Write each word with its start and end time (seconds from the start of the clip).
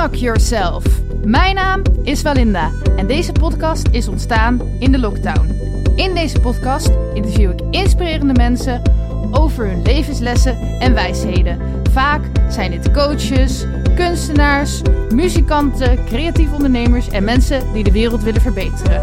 Unlock 0.00 0.14
Yourself. 0.14 0.84
Mijn 1.24 1.54
naam 1.54 1.82
is 2.02 2.22
Walinda 2.22 2.70
en 2.96 3.06
deze 3.06 3.32
podcast 3.32 3.88
is 3.90 4.08
ontstaan 4.08 4.60
in 4.78 4.92
de 4.92 4.98
lockdown. 4.98 5.48
In 5.96 6.14
deze 6.14 6.40
podcast 6.40 6.90
interview 7.14 7.50
ik 7.50 7.60
inspirerende 7.70 8.32
mensen 8.32 8.82
over 9.30 9.66
hun 9.66 9.82
levenslessen 9.82 10.56
en 10.78 10.94
wijsheden. 10.94 11.60
Vaak 11.90 12.20
zijn 12.48 12.70
dit 12.70 12.90
coaches, 12.90 13.64
kunstenaars, 13.94 14.82
muzikanten, 15.14 16.04
creatieve 16.04 16.54
ondernemers 16.54 17.08
en 17.08 17.24
mensen 17.24 17.72
die 17.72 17.84
de 17.84 17.92
wereld 17.92 18.22
willen 18.22 18.40
verbeteren. 18.40 19.02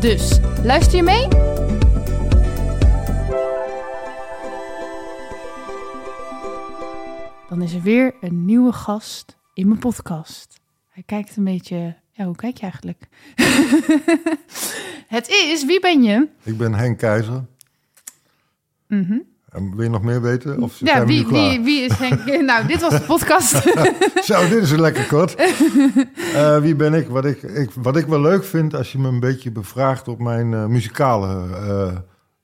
Dus 0.00 0.40
luister 0.62 0.96
je 0.96 1.02
mee? 1.02 1.28
Dan 7.48 7.62
is 7.62 7.74
er 7.74 7.82
weer 7.82 8.14
een 8.20 8.44
nieuwe 8.44 8.72
gast 8.72 9.35
in 9.56 9.68
mijn 9.68 9.78
podcast. 9.80 10.60
Hij 10.88 11.02
kijkt 11.06 11.36
een 11.36 11.44
beetje. 11.44 11.94
Ja, 12.10 12.24
hoe 12.24 12.36
kijk 12.36 12.56
je 12.56 12.62
eigenlijk? 12.62 13.08
Het 15.16 15.28
is, 15.28 15.64
wie 15.64 15.80
ben 15.80 16.02
je? 16.02 16.28
Ik 16.42 16.56
ben 16.56 16.74
Henk 16.74 16.98
Keizer. 16.98 17.44
Mhm. 18.88 19.18
Wil 19.74 19.82
je 19.82 19.88
nog 19.90 20.02
meer 20.02 20.22
weten? 20.22 20.62
Of 20.62 20.78
Ja, 20.80 20.86
zijn 20.86 21.06
wie, 21.06 21.26
wie, 21.26 21.60
wie 21.60 21.80
is 21.82 21.92
Henk? 21.98 22.24
nou, 22.50 22.66
dit 22.66 22.80
was 22.80 22.92
de 22.92 23.00
podcast. 23.06 23.50
Zo, 24.28 24.48
dit 24.48 24.62
is 24.62 24.70
een 24.70 24.80
lekker 24.80 25.06
kort. 25.06 25.34
Eh, 26.34 26.58
wie 26.60 26.74
ben 26.74 26.94
ik? 26.94 27.08
Wat, 27.08 27.24
ik, 27.24 27.42
ik? 27.42 27.70
wat 27.70 27.96
ik 27.96 28.06
wel 28.06 28.20
leuk 28.20 28.44
vind 28.44 28.74
als 28.74 28.92
je 28.92 28.98
me 28.98 29.08
een 29.08 29.20
beetje 29.20 29.50
bevraagt 29.50 30.08
op 30.08 30.18
mijn 30.20 30.54
eh, 30.54 30.66
muzikale 30.66 31.54
eh, 31.56 31.96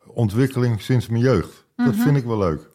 ontwikkeling 0.06 0.80
sinds 0.82 1.08
mijn 1.08 1.22
jeugd. 1.22 1.64
Dat 1.76 1.94
Mhm. 1.94 2.02
vind 2.02 2.16
ik 2.16 2.24
wel 2.24 2.38
leuk. 2.38 2.70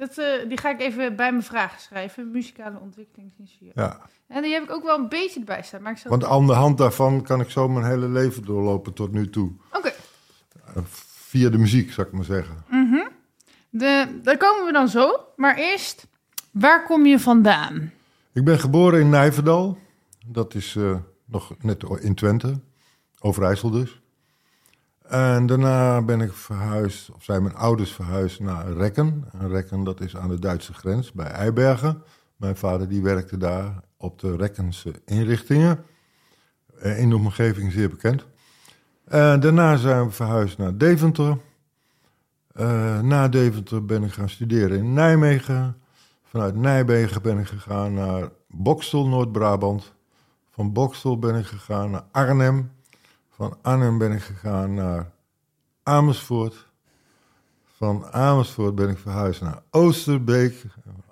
Dat, 0.00 0.18
eh, 0.18 0.48
die 0.48 0.58
ga 0.58 0.70
ik 0.70 0.80
even 0.80 1.16
bij 1.16 1.30
mijn 1.30 1.42
vragen 1.42 1.80
schrijven. 1.80 2.30
Muzikale 2.30 2.78
ontwikkeling 2.78 3.32
sinds 3.36 3.56
je. 3.60 3.70
Ja. 3.74 4.00
En 4.28 4.42
die 4.42 4.52
heb 4.52 4.62
ik 4.62 4.70
ook 4.70 4.84
wel 4.84 4.98
een 4.98 5.08
beetje 5.08 5.38
erbij 5.40 5.62
staan. 5.62 5.82
Maar 5.82 5.92
ik 5.92 5.98
zal... 5.98 6.10
Want 6.10 6.24
aan 6.24 6.46
de 6.46 6.52
hand 6.52 6.78
daarvan 6.78 7.22
kan 7.22 7.40
ik 7.40 7.50
zo 7.50 7.68
mijn 7.68 7.86
hele 7.86 8.08
leven 8.08 8.44
doorlopen 8.44 8.92
tot 8.92 9.12
nu 9.12 9.30
toe. 9.30 9.52
Oké, 9.72 9.92
Eh, 10.74 10.82
via 10.86 11.48
de 11.48 11.58
muziek, 11.58 11.92
zou 11.92 12.06
ik 12.06 12.12
maar 12.12 12.24
zeggen. 12.24 12.64
de- 13.70 14.20
daar 14.22 14.36
komen 14.36 14.66
we 14.66 14.72
dan 14.72 14.88
zo. 14.88 15.24
Maar 15.36 15.56
eerst, 15.56 16.06
waar 16.50 16.84
kom 16.86 17.06
je 17.06 17.18
vandaan? 17.18 17.92
Ik 18.32 18.44
ben 18.44 18.58
geboren 18.58 19.00
in 19.00 19.10
Nijverdal. 19.10 19.78
Dat 20.26 20.54
is 20.54 20.76
eh, 20.76 20.96
nog 21.24 21.54
net 21.60 21.84
in 22.00 22.14
Twente. 22.14 22.60
Overijssel 23.18 23.70
dus. 23.70 24.00
En 25.10 25.46
daarna 25.46 26.02
ben 26.02 26.20
ik 26.20 26.32
verhuisd, 26.32 27.10
of 27.10 27.22
zijn 27.24 27.42
mijn 27.42 27.54
ouders 27.54 27.92
verhuisd 27.92 28.40
naar 28.40 28.72
Rekken. 28.72 29.24
En 29.38 29.48
Rekken, 29.48 29.84
dat 29.84 30.00
is 30.00 30.16
aan 30.16 30.28
de 30.28 30.38
Duitse 30.38 30.74
grens 30.74 31.12
bij 31.12 31.26
Eibergen. 31.26 32.02
Mijn 32.36 32.56
vader 32.56 32.88
die 32.88 33.02
werkte 33.02 33.36
daar 33.36 33.80
op 33.96 34.18
de 34.18 34.36
Rekkense 34.36 34.92
inrichtingen. 35.04 35.84
Eh, 36.78 37.00
In 37.00 37.08
de 37.08 37.16
omgeving 37.16 37.72
zeer 37.72 37.88
bekend. 37.88 38.26
En 39.04 39.40
daarna 39.40 39.76
zijn 39.76 40.04
we 40.06 40.10
verhuisd 40.10 40.58
naar 40.58 40.76
Deventer. 40.76 41.38
Eh, 42.52 43.00
na 43.00 43.28
Deventer 43.28 43.84
ben 43.84 44.02
ik 44.02 44.12
gaan 44.12 44.28
studeren 44.28 44.78
in 44.78 44.92
Nijmegen. 44.92 45.76
Vanuit 46.22 46.56
Nijmegen 46.56 47.22
ben 47.22 47.38
ik 47.38 47.46
gegaan 47.46 47.94
naar 47.94 48.28
Bokstel, 48.48 49.06
Noord-Brabant. 49.08 49.92
Van 50.50 50.72
Bokstel 50.72 51.18
ben 51.18 51.34
ik 51.34 51.46
gegaan 51.46 51.90
naar 51.90 52.04
Arnhem. 52.10 52.70
Van 53.40 53.56
Arnhem 53.62 53.98
ben 53.98 54.12
ik 54.12 54.20
gegaan 54.22 54.74
naar 54.74 55.10
Amersfoort. 55.82 56.68
Van 57.76 58.06
Amersfoort 58.12 58.74
ben 58.74 58.88
ik 58.88 58.98
verhuisd 58.98 59.40
naar 59.40 59.62
Oosterbeek. 59.70 60.64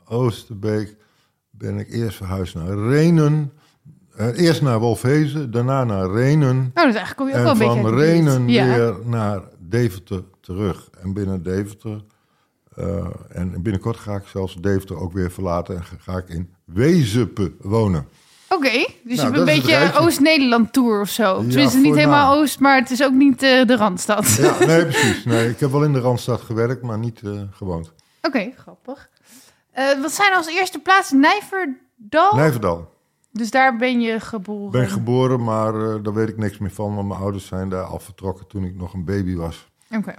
Oosterbeek 0.05 0.97
ben 1.51 1.79
ik 1.79 1.91
eerst 1.91 2.17
verhuisd 2.17 2.55
naar 2.55 2.79
Renen. 2.79 3.53
Eh, 4.17 4.41
eerst 4.41 4.63
naar 4.63 4.79
Wolfhezen, 4.79 5.51
daarna 5.51 5.85
naar 5.85 6.11
Renen. 6.11 6.57
Oh, 6.57 6.85
dus 6.85 6.95
eigenlijk 6.95 7.17
kom 7.17 7.29
je 7.29 7.35
ook 7.35 7.41
wel 7.43 7.51
En 7.51 7.61
een 7.61 7.67
beetje 7.67 7.83
van. 7.83 7.99
Renen 7.99 8.49
Ja. 8.49 8.75
weer 8.77 8.97
naar 9.05 9.43
Deventer 9.59 10.25
terug. 10.41 10.91
En 11.01 11.13
binnen 11.13 11.43
Deventer, 11.43 12.05
eh, 12.75 13.07
en 13.29 13.63
binnenkort 13.63 13.97
ga 13.97 14.15
ik 14.17 14.27
zelfs 14.27 14.55
Deventer 14.55 14.97
ook 14.97 15.13
weer 15.13 15.31
verlaten 15.31 15.77
en 15.77 15.85
ga, 15.85 15.97
ga 15.99 16.17
ik 16.17 16.29
in 16.29 16.55
Wezepen 16.65 17.55
wonen. 17.61 18.07
Oké, 18.49 18.71
dus 18.71 18.87
je 19.03 19.15
Nou, 19.15 19.27
hebt 19.27 19.39
een 19.39 19.45
beetje. 19.45 19.93
Oost-Nederland 19.99 20.73
tour 20.73 21.01
of 21.01 21.09
zo. 21.09 21.37
Tenminste, 21.37 21.79
niet 21.79 21.95
helemaal 21.95 22.31
nou. 22.31 22.43
Oost, 22.43 22.61
maar 22.61 22.77
het 22.79 22.91
is 22.91 23.03
ook 23.03 23.13
niet 23.13 23.43
eh, 23.43 23.67
de 23.67 23.77
Randstad. 23.77 24.35
Ja, 24.35 24.67
nee, 24.67 24.87
precies. 24.87 25.25
Nee, 25.25 25.49
ik 25.49 25.61
heb 25.61 25.71
wel 25.71 25.85
in 25.85 25.93
de 25.93 26.01
Randstad 26.01 26.41
gewerkt, 26.41 26.83
maar 26.83 26.99
niet 26.99 27.21
eh, 27.25 27.41
gewoond. 27.51 27.93
Oké, 28.23 28.53
grappig. 28.57 29.09
Eh, 29.71 30.01
wat 30.01 30.13
zijn 30.13 30.35
als 30.35 30.47
eerste 30.47 30.79
plaats 30.79 31.11
Nijverdal? 31.11 32.35
Nijverdal. 32.35 32.97
Dus 33.33 33.51
daar 33.51 33.77
ben 33.77 34.01
je 34.01 34.21
geboren. 34.21 34.71
Ben 34.71 34.89
geboren, 34.89 35.45
maar 35.45 35.73
daar 36.03 36.15
weet 36.15 36.29
ik 36.29 36.37
niks 36.37 36.59
meer 36.59 36.71
van. 36.71 36.95
Want 36.95 37.09
mijn 37.09 37.21
ouders 37.21 37.47
zijn 37.47 37.69
daar 37.69 37.85
al 37.85 37.99
vertrokken 37.99 38.47
toen 38.47 38.65
ik 38.65 38.75
nog 38.75 38.95
een 38.95 39.05
baby 39.05 39.35
was. 39.37 39.69
Oké. 39.91 40.15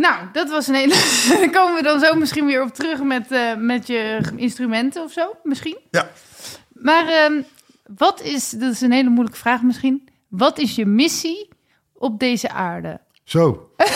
Nou, 0.00 0.26
dat 0.32 0.50
was 0.50 0.66
een 0.66 0.74
hele... 0.74 0.94
Daar 1.38 1.50
komen 1.50 1.74
we 1.74 1.82
dan 1.82 2.00
zo 2.00 2.14
misschien 2.14 2.46
weer 2.46 2.62
op 2.62 2.74
terug 2.74 3.02
met, 3.02 3.30
eh, 3.32 3.56
met 3.56 3.86
je 3.86 4.20
instrumenten 4.36 5.02
of 5.02 5.12
zo, 5.12 5.34
misschien. 5.42 5.78
Ja. 5.90 6.10
Maar 6.72 7.06
ehm, 7.08 7.42
wat 7.96 8.20
is... 8.22 8.50
Dat 8.50 8.72
is 8.72 8.80
een 8.80 8.92
hele 8.92 9.08
moeilijke 9.10 9.38
vraag 9.38 9.62
misschien. 9.62 10.08
Wat 10.28 10.58
is 10.58 10.74
je 10.74 10.86
missie 10.86 11.48
op 11.92 12.18
deze 12.18 12.50
aarde? 12.50 13.00
Zo. 13.24 13.64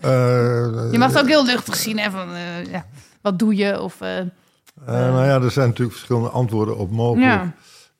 Eh, 0.00 0.88
Je 0.92 0.98
mag 0.98 1.08
het 1.12 1.18
ook 1.22 1.28
heel 1.28 1.44
luchtig 1.44 1.76
zien, 1.76 1.98
hè? 1.98 2.10
Van, 2.10 2.34
eh, 2.34 2.64
ja, 2.64 2.86
wat 3.22 3.38
doe 3.38 3.54
je? 3.56 3.80
Of, 3.80 3.98
nou 4.86 5.26
ja, 5.26 5.40
er 5.40 5.50
zijn 5.50 5.68
natuurlijk 5.68 5.96
verschillende 5.96 6.28
antwoorden 6.28 6.76
op 6.76 6.90
mogelijk. 6.90 7.32
ja. 7.32 7.54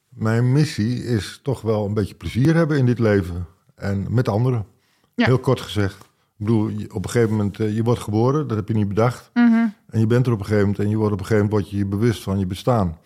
Mijn 0.08 0.52
missie 0.52 1.04
is 1.04 1.40
toch 1.42 1.60
wel 1.60 1.86
een 1.86 1.94
beetje 1.94 2.14
plezier 2.14 2.54
hebben 2.54 2.78
in 2.78 2.86
dit 2.86 2.98
leven. 2.98 3.46
En 3.74 4.06
met 4.08 4.28
anderen. 4.28 4.66
Ja. 5.14 5.24
Heel 5.24 5.38
kort 5.38 5.60
gezegd. 5.60 5.96
Ik 6.42 6.48
bedoel, 6.48 6.70
op 6.92 7.04
een 7.04 7.10
gegeven 7.10 7.30
moment, 7.36 7.60
eh, 7.60 7.74
je 7.76 7.82
wordt 7.82 8.00
geboren, 8.00 8.48
dat 8.48 8.56
heb 8.56 8.68
je 8.68 8.74
niet 8.74 8.88
bedacht. 8.88 9.30
Mhm. 9.34 9.66
En 9.90 10.00
je 10.00 10.06
bent 10.06 10.26
er 10.26 10.32
op 10.32 10.38
een 10.38 10.44
gegeven 10.44 10.66
moment 10.66 10.84
en 10.84 10.90
je 10.90 10.96
wordt 10.96 11.12
op 11.12 11.18
een 11.20 11.26
gegeven 11.26 11.44
moment 11.48 11.62
word 11.62 11.72
je 11.74 11.78
je 11.84 11.86
bewust 11.90 12.22
van 12.22 12.38
je 12.38 12.46
bestaan. 12.46 12.98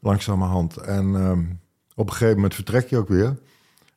Langzamerhand. 0.00 0.76
En 0.76 1.14
ehm, 1.16 1.42
op 1.94 2.06
een 2.06 2.12
gegeven 2.12 2.34
moment 2.34 2.54
vertrek 2.54 2.88
je 2.88 2.96
ook 2.96 3.08
weer. 3.08 3.38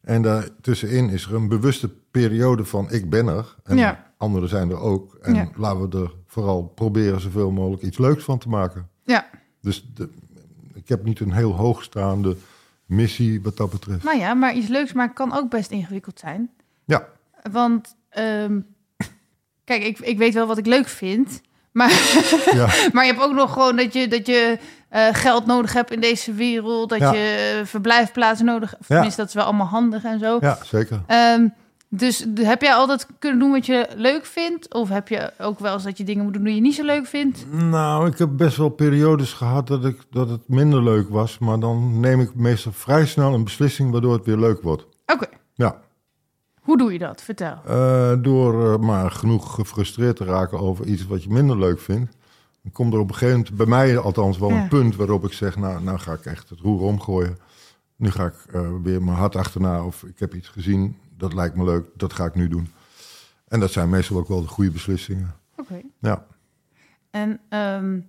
En 0.01 0.21
daartussenin 0.21 1.09
is 1.09 1.25
er 1.25 1.35
een 1.35 1.47
bewuste 1.47 1.89
periode 2.11 2.65
van 2.65 2.91
ik 2.91 3.09
ben 3.09 3.27
er. 3.27 3.55
En 3.63 3.77
Ja. 3.77 4.13
anderen 4.17 4.49
zijn 4.49 4.69
er 4.69 4.79
ook. 4.79 5.13
En 5.21 5.35
Ja. 5.35 5.49
laten 5.55 5.89
we 5.89 5.97
er 5.97 6.13
vooral 6.25 6.63
proberen 6.63 7.21
zoveel 7.21 7.51
mogelijk 7.51 7.83
iets 7.83 7.97
leuks 7.97 8.23
van 8.23 8.37
te 8.37 8.49
maken. 8.49 8.89
ja. 9.03 9.29
Dus 9.61 9.89
de, 9.93 10.09
ik 10.73 10.89
heb 10.89 11.03
niet 11.03 11.19
een 11.19 11.31
heel 11.31 11.55
hoogstaande 11.55 12.35
missie 12.85 13.41
wat 13.41 13.57
dat 13.57 13.69
betreft. 13.71 14.03
Nou 14.03 14.17
ja, 14.17 14.33
maar 14.33 14.53
iets 14.53 14.67
leuks 14.67 14.93
maken 14.93 15.15
kan 15.15 15.33
ook 15.33 15.49
best 15.49 15.71
ingewikkeld 15.71 16.19
zijn. 16.19 16.49
Ja, 16.85 17.07
Want, 17.51 17.95
ehm, 18.11 18.59
kijk, 19.63 19.83
ik, 19.83 19.99
ik 19.99 20.17
weet 20.17 20.33
wel 20.33 20.47
wat 20.47 20.57
ik 20.57 20.65
leuk 20.65 20.87
vind. 20.87 21.41
Maar, 21.71 21.89
ja, 22.53 22.69
maar 22.93 23.05
je 23.05 23.11
hebt 23.11 23.23
ook 23.23 23.33
nog 23.33 23.53
gewoon 23.53 23.75
dat 23.75 23.93
je, 23.93 24.07
dat 24.07 24.25
je 24.27 24.57
eh, 24.89 25.07
geld 25.11 25.45
nodig 25.45 25.73
hebt 25.73 25.91
in 25.91 25.99
deze 25.99 26.33
wereld. 26.33 26.89
Dat 26.89 26.99
Ja. 26.99 27.13
je 27.13 27.57
eh, 27.59 27.65
verblijfplaatsen 27.65 28.45
nodig 28.45 28.69
hebt. 28.71 28.87
Tenminste, 28.87 29.19
dat 29.19 29.27
is 29.29 29.35
wel 29.35 29.43
allemaal 29.43 29.67
handig 29.67 30.03
en 30.03 30.19
zo. 30.19 30.37
ja 30.41 30.57
zeker. 30.63 31.01
Ehm, 31.07 31.47
dus 31.89 32.25
heb 32.35 32.61
jij 32.61 32.73
altijd 32.73 33.07
kunnen 33.19 33.39
doen 33.39 33.51
wat 33.51 33.65
je 33.65 33.87
leuk 33.95 34.25
vindt? 34.25 34.73
Of 34.73 34.89
heb 34.89 35.07
je 35.07 35.31
ook 35.37 35.59
wel 35.59 35.73
eens 35.73 35.83
dat 35.83 35.97
je 35.97 36.03
dingen 36.03 36.23
moet 36.23 36.33
doen 36.33 36.43
die 36.43 36.55
je 36.55 36.61
niet 36.61 36.75
zo 36.75 36.83
leuk 36.83 37.05
vindt? 37.05 37.45
Nou, 37.51 38.07
ik 38.07 38.17
heb 38.17 38.29
best 38.31 38.57
wel 38.57 38.69
periodes 38.69 39.33
gehad 39.33 39.67
dat, 39.67 39.85
ik, 39.85 39.97
dat 40.11 40.29
het 40.29 40.41
minder 40.47 40.83
leuk 40.83 41.09
was. 41.09 41.37
Maar 41.37 41.59
dan 41.59 41.99
neem 41.99 42.19
ik 42.21 42.35
meestal 42.35 42.71
vrij 42.71 43.05
snel 43.05 43.33
een 43.33 43.43
beslissing 43.43 43.91
waardoor 43.91 44.13
het 44.13 44.25
weer 44.25 44.37
leuk 44.37 44.61
wordt. 44.61 44.85
Oké, 45.05 45.25
Ja, 45.53 45.75
hoe 46.71 46.79
doe 46.79 46.93
je 46.93 46.99
dat? 46.99 47.21
Vertel. 47.21 47.61
eh, 47.67 48.13
door 48.21 48.73
eh, 48.73 48.79
maar 48.79 49.11
genoeg 49.11 49.53
gefrustreerd 49.55 50.15
te 50.15 50.23
raken 50.25 50.59
over 50.59 50.85
iets 50.85 51.05
wat 51.05 51.23
je 51.23 51.29
minder 51.29 51.57
leuk 51.59 51.79
vindt. 51.79 52.17
Dan 52.63 52.71
komt 52.71 52.93
er 52.93 52.99
op 52.99 53.09
een 53.09 53.15
gegeven 53.15 53.37
moment, 53.39 53.55
bij 53.57 53.65
mij 53.65 53.97
althans, 53.97 54.37
wel 54.37 54.49
Ja. 54.49 54.61
een 54.61 54.67
punt 54.67 54.95
waarop 54.95 55.25
ik 55.25 55.33
zeg... 55.33 55.55
nou, 55.57 55.83
nou 55.83 55.97
ga 55.99 56.13
ik 56.13 56.25
echt 56.25 56.49
het 56.49 56.59
roer 56.59 56.81
omgooien. 56.81 57.37
Nu 57.95 58.11
ga 58.11 58.25
ik 58.25 58.33
eh, 58.51 58.69
weer 58.83 59.03
mijn 59.03 59.17
hart 59.17 59.35
achterna 59.35 59.83
of 59.85 60.03
ik 60.03 60.19
heb 60.19 60.33
iets 60.35 60.47
gezien, 60.47 60.97
dat 61.17 61.33
lijkt 61.33 61.55
me 61.55 61.63
leuk, 61.63 61.85
dat 61.95 62.13
ga 62.13 62.25
ik 62.25 62.35
nu 62.35 62.47
doen. 62.47 62.67
En 63.47 63.59
dat 63.59 63.71
zijn 63.71 63.89
meestal 63.89 64.17
ook 64.17 64.27
wel 64.27 64.41
de 64.41 64.47
goede 64.47 64.71
beslissingen. 64.71 65.35
Oké. 65.57 65.81
Ja. 65.99 66.25
En 67.09 67.39
ehm, 67.49 67.99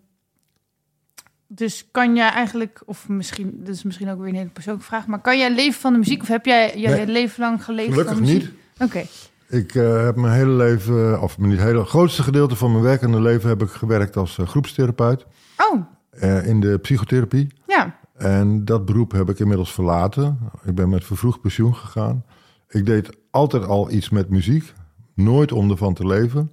dus 1.54 1.88
kan 1.90 2.16
jij 2.16 2.28
eigenlijk, 2.30 2.82
of 2.86 3.08
misschien, 3.08 3.52
dat 3.58 3.74
is 3.74 3.82
misschien 3.82 4.10
ook 4.10 4.18
weer 4.18 4.28
een 4.28 4.34
hele 4.34 4.48
persoonlijke 4.48 4.88
vraag, 4.88 5.06
maar 5.06 5.20
kan 5.20 5.38
jij 5.38 5.54
leven 5.54 5.80
van 5.80 5.92
de 5.92 5.98
muziek? 5.98 6.22
Of 6.22 6.28
heb 6.28 6.44
jij 6.46 6.78
je 6.78 6.88
Nee. 6.88 7.06
leven 7.06 7.40
lang 7.40 7.64
geleefd 7.64 7.90
Gelukkig 7.90 8.12
van 8.14 8.22
muziek? 8.22 8.40
niet. 8.42 8.52
Oké. 8.78 9.04
Ik 9.48 9.74
eh, 9.74 10.04
heb 10.04 10.16
mijn 10.16 10.34
hele 10.34 10.50
leven, 10.50 11.20
of 11.22 11.38
niet 11.38 11.58
hele 11.58 11.78
het 11.78 11.88
grootste 11.88 12.22
gedeelte 12.22 12.56
van 12.56 12.70
mijn 12.72 12.82
werkende 12.84 13.20
leven 13.20 13.48
heb 13.48 13.62
ik 13.62 13.68
gewerkt 13.68 14.16
als 14.16 14.38
eh, 14.38 14.46
groepstherapeut 14.46 15.26
Oh, 15.72 15.80
eh, 16.10 16.46
in 16.46 16.60
de 16.60 16.78
psychotherapie. 16.78 17.46
ja. 17.66 18.00
En 18.16 18.64
dat 18.64 18.84
beroep 18.84 19.12
heb 19.12 19.28
ik 19.30 19.38
inmiddels 19.38 19.72
verlaten. 19.72 20.38
Ik 20.64 20.74
ben 20.74 20.88
met 20.88 21.04
vervroegd 21.04 21.40
pensioen 21.40 21.74
gegaan. 21.74 22.24
Ik 22.68 22.86
deed 22.86 23.10
altijd 23.30 23.64
al 23.66 23.90
iets 23.90 24.10
met 24.10 24.28
muziek, 24.30 24.72
nooit 25.14 25.52
om 25.52 25.70
ervan 25.70 25.94
te 25.94 26.06
leven. 26.06 26.50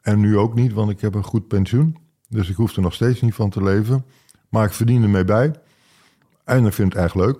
En 0.00 0.20
nu 0.20 0.36
ook 0.38 0.54
niet, 0.54 0.72
want 0.72 0.90
ik 0.90 1.00
heb 1.00 1.14
een 1.14 1.24
goed 1.24 1.48
pensioen. 1.48 1.96
Dus 2.28 2.48
ik 2.50 2.56
hoef 2.56 2.76
er 2.76 2.82
nog 2.82 2.94
steeds 2.94 3.20
niet 3.20 3.34
van 3.34 3.50
te 3.50 3.62
leven. 3.62 4.04
Maar 4.48 4.64
ik 4.64 4.72
verdien 4.72 5.02
ermee 5.02 5.24
bij. 5.24 5.52
En 6.44 6.66
ik 6.66 6.72
vind 6.72 6.92
het 6.92 7.02
erg 7.02 7.14
leuk. 7.14 7.36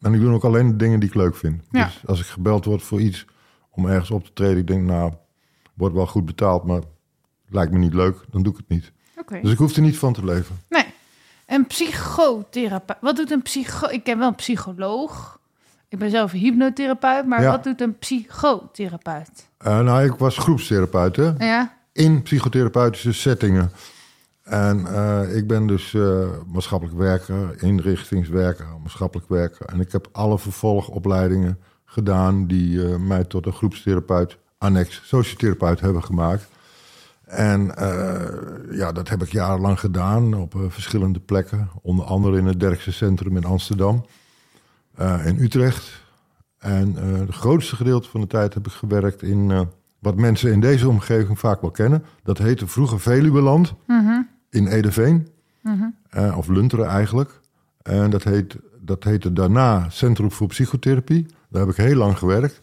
En 0.00 0.14
ik 0.14 0.20
doe 0.20 0.32
ook 0.34 0.44
alleen 0.44 0.68
de 0.68 0.76
dingen 0.76 1.00
die 1.00 1.08
ik 1.08 1.14
leuk 1.14 1.36
vind. 1.36 1.62
Ja. 1.70 1.84
Dus 1.84 2.02
als 2.06 2.20
ik 2.20 2.26
gebeld 2.26 2.64
word 2.64 2.82
voor 2.82 3.00
iets 3.00 3.24
om 3.70 3.86
ergens 3.86 4.10
op 4.10 4.24
te 4.24 4.32
treden, 4.32 4.56
ik 4.58 4.66
denk, 4.66 4.82
nou, 4.86 5.12
wordt 5.74 5.94
wel 5.94 6.06
goed 6.06 6.24
betaald, 6.24 6.64
maar 6.64 6.80
lijkt 7.48 7.72
me 7.72 7.78
niet 7.78 7.94
leuk, 7.94 8.24
dan 8.30 8.42
doe 8.42 8.52
ik 8.52 8.58
het 8.58 8.68
niet. 8.68 8.92
Dus 9.42 9.52
ik 9.52 9.58
hoef 9.58 9.76
er 9.76 9.82
niet 9.82 9.98
van 9.98 10.12
te 10.12 10.24
leven. 10.24 10.56
Nee. 10.68 10.84
Een 11.46 11.66
psychotherapeut. 11.66 12.96
Wat 13.00 13.16
doet 13.16 13.30
een 13.30 13.42
psycho... 13.42 13.88
Ik 13.88 14.04
ken 14.04 14.18
wel 14.18 14.28
een 14.28 14.34
psycholoog. 14.34 15.40
Ik 15.88 15.98
ben 15.98 16.10
zelf 16.10 16.32
een 16.32 16.38
hypnotherapeut. 16.38 17.26
Maar 17.26 17.42
Ja. 17.42 17.50
wat 17.50 17.64
doet 17.64 17.80
een 17.80 17.98
psychotherapeut? 17.98 19.48
Eh, 19.58 19.80
nou, 19.80 20.04
ik 20.04 20.12
was 20.14 20.36
groepstherapeut, 20.38 21.16
hè? 21.16 21.32
Ja. 21.46 21.74
in 21.92 22.22
psychotherapeutische 22.22 23.12
settingen. 23.12 23.70
En 24.46 24.86
eh, 24.86 25.36
ik 25.36 25.46
ben 25.46 25.66
dus 25.66 25.94
eh, 25.94 26.28
maatschappelijk 26.52 26.98
werker, 26.98 27.62
inrichtingswerker, 27.62 28.66
maatschappelijk 28.82 29.28
werker. 29.28 29.66
En 29.66 29.80
ik 29.80 29.92
heb 29.92 30.08
alle 30.12 30.38
vervolgopleidingen 30.38 31.58
gedaan 31.84 32.46
die 32.46 32.84
eh, 32.84 32.96
mij 32.96 33.24
tot 33.24 33.46
een 33.46 33.52
groepstherapeut, 33.52 34.38
annex 34.58 35.00
sociotherapeut 35.04 35.80
hebben 35.80 36.04
gemaakt. 36.04 36.48
En 37.24 37.72
ja, 38.70 38.92
dat 38.92 39.08
heb 39.08 39.22
ik 39.22 39.32
jarenlang 39.32 39.80
gedaan 39.80 40.34
op 40.34 40.54
verschillende 40.68 41.20
plekken. 41.20 41.70
Onder 41.82 42.04
andere 42.04 42.38
in 42.38 42.46
het 42.46 42.60
Derkse 42.60 42.92
Centrum 42.92 43.36
in 43.36 43.44
Amsterdam, 43.44 44.04
in 45.24 45.38
Utrecht. 45.38 46.02
En 46.58 46.94
het 46.94 47.34
grootste 47.34 47.76
gedeelte 47.76 48.08
van 48.08 48.20
de 48.20 48.26
tijd 48.26 48.54
heb 48.54 48.66
ik 48.66 48.72
gewerkt 48.72 49.22
in 49.22 49.68
wat 49.98 50.16
mensen 50.16 50.52
in 50.52 50.60
deze 50.60 50.88
omgeving 50.88 51.38
vaak 51.38 51.60
wel 51.60 51.70
kennen. 51.70 52.04
Dat 52.22 52.38
heette 52.38 52.66
vroeger 52.66 53.00
Veluweland 53.00 53.74
in 54.50 54.66
Edeveen. 54.66 55.28
Eh, 56.10 56.38
of 56.38 56.48
Lunteren 56.48 56.86
eigenlijk. 56.86 57.40
En 57.82 58.10
dat, 58.10 58.24
heet, 58.24 58.56
dat 58.80 59.04
heette 59.04 59.32
daarna 59.32 59.90
Centrum 59.90 60.32
voor 60.32 60.46
Psychotherapie. 60.46 61.26
Daar 61.48 61.60
heb 61.60 61.70
ik 61.70 61.76
heel 61.76 61.96
lang 61.96 62.18
gewerkt. 62.18 62.60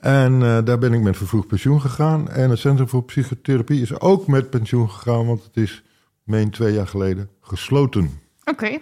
En 0.00 0.42
eh, 0.42 0.58
daar 0.64 0.78
ben 0.78 0.92
ik 0.92 1.00
met 1.00 1.16
vervroegd 1.16 1.46
pensioen 1.46 1.80
gegaan. 1.80 2.30
En 2.30 2.50
het 2.50 2.58
Centrum 2.58 2.88
voor 2.88 3.04
Psychotherapie 3.04 3.82
is 3.82 4.00
ook 4.00 4.26
met 4.26 4.50
pensioen 4.50 4.90
gegaan, 4.90 5.26
want 5.26 5.44
het 5.44 5.56
is, 5.56 5.82
meen 6.24 6.50
twee 6.50 6.72
jaar 6.72 6.86
geleden, 6.86 7.28
gesloten. 7.40 8.10
Oké. 8.44 8.78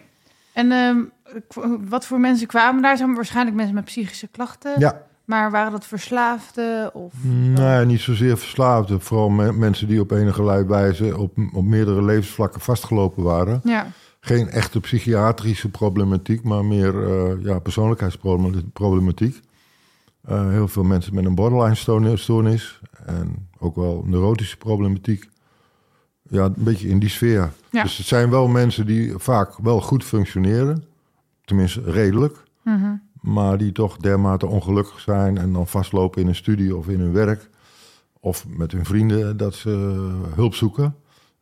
En 0.53 0.73
ehm, 0.73 0.99
wat 1.89 2.07
voor 2.07 2.21
mensen 2.21 2.47
kwamen 2.47 2.83
daar? 2.83 2.97
Zijn 2.97 3.15
waarschijnlijk 3.15 3.57
mensen 3.57 3.75
met 3.75 3.85
psychische 3.85 4.27
klachten. 4.27 4.81
Ja, 4.81 5.07
Maar 5.31 5.51
waren 5.51 5.73
dat 5.73 5.87
verslaafden? 5.87 6.95
Of... 6.95 7.13
nee, 7.55 7.85
niet 7.87 8.01
zozeer 8.01 8.39
verslaafden. 8.39 9.01
Vooral 9.01 9.29
me- 9.29 9.53
mensen 9.53 9.89
die 9.89 10.01
op 10.01 10.11
enige 10.11 10.67
wijze 10.67 11.17
op, 11.19 11.33
op 11.53 11.65
meerdere 11.65 12.03
levensvlakken 12.03 12.61
vastgelopen 12.61 13.23
waren. 13.23 13.61
Ja. 13.65 13.87
Geen 14.21 14.49
echte 14.49 14.81
psychiatrische 14.81 15.69
problematiek, 15.69 16.43
maar 16.43 16.65
meer 16.65 17.07
eh, 17.09 17.45
ja, 17.45 17.59
persoonlijkheidsproblematiek. 17.59 19.41
Eh, 20.25 20.49
heel 20.51 20.69
veel 20.69 20.83
mensen 20.83 21.15
met 21.15 21.25
een 21.25 21.35
borderline 21.35 22.17
stoornis 22.17 22.81
en 23.07 23.49
ook 23.59 23.77
wel 23.77 24.03
neurotische 24.07 24.57
problematiek. 24.57 25.29
Ja, 26.23 26.45
een 26.45 26.55
beetje 26.57 26.89
in 26.89 26.99
die 26.99 27.09
sfeer. 27.09 27.51
Ja. 27.71 27.83
Dus 27.83 27.97
het 27.97 28.07
zijn 28.07 28.31
wel 28.31 28.49
mensen 28.49 28.87
die 28.87 29.13
vaak 29.17 29.59
wel 29.63 29.81
goed 29.81 30.05
functioneren, 30.05 30.85
tenminste 31.45 31.81
redelijk, 31.85 32.37
Mhm. 32.65 32.95
Maar 33.21 33.59
die 33.59 33.73
toch 33.73 33.97
dermate 33.97 34.47
ongelukkig 34.47 35.01
zijn 35.01 35.39
en 35.39 35.53
dan 35.53 35.67
vastlopen 35.67 36.23
in 36.23 36.29
een 36.29 36.35
studie 36.35 36.77
of 36.77 36.89
in 36.89 37.01
hun 37.01 37.13
werk 37.13 37.49
of 38.21 38.45
met 38.49 38.73
hun 38.73 38.85
vrienden 38.85 39.37
dat 39.37 39.55
ze 39.55 39.71
hulp 40.35 40.55
zoeken. 40.55 40.95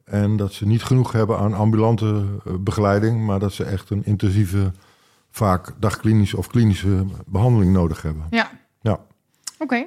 En 0.04 0.36
dat 0.36 0.52
ze 0.52 0.66
niet 0.66 0.82
genoeg 0.82 1.12
hebben 1.12 1.38
aan 1.38 1.54
ambulante 1.54 2.24
eh, 2.46 2.52
begeleiding, 2.60 3.26
maar 3.26 3.38
dat 3.38 3.52
ze 3.52 3.64
echt 3.64 3.90
een 3.90 4.04
intensieve, 4.04 4.72
vaak 5.30 5.72
dagklinische 5.78 6.36
of 6.36 6.46
klinische 6.46 7.04
behandeling 7.26 7.72
nodig 7.72 8.02
hebben. 8.02 8.22
Ja. 8.30 8.50
Ja. 8.80 9.00
Oké. 9.58 9.84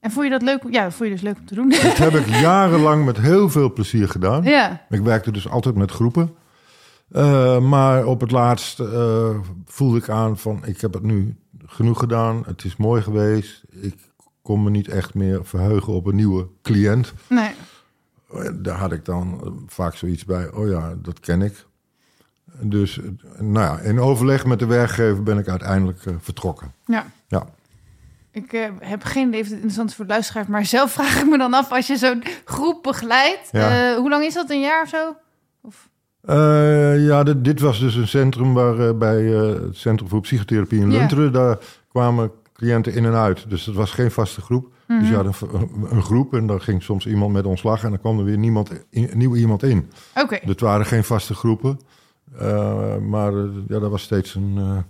En 0.00 0.10
vond 0.10 0.24
je 0.24 0.30
dat 0.30 0.42
leuk? 0.42 0.62
Ja, 0.70 0.90
vond 0.90 1.08
je 1.08 1.14
dus 1.14 1.24
leuk 1.24 1.38
om 1.38 1.46
te 1.46 1.54
doen. 1.54 1.68
Dat 1.68 1.96
heb 1.96 2.12
ik 2.14 2.26
jarenlang 2.48 3.04
met 3.04 3.16
heel 3.16 3.50
veel 3.50 3.72
plezier 3.72 4.08
gedaan. 4.08 4.42
ja. 4.42 4.86
Ik 4.88 5.00
werkte 5.00 5.32
dus 5.32 5.48
altijd 5.48 5.74
met 5.74 5.90
groepen. 5.90 6.34
Eh, 7.10 7.58
maar 7.60 8.04
op 8.06 8.20
het 8.20 8.30
laatst 8.30 8.80
eh, 8.80 9.38
voelde 9.64 9.98
ik 9.98 10.08
aan 10.08 10.38
van 10.38 10.62
ik 10.64 10.80
heb 10.80 10.92
het 10.94 11.02
nu 11.02 11.36
genoeg 11.66 11.98
gedaan. 11.98 12.42
Het 12.46 12.64
is 12.64 12.76
mooi 12.76 13.02
geweest. 13.02 13.62
Ik 13.70 13.94
kon 14.42 14.62
me 14.62 14.70
niet 14.70 14.88
echt 14.88 15.14
meer 15.14 15.44
verheugen 15.44 15.92
op 15.92 16.06
een 16.06 16.14
nieuwe 16.14 16.48
cliënt. 16.62 17.12
Nee. 17.28 17.50
Eh, 18.34 18.50
Daar 18.54 18.78
had 18.78 18.92
ik 18.92 19.04
dan 19.04 19.54
vaak 19.66 19.94
zoiets 19.94 20.24
bij. 20.24 20.50
Oh 20.50 20.68
ja, 20.68 20.94
dat 21.02 21.20
ken 21.20 21.42
ik. 21.42 21.66
Dus 22.60 23.00
nou 23.38 23.76
ja, 23.76 23.78
in 23.78 24.00
overleg 24.00 24.44
met 24.44 24.58
de 24.58 24.66
werkgever 24.66 25.22
ben 25.22 25.38
ik 25.38 25.48
uiteindelijk 25.48 26.02
vertrokken. 26.18 26.72
Ja. 26.84 27.06
Ja. 27.28 27.46
Ik 28.32 28.50
heb 28.78 29.04
geen 29.04 29.28
idee 29.28 29.40
of 29.40 29.46
het 29.46 29.54
interessant 29.54 29.90
is 29.90 29.94
voor 29.96 30.04
de 30.06 30.10
luisteraar, 30.12 30.44
maar 30.48 30.64
zelf 30.64 30.92
vraag 30.92 31.20
ik 31.20 31.28
me 31.28 31.38
dan 31.38 31.54
af 31.54 31.70
als 31.72 31.86
je 31.86 31.96
zo'n 31.96 32.22
groep 32.44 32.82
begeleidt. 32.82 33.48
Ja. 33.52 33.96
hoe 33.96 34.08
lang 34.10 34.24
is 34.24 34.34
dat? 34.34 34.50
Een 34.50 34.60
jaar 34.60 34.82
of 34.82 34.88
zo? 34.88 35.16
Of... 35.60 35.89
Eh, 36.20 37.06
ja, 37.06 37.22
dit, 37.22 37.44
dit 37.44 37.60
was 37.60 37.80
dus 37.80 37.94
een 37.94 38.08
centrum 38.08 38.54
waar 38.54 38.78
eh, 38.78 38.94
bij 38.94 39.34
eh, 39.34 39.48
het 39.48 39.76
Centrum 39.76 40.08
voor 40.08 40.20
Psychotherapie 40.20 40.80
in 40.80 40.90
Ja. 40.90 40.98
Lunteren, 40.98 41.32
daar 41.32 41.58
kwamen 41.88 42.30
cliënten 42.52 42.94
in 42.94 43.04
en 43.04 43.14
uit. 43.14 43.44
Dus 43.48 43.64
dat 43.64 43.74
was 43.74 43.90
geen 43.90 44.10
vaste 44.10 44.40
groep. 44.40 44.68
Dus 44.86 45.08
je 45.08 45.14
had 45.14 45.26
een, 45.26 45.70
een 45.90 46.02
groep 46.02 46.34
en 46.34 46.46
dan 46.46 46.60
ging 46.60 46.82
soms 46.82 47.06
iemand 47.06 47.32
met 47.32 47.46
ontslag 47.46 47.82
en 47.84 47.90
dan 47.90 47.98
kwam 48.00 48.18
er 48.18 48.24
weer 48.24 48.38
niemand 48.38 48.70
in, 48.90 49.10
nieuw 49.14 49.34
iemand 49.34 49.62
in. 49.62 49.90
Oké. 50.14 50.38
Het 50.44 50.60
waren 50.60 50.86
geen 50.86 51.04
vaste 51.04 51.34
groepen, 51.34 51.80
maar 53.08 53.32
ja, 53.68 53.78
dat 53.78 53.90
was 53.90 54.02
steeds 54.02 54.34
een, 54.34 54.84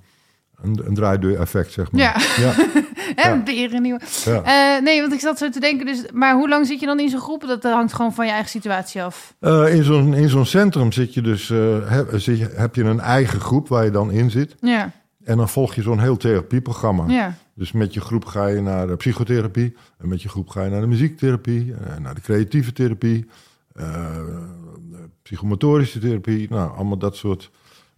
een, 0.63 0.81
een 0.85 0.95
draaideur-effect, 0.95 1.73
zeg 1.73 1.93
maar. 1.93 2.01
Ja. 2.01 2.15
ja, 2.37 2.55
En 3.25 3.37
Ja. 3.39 3.43
weer 3.45 3.75
een 3.75 3.83
nieuwe. 3.83 4.01
ja. 4.25 4.43
Eh, 4.77 4.83
nee, 4.83 5.01
want 5.01 5.13
ik 5.13 5.21
zat 5.21 5.39
zo 5.39 5.49
te 5.49 5.61
denken. 5.61 5.87
Dus, 5.87 6.03
maar 6.13 6.35
hoe 6.35 6.49
lang 6.49 6.67
zit 6.67 6.81
je 6.81 6.87
dan 6.87 7.01
in 7.01 7.09
zo'n 7.09 7.21
groep? 7.21 7.45
Dat 7.47 7.63
hangt 7.63 7.93
gewoon 7.93 8.15
van 8.15 8.25
je 8.27 8.31
eigen 8.33 8.51
situatie 8.51 9.03
af. 9.03 9.35
Eh, 9.41 9.75
in 9.75 9.85
zo'n 9.85 10.15
in 10.15 10.29
zo'n 10.29 10.47
centrum 10.47 10.93
zit 10.93 11.15
je 11.15 11.21
dus, 11.23 11.51
eh, 11.51 11.91
heb, 11.91 12.09
zit 12.15 12.57
heb 12.57 12.75
je 12.75 12.85
een 12.85 13.01
eigen 13.01 13.41
groep 13.41 13.69
waar 13.69 13.85
je 13.85 13.91
dan 13.91 14.11
in 14.11 14.31
zit. 14.31 14.55
Ja. 14.61 14.91
En 15.25 15.37
dan 15.37 15.49
volg 15.49 15.75
je 15.75 15.83
zo'n 15.83 16.01
heel 16.01 16.17
therapieprogramma. 16.17 17.05
Ja. 17.09 17.35
Dus 17.55 17.73
met 17.73 17.95
je 17.95 18.01
groep 18.01 18.25
ga 18.25 18.47
je 18.47 18.61
naar 18.61 18.87
de 18.87 18.97
psychotherapie. 18.97 19.77
En 19.99 20.09
met 20.09 20.23
je 20.23 20.29
groep 20.29 20.49
ga 20.49 20.65
je 20.65 20.71
naar 20.71 20.81
de 20.81 20.87
muziektherapie. 20.87 21.75
naar 21.99 22.15
de 22.15 22.21
creatieve 22.21 22.73
therapie. 22.73 23.27
psychomotorische 25.23 25.99
therapie. 25.99 26.47
Nou, 26.51 26.77
allemaal 26.77 26.99
dat 26.99 27.17
soort. 27.17 27.51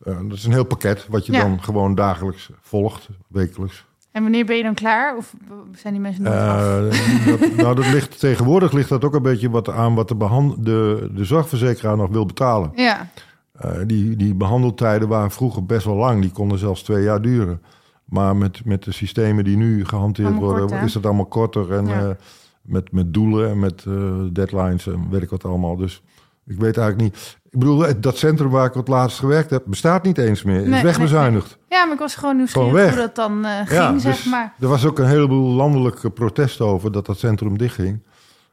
Eh, 0.05 0.19
dat 0.29 0.39
is 0.39 0.44
een 0.44 0.53
heel 0.53 0.65
pakket 0.65 1.06
wat 1.09 1.27
je 1.27 1.32
Ja. 1.32 1.41
dan 1.41 1.63
gewoon 1.63 1.94
dagelijks 1.94 2.51
volgt, 2.61 3.09
wekelijks. 3.29 3.85
En 4.11 4.23
wanneer 4.23 4.44
ben 4.44 4.56
je 4.56 4.63
dan 4.63 4.75
klaar? 4.75 5.17
Of 5.17 5.35
zijn 5.75 5.93
die 5.93 6.03
mensen 6.03 6.23
nog? 6.23 6.32
Eh, 6.32 6.82
dat, 7.27 7.56
nou, 7.56 7.75
dat 7.75 7.87
ligt, 7.93 8.19
tegenwoordig 8.19 8.73
ligt 8.73 8.89
dat 8.89 9.05
ook 9.05 9.15
een 9.15 9.23
beetje 9.23 9.51
wat 9.51 9.69
aan 9.69 9.94
wat 9.94 10.09
de, 10.09 10.15
behand, 10.15 10.65
de, 10.65 11.11
de 11.15 11.25
zorgverzekeraar 11.25 11.97
nog 11.97 12.11
wil 12.11 12.27
betalen. 12.27 12.71
Ja. 12.75 13.09
Eh, 13.53 13.71
die, 13.87 14.17
die 14.17 14.35
behandeltijden 14.35 15.09
waren 15.09 15.31
vroeger 15.31 15.67
best 15.67 15.85
wel 15.85 15.94
lang. 15.97 16.21
Die 16.21 16.31
konden 16.31 16.59
zelfs 16.59 16.82
twee 16.82 17.03
jaar 17.03 17.23
duren. 17.23 17.63
Maar 18.05 18.37
met, 18.37 18.65
met 18.65 18.85
de 18.85 18.93
systemen 18.93 19.44
die 19.44 19.56
nu 19.56 19.85
gehanteerd 19.85 20.29
Allemaal 20.29 20.44
worden, 20.49 20.67
kort, 20.69 20.82
is 20.82 20.93
dat 20.93 21.06
allemaal 21.06 21.27
korter. 21.27 21.73
En 21.73 21.87
Ja. 21.87 22.17
met, 22.63 22.93
met 22.93 23.15
doelen 23.15 23.51
en 23.51 23.59
met 23.59 23.85
deadlines 24.32 24.87
en 24.87 25.06
weet 25.11 25.23
ik 25.23 25.31
wat 25.31 25.44
allemaal. 25.44 25.77
Dus 25.77 26.03
ik 26.47 26.59
weet 26.59 26.77
eigenlijk 26.77 26.99
niet. 27.01 27.39
Ik 27.53 27.59
bedoel, 27.59 28.01
dat 28.01 28.17
centrum 28.17 28.51
waar 28.51 28.67
ik 28.67 28.75
het 28.75 28.89
laatst 28.89 29.19
gewerkt 29.19 29.51
heb, 29.51 29.63
bestaat 29.67 30.03
niet 30.05 30.19
eens 30.19 30.43
meer. 30.43 30.61
Nee, 30.69 30.77
is 30.77 30.82
wegbezuinigd. 30.82 31.59
ja, 31.69 31.85
maar 31.85 31.93
ik 31.94 31.99
was 32.01 32.15
gewoon 32.15 32.37
nieuwsgierig 32.37 32.71
Gewoon 32.71 32.89
hoe 32.89 32.97
dat 32.97 33.15
dan 33.15 33.44
eh, 33.44 33.56
ging, 33.56 33.69
Ja, 33.71 33.99
zeg 33.99 34.17
dus 34.17 34.25
maar. 34.25 34.55
Er 34.61 34.69
was 34.69 34.85
ook 34.87 34.99
een 34.99 35.06
heleboel 35.09 35.51
landelijke 35.53 36.11
protest 36.11 36.61
over 36.61 36.93
dat 36.93 37.06
dat 37.06 37.19
centrum 37.19 37.59
dichtging. 37.59 38.03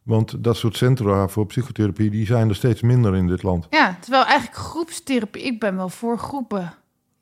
Want 0.04 0.44
dat 0.44 0.58
soort 0.58 0.78
centra 0.78 1.28
voor 1.28 1.46
psychotherapie, 1.46 2.10
die 2.10 2.26
zijn 2.26 2.50
er 2.50 2.56
steeds 2.56 2.82
minder 2.82 3.16
in 3.16 3.28
dit 3.28 3.44
land. 3.44 3.68
Ja, 3.70 3.98
terwijl 4.02 4.24
eigenlijk 4.26 4.58
groepstherapie... 4.58 5.44
Ik 5.44 5.60
ben 5.60 5.76
wel 5.76 5.90
voor 5.90 6.18
groepen. 6.18 6.74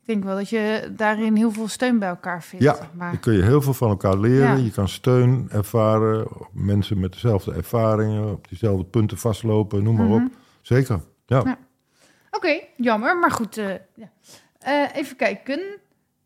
Ik 0.01 0.07
denk 0.13 0.23
wel 0.23 0.35
dat 0.35 0.49
je 0.49 0.91
daarin 0.95 1.35
heel 1.35 1.51
veel 1.51 1.67
steun 1.67 1.99
bij 1.99 2.09
elkaar 2.09 2.43
vindt. 2.43 2.65
Ja, 2.65 2.77
maar. 2.93 3.11
Dan 3.11 3.19
kun 3.19 3.33
je 3.33 3.43
heel 3.43 3.61
veel 3.61 3.73
van 3.73 3.89
elkaar 3.89 4.17
leren. 4.17 4.57
Ja. 4.57 4.63
Je 4.63 4.71
kan 4.71 4.87
steun 4.87 5.47
ervaren. 5.51 6.27
Mensen 6.51 6.99
met 6.99 7.13
dezelfde 7.13 7.53
ervaringen, 7.53 8.31
op 8.31 8.47
diezelfde 8.47 8.83
punten 8.83 9.17
vastlopen, 9.17 9.83
noem 9.83 9.95
maar 9.95 10.05
Mhm. 10.05 10.13
op. 10.25 10.31
Zeker. 10.61 10.99
Ja. 11.25 11.41
Ja. 11.45 11.57
Oké, 12.37 12.59
jammer, 12.75 13.17
maar 13.17 13.31
goed. 13.31 13.57
eh, 13.57 13.67
ja. 13.95 14.09
Eh, 14.59 14.95
even 14.95 15.15
kijken. 15.15 15.59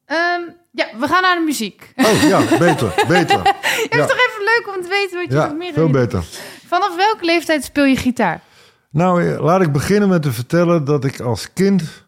Ehm, 0.06 0.42
ja, 0.72 0.88
we 1.00 1.08
gaan 1.08 1.22
naar 1.22 1.36
de 1.36 1.44
muziek. 1.46 1.94
Oh 1.96 2.22
ja, 2.22 2.40
beter, 2.58 2.94
beter. 3.08 3.40
Het 3.44 3.96
is 3.96 4.08
toch 4.08 4.18
even 4.28 4.44
leuk 4.44 4.74
om 4.76 4.82
te 4.82 4.90
weten 4.90 5.18
wat 5.20 5.32
je 5.32 5.36
nog 5.48 5.58
meer 5.58 5.74
veel 5.74 5.90
beter. 5.90 6.24
Vanaf 6.68 6.96
welke 6.96 7.26
leeftijd 7.26 7.64
speel 7.64 7.84
je 7.86 7.96
gitaar? 7.96 8.42
Nou, 8.90 9.28
eh, 9.34 9.44
laat 9.44 9.62
ik 9.62 9.72
beginnen 9.72 10.10
met 10.10 10.22
te 10.22 10.32
vertellen 10.32 10.84
dat 10.86 11.06
ik 11.06 11.20
als 11.20 11.54
kind 11.54 12.06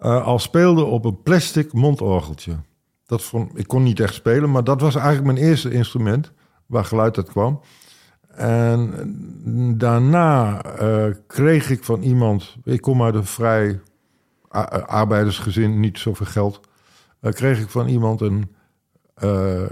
al 0.00 0.38
speelde 0.38 0.84
op 0.84 1.04
een 1.04 1.22
plastic 1.22 1.72
mondorgeltje. 1.72 2.56
Dat 3.06 3.22
vond, 3.22 3.58
ik 3.58 3.66
kon 3.66 3.82
niet 3.82 4.00
echt 4.00 4.14
spelen, 4.14 4.50
maar 4.50 4.64
dat 4.64 4.80
was 4.80 4.94
eigenlijk 4.94 5.26
mijn 5.26 5.46
eerste 5.46 5.70
instrument 5.70 6.32
waar 6.66 6.84
geluid 6.84 7.16
uit 7.16 7.28
kwam. 7.28 7.60
En 8.38 9.74
daarna 9.78 10.62
eh, 10.62 11.04
kreeg 11.26 11.70
ik 11.70 11.84
van 11.84 12.02
iemand, 12.02 12.56
ik 12.64 12.80
kom 12.80 13.02
uit 13.02 13.14
een 13.14 13.24
vrij 13.24 13.80
a- 14.56 14.60
arbeidersgezin, 14.86 15.80
niet 15.80 15.98
zoveel 15.98 16.26
geld. 16.26 16.60
eh, 17.20 17.32
kreeg 17.32 17.60
ik 17.60 17.68
van 17.68 17.88
iemand 17.88 18.20
een 18.20 18.54
eh, 19.14 19.62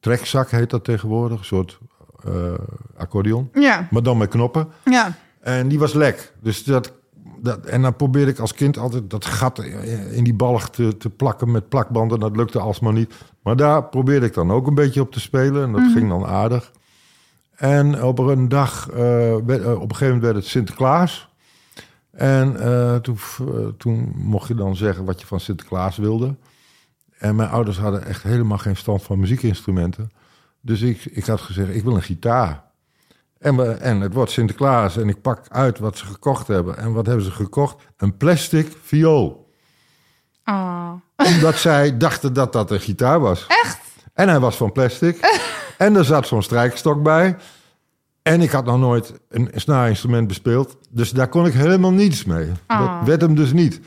trekzak, 0.00 0.50
heet 0.50 0.70
dat 0.70 0.84
tegenwoordig. 0.84 1.38
Een 1.38 1.44
soort 1.44 1.78
eh, 2.24 2.52
accordeon. 2.96 3.48
Ja, 3.52 3.88
Maar 3.90 4.02
dan 4.02 4.18
met 4.18 4.28
knoppen. 4.28 4.68
ja. 4.84 5.12
En 5.40 5.68
die 5.68 5.78
was 5.78 5.92
lek. 5.92 6.32
Dus 6.42 6.64
dat, 6.64 6.92
dat, 7.40 7.64
en 7.66 7.82
dan 7.82 7.96
probeerde 7.96 8.30
ik 8.30 8.38
als 8.38 8.54
kind 8.54 8.78
altijd 8.78 9.10
dat 9.10 9.24
gat 9.24 9.58
in 10.10 10.24
die 10.24 10.34
balg 10.34 10.70
te, 10.70 10.96
te 10.96 11.10
plakken 11.10 11.50
met 11.50 11.68
plakbanden. 11.68 12.20
Dat 12.20 12.36
lukte 12.36 12.58
alsmaar 12.60 12.92
niet. 12.92 13.14
Maar 13.42 13.56
daar 13.56 13.84
probeerde 13.84 14.26
ik 14.26 14.34
dan 14.34 14.50
ook 14.50 14.66
een 14.66 14.74
beetje 14.74 15.00
op 15.00 15.12
te 15.12 15.20
spelen. 15.20 15.62
En 15.64 15.72
dat 15.72 15.92
ging 15.92 16.08
dan 16.08 16.24
aardig. 16.26 16.72
En 17.56 18.02
op 18.02 18.18
een 18.18 18.48
dag, 18.48 18.88
eh, 18.90 18.96
werd- 18.96 19.62
eh, 19.62 19.72
op 19.72 19.80
een 19.90 19.96
gegeven 19.96 20.06
moment 20.06 20.22
werd 20.22 20.36
het 20.36 20.46
Sinterklaas. 20.46 21.28
En 22.10 22.60
eh, 22.60 22.94
toen, 22.96 23.18
toen 23.78 24.12
mocht 24.16 24.48
je 24.48 24.54
dan 24.54 24.76
zeggen 24.76 25.04
wat 25.04 25.20
je 25.20 25.26
van 25.26 25.40
Sinterklaas 25.40 25.96
wilde. 25.96 26.36
En 27.18 27.36
mijn 27.36 27.48
ouders 27.48 27.78
hadden 27.78 28.04
echt 28.04 28.22
helemaal 28.22 28.58
geen 28.58 28.76
stand 28.76 29.02
van 29.02 29.18
muziekinstrumenten. 29.18 30.10
Dus 30.60 30.80
ik, 30.80 31.04
ik 31.04 31.24
had 31.26 31.40
gezegd, 31.40 31.74
ik 31.74 31.84
wil 31.84 31.94
een 31.94 32.02
gitaar. 32.02 32.62
En, 33.38 33.56
we, 33.56 33.64
en 33.72 34.00
het 34.00 34.14
wordt 34.14 34.30
Sinterklaas 34.30 34.96
en 34.96 35.08
ik 35.08 35.20
pak 35.20 35.44
uit 35.48 35.78
wat 35.78 35.98
ze 35.98 36.06
gekocht 36.06 36.46
hebben. 36.46 36.76
En 36.76 36.92
wat 36.92 37.06
hebben 37.06 37.24
ze 37.24 37.30
gekocht? 37.30 37.82
Een 37.96 38.16
plastic 38.16 38.72
viool. 38.82 39.52
Oh. 40.44 40.92
Omdat 41.16 41.56
zij 41.56 41.96
dachten 41.96 42.32
dat 42.32 42.52
dat 42.52 42.70
een 42.70 42.80
gitaar 42.80 43.20
was. 43.20 43.46
Echt? 43.46 43.78
En 44.12 44.28
hij 44.28 44.40
was 44.40 44.56
van 44.56 44.72
plastic. 44.72 45.18
en 45.78 45.96
er 45.96 46.04
zat 46.04 46.26
zo'n 46.26 46.42
strijkstok 46.42 47.02
bij. 47.02 47.36
En 48.22 48.40
ik 48.40 48.50
had 48.50 48.64
nog 48.64 48.78
nooit 48.78 49.12
een 49.28 49.50
snaarinstrument 49.54 50.28
bespeeld. 50.28 50.76
Dus 50.90 51.10
daar 51.10 51.28
kon 51.28 51.46
ik 51.46 51.52
helemaal 51.52 51.92
niets 51.92 52.24
mee. 52.24 52.48
Ah. 52.66 52.78
Dat 52.98 53.08
werd 53.08 53.20
hem 53.20 53.34
dus 53.34 53.52
niet. 53.52 53.80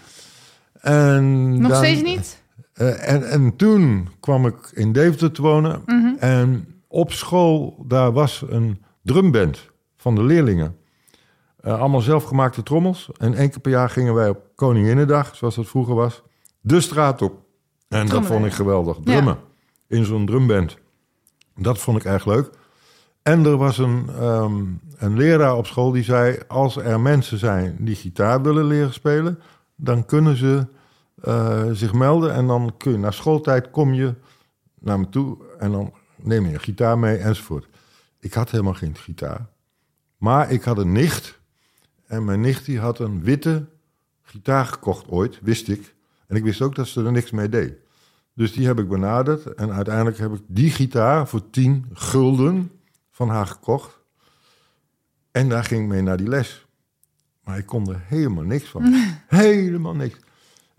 En 0.81 1.51
Nog 1.59 1.69
dan- 1.71 1.77
steeds 1.83 2.01
niet? 2.01 2.41
eh, 2.73 3.09
en, 3.13 3.29
en 3.29 3.55
toen 3.55 4.09
kwam 4.19 4.45
ik 4.45 4.55
in 4.73 4.91
Deventer 4.91 5.31
te 5.31 5.41
wonen. 5.41 5.81
Mhm. 5.85 6.15
En 6.19 6.67
op 6.87 7.11
school, 7.11 7.83
daar 7.87 8.11
was 8.11 8.43
een 8.49 8.83
drumband 9.03 9.69
van 9.97 10.15
de 10.15 10.23
leerlingen. 10.23 10.75
Eh, 11.59 11.79
allemaal 11.79 12.01
zelfgemaakte 12.01 12.63
trommels. 12.63 13.09
En 13.17 13.33
één 13.33 13.49
keer 13.49 13.59
per 13.59 13.71
jaar 13.71 13.89
gingen 13.89 14.13
wij 14.13 14.29
op 14.29 14.39
Koninginnedag, 14.55 15.35
zoals 15.35 15.55
dat 15.55 15.67
vroeger 15.67 15.95
was, 15.95 16.21
de 16.61 16.81
straat 16.81 17.21
op. 17.21 17.33
En 17.87 18.07
dat 18.07 18.25
vond 18.25 18.45
ik 18.45 18.51
geweldig. 18.53 18.97
Drummen. 19.03 19.37
In 19.87 20.05
zo'n 20.05 20.25
drumband. 20.25 20.77
Dat 21.57 21.77
vond 21.77 21.97
ik 21.97 22.03
erg 22.03 22.25
leuk. 22.25 22.49
En 23.21 23.45
er 23.45 23.57
was 23.57 23.77
een, 23.77 24.09
ehm, 24.09 24.63
een 24.97 25.17
leraar 25.17 25.57
op 25.57 25.65
school 25.65 25.91
die 25.91 26.03
zei... 26.03 26.39
als 26.47 26.75
er 26.75 26.99
mensen 26.99 27.37
zijn 27.37 27.77
die 27.79 27.95
gitaar 27.95 28.41
willen 28.41 28.65
leren 28.65 28.93
spelen... 28.93 29.39
dan 29.75 30.05
kunnen 30.05 30.37
ze 30.37 30.67
eh, 31.21 31.71
zich 31.71 31.93
melden 31.93 32.33
en 32.33 32.47
dan 32.47 32.73
kun 32.77 32.91
je 32.91 32.97
na 32.97 33.11
schooltijd 33.11 33.71
kom 33.71 33.93
je 33.93 34.13
naar 34.79 34.99
me 34.99 35.09
toe 35.09 35.37
en 35.59 35.71
dan 35.71 35.93
neem 36.15 36.45
je 36.45 36.53
een 36.53 36.59
gitaar 36.59 36.99
mee 36.99 37.17
enzovoort. 37.17 37.67
Ik 38.19 38.33
had 38.33 38.51
helemaal 38.51 38.73
geen 38.73 38.95
gitaar, 38.95 39.47
maar 40.17 40.51
ik 40.51 40.63
had 40.63 40.77
een 40.77 40.91
nicht 40.91 41.39
en 42.07 42.25
mijn 42.25 42.41
nicht 42.41 42.65
die 42.65 42.79
had 42.79 42.99
een 42.99 43.23
witte 43.23 43.65
gitaar 44.21 44.65
gekocht 44.65 45.07
ooit, 45.07 45.39
wist 45.41 45.67
ik. 45.67 45.95
En 46.27 46.35
ik 46.35 46.43
wist 46.43 46.61
ook 46.61 46.75
dat 46.75 46.87
ze 46.87 47.03
er 47.03 47.11
niks 47.11 47.31
mee 47.31 47.49
deed. 47.49 47.73
Dus 48.37 48.53
die 48.53 48.65
heb 48.65 48.79
ik 48.79 48.87
benaderd 48.89 49.45
en 49.53 49.71
uiteindelijk 49.71 50.17
heb 50.17 50.33
ik 50.33 50.41
die 50.47 50.71
gitaar 50.71 51.27
voor 51.27 51.49
10 51.49 51.85
gulden 51.93 52.71
van 53.11 53.29
haar 53.29 53.47
gekocht. 53.47 53.99
En 55.31 55.49
daar 55.49 55.63
ging 55.63 55.81
ik 55.81 55.87
mee 55.87 56.01
naar 56.01 56.17
die 56.17 56.27
les. 56.27 56.65
Maar 57.43 57.57
ik 57.57 57.65
kon 57.65 57.89
er 57.89 58.01
helemaal 58.05 58.43
niks 58.43 58.69
van. 58.69 58.93
helemaal 59.27 59.95
niks. 59.95 60.19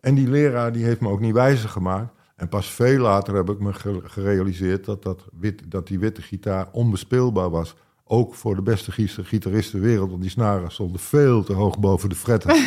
En 0.00 0.15
die 0.15 0.29
leraar 0.29 0.73
die 0.73 0.85
heeft 0.85 1.00
me 1.00 1.09
ook 1.09 1.21
niet 1.21 1.33
wijzer 1.35 1.69
gemaakt. 1.69 2.12
En 2.37 2.49
pas 2.49 2.71
veel 2.71 3.00
later 3.00 3.35
heb 3.35 3.50
ik 3.50 3.59
me 3.61 3.73
ge- 3.73 4.00
gerealiseerd 4.05 4.85
dat, 4.85 5.03
dat, 5.03 5.25
wit, 5.38 5.62
dat 5.71 5.87
die 5.87 5.99
witte 5.99 6.23
gitaar 6.23 6.69
onbespeelbaar 6.73 7.50
was. 7.50 7.75
Ook 8.05 8.35
voor 8.35 8.55
de 8.55 8.62
beste 8.62 8.93
gis- 8.93 9.19
gitarist 9.23 9.71
ter 9.71 9.81
wereld, 9.81 10.11
want 10.11 10.23
die 10.23 10.31
snaren 10.31 10.71
stonden 10.73 11.00
veel 11.00 11.45
te 11.45 11.53
hoog 11.53 11.79
boven 11.79 12.09
de 12.09 12.15
fretten. 12.15 12.57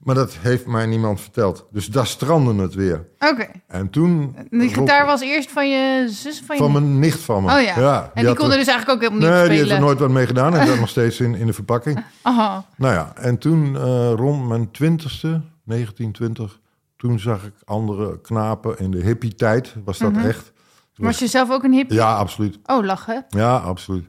maar 0.00 0.14
dat 0.14 0.32
heeft 0.40 0.66
mij 0.66 0.86
niemand 0.86 1.20
verteld. 1.20 1.66
Dus 1.70 1.86
daar 1.86 2.06
strandde 2.06 2.62
het 2.62 2.74
weer. 2.74 3.06
Oké. 3.18 3.46
En 3.66 3.90
toen... 3.90 4.36
Die 4.50 4.74
gitaar 4.74 5.06
was 5.06 5.20
eerst 5.20 5.50
van 5.50 5.70
je 5.70 6.06
zus 6.08 6.42
van 6.46 6.56
je... 6.56 6.62
Van 6.62 6.72
mijn 6.72 6.98
nicht 6.98 7.20
van 7.20 7.42
me. 7.44 7.52
Oh 7.54 7.60
ja. 7.62 8.02
en 8.04 8.10
die 8.14 8.26
had 8.26 8.36
kon 8.36 8.50
er 8.50 8.56
dus 8.58 8.66
eigenlijk 8.66 8.90
ook 8.90 9.10
helemaal 9.10 9.30
niet 9.30 9.38
Nee, 9.38 9.48
die 9.48 9.50
heeft 9.50 9.60
spelen. 9.60 9.76
er 9.76 9.84
nooit 9.84 9.98
wat 9.98 10.10
mee 10.10 10.26
gedaan. 10.26 10.52
Hij 10.52 10.66
zat 10.66 10.78
nog 10.84 10.88
steeds 10.88 11.20
in, 11.20 11.34
in 11.34 11.46
de 11.46 11.52
verpakking. 11.52 12.04
Aha. 12.22 12.64
Nou 12.76 12.94
ja, 12.94 13.12
en 13.16 13.38
toen 13.38 13.76
eh, 13.76 14.12
rond 14.16 14.48
mijn 14.48 14.70
twintigste, 14.70 15.40
1920, 15.64 16.58
toen 16.96 17.18
zag 17.18 17.44
ik 17.44 17.52
andere 17.64 18.20
knapen 18.20 18.78
in 18.78 18.90
de 18.90 18.98
hippie-tijd, 19.02 19.74
was 19.84 19.98
dat 19.98 20.12
Mhm. 20.12 20.26
echt. 20.26 20.52
Toen 20.94 21.04
Was 21.06 21.18
je 21.18 21.26
zelf 21.26 21.50
ook 21.50 21.62
een 21.64 21.72
hippie? 21.72 21.96
Ja, 21.96 22.14
absoluut. 22.16 22.58
Oh, 22.66 22.84
lachen. 22.84 23.24
Ja, 23.28 23.56
absoluut. 23.56 24.04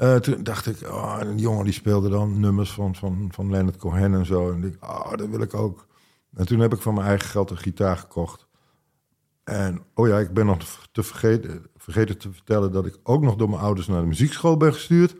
Eh, 0.00 0.16
toen 0.16 0.42
dacht 0.42 0.66
ik, 0.66 0.76
oh, 0.90 1.16
een 1.20 1.38
jongen 1.38 1.64
die 1.64 1.72
speelde 1.72 2.08
dan 2.08 2.40
nummers 2.40 2.70
van, 2.72 2.94
van, 2.94 3.28
van 3.34 3.50
Leonard 3.50 3.76
Cohen 3.76 4.14
en 4.14 4.26
zo. 4.26 4.52
En 4.52 4.64
ik, 4.64 4.76
oh, 4.84 5.10
dat 5.16 5.28
wil 5.28 5.40
ik 5.40 5.54
ook. 5.54 5.86
En 6.36 6.46
toen 6.46 6.58
heb 6.60 6.72
ik 6.74 6.80
van 6.82 6.94
mijn 6.94 7.06
eigen 7.06 7.28
geld 7.28 7.50
een 7.50 7.58
gitaar 7.58 7.96
gekocht. 7.96 8.46
En, 9.44 9.82
oh 9.94 10.08
ja, 10.08 10.18
ik 10.18 10.32
ben 10.34 10.46
nog 10.46 10.58
te 10.92 11.02
vergeten, 11.02 11.66
vergeten 11.76 12.18
te 12.18 12.32
vertellen 12.32 12.72
dat 12.72 12.86
ik 12.86 12.96
ook 13.02 13.22
nog 13.22 13.36
door 13.36 13.48
mijn 13.48 13.60
ouders 13.62 13.86
naar 13.86 14.00
de 14.00 14.06
muziekschool 14.06 14.56
ben 14.56 14.72
gestuurd. 14.72 15.14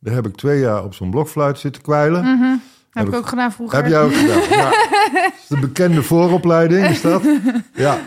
Daar 0.00 0.14
heb 0.14 0.26
ik 0.26 0.36
twee 0.36 0.60
jaar 0.60 0.84
op 0.84 0.94
zo'n 0.94 1.10
blokfluit 1.10 1.58
zitten 1.58 1.82
kwijlen. 1.82 2.22
Mhm. 2.24 2.56
Heb, 2.90 3.06
ik- 3.06 3.12
ik 3.12 3.18
ook 3.18 3.26
gedaan 3.26 3.52
vroeger. 3.52 3.76
Heb 3.82 3.86
jij 3.86 4.02
ook 4.02 4.14
gedaan? 4.14 4.48
Ja. 4.48 4.70
De 5.48 5.58
bekende 5.60 6.02
vooropleiding 6.02 6.86
is 6.86 7.00
dat? 7.00 7.22
Ja. 7.74 8.00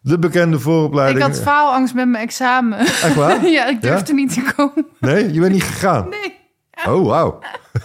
De 0.00 0.18
bekende 0.18 0.56
ik 0.56 0.62
vooropleiding. 0.62 1.24
had 1.24 1.40
faalangst 1.40 1.94
met 1.94 2.08
mijn 2.08 2.24
examen. 2.24 2.78
Echt 2.78 3.14
waar? 3.14 3.48
ja, 3.58 3.66
ik 3.66 3.82
durfde 3.82 4.14
niet 4.14 4.32
te 4.32 4.52
komen. 4.56 4.86
Nee, 5.00 5.32
je 5.32 5.40
bent 5.40 5.52
niet 5.52 5.62
gegaan? 5.62 6.08
Nee. 6.08 6.36
Oh, 6.86 7.06
wauw. 7.06 7.38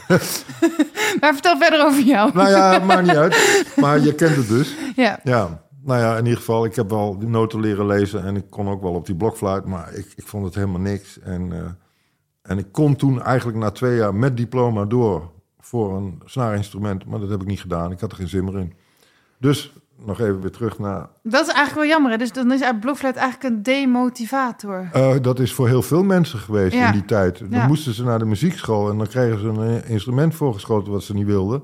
Maar 1.19 1.33
vertel 1.33 1.57
verder 1.57 1.85
over 1.85 2.01
jou. 2.01 2.31
Nou 2.33 2.49
ja, 2.49 2.79
maakt 2.79 3.01
niet 3.01 3.15
uit. 3.15 3.65
Maar 3.75 3.99
je 3.99 4.15
kent 4.15 4.35
het 4.35 4.47
dus. 4.47 4.75
Ja. 4.95 5.19
Ja, 5.23 5.63
nou 5.83 5.99
ja, 5.99 6.17
in 6.17 6.23
ieder 6.23 6.39
geval, 6.39 6.65
ik 6.65 6.75
heb 6.75 6.89
wel 6.89 7.19
de 7.19 7.27
noten 7.27 7.59
leren 7.59 7.85
lezen 7.85 8.23
en 8.23 8.35
ik 8.35 8.49
kon 8.49 8.67
ook 8.67 8.81
wel 8.81 8.93
op 8.93 9.05
die 9.05 9.15
blokfluit, 9.15 9.65
maar 9.65 9.93
ik, 9.93 10.13
ik 10.15 10.27
vond 10.27 10.45
het 10.45 10.55
helemaal 10.55 10.79
niks. 10.79 11.19
En, 11.19 11.51
eh, 11.51 11.59
en 12.41 12.57
ik 12.57 12.71
kon 12.71 12.95
toen 12.95 13.21
eigenlijk 13.21 13.57
na 13.57 13.71
twee 13.71 13.95
jaar 13.95 14.15
met 14.15 14.37
diploma 14.37 14.85
door 14.85 15.31
voor 15.59 15.97
een 15.97 16.21
snaarinstrument, 16.25 17.05
maar 17.05 17.19
dat 17.19 17.29
heb 17.29 17.41
ik 17.41 17.47
niet 17.47 17.61
gedaan. 17.61 17.91
Ik 17.91 17.99
had 17.99 18.11
er 18.11 18.17
geen 18.17 18.27
zin 18.27 18.43
meer 18.43 18.59
in. 18.59 18.73
Dus 19.39 19.73
nog 20.05 20.19
even 20.19 20.41
weer 20.41 20.51
terug 20.51 20.79
naar. 20.79 21.09
Dat 21.23 21.41
is 21.47 21.53
eigenlijk 21.53 21.75
wel 21.75 21.85
jammer. 21.85 22.11
Hè? 22.11 22.17
Dus 22.17 22.31
dan 22.31 22.51
is 22.51 22.63
uit 22.63 22.79
blokfluit 22.79 23.15
eigenlijk 23.15 23.55
een 23.55 23.63
demotivator. 23.63 24.89
eh, 24.93 25.15
dat 25.21 25.39
is 25.39 25.53
voor 25.53 25.67
heel 25.67 25.81
veel 25.81 26.03
mensen 26.03 26.39
geweest 26.39 26.73
Ja. 26.73 26.85
in 26.87 26.91
die 26.91 27.05
tijd. 27.05 27.39
Dan 27.39 27.49
Ja. 27.59 27.67
moesten 27.67 27.93
ze 27.93 28.03
naar 28.03 28.19
de 28.19 28.25
muziekschool 28.25 28.89
en 28.89 28.97
dan 28.97 29.07
kregen 29.07 29.39
ze 29.39 29.47
een 29.47 29.81
eh, 29.83 29.89
instrument 29.89 30.35
voorgeschoten 30.35 30.91
wat 30.91 31.03
ze 31.03 31.13
niet 31.13 31.25
wilden. 31.25 31.63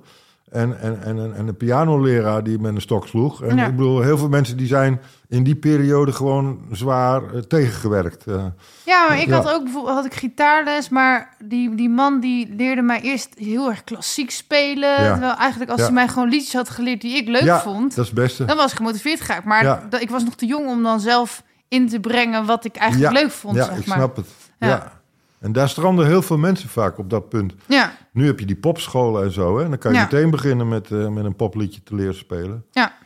En, 0.51 0.79
en, 0.81 1.03
en, 1.03 1.35
en 1.35 1.47
een 1.47 1.57
pianoleraar 1.57 2.43
die 2.43 2.59
met 2.59 2.75
een 2.75 2.81
stok 2.81 3.07
sloeg. 3.07 3.43
En 3.43 3.55
Ja. 3.55 3.65
ik 3.65 3.75
bedoel, 3.75 4.01
heel 4.01 4.17
veel 4.17 4.29
mensen 4.29 4.57
die 4.57 4.67
zijn 4.67 5.01
in 5.27 5.43
die 5.43 5.55
periode 5.55 6.11
gewoon 6.11 6.59
zwaar 6.71 7.33
eh, 7.33 7.39
tegengewerkt. 7.41 8.25
eh. 8.25 8.45
Ja, 8.85 9.07
maar 9.07 9.19
ik 9.19 9.27
Ja. 9.27 9.35
had 9.35 9.53
ook 9.53 9.63
bijvoorbeeld 9.63 9.95
had 9.95 10.05
ik 10.05 10.13
gitaarles, 10.13 10.89
maar 10.89 11.35
die, 11.43 11.75
die 11.75 11.89
man 11.89 12.19
die 12.19 12.53
leerde 12.57 12.81
mij 12.81 13.01
eerst 13.01 13.29
heel 13.37 13.69
erg 13.69 13.83
klassiek 13.83 14.31
spelen. 14.31 14.89
Ja. 15.03 15.11
Terwijl 15.11 15.35
eigenlijk 15.35 15.71
als 15.71 15.81
hij 15.81 15.91
mij 15.91 16.07
gewoon 16.07 16.29
liedjes 16.29 16.53
had 16.53 16.69
geleerd 16.69 17.01
die 17.01 17.15
ik 17.17 17.27
leuk 17.27 17.55
vond, 17.59 17.95
dat 17.95 18.05
is 18.05 18.11
het 18.11 18.19
beste. 18.19 18.45
dan 18.45 18.57
was 18.57 18.71
ik 18.71 18.77
gemotiveerd 18.77 19.21
geraakt. 19.21 19.45
Maar 19.45 19.87
ik 19.99 20.09
was 20.09 20.23
nog 20.23 20.35
te 20.35 20.45
jong 20.45 20.67
om 20.67 20.83
dan 20.83 20.99
zelf 20.99 21.43
in 21.67 21.87
te 21.89 21.99
brengen 21.99 22.45
wat 22.45 22.65
ik 22.65 22.75
eigenlijk 22.75 23.13
leuk 23.13 23.31
vond. 23.31 23.55
ja, 23.55 23.63
zeg 23.65 23.77
ik 23.77 23.85
maar. 23.85 23.97
snap 23.97 24.15
het. 24.15 24.27
Ja. 24.59 24.67
Ja. 24.67 24.97
En 25.39 25.51
daar 25.51 25.69
stranden 25.69 26.05
heel 26.05 26.21
veel 26.21 26.37
mensen 26.37 26.69
vaak 26.69 26.97
op 26.97 27.09
dat 27.09 27.29
punt. 27.29 27.53
Ja, 27.65 27.91
Nu 28.19 28.25
heb 28.25 28.39
je 28.39 28.45
die 28.45 28.55
popscholen 28.55 29.23
en 29.23 29.31
zo. 29.31 29.57
Hè? 29.57 29.63
En 29.63 29.69
dan 29.69 29.79
kan 29.79 29.91
je 29.91 29.97
Ja. 29.97 30.03
meteen 30.03 30.29
beginnen 30.29 30.67
met, 30.67 30.91
eh, 30.91 31.07
met 31.07 31.25
een 31.25 31.35
popliedje 31.35 31.81
te 31.83 31.95
leren 31.95 32.15
spelen. 32.15 32.65
ja. 32.71 32.97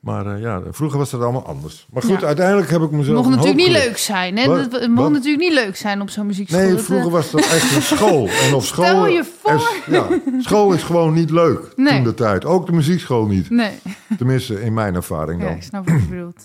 Maar 0.00 0.26
eh, 0.26 0.40
ja, 0.40 0.62
vroeger 0.70 0.98
was 0.98 1.10
dat 1.10 1.20
allemaal 1.20 1.46
anders. 1.46 1.86
Maar 1.92 2.02
goed, 2.02 2.20
Ja. 2.20 2.26
uiteindelijk 2.26 2.70
heb 2.70 2.82
ik 2.82 2.90
mezelf 2.90 3.16
mocht 3.16 3.28
natuurlijk 3.28 3.56
niet 3.56 3.84
leuk 3.84 3.96
zijn. 3.98 4.36
Hè? 4.36 4.46
Wat? 4.46 4.72
Het 4.72 4.88
mocht 4.90 5.10
natuurlijk 5.10 5.42
niet 5.42 5.52
leuk 5.52 5.76
zijn 5.76 6.00
op 6.00 6.10
zo'n 6.10 6.26
muziekschool. 6.26 6.60
Nee, 6.60 6.70
Dat, 6.70 6.78
eh, 6.78 6.84
vroeger 6.84 7.10
was 7.10 7.30
dat 7.30 7.40
echt 7.40 7.74
een 7.76 7.82
school. 7.96 8.28
En 8.28 8.54
op 8.54 8.62
school, 8.62 8.84
Stel 8.84 9.06
je 9.06 9.24
voor. 9.40 9.52
is- 9.54 9.80
ja, 9.86 10.06
school 10.40 10.72
is 10.72 10.82
gewoon 10.82 11.12
niet 11.14 11.30
leuk 11.30 11.72
Nee. 11.76 11.94
toen 11.94 12.04
de 12.04 12.14
tijd. 12.14 12.44
Ook 12.44 12.66
de 12.66 12.72
muziekschool 12.72 13.26
niet. 13.26 13.50
Nee, 13.50 13.72
Tenminste, 14.18 14.62
in 14.62 14.74
mijn 14.74 14.94
ervaring 14.94 15.40
ja, 15.42 15.46
dan. 15.48 15.56
ik 15.56 15.62
snap 15.62 15.88
wat 15.88 16.00
je 16.00 16.08
bedoelt. 16.08 16.42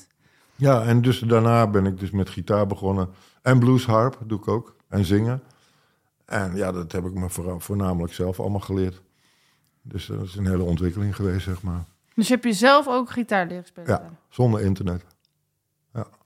Ja, 0.56 0.82
en 0.84 1.02
dus 1.02 1.20
daarna 1.20 1.68
ben 1.68 1.86
ik 1.86 2.00
dus 2.00 2.12
met 2.12 2.30
gitaar 2.30 2.68
begonnen. 2.68 3.10
En 3.42 3.60
bluesharp 3.60 4.18
doe 4.28 4.40
ik 4.40 4.48
ook. 4.48 4.76
En 4.90 5.06
zingen. 5.06 5.42
En 6.30 6.56
ja, 6.56 6.72
dat 6.72 6.92
heb 6.92 7.06
ik 7.06 7.14
me 7.14 7.30
vooral, 7.30 7.60
voornamelijk 7.60 8.14
zelf 8.14 8.40
allemaal 8.40 8.60
geleerd. 8.60 9.02
Dus 9.82 10.06
dat 10.06 10.22
is 10.24 10.36
een 10.36 10.48
hele 10.48 10.64
ontwikkeling 10.64 11.16
geweest, 11.16 11.44
zeg 11.44 11.62
maar. 11.62 11.84
Dus 12.16 12.30
heb 12.30 12.44
je 12.44 12.54
zelf 12.54 12.88
ook 12.88 13.10
gitaar 13.10 13.48
leren 13.48 13.66
spelen? 13.66 13.90
Ja. 13.90 14.10
Zonder 14.30 14.62
internet. 14.62 15.04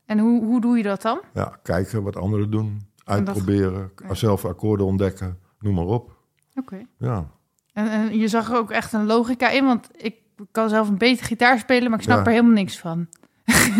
En 0.05 0.19
hoe, 0.19 0.43
hoe 0.45 0.61
doe 0.61 0.77
je 0.77 0.83
dat 0.83 1.01
dan? 1.01 1.19
Ja, 1.33 1.59
kijken 1.63 2.03
wat 2.03 2.15
anderen 2.15 2.51
doen. 2.51 2.81
Dat- 2.95 3.15
Uitproberen. 3.15 3.91
Ja. 4.07 4.13
Zelf 4.13 4.45
akkoorden 4.45 4.85
ontdekken. 4.85 5.39
Noem 5.59 5.73
maar 5.75 5.85
op. 5.85 6.11
Oké. 6.55 6.85
Ja. 6.97 7.27
En, 7.73 7.89
en 7.89 8.17
je 8.17 8.27
zag 8.27 8.49
er 8.51 8.57
ook 8.57 8.71
echt 8.71 8.93
een 8.93 9.05
logica 9.05 9.49
in, 9.49 9.65
want 9.65 9.87
ik 9.95 10.15
kan 10.51 10.69
zelf 10.69 10.87
een 10.87 10.97
beetje 10.97 11.25
gitaar 11.25 11.59
spelen, 11.59 11.89
maar 11.89 11.99
ik 11.99 12.05
snap 12.05 12.17
Ja. 12.17 12.23
er 12.25 12.31
helemaal 12.31 12.51
niks 12.53 12.79
van. 12.79 13.07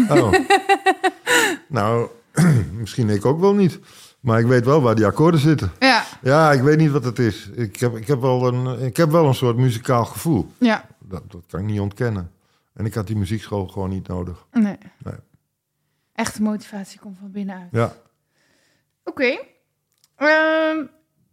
Oh. 0.09 0.31
nou, 1.67 2.07
misschien 2.79 3.09
ik 3.09 3.25
ook 3.25 3.39
wel 3.39 3.53
niet. 3.55 3.79
Maar 4.19 4.39
ik 4.39 4.45
weet 4.45 4.65
wel 4.65 4.81
waar 4.81 4.95
die 4.95 5.05
akkoorden 5.05 5.39
zitten. 5.39 5.71
Ja, 5.79 5.92
Ja, 6.23 6.51
ik 6.51 6.61
weet 6.61 6.77
niet 6.77 6.91
wat 6.91 7.03
het 7.03 7.19
is. 7.19 7.49
Ik 7.49 7.79
heb, 7.79 7.95
ik 7.95 8.07
heb, 8.07 8.21
wel, 8.21 8.47
een, 8.47 8.79
ik 8.81 8.97
heb 8.97 9.09
wel 9.11 9.27
een 9.27 9.33
soort 9.35 9.57
muzikaal 9.57 10.05
gevoel. 10.05 10.51
ja, 10.57 10.85
Dat, 10.99 11.31
dat 11.31 11.43
kan 11.47 11.59
ik 11.59 11.65
niet 11.65 11.79
ontkennen. 11.79 12.31
En 12.73 12.85
ik 12.85 12.93
had 12.93 13.07
die 13.07 13.15
muziekschool 13.15 13.67
gewoon 13.67 13.89
niet 13.89 14.07
nodig. 14.07 14.45
nee. 14.51 14.77
Nee. 15.03 15.13
Echte 16.13 16.41
motivatie 16.41 16.99
komt 16.99 17.17
van 17.19 17.31
binnenuit. 17.31 17.67
Ja. 17.71 17.93
Oké. 19.03 19.37
Ehm, 20.15 20.77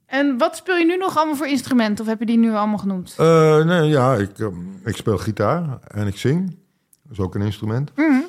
en 0.06 0.38
wat 0.38 0.56
speel 0.56 0.76
je 0.76 0.84
nu 0.84 0.96
nog 0.96 1.16
allemaal 1.16 1.36
voor 1.36 1.46
instrumenten? 1.46 2.04
Of 2.04 2.10
heb 2.10 2.18
je 2.18 2.26
die 2.26 2.38
nu 2.38 2.52
allemaal 2.54 2.78
genoemd? 2.78 3.14
Eh, 3.18 3.64
nee, 3.64 3.88
ja, 3.88 4.14
ik, 4.14 4.38
eh, 4.38 4.46
ik 4.84 4.96
speel 4.96 5.18
gitaar 5.18 5.78
en 5.86 6.06
ik 6.06 6.16
zing. 6.16 6.46
Dat 7.02 7.12
is 7.12 7.18
ook 7.20 7.34
een 7.34 7.42
instrument. 7.42 7.92
Mhm. 7.96 8.20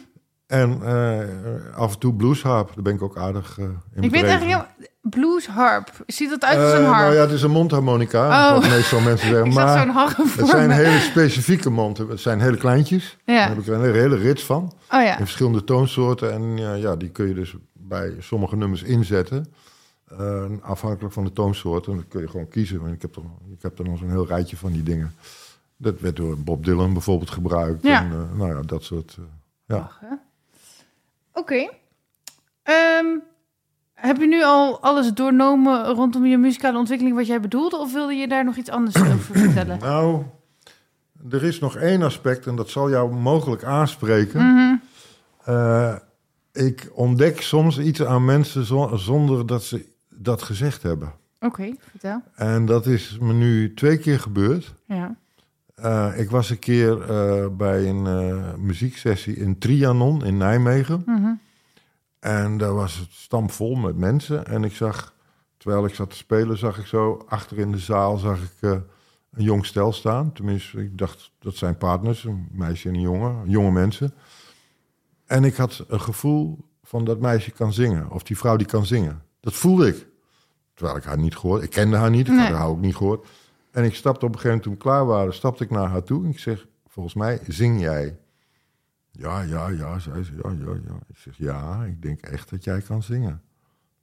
En 0.52 0.82
eh, 0.84 1.78
af 1.78 1.94
en 1.94 2.00
toe 2.00 2.14
bluesharp. 2.14 2.72
Daar 2.74 2.84
ben 2.84 2.94
ik 2.94 3.02
ook 3.02 3.18
aardig 3.18 3.60
eh 3.60 3.66
in 3.96 4.04
Ik 4.04 4.12
weet 4.12 4.24
eigenlijk 4.24 4.58
heel... 4.78 4.88
Blues 5.02 5.48
harp. 5.48 5.92
Ziet 6.08 6.30
dat 6.30 6.44
uit 6.44 6.58
als 6.58 6.72
Eh, 6.74 6.80
een 6.80 6.86
harp? 6.86 7.02
Nou 7.02 7.14
ja, 7.16 7.22
het 7.22 7.32
is 7.32 7.42
een 7.42 7.52
mondharmonica, 7.52 8.28
Oh. 8.28 8.54
wat 8.60 8.70
meestal 8.70 9.00
mensen 9.00 9.28
zeggen. 9.28 9.46
ik 9.50 9.54
maar 9.54 9.80
zo'n 9.80 9.90
harp 9.90 10.18
het 10.18 10.48
zijn 10.48 10.68
me. 10.68 10.74
hele 10.74 11.00
specifieke 11.00 11.70
monden. 11.70 12.08
Het 12.10 12.20
zijn 12.20 12.40
hele 12.42 12.58
kleintjes. 12.58 13.18
Ja. 13.26 13.36
Daar 13.38 13.50
heb 13.50 13.58
ik 13.58 13.68
een 13.68 13.82
hele, 13.94 14.16
rits 14.16 14.44
van. 14.46 14.64
Oh 14.90 15.02
ja. 15.02 15.12
In 15.12 15.18
verschillende 15.18 15.64
toonsoorten. 15.64 16.32
En 16.34 16.58
ja, 16.58 16.74
ja, 16.74 16.96
die 16.96 17.10
kun 17.10 17.28
je 17.28 17.34
dus 17.34 17.56
bij 17.74 18.16
sommige 18.20 18.56
nummers 18.56 18.84
inzetten. 18.84 19.54
Eh, 20.18 20.44
afhankelijk 20.62 21.14
van 21.14 21.24
de 21.24 21.34
toonsoort. 21.34 21.88
En 21.88 21.94
dan 21.94 22.08
kun 22.08 22.22
je 22.22 22.28
gewoon 22.30 22.48
kiezen. 22.48 22.82
Want 22.82 22.94
Ik 22.94 23.02
heb 23.02 23.16
er, 23.16 23.22
ik 23.54 23.62
heb 23.62 23.80
er 23.80 23.86
nog 23.86 23.98
zo'n 23.98 24.10
heel 24.10 24.28
rijtje 24.28 24.58
van 24.58 24.72
die 24.72 24.84
dingen. 24.84 25.14
Dat 25.78 26.00
werd 26.00 26.16
door 26.16 26.38
Bob 26.38 26.66
Dylan 26.66 26.94
bijvoorbeeld 26.94 27.30
gebruikt. 27.32 27.84
Ja. 27.84 28.00
En, 28.02 28.12
eh, 28.12 28.38
nou 28.38 28.56
ja, 28.56 28.62
dat 28.62 28.84
soort... 28.84 29.16
eh, 29.20 29.24
ja. 29.66 29.76
Lachen. 29.76 30.20
Oké. 31.42 31.70
Ehm, 32.64 33.06
heb 33.94 34.18
je 34.18 34.28
nu 34.28 34.44
al 34.44 34.82
alles 34.82 35.14
doornomen 35.14 35.86
rondom 35.86 36.26
je 36.26 36.38
muzikale 36.38 36.78
ontwikkeling 36.78 37.16
wat 37.16 37.28
jij 37.28 37.40
bedoelde? 37.42 37.78
Of 37.78 37.94
wilde 37.94 38.14
je 38.14 38.28
daar 38.28 38.46
nog 38.46 38.56
iets 38.56 38.70
anders 38.70 38.96
over 39.14 39.36
vertellen? 39.38 39.80
Nou, 39.80 40.24
er 41.32 41.44
is 41.44 41.60
nog 41.60 41.76
één 41.76 42.02
aspect 42.02 42.46
en 42.48 42.56
dat 42.56 42.70
zal 42.70 42.90
jou 42.90 43.14
mogelijk 43.14 43.64
aanspreken. 43.64 44.46
Mhm. 44.54 44.76
Eh, 45.46 45.96
ik 46.54 46.90
ontdek 46.94 47.42
soms 47.42 47.80
iets 47.80 48.04
aan 48.04 48.26
mensen 48.26 48.66
zo- 48.66 48.96
zonder 48.96 49.46
dat 49.48 49.64
ze 49.64 49.86
dat 50.10 50.42
gezegd 50.42 50.84
hebben. 50.84 51.14
Oké, 51.40 51.74
vertel. 51.90 52.22
En 52.36 52.66
dat 52.66 52.86
is 52.86 53.18
me 53.22 53.34
nu 53.34 53.74
twee 53.74 53.98
keer 53.98 54.20
gebeurd. 54.20 54.74
Ja. 54.86 55.16
Eh, 55.82 56.20
ik 56.20 56.30
was 56.30 56.50
een 56.50 56.60
keer 56.60 57.02
eh, 57.02 57.48
bij 57.48 57.90
een 57.90 58.08
eh, 58.08 58.54
muzieksessie 58.54 59.36
in 59.36 59.58
Trianon 59.58 60.26
in 60.26 60.38
Nijmegen. 60.38 61.04
Mhm. 61.06 61.34
En 62.20 62.58
daar 62.58 62.74
was 62.74 62.98
het 62.98 63.12
stampvol 63.12 63.76
met 63.76 63.98
mensen. 63.98 64.46
En 64.46 64.64
ik 64.64 64.76
zag, 64.76 65.14
terwijl 65.58 65.86
ik 65.86 65.96
zat 65.96 66.10
te 66.10 66.16
spelen, 66.16 66.58
zag 66.58 66.78
ik 66.78 66.86
zo 66.86 67.24
achter 67.28 67.58
in 67.60 67.72
de 67.72 67.78
zaal 67.78 68.18
zag 68.18 68.40
ik, 68.42 68.62
een 68.62 69.44
jong 69.44 69.66
stel 69.66 69.92
staan. 69.94 70.32
Tenminste, 70.32 70.84
ik 70.84 70.98
dacht 70.98 71.32
dat 71.40 71.56
zijn 71.56 71.78
partners, 71.78 72.24
een 72.24 72.48
meisje 72.52 72.88
en 72.90 72.96
een 72.96 73.02
jongen, 73.02 73.50
jonge 73.50 73.72
mensen. 73.72 74.14
En 75.26 75.44
ik 75.44 75.56
had 75.56 75.86
een 75.88 76.02
gevoel 76.02 76.66
van 76.84 77.06
dat 77.06 77.20
meisje 77.20 77.52
kan 77.52 77.74
zingen, 77.74 78.12
of 78.12 78.24
die 78.24 78.38
vrouw 78.38 78.56
die 78.56 78.68
kan 78.68 78.86
zingen. 78.86 79.22
Dat 79.40 79.54
voelde 79.54 79.88
ik. 79.88 80.08
Terwijl 80.74 80.98
ik 80.98 81.04
haar 81.04 81.18
niet 81.18 81.36
gehoord, 81.36 81.64
ik 81.64 81.70
kende 81.70 81.98
haar 81.98 82.10
niet, 82.10 82.28
ik 82.28 82.34
Nee. 82.34 82.46
had 82.48 82.58
haar 82.58 82.68
ook 82.68 82.82
niet 82.82 82.96
gehoord. 82.96 83.28
En 83.72 83.84
ik 83.84 83.96
stapte 83.96 84.26
op 84.26 84.34
een 84.34 84.40
gegeven 84.40 84.48
moment, 84.48 84.64
toen 84.64 84.74
we 84.74 84.80
klaar 84.80 85.06
waren, 85.06 85.34
stapte 85.34 85.64
ik 85.64 85.70
naar 85.70 85.88
haar 85.88 86.04
toe. 86.04 86.24
En 86.24 86.30
ik 86.30 86.40
zeg, 86.40 86.68
volgens 86.88 87.16
mij 87.16 87.40
zing 87.48 87.80
jij. 87.80 88.20
Ja, 89.12 89.42
ja, 89.42 89.68
ja, 89.68 90.00
zei 90.00 90.24
ze. 90.24 90.32
Ja, 90.44 90.50
ja, 90.50 90.74
ja. 90.86 91.00
Ik 91.08 91.18
zeg, 91.18 91.38
ja, 91.38 91.84
ik 91.84 92.02
denk 92.02 92.22
echt 92.22 92.50
dat 92.50 92.64
jij 92.64 92.82
kan 92.82 93.04
zingen. 93.04 93.42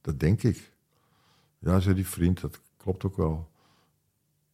Dat 0.01 0.21
denk 0.21 0.43
ik. 0.43 0.73
Ja, 1.59 1.81
zei 1.81 1.95
die 1.95 2.07
vriend, 2.07 2.41
dat 2.41 2.61
klopt 2.77 3.05
ook 3.05 3.17
wel. 3.17 3.51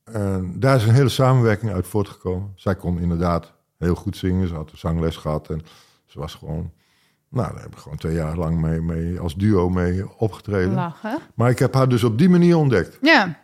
En 0.05 0.61
daar 0.61 0.77
is 0.77 0.85
een 0.85 0.95
hele 0.95 1.09
samenwerking 1.09 1.73
uit 1.73 1.87
voortgekomen. 1.87 2.53
Zij 2.55 2.75
kon 2.75 2.99
inderdaad 2.99 3.53
heel 3.79 3.95
goed 3.95 4.17
zingen. 4.17 4.49
Ze 4.49 4.55
had 4.55 4.71
een 4.71 4.79
zangles 4.79 5.17
gehad 5.17 5.51
en 5.51 5.63
ze 6.05 6.19
was 6.19 6.35
gewoon... 6.35 6.73
Nou, 7.29 7.53
daar 7.53 7.63
heb 7.63 7.73
ik 7.73 7.79
gewoon 7.79 7.99
twee 7.99 8.15
jaar 8.15 8.37
lang 8.37 8.61
mee, 8.61 8.81
mee 8.81 9.21
als 9.21 9.35
duo 9.35 9.69
mee 9.69 10.19
opgetreden. 10.19 10.75
Lachen. 10.75 11.19
Maar 11.35 11.51
ik 11.51 11.59
heb 11.59 11.75
haar 11.75 11.89
dus 11.89 12.05
op 12.05 12.19
die 12.19 12.29
manier 12.29 12.57
ontdekt. 12.57 12.99
Ja. 13.01 13.43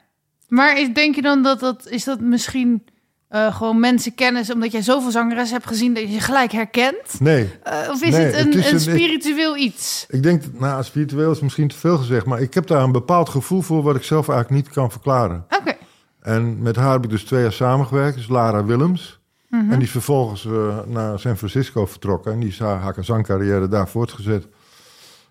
Maar 0.50 0.78
is, 0.80 0.88
denk 0.92 1.14
je 1.14 1.22
dan 1.22 1.42
dat 1.42 1.60
dat... 1.60 1.86
Is 1.88 2.04
dat 2.04 2.20
misschien 2.20 2.84
eh, 3.28 3.56
gewoon 3.56 3.80
mensenkennis... 3.80 4.52
omdat 4.52 4.72
jij 4.72 4.82
zoveel 4.82 5.10
zangeressen 5.10 5.56
hebt 5.56 5.68
gezien... 5.68 5.94
dat 5.94 6.02
je 6.02 6.12
ze 6.12 6.20
gelijk 6.20 6.52
herkent? 6.52 7.20
Nee, 7.20 7.50
Eh, 7.62 7.78
of 7.90 8.02
is 8.02 8.10
Nee, 8.10 8.24
het 8.24 8.34
een, 8.34 8.46
het 8.46 8.54
is 8.64 8.70
een 8.72 8.80
spiritueel 8.80 9.56
iets? 9.56 10.04
ik 10.08 10.22
denk, 10.22 10.42
nou, 10.58 10.82
spiritueel 10.82 11.30
is 11.30 11.40
misschien 11.40 11.68
te 11.68 11.76
veel 11.76 11.96
gezegd... 11.98 12.26
maar 12.26 12.40
ik 12.40 12.54
heb 12.54 12.66
daar 12.66 12.82
een 12.82 12.92
bepaald 12.92 13.28
gevoel 13.28 13.60
voor 13.62 13.82
wat 13.82 13.96
ik 13.96 14.02
zelf 14.02 14.28
eigenlijk 14.28 14.62
niet 14.64 14.74
kan 14.74 14.90
verklaren. 14.90 15.44
Oké. 15.60 15.72
En 16.20 16.62
met 16.62 16.76
haar 16.76 16.92
heb 16.92 17.04
ik 17.04 17.10
dus 17.10 17.24
twee 17.24 17.42
jaar 17.42 17.52
samengewerkt. 17.52 18.16
Dus 18.16 18.28
Lara 18.28 18.64
Willems. 18.64 19.18
Mhm. 19.48 19.70
En 19.70 19.74
die 19.78 19.86
is 19.86 19.90
vervolgens 19.90 20.46
eh, 20.46 20.78
naar 20.86 21.18
San 21.18 21.36
Francisco 21.36 21.86
vertrokken. 21.86 22.32
En 22.32 22.40
die 22.40 22.48
is 22.48 22.58
haar, 22.58 22.78
haar 22.80 22.94
zangcarrière 23.00 23.68
daar 23.68 23.88
voortgezet. 23.88 24.46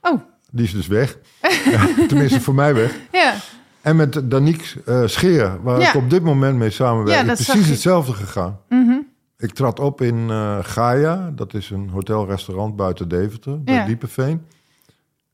Oh, 0.01 0.19
Die 0.51 0.65
is 0.65 0.71
dus 0.73 0.87
weg. 0.87 1.17
Ja, 1.71 1.87
tenminste 2.07 2.41
voor 2.41 2.55
mij 2.55 2.73
weg. 2.73 2.95
ja. 3.11 3.33
En 3.81 3.95
met 3.95 4.21
Danique 4.31 4.83
eh, 4.85 5.07
Scheer, 5.07 5.61
waar 5.63 5.79
Ja. 5.79 5.89
ik 5.89 5.95
op 5.95 6.09
dit 6.09 6.23
moment 6.23 6.57
mee 6.57 6.69
samenwerk, 6.69 7.25
Ja, 7.25 7.31
is 7.31 7.45
precies 7.45 7.69
hetzelfde 7.69 8.13
gegaan. 8.13 8.59
Mhm. 8.69 8.97
Ik 9.37 9.53
trad 9.53 9.79
op 9.79 10.01
in 10.01 10.29
eh 10.29 10.57
Gaia. 10.61 11.31
Dat 11.35 11.53
is 11.53 11.69
een 11.69 11.89
hotelrestaurant 11.89 12.75
buiten 12.75 13.07
Deventer, 13.07 13.63
bij 13.63 13.73
Ja. 13.73 13.85
Diepenveen. 13.85 14.45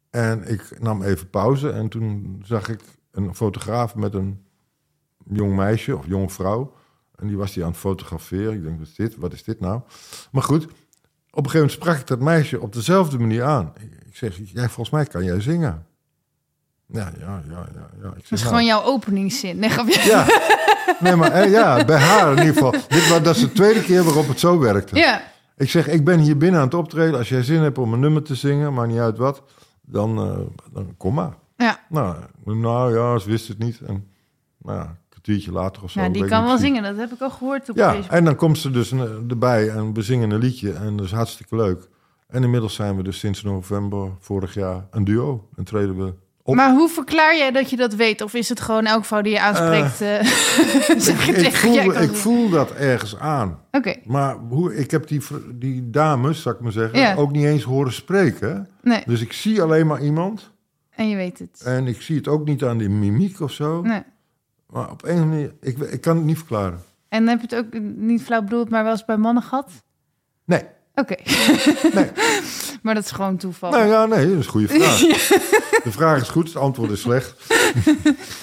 En 0.10 0.47
ik 0.51 0.77
nam 0.79 1.01
even 1.03 1.29
pauze. 1.29 1.69
En 1.69 1.89
toen 1.89 2.41
zag 2.45 2.67
ik 2.69 2.79
een 3.12 3.36
fotograaf 3.36 3.95
met 3.95 4.13
een 4.13 4.39
jong 5.29 5.55
meisje 5.55 5.97
of 5.97 6.05
jonge 6.08 6.29
vrouw. 6.29 6.73
En 7.15 7.27
die 7.27 7.38
was 7.38 7.53
die 7.53 7.63
aan 7.63 7.69
het 7.69 7.79
fotograferen. 7.79 8.53
Ik 8.53 8.63
denk, 8.63 8.77
wat 8.79 8.88
is 8.88 8.95
dit? 8.95 9.15
Wat 9.15 9.34
is 9.34 9.43
dit 9.43 9.60
nou? 9.60 9.81
Maar 10.31 10.43
goed, 10.43 10.63
op 10.63 10.71
een 11.45 11.49
gegeven 11.51 11.53
moment 11.53 11.71
sprak 11.71 11.97
ik 11.97 12.08
dat 12.08 12.19
meisje 12.19 12.60
op 12.62 12.73
dezelfde 12.73 13.19
manier 13.19 13.43
aan. 13.43 13.73
Ik 14.05 14.15
zeg, 14.15 14.38
jij, 14.43 14.65
volgens 14.69 14.89
mij 14.89 15.05
kan 15.05 15.23
jij 15.23 15.41
zingen. 15.41 15.86
Ja, 16.87 17.11
ja, 17.19 17.41
ja, 17.49 17.67
ja. 17.73 17.89
ja. 18.01 18.09
Zeg, 18.13 18.13
Dat 18.13 18.23
is 18.23 18.29
nou, 18.29 18.45
gewoon 18.45 18.65
jouw 18.65 18.83
openingszin. 18.83 19.59
Nee, 19.59 19.69
grapje. 19.69 20.01
Ja, 20.09 20.25
nee, 20.99 21.15
maar 21.15 21.31
eh, 21.31 21.51
ja, 21.51 21.85
bij 21.85 21.99
haar 21.99 22.31
in 22.31 22.37
ieder 22.37 22.53
geval. 22.53 22.71
Dit 22.71 23.09
was, 23.09 23.21
dat 23.21 23.35
is 23.35 23.41
de 23.41 23.51
tweede 23.51 23.83
keer 23.83 24.03
waarop 24.03 24.27
het 24.27 24.39
zo 24.39 24.59
werkte. 24.59 24.95
Ja. 24.95 25.21
Ik 25.57 25.69
zeg, 25.69 25.87
ik 25.87 26.03
ben 26.03 26.19
hier 26.19 26.37
binnen 26.37 26.59
aan 26.59 26.65
het 26.65 26.75
optreden. 26.75 27.17
Als 27.17 27.29
jij 27.29 27.43
zin 27.43 27.61
hebt 27.61 27.77
om 27.77 27.93
een 27.93 27.99
nummer 27.99 28.23
te 28.23 28.35
zingen, 28.35 28.73
maakt 28.73 28.89
niet 28.89 28.99
uit 28.99 29.17
wat, 29.17 29.43
dan, 29.81 30.17
eh, 30.17 30.39
dan 30.73 30.93
kom 30.97 31.13
maar. 31.13 31.33
Ja. 31.57 31.79
Nou, 31.89 32.15
nou 32.43 32.97
ja, 32.97 33.19
ze 33.19 33.29
wist 33.29 33.47
het 33.47 33.57
niet. 33.57 33.79
En 33.85 34.07
nou, 34.57 34.77
ja, 34.77 34.83
een 34.83 34.97
kwartiertje 35.09 35.51
later 35.51 35.83
of 35.83 35.91
zo. 35.91 35.99
Nou, 35.99 36.13
die 36.13 36.25
kan 36.25 36.43
wel 36.43 36.57
zingen. 36.57 36.83
Dat 36.83 36.97
heb 36.97 37.11
ik 37.11 37.21
al 37.21 37.29
gehoord 37.29 37.69
op 37.69 37.75
Ja, 37.75 37.95
en 38.09 38.25
dan 38.25 38.35
komt 38.35 38.57
ze 38.57 38.71
dus 38.71 38.91
eh, 38.91 39.01
erbij 39.29 39.69
en 39.69 39.93
we 39.93 40.01
zingen 40.01 40.31
een 40.31 40.39
liedje. 40.39 40.73
En 40.73 40.95
dat 40.95 41.05
is 41.05 41.11
hartstikke 41.11 41.55
leuk. 41.55 41.89
En 42.27 42.43
inmiddels 42.43 42.73
zijn 42.73 42.95
we 42.95 43.03
dus 43.03 43.19
sinds 43.19 43.43
november 43.43 44.11
vorig 44.19 44.53
jaar 44.53 44.87
een 44.91 45.03
duo. 45.03 45.47
En 45.55 45.63
treden 45.63 45.97
we 45.97 46.13
op. 46.47 46.55
Maar 46.55 46.71
hoe 46.73 46.89
verklaar 46.89 47.38
jij 47.38 47.51
dat 47.51 47.69
je 47.69 47.75
dat 47.75 47.93
weet? 47.93 48.21
Of 48.21 48.34
is 48.34 48.49
het 48.49 48.60
gewoon 48.60 48.86
elke 48.86 49.05
vrouw 49.05 49.21
die 49.21 49.31
je 49.34 49.39
aanspreekt? 49.41 50.01
eh, 50.01 50.23
zeg 51.08 51.25
je 51.25 51.31
ik, 51.31 51.55
voel, 51.55 52.01
ik 52.01 52.15
voel 52.15 52.49
dat 52.49 52.71
ergens 52.71 53.17
aan. 53.17 53.60
Oké, 53.71 53.95
Maar 54.05 54.36
hoe, 54.36 54.75
ik 54.75 54.91
heb 54.91 55.08
die, 55.08 55.21
die 55.53 55.89
dames, 55.89 56.41
zou 56.41 56.55
ik 56.55 56.62
maar 56.62 56.71
zeggen, 56.71 56.99
Ja. 56.99 57.15
ook 57.15 57.31
niet 57.31 57.45
eens 57.45 57.63
horen 57.63 57.93
spreken. 57.93 58.69
nee. 58.81 59.03
Dus 59.05 59.21
ik 59.21 59.34
zie 59.34 59.62
alleen 59.62 59.88
maar 59.88 60.01
iemand. 60.01 60.51
En 60.89 61.10
je 61.10 61.15
weet 61.15 61.39
het. 61.39 61.62
En 61.65 61.88
ik 61.88 62.01
zie 62.01 62.15
het 62.15 62.27
ook 62.27 62.45
niet 62.45 62.63
aan 62.63 62.77
die 62.77 62.89
mimiek 62.89 63.39
of 63.39 63.51
zo. 63.51 63.81
Nee. 63.81 64.03
Maar 64.69 64.91
op 64.91 65.03
een 65.05 65.29
manier, 65.29 65.53
ik, 65.62 65.77
ik 65.77 66.01
kan 66.01 66.15
het 66.15 66.25
niet 66.25 66.38
verklaren. 66.38 66.81
En 67.10 67.27
heb 67.27 67.41
je 67.41 67.55
het 67.55 67.65
ook 67.65 67.81
niet 67.95 68.21
flauw 68.23 68.41
bedoeld, 68.41 68.69
maar 68.69 68.84
wel 68.84 68.91
eens 68.91 69.05
bij 69.05 69.17
mannen 69.17 69.43
gehad? 69.43 69.71
Nee. 70.45 70.62
Oké. 70.95 71.15
Nee. 71.93 72.10
maar 72.84 72.93
dat 72.95 73.03
is 73.03 73.12
gewoon 73.12 73.38
toeval. 73.38 73.71
Nou 73.71 73.88
ja, 73.88 74.05
nee, 74.05 74.27
dat 74.29 74.38
is 74.38 74.45
een 74.45 74.51
goede 74.51 74.67
vraag. 74.79 74.99
De 75.84 75.91
vraag 75.91 76.21
is 76.21 76.29
goed, 76.29 76.47
het 76.47 76.55
antwoord 76.58 76.91
is 76.91 77.01
slecht. 77.01 77.53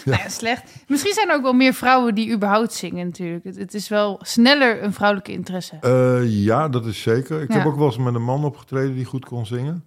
Ja, 0.05 0.29
slecht. 0.29 0.63
Misschien 0.87 1.13
zijn 1.15 1.29
er 1.29 1.35
ook 1.37 1.43
wel 1.43 1.53
meer 1.53 1.75
vrouwen 1.75 2.15
die 2.15 2.33
überhaupt 2.33 2.73
zingen 2.73 3.07
natuurlijk. 3.07 3.45
Het, 3.45 3.57
het 3.57 3.75
is 3.75 3.89
wel 3.89 4.19
sneller 4.23 4.83
een 4.83 4.93
vrouwelijke 4.93 5.33
interesse. 5.33 5.77
Eh, 5.81 6.21
ja, 6.45 6.69
dat 6.69 6.87
is 6.87 7.03
zeker. 7.03 7.41
Ik 7.43 7.53
Ja. 7.53 7.59
heb 7.59 7.67
ook 7.67 7.77
wel 7.77 7.87
eens 7.87 7.97
met 7.99 8.15
een 8.15 8.23
man 8.25 8.45
opgetreden 8.45 8.95
die 8.95 9.05
goed 9.05 9.25
kon 9.25 9.47
zingen. 9.47 9.85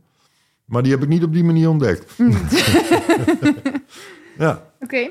Maar 0.65 0.83
die 0.83 0.91
heb 0.91 1.01
ik 1.03 1.07
niet 1.09 1.23
op 1.23 1.33
die 1.33 1.43
manier 1.43 1.69
ontdekt. 1.69 2.13
ja. 4.37 4.63
Oké. 4.79 5.09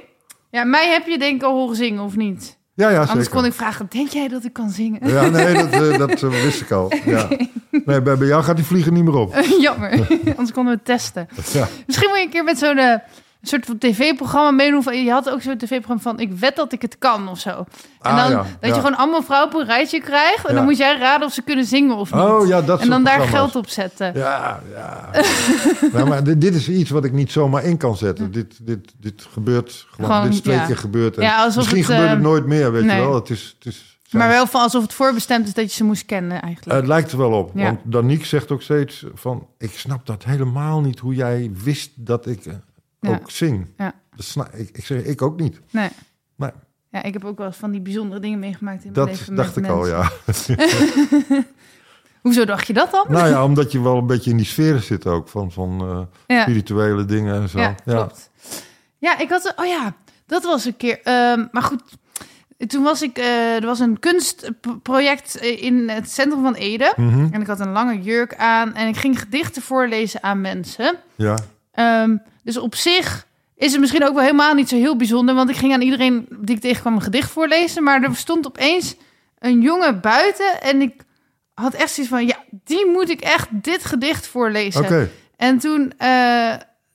Ja, 0.50 0.64
mij 0.64 0.88
heb 0.90 1.06
je 1.06 1.18
denk 1.18 1.34
ik 1.36 1.42
al 1.42 1.54
horen 1.54 1.76
zingen 1.76 2.02
of 2.02 2.16
niet? 2.16 2.58
Ja, 2.76 2.90
ja, 2.90 2.98
Anders 2.98 3.12
zeker. 3.12 3.30
kon 3.30 3.44
ik 3.44 3.52
vragen, 3.52 3.86
denk 3.88 4.08
jij 4.08 4.28
dat 4.28 4.44
ik 4.44 4.52
kan 4.52 4.70
zingen? 4.70 5.08
Ja, 5.08 5.28
nee, 5.28 5.54
dat, 5.54 5.70
eh, 5.70 5.98
dat 6.06 6.22
eh, 6.22 6.42
wist 6.42 6.60
ik 6.60 6.70
al. 6.70 6.92
Ja. 7.04 7.28
Nee, 7.70 8.02
bij, 8.02 8.18
bij 8.18 8.26
jou 8.26 8.42
gaat 8.42 8.56
die 8.56 8.64
vliegen 8.64 8.92
niet 8.92 9.04
meer 9.04 9.14
op. 9.16 9.34
Jammer. 9.60 9.90
Anders 10.36 10.52
konden 10.52 10.64
we 10.64 10.70
het 10.70 10.84
testen. 10.84 11.28
Ja. 11.52 11.68
Misschien 11.86 12.08
moet 12.08 12.18
je 12.18 12.24
een 12.24 12.30
keer 12.30 12.44
met 12.44 12.58
zo'n 12.58 12.78
eh, 12.78 12.94
een 13.52 13.60
soort 13.60 13.66
van 13.66 13.78
tv-programma 13.78 14.50
meedoen. 14.50 14.82
Van, 14.82 15.04
je 15.04 15.10
had 15.10 15.30
ook 15.30 15.42
zo'n 15.42 15.56
tv-programma 15.56 16.02
van 16.02 16.20
ik 16.20 16.32
wed 16.32 16.56
dat 16.56 16.72
ik 16.72 16.82
het 16.82 16.98
kan 16.98 17.28
of 17.28 17.38
zo. 17.38 17.50
En 17.50 17.66
Ah, 18.00 18.16
dan 18.16 18.30
ja, 18.30 18.36
dat 18.36 18.46
ja. 18.60 18.68
je 18.68 18.74
gewoon 18.74 18.96
allemaal 18.96 19.22
vrouwen 19.22 19.54
op 19.54 19.60
een 19.60 19.66
rijtje 19.66 20.00
krijgt. 20.00 20.44
En 20.44 20.50
Ja. 20.50 20.54
dan 20.54 20.64
moet 20.64 20.76
jij 20.76 20.98
raden 20.98 21.26
of 21.26 21.32
ze 21.32 21.42
kunnen 21.42 21.64
zingen 21.64 21.96
of 21.96 22.12
niet. 22.12 22.22
Oh 22.22 22.46
ja, 22.46 22.62
dat 22.62 22.80
en 22.80 22.88
dan 22.88 23.04
daar 23.04 23.20
geld 23.20 23.56
op 23.56 23.68
zetten. 23.68 24.12
Ja, 24.14 24.60
ja. 24.74 25.10
nou, 25.92 26.08
maar 26.08 26.24
dit, 26.24 26.40
dit 26.40 26.54
is 26.54 26.68
iets 26.68 26.90
wat 26.90 27.04
ik 27.04 27.12
niet 27.12 27.32
zomaar 27.32 27.64
in 27.64 27.76
kan 27.76 27.96
zetten. 27.96 28.32
Dit, 28.32 28.66
dit, 28.66 28.92
dit 29.00 29.26
gebeurt 29.32 29.86
gewoon, 29.90 30.10
Gewoon, 30.10 30.24
dit 30.24 30.32
is 30.32 30.40
twee 30.40 30.56
ja. 30.56 30.66
keer 30.66 30.76
gebeurd. 30.76 31.16
En 31.16 31.44
misschien 31.54 31.76
het, 31.76 31.86
gebeurt 31.86 32.08
het 32.08 32.18
eh, 32.18 32.24
nooit 32.24 32.46
meer, 32.46 32.72
weet 32.72 32.84
nee. 32.84 32.96
je 32.96 33.02
wel. 33.02 33.14
Het 33.14 33.30
is, 33.30 33.56
het 33.58 33.66
is, 33.72 33.96
Maar 34.10 34.28
wel 34.28 34.46
van 34.46 34.60
alsof 34.60 34.82
het 34.82 34.92
voorbestemd 34.94 35.46
is 35.46 35.54
dat 35.54 35.64
je 35.64 35.76
ze 35.76 35.84
moest 35.84 36.04
kennen 36.06 36.42
eigenlijk. 36.42 36.78
het 36.78 36.86
lijkt 36.86 37.12
er 37.12 37.18
wel 37.18 37.32
op. 37.32 37.50
Want 37.54 37.80
Danique 37.84 38.26
zegt 38.26 38.50
ook 38.50 38.62
steeds 38.62 39.04
van... 39.14 39.46
ik 39.58 39.70
snap 39.78 40.06
dat 40.06 40.24
helemaal 40.24 40.80
niet 40.80 40.98
hoe 40.98 41.14
jij 41.14 41.50
wist 41.64 41.90
dat 41.94 42.26
ik 42.26 42.46
eh, 42.46 42.54
Ja. 43.04 43.10
ook 43.14 43.30
zing. 43.30 43.66
Ja. 43.76 43.92
Dat 44.16 44.24
sna- 44.24 44.50
ik, 44.52 44.70
ik 44.72 44.84
zeg, 44.86 45.02
ik 45.02 45.22
ook 45.22 45.40
niet. 45.40 45.60
nee. 45.70 45.88
Nee, 46.36 46.50
Ja, 46.90 47.02
ik 47.02 47.12
heb 47.12 47.24
ook 47.24 47.38
wel 47.38 47.52
van 47.52 47.70
die 47.70 47.80
bijzondere 47.80 48.20
dingen 48.20 48.38
meegemaakt 48.38 48.84
in 48.84 48.90
mijn 48.92 49.06
dat 49.06 49.16
leven. 49.18 49.34
dacht 49.34 49.54
met 49.54 49.64
ik 49.64 49.70
al, 49.70 49.86
ja. 49.86 50.10
Hoezo 52.22 52.44
dacht 52.44 52.66
je 52.66 52.72
dat 52.72 52.90
dan? 52.90 53.04
nou 53.08 53.28
ja, 53.28 53.44
omdat 53.44 53.72
je 53.72 53.82
wel 53.82 53.96
een 53.98 54.06
beetje 54.06 54.30
in 54.30 54.36
die 54.36 54.46
sfeer 54.46 54.78
zit 54.80 55.06
ook. 55.06 55.28
Van, 55.28 55.52
van 55.52 55.80
eh, 55.80 56.36
ja. 56.36 56.42
spirituele 56.42 57.04
dingen 57.04 57.34
en 57.42 57.48
zo. 57.48 57.58
Ja, 57.58 57.74
klopt. 57.84 58.30
Ja, 58.98 59.18
ik 59.18 59.28
had... 59.30 59.52
Oh 59.56 59.66
ja, 59.66 59.94
dat 60.26 60.44
was 60.44 60.64
een 60.64 60.76
keer... 60.76 61.00
ehm, 61.02 61.44
maar 61.50 61.62
goed, 61.62 61.82
toen 62.66 62.82
was 62.82 63.02
ik... 63.02 63.18
eh, 63.18 63.54
er 63.56 63.66
was 63.66 63.78
een 63.80 63.98
kunstproject 63.98 65.34
in 65.36 65.88
het 65.88 66.10
centrum 66.10 66.42
van 66.42 66.54
Ede. 66.54 66.92
Mhm, 66.96 67.28
En 67.32 67.40
ik 67.40 67.46
had 67.46 67.60
een 67.60 67.72
lange 67.72 68.00
jurk 68.02 68.34
aan. 68.36 68.74
En 68.74 68.88
ik 68.88 68.96
ging 68.96 69.18
gedichten 69.20 69.62
voorlezen 69.62 70.22
aan 70.22 70.40
mensen. 70.40 70.94
ja. 71.14 71.36
Ehm, 71.72 72.16
dus 72.44 72.56
op 72.56 72.74
zich 72.74 73.26
is 73.56 73.72
het 73.72 73.80
misschien 73.80 74.04
ook 74.04 74.14
wel 74.14 74.22
helemaal 74.22 74.54
niet 74.54 74.68
zo 74.68 74.76
heel 74.76 74.96
bijzonder. 74.96 75.34
Want 75.34 75.50
ik 75.50 75.56
ging 75.56 75.72
aan 75.72 75.80
iedereen 75.80 76.26
die 76.40 76.54
ik 76.56 76.60
tegenkwam 76.60 76.94
een 76.94 77.02
gedicht 77.02 77.30
voorlezen. 77.30 77.82
Maar 77.82 78.02
er 78.02 78.16
stond 78.16 78.46
opeens 78.46 78.94
een 79.38 79.60
jongen 79.60 80.00
buiten. 80.00 80.60
En 80.62 80.80
ik 80.82 81.02
had 81.54 81.74
echt 81.74 81.90
zoiets 81.90 82.12
van... 82.12 82.26
Ja, 82.26 82.36
die 82.50 82.86
moet 82.86 83.10
ik 83.10 83.20
echt 83.20 83.48
dit 83.50 83.84
gedicht 83.84 84.26
voorlezen. 84.26 85.10
En 85.36 85.58
toen 85.58 85.92
eh, 85.98 86.08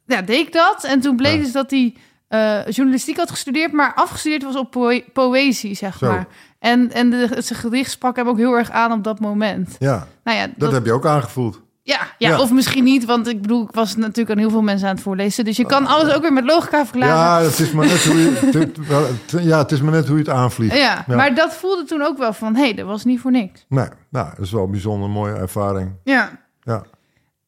ja, 0.05 0.21
deed 0.25 0.29
ik 0.47 0.53
dat. 0.53 0.83
En 0.83 0.99
toen 0.99 1.15
bleek 1.15 1.35
Ja. 1.35 1.41
dus 1.41 1.51
dat 1.51 1.71
hij 1.71 1.95
eh, 2.27 2.59
journalistiek 2.69 3.17
had 3.17 3.29
gestudeerd, 3.29 3.71
maar 3.71 3.93
afgestudeerd 3.93 4.43
was 4.43 4.55
op 4.55 4.71
poë- 4.71 5.05
poëzie, 5.13 5.75
zeg 5.75 5.97
Zo. 5.97 6.07
maar. 6.07 6.27
En, 6.59 6.91
en 6.91 7.09
de, 7.09 7.27
zijn 7.38 7.59
gedicht 7.59 7.91
sprak 7.91 8.15
hem 8.15 8.27
ook 8.27 8.38
heel 8.38 8.53
erg 8.53 8.71
aan 8.71 8.91
op 8.91 9.03
dat 9.03 9.19
moment. 9.19 9.75
Ja, 9.79 10.07
Nou 10.23 10.38
ja, 10.38 10.45
dat, 10.47 10.55
dat, 10.57 10.71
heb 10.71 10.85
je 10.85 10.91
ook 10.91 11.05
aangevoeld. 11.05 11.62
Ja, 11.89 11.99
ja, 12.17 12.30
Ja. 12.30 12.39
of 12.41 12.52
misschien 12.52 12.84
niet, 12.84 13.06
want 13.06 13.28
ik 13.28 13.41
bedoel, 13.41 13.63
ik 13.63 13.71
was 13.71 13.95
natuurlijk 13.95 14.30
aan 14.30 14.38
heel 14.38 14.49
veel 14.49 14.62
mensen 14.62 14.88
aan 14.88 14.93
het 14.93 15.04
voorlezen. 15.04 15.45
Dus 15.45 15.58
je 15.58 15.65
kan 15.65 15.84
Oh. 15.84 15.91
alles 15.93 16.13
ook 16.13 16.21
weer 16.21 16.34
met 16.34 16.43
logica 16.43 16.86
verklaren. 16.86 17.15
Ja, 17.15 17.41
het 17.49 17.60
is 17.60 17.71
maar 17.71 17.86
net 17.88 18.04
hoe 18.06 18.17
je 18.17 18.32
het, 18.60 19.43
ja, 19.43 19.58
het 19.58 19.71
is 19.71 19.82
maar 19.82 19.91
net 19.91 20.08
hoe 20.08 20.17
je 20.17 20.23
het 20.23 20.34
aanvliegt. 20.34 20.75
Ja, 20.75 21.04
Ja. 21.08 21.15
maar 21.15 21.36
dat 21.36 21.54
voelde 21.54 21.84
toen 21.84 22.02
ook 22.02 22.17
wel 22.17 22.34
van, 22.34 22.56
hé, 22.56 22.62
hey, 22.62 22.73
dat 22.73 22.86
was 22.86 23.06
niet 23.06 23.19
voor 23.19 23.32
niks. 23.32 23.65
Nee, 23.69 23.88
nou, 24.10 24.30
dat 24.36 24.45
is 24.45 24.52
wel 24.52 24.63
een 24.63 24.71
bijzonder 24.71 25.10
mooie 25.10 25.34
ervaring. 25.34 25.91
Ja. 26.04 26.39
Ja. 26.62 26.84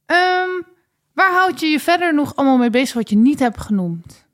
Ehm, 0.06 0.50
waar 1.14 1.32
houd 1.32 1.60
je 1.60 1.68
je 1.68 1.80
verder 1.80 2.14
nog 2.14 2.36
allemaal 2.36 2.58
mee 2.58 2.70
bezig 2.70 2.94
wat 2.96 3.10
je 3.10 3.16
niet 3.18 3.40
hebt 3.40 3.62
genoemd? 3.62 4.26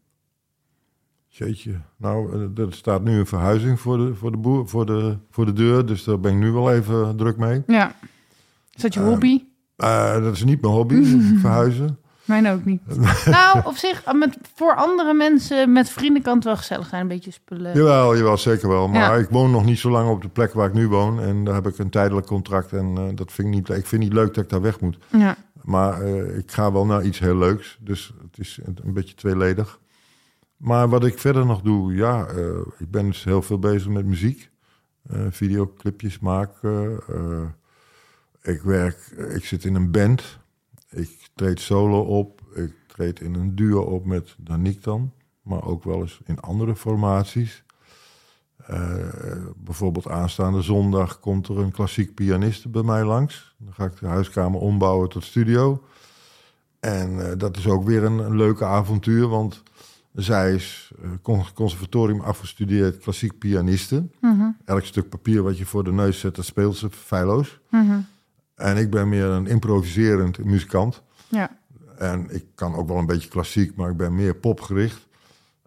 Jeetje. 1.27 1.81
Nou, 1.97 2.33
eh, 2.55 2.63
er 2.65 2.73
staat 2.73 3.03
nu 3.03 3.19
een 3.19 3.25
verhuizing 3.25 3.79
voor 3.79 3.97
de, 3.97 4.15
voor, 4.15 4.31
de 4.31 4.37
boer, 4.37 4.67
voor, 4.67 4.85
de, 4.85 5.17
voor 5.31 5.45
de 5.45 5.53
deur. 5.53 5.85
Dus 5.85 6.03
daar 6.03 6.19
ben 6.19 6.31
ik 6.31 6.37
nu 6.37 6.51
wel 6.51 6.71
even 6.73 7.15
druk 7.17 7.37
mee. 7.37 7.63
Ja. 7.67 7.91
Is 8.73 8.81
dat 8.81 8.93
je 8.93 8.99
Ehm, 8.99 9.09
hobby? 9.09 9.43
Eh, 9.77 10.23
dat 10.23 10.33
is 10.33 10.43
niet 10.43 10.61
mijn 10.61 10.73
hobby, 10.73 11.03
verhuizen. 11.41 11.99
Mijn 12.25 12.47
ook 12.47 12.65
niet. 12.65 12.81
nou, 13.25 13.59
op 13.65 13.75
zich, 13.75 14.03
eh, 14.03 14.13
met, 14.13 14.37
voor 14.55 14.75
andere 14.75 15.13
mensen, 15.13 15.71
met 15.71 15.89
vrienden 15.89 16.21
kan 16.21 16.35
het 16.35 16.43
wel 16.43 16.57
gezellig 16.57 16.87
zijn. 16.87 17.01
Een 17.01 17.07
beetje 17.07 17.31
spullen. 17.31 17.75
Jawel, 17.75 18.17
jawel, 18.17 18.37
zeker 18.37 18.69
wel. 18.69 18.87
Maar 18.87 18.99
Ja. 19.01 19.23
ik 19.23 19.29
woon 19.29 19.51
nog 19.51 19.65
niet 19.65 19.79
zo 19.79 19.89
lang 19.89 20.09
op 20.09 20.21
de 20.21 20.27
plek 20.29 20.53
waar 20.53 20.67
ik 20.67 20.73
nu 20.73 20.87
woon. 20.87 21.21
En 21.21 21.43
daar 21.43 21.53
heb 21.55 21.67
ik 21.67 21.77
een 21.77 21.89
tijdelijk 21.89 22.27
contract. 22.27 22.73
En 22.73 22.93
eh, 22.97 23.03
dat 23.15 23.31
vind 23.31 23.47
ik 23.47 23.53
niet, 23.53 23.69
ik 23.69 23.85
vind 23.85 24.01
niet 24.01 24.13
leuk 24.13 24.33
dat 24.33 24.43
ik 24.43 24.49
daar 24.49 24.61
weg 24.61 24.79
moet. 24.79 24.97
Ja. 25.11 25.35
Maar 25.63 26.03
ik 26.37 26.51
ga 26.51 26.71
wel 26.71 26.85
naar 26.85 27.03
iets 27.03 27.19
heel 27.19 27.37
leuks. 27.37 27.77
Dus 27.81 28.13
het 28.21 28.37
is 28.39 28.59
een, 28.65 28.77
een 28.83 28.93
beetje 28.93 29.15
tweeledig. 29.15 29.79
Maar 30.57 30.89
wat 30.89 31.05
ik 31.05 31.19
verder 31.19 31.45
nog 31.45 31.61
doe, 31.61 31.93
ja, 31.95 32.27
ik 32.77 32.91
ben 32.91 33.05
dus 33.05 33.23
heel 33.23 33.41
veel 33.41 33.59
bezig 33.59 33.87
met 33.89 34.05
muziek. 34.05 34.49
Videoclipjes 35.29 36.19
maken. 36.19 36.99
Ik 38.47 38.61
werk, 38.61 38.97
ik 39.35 39.45
zit 39.45 39.63
in 39.65 39.75
een 39.75 39.91
band. 39.91 40.37
Ik 40.89 41.29
treed 41.35 41.59
solo 41.59 41.99
op. 42.01 42.41
Ik 42.55 42.73
treed 42.87 43.19
in 43.21 43.33
een 43.35 43.55
duo 43.55 43.81
op 43.81 44.05
met 44.05 44.35
Danique 44.37 44.81
dan. 44.81 45.11
Maar 45.41 45.63
ook 45.63 45.83
wel 45.83 45.99
eens 46.01 46.19
in 46.25 46.39
andere 46.39 46.75
formaties. 46.75 47.63
Eh, 48.65 48.95
bijvoorbeeld 49.57 50.07
aanstaande 50.09 50.61
zondag 50.61 51.19
komt 51.19 51.47
er 51.47 51.57
een 51.59 51.71
klassiek 51.71 52.13
pianiste 52.13 52.69
bij 52.69 52.83
mij 52.83 53.03
langs. 53.03 53.55
Dan 53.57 53.73
ga 53.73 53.85
ik 53.85 53.99
de 53.99 54.05
huiskamer 54.07 54.59
ombouwen 54.59 55.09
tot 55.09 55.23
studio. 55.23 55.83
En 56.79 57.29
eh, 57.31 57.37
dat 57.37 57.57
is 57.57 57.67
ook 57.67 57.83
weer 57.83 58.03
een, 58.03 58.17
een 58.17 58.35
leuke 58.35 58.65
avontuur, 58.65 59.27
want 59.27 59.63
zij 60.13 60.53
is 60.53 60.91
con- 61.21 61.53
conservatorium 61.53 62.21
afgestudeerd 62.21 62.97
klassiek 62.97 63.37
pianiste. 63.37 64.07
Mhm, 64.21 64.49
Elk 64.65 64.83
stuk 64.85 65.09
papier 65.09 65.43
wat 65.43 65.57
je 65.57 65.65
voor 65.65 65.83
de 65.83 65.91
neus 65.93 66.19
zet, 66.19 66.35
dat 66.35 66.45
speelt 66.45 66.75
ze 66.77 66.89
feilloos. 66.89 67.59
mhm. 67.69 67.99
En 68.57 68.77
ik 68.77 68.89
ben 68.89 69.09
meer 69.09 69.25
een 69.25 69.47
improviserend 69.47 70.43
muzikant. 70.45 71.03
Ja. 71.29 71.59
En 71.97 72.27
ik 72.29 72.45
kan 72.55 72.75
ook 72.75 72.87
wel 72.87 72.97
een 72.97 73.05
beetje 73.05 73.29
klassiek, 73.29 73.75
maar 73.75 73.89
ik 73.89 73.97
ben 73.97 74.15
meer 74.15 74.35
popgericht. 74.35 75.07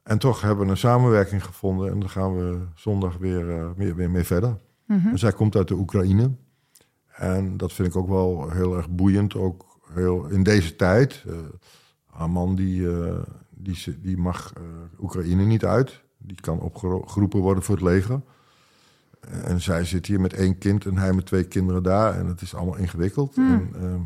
En 0.03 0.19
toch 0.19 0.41
hebben 0.41 0.65
we 0.65 0.71
een 0.71 0.77
samenwerking 0.77 1.45
gevonden 1.45 1.91
en 1.91 2.01
daar 2.01 2.09
gaan 2.09 2.37
we 2.37 2.59
zondag 2.75 3.17
weer, 3.17 3.51
eh, 3.51 3.71
weer, 3.77 3.95
weer 3.95 4.11
mee 4.11 4.25
verder. 4.25 4.57
Mhm. 4.87 5.09
En 5.09 5.19
zij 5.19 5.33
komt 5.33 5.57
uit 5.57 5.69
de 5.69 5.75
Oekraïne. 5.75 6.31
En 7.07 7.57
dat 7.57 7.73
vind 7.73 7.89
ik 7.89 7.97
ook 7.97 8.09
wel 8.09 8.51
heel 8.51 8.77
erg 8.77 8.91
boeiend, 8.91 9.35
ook 9.35 9.65
heel 9.93 10.27
in 10.27 10.43
deze 10.43 10.77
tijd. 10.77 11.25
Eh 11.27 11.35
haar 12.07 12.31
man 12.31 12.55
die, 12.55 12.91
eh, 12.91 13.19
die, 13.51 14.01
die 14.01 14.17
mag 14.17 14.53
Oekraïne 15.01 15.45
niet 15.45 15.65
uit. 15.65 16.03
Die 16.19 16.41
kan 16.41 16.61
opgeroepen 16.61 17.41
worden 17.41 17.63
voor 17.63 17.75
het 17.75 17.85
leger. 17.85 18.23
En 19.45 19.61
zij 19.61 19.85
zit 19.85 20.07
hier 20.07 20.21
met 20.21 20.33
één 20.33 20.59
kind 20.59 20.85
en 20.87 20.97
hij 20.99 21.13
met 21.13 21.27
twee 21.27 21.45
kinderen 21.45 21.83
daar. 21.83 22.19
En 22.19 22.27
het 22.27 22.41
is 22.41 22.55
allemaal 22.55 22.77
ingewikkeld. 22.77 23.37
En, 23.37 23.69
ehm, 23.75 24.01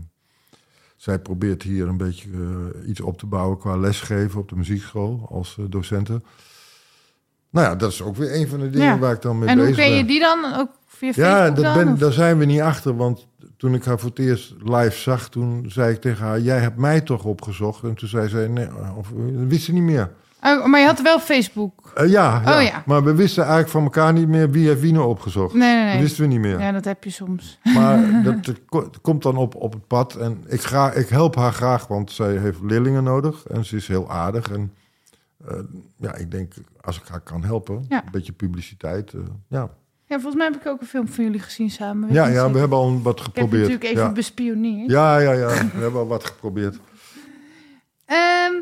zij 0.97 1.19
probeert 1.19 1.63
hier 1.63 1.89
een 1.89 1.97
beetje 1.97 2.29
eh, 2.33 2.89
iets 2.89 3.01
op 3.01 3.19
te 3.19 3.27
bouwen 3.27 3.59
qua 3.59 3.77
lesgeven 3.77 4.41
op 4.41 4.49
de 4.49 4.57
muziekschool 4.57 5.27
als 5.31 5.57
uh, 5.61 5.67
docenten. 5.69 6.25
Nou 7.51 7.67
ja, 7.67 7.77
dat 7.77 7.93
is 7.93 8.03
ook 8.03 8.17
weer 8.17 8.35
een 8.35 8.49
van 8.49 8.59
de 8.61 8.71
dingen 8.71 8.87
Ja. 8.87 8.99
waar 8.99 9.13
ik 9.13 9.23
dan 9.23 9.39
mee 9.39 9.49
En 9.49 9.55
hoe 9.59 9.67
bezig 9.67 9.77
ben. 9.81 9.87
ken 9.89 9.97
je 9.97 10.05
die 10.05 10.21
dan? 10.21 10.55
Ook 10.57 10.71
via 10.87 11.13
Ja, 11.15 11.15
Facebook 11.15 11.57
dat 11.57 11.65
dan? 11.65 11.85
ben, 11.85 11.93
of- 11.93 11.99
daar 11.99 12.13
zijn 12.13 12.39
we 12.39 12.45
niet 12.45 12.61
achter. 12.61 12.97
Want 12.97 13.27
toen 13.57 13.75
ik 13.75 13.85
haar 13.85 13.99
voor 13.99 14.09
het 14.11 14.19
eerst 14.19 14.55
live 14.63 14.97
zag, 14.99 15.29
toen 15.29 15.65
zei 15.71 15.95
ik 15.95 16.01
tegen 16.01 16.25
haar... 16.25 16.41
jij 16.41 16.59
hebt 16.59 16.77
mij 16.77 17.01
toch 17.01 17.25
opgezocht? 17.25 17.83
En 17.85 17.95
toen 17.95 18.09
zei 18.09 18.29
ze, 18.29 18.37
nee, 18.39 18.69
of, 18.97 19.11
eh, 19.13 19.17
dat 19.39 19.47
wist 19.49 19.65
ze 19.65 19.73
niet 19.73 19.83
meer. 19.83 20.13
Oh, 20.47 20.67
maar 20.67 20.81
je 20.81 20.87
had 20.87 21.01
wel 21.03 21.21
Facebook. 21.21 21.93
Eh, 21.95 22.09
ja, 22.11 22.41
ja. 22.45 22.57
Oh, 22.59 22.63
ja. 22.63 22.83
maar 22.87 23.05
we 23.05 23.15
wisten 23.15 23.43
eigenlijk 23.43 23.73
van 23.73 23.83
elkaar 23.83 24.13
niet 24.13 24.29
meer 24.29 24.51
wie 24.51 24.69
heeft 24.69 24.81
wie 24.81 24.93
nou 24.93 25.07
opgezocht. 25.09 25.55
Nee, 25.55 25.75
nee, 25.75 25.85
Dat 25.85 25.93
nee. 25.93 26.03
wisten 26.03 26.23
we 26.23 26.29
niet 26.29 26.41
meer. 26.41 26.61
Ja, 26.61 26.73
dat 26.73 26.85
heb 26.85 27.05
je 27.05 27.11
soms. 27.11 27.59
Maar 27.75 28.23
dat 28.25 28.53
komt 29.03 29.23
dan 29.23 29.37
op, 29.37 29.55
op 29.55 29.73
het 29.73 29.87
pad. 29.87 30.15
En 30.15 30.45
ik, 30.47 30.61
ga, 30.61 30.93
ik 30.93 31.09
help 31.09 31.35
haar 31.37 31.53
graag, 31.53 31.87
want 31.87 32.11
zij 32.13 32.37
heeft 32.39 32.59
leerlingen 32.63 33.05
nodig. 33.05 33.47
En 33.47 33.65
ze 33.65 33.77
is 33.77 33.89
heel 33.89 34.11
aardig. 34.11 34.51
En 34.53 34.73
eh, 35.49 35.57
ja, 35.99 36.15
ik 36.15 36.31
denk, 36.31 36.55
als 36.81 36.97
ik 36.97 37.03
haar 37.09 37.21
kan 37.21 37.45
helpen, 37.45 37.85
Ja. 37.89 38.03
een 38.05 38.11
beetje 38.13 38.33
publiciteit. 38.33 39.13
eh, 39.13 39.21
ja, 39.49 39.69
Ja, 40.07 40.15
volgens 40.21 40.35
mij 40.35 40.47
heb 40.53 40.61
ik 40.61 40.67
ook 40.67 40.81
een 40.81 40.87
film 40.87 41.09
van 41.09 41.25
jullie 41.25 41.41
gezien 41.41 41.71
samen. 41.71 42.13
ja, 42.13 42.27
ja, 42.27 42.51
we 42.51 42.59
hebben 42.59 42.79
al 42.79 43.03
wat 43.03 43.19
Ik 43.19 43.25
heb 43.25 43.35
geprobeerd. 43.35 43.63
natuurlijk 43.63 43.91
even 43.91 44.03
ja. 44.07 44.13
bespioneerd. 44.13 44.91
Ja, 44.91 45.19
ja, 45.19 45.33
ja. 45.33 45.47
We 45.49 45.81
hebben 45.81 46.01
al 46.01 46.07
wat 46.07 46.25
geprobeerd. 46.25 46.79
Ehm, 48.07 48.53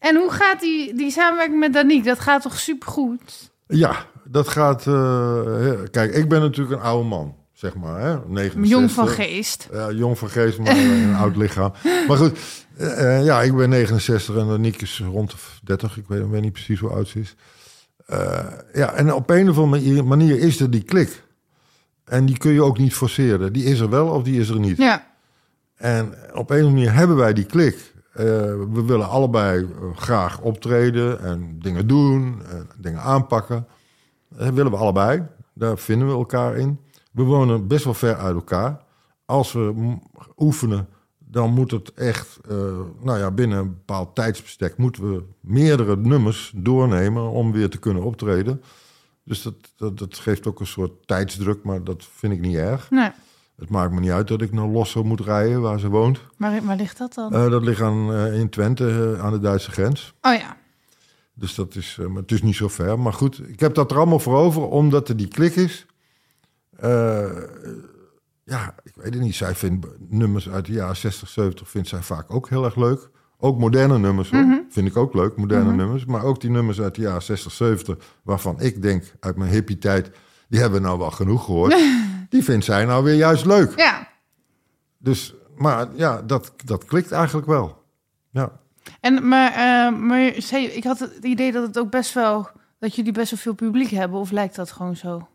en 0.00 0.16
hoe 0.16 0.30
gaat 0.30 0.60
die, 0.60 0.94
die 0.94 1.10
samenwerking 1.10 1.58
met 1.60 1.72
Danique? 1.72 2.04
Dat 2.04 2.20
gaat 2.20 2.42
toch 2.42 2.58
supergoed? 2.58 3.50
Ja, 3.66 4.06
dat 4.24 4.48
gaat... 4.48 4.86
eh, 4.86 5.72
kijk, 5.90 6.14
ik 6.14 6.28
ben 6.28 6.40
natuurlijk 6.40 6.76
een 6.76 6.86
oude 6.86 7.08
man, 7.08 7.34
zeg 7.52 7.74
maar. 7.74 8.00
Hè? 8.00 8.18
69. 8.26 8.70
Jong 8.70 8.90
van 8.90 9.08
geest. 9.08 9.68
Ja, 9.72 9.90
jong 9.90 10.18
van 10.18 10.28
geest, 10.28 10.58
maar 10.58 10.76
een 10.76 11.14
oud 11.14 11.36
lichaam. 11.36 11.72
Maar 12.08 12.16
goed, 12.16 12.38
eh, 12.76 13.18
eh, 13.18 13.24
ja, 13.24 13.42
ik 13.42 13.56
ben 13.56 13.68
69 13.68 14.36
en 14.36 14.46
Danique 14.46 14.82
is 14.82 15.02
rond 15.12 15.30
de 15.30 15.36
30. 15.64 15.96
Ik 15.96 16.04
weet, 16.08 16.28
weet 16.28 16.42
niet 16.42 16.52
precies 16.52 16.80
hoe 16.80 16.90
oud 16.90 17.08
ze 17.08 17.20
is. 17.20 17.34
Ja, 18.72 18.92
en 18.92 19.14
op 19.14 19.30
een 19.30 19.48
of 19.48 19.58
andere 19.58 20.02
manier 20.02 20.38
is 20.38 20.60
er 20.60 20.70
die 20.70 20.82
klik. 20.82 21.22
En 22.04 22.26
die 22.26 22.38
kun 22.38 22.52
je 22.52 22.62
ook 22.62 22.78
niet 22.78 22.94
forceren. 22.94 23.52
Die 23.52 23.64
is 23.64 23.80
er 23.80 23.90
wel 23.90 24.08
of 24.08 24.22
die 24.22 24.40
is 24.40 24.48
er 24.48 24.58
niet. 24.60 24.76
Ja. 24.76 25.06
En 25.76 26.14
op 26.32 26.50
een 26.50 26.56
of 26.56 26.64
andere 26.64 26.70
manier 26.70 26.92
hebben 26.92 27.16
wij 27.16 27.32
die 27.32 27.44
klik. 27.44 27.92
Eh, 28.12 28.24
we 28.72 28.82
willen 28.86 29.08
allebei 29.08 29.64
eh, 29.64 29.96
graag 29.96 30.40
optreden 30.40 31.20
en 31.20 31.58
dingen 31.58 31.86
doen, 31.86 32.42
en 32.46 32.68
dingen 32.78 33.00
aanpakken. 33.00 33.66
Dat 34.28 34.54
willen 34.54 34.72
we 34.72 34.78
allebei. 34.78 35.26
Daar 35.54 35.78
vinden 35.78 36.08
we 36.08 36.14
elkaar 36.14 36.56
in. 36.56 36.80
We 37.12 37.22
wonen 37.22 37.66
best 37.66 37.84
wel 37.84 37.94
ver 37.94 38.16
uit 38.16 38.34
elkaar. 38.34 38.84
Als 39.24 39.52
we 39.52 39.96
oefenen, 40.36 40.88
dan 41.18 41.50
moet 41.50 41.70
het 41.70 41.92
echt, 41.94 42.38
eh, 42.48 42.56
nou 43.00 43.18
ja, 43.18 43.30
binnen 43.30 43.58
een 43.58 43.68
bepaald 43.68 44.14
tijdsbestek 44.14 44.76
moeten 44.76 45.12
we 45.12 45.22
meerdere 45.40 45.96
nummers 45.96 46.52
doornemen 46.56 47.30
om 47.30 47.52
weer 47.52 47.68
te 47.70 47.78
kunnen 47.78 48.02
optreden. 48.02 48.62
Dus 49.24 49.42
dat, 49.42 49.54
dat, 49.76 49.98
dat 49.98 50.18
geeft 50.18 50.46
ook 50.46 50.60
een 50.60 50.66
soort 50.66 51.06
tijdsdruk, 51.06 51.62
maar 51.62 51.84
dat 51.84 52.04
vind 52.04 52.32
ik 52.32 52.40
niet 52.40 52.56
erg. 52.56 52.90
Nee. 52.90 53.10
Het 53.60 53.70
maakt 53.70 53.92
me 53.92 54.00
niet 54.00 54.10
uit 54.10 54.28
dat 54.28 54.42
ik 54.42 54.52
naar 54.52 54.66
Losso 54.66 55.02
moet 55.04 55.20
rijden, 55.20 55.60
waar 55.60 55.80
ze 55.80 55.88
woont. 55.88 56.20
Maar 56.36 56.64
waar 56.64 56.76
ligt 56.76 56.98
dat 56.98 57.14
dan? 57.14 57.34
Eh, 57.34 57.50
dat 57.50 57.62
ligt 57.62 57.80
aan, 57.80 58.12
eh, 58.12 58.38
in 58.38 58.48
Twente, 58.48 59.14
eh, 59.14 59.24
aan 59.24 59.32
de 59.32 59.38
Duitse 59.38 59.70
grens. 59.70 60.14
oh 60.20 60.34
ja. 60.34 60.56
Dus 61.34 61.54
dat 61.54 61.74
is, 61.74 61.98
maar 62.08 62.22
het 62.22 62.32
is 62.32 62.42
niet 62.42 62.54
zo 62.54 62.68
ver. 62.68 62.98
Maar 62.98 63.12
goed, 63.12 63.48
ik 63.48 63.60
heb 63.60 63.74
dat 63.74 63.90
er 63.90 63.96
allemaal 63.96 64.18
voor 64.18 64.36
over, 64.36 64.62
omdat 64.68 65.08
er 65.08 65.16
die 65.16 65.28
klik 65.28 65.56
is. 65.56 65.86
Ja, 68.44 68.74
ik 68.82 68.92
weet 68.94 69.14
het 69.14 69.22
niet. 69.22 69.34
Zij 69.34 69.54
vindt 69.54 69.86
nummers 70.08 70.48
uit 70.48 70.66
de 70.66 70.72
jaren 70.72 70.96
60, 70.96 71.28
70 71.28 71.68
vindt 71.68 71.88
zij 71.88 72.02
vaak 72.02 72.34
ook 72.34 72.48
heel 72.48 72.64
erg 72.64 72.76
leuk. 72.76 73.10
Ook 73.38 73.58
moderne 73.58 73.98
nummers 73.98 74.30
hoor. 74.30 74.64
Vind 74.68 74.88
ik 74.88 74.96
ook 74.96 75.14
leuk, 75.14 75.36
moderne 75.36 75.72
nummers. 75.72 76.04
Maar 76.04 76.22
ook 76.22 76.40
die 76.40 76.50
nummers 76.50 76.80
uit 76.80 76.94
de 76.94 77.02
jaren 77.02 77.22
60, 77.22 77.52
70, 77.52 77.96
waarvan 78.22 78.60
ik 78.60 78.82
denk 78.82 79.12
uit 79.20 79.36
mijn 79.36 79.50
hippie 79.50 79.78
tijd, 79.78 80.10
die 80.48 80.60
hebben 80.60 80.80
we 80.80 80.86
nou 80.86 80.98
wel 80.98 81.10
genoeg 81.10 81.44
gehoord. 81.44 81.76
die 82.30 82.44
vindt 82.44 82.64
zij 82.64 82.84
nou 82.84 83.04
weer 83.04 83.14
juist 83.14 83.44
leuk. 83.44 83.72
Ja. 83.76 84.08
Dus, 84.98 85.34
maar 85.56 85.88
ja, 85.94 86.22
dat, 86.22 86.52
dat 86.64 86.84
klikt 86.84 87.12
eigenlijk 87.12 87.46
wel. 87.46 87.82
Ja. 88.30 88.52
En, 89.00 89.28
maar, 89.28 89.52
eh, 89.52 89.98
maar 89.98 90.32
zei, 90.36 90.66
ik 90.66 90.84
had 90.84 90.98
het 90.98 91.18
idee 91.22 91.52
dat 91.52 91.66
het 91.66 91.78
ook 91.78 91.90
best 91.90 92.14
wel... 92.14 92.48
dat 92.78 92.94
jullie 92.94 93.12
best 93.12 93.30
wel 93.30 93.40
veel 93.40 93.54
publiek 93.54 93.90
hebben. 93.90 94.20
Of 94.20 94.30
lijkt 94.30 94.56
dat 94.56 94.72
gewoon 94.72 94.96
zo? 94.96 95.28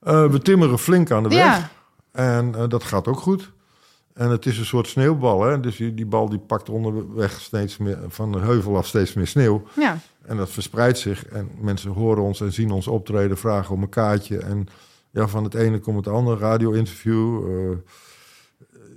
Eh, 0.00 0.30
we 0.30 0.38
timmeren 0.38 0.78
flink 0.78 1.10
aan 1.10 1.22
de 1.22 1.28
weg. 1.28 1.38
Ja. 1.38 1.68
En 2.12 2.54
eh, 2.54 2.68
dat 2.68 2.84
gaat 2.84 3.06
ook 3.06 3.20
goed. 3.20 3.52
En 4.14 4.30
het 4.30 4.46
is 4.46 4.58
een 4.58 4.64
soort 4.64 4.86
sneeuwbal. 4.86 5.42
Hè? 5.42 5.60
Dus 5.60 5.76
die, 5.76 5.94
die 5.94 6.06
bal 6.06 6.28
die 6.28 6.38
pakt 6.38 6.68
onderweg 6.68 7.40
steeds 7.40 7.76
meer, 7.76 7.98
van 8.08 8.32
de 8.32 8.38
heuvel 8.38 8.76
af 8.76 8.86
steeds 8.86 9.12
meer 9.12 9.26
sneeuw. 9.26 9.62
Ja. 9.76 9.98
En 10.22 10.36
dat 10.36 10.50
verspreidt 10.50 10.98
zich. 10.98 11.26
En 11.26 11.50
mensen 11.60 11.90
horen 11.90 12.22
ons 12.22 12.40
en 12.40 12.52
zien 12.52 12.70
ons 12.70 12.86
optreden, 12.86 13.38
vragen 13.38 13.74
om 13.74 13.82
een 13.82 13.88
kaartje. 13.88 14.38
En 14.38 14.68
ja, 15.12 15.28
van 15.28 15.44
het 15.44 15.54
ene 15.54 15.78
komt 15.78 15.96
het 16.04 16.14
andere, 16.14 16.36
radio-interview. 16.38 17.42
eh, 17.70 17.76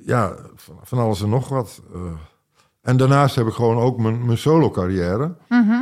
ja, 0.06 0.36
van, 0.56 0.80
van 0.84 0.98
alles 1.00 1.22
en 1.22 1.30
nog 1.30 1.50
wat. 1.50 1.82
eh. 1.94 2.00
en 2.82 2.98
daarnaast 2.98 3.36
heb 3.36 3.48
ik 3.48 3.54
gewoon 3.54 3.78
ook 3.78 3.98
mijn, 3.98 4.26
mijn 4.26 4.38
solo-carrière. 4.38 5.36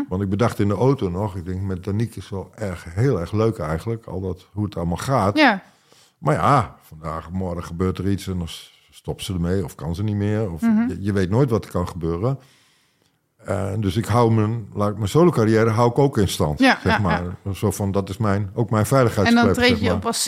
Want 0.10 0.22
ik 0.22 0.30
bedacht 0.30 0.60
in 0.60 0.67
de 0.67 0.74
auto 0.76 1.10
nog, 1.10 1.36
ik 1.36 1.46
denk 1.46 1.62
met 1.62 1.84
Danique 1.84 2.19
is 2.19 2.30
wel 2.30 2.52
erg, 2.56 2.86
heel 2.89 3.19
erg 3.19 3.32
leuk 3.32 3.58
eigenlijk. 3.58 4.06
Al 4.06 4.22
dat, 4.22 4.48
hoe 4.54 4.65
het 4.65 4.76
allemaal 4.78 4.98
gaat. 4.98 5.38
Ja. 5.38 5.63
Maar 6.17 6.36
ja, 6.36 6.76
vandaag, 6.82 7.32
morgen 7.32 7.63
gebeurt 7.63 7.98
er 7.98 8.10
iets 8.10 8.28
en 8.28 8.38
dan 8.38 8.48
stopt 8.91 9.24
ze 9.24 9.34
ermee 9.34 9.63
of 9.63 9.76
kan 9.76 9.96
ze 9.96 10.04
niet 10.04 10.15
meer. 10.15 10.52
Of 10.52 10.62
je, 10.62 10.98
je 11.00 11.13
weet 11.13 11.30
nooit 11.30 11.50
wat 11.50 11.65
er 11.65 11.72
kan 11.72 11.88
gebeuren. 11.88 12.39
En 13.45 13.82
dus 13.82 13.95
ik 13.95 14.06
hou 14.06 14.34
mijn, 14.34 14.67
laat 14.73 14.89
ik 14.89 14.95
mijn 14.97 15.10
solo 15.10 15.29
carrière 15.29 15.69
hou 15.69 15.89
ik 15.89 15.97
ook 15.99 16.17
in 16.17 16.27
stand. 16.27 16.60
Ja, 16.60 16.79
zeg 16.84 16.93
ja, 16.93 16.99
maar. 16.99 17.23
Zo 17.53 17.71
van, 17.71 17.91
dat 17.91 18.10
is 18.10 18.17
mijn, 18.17 18.51
ook 18.53 18.69
mijn 18.69 18.82
En 18.82 18.88
veiligheidsklep. 18.88 19.45
dan 19.45 19.53
treed 19.53 19.67
zeg 19.67 19.79
je 19.79 19.86
maar. 19.86 19.95
op 19.95 20.06
als 20.06 20.23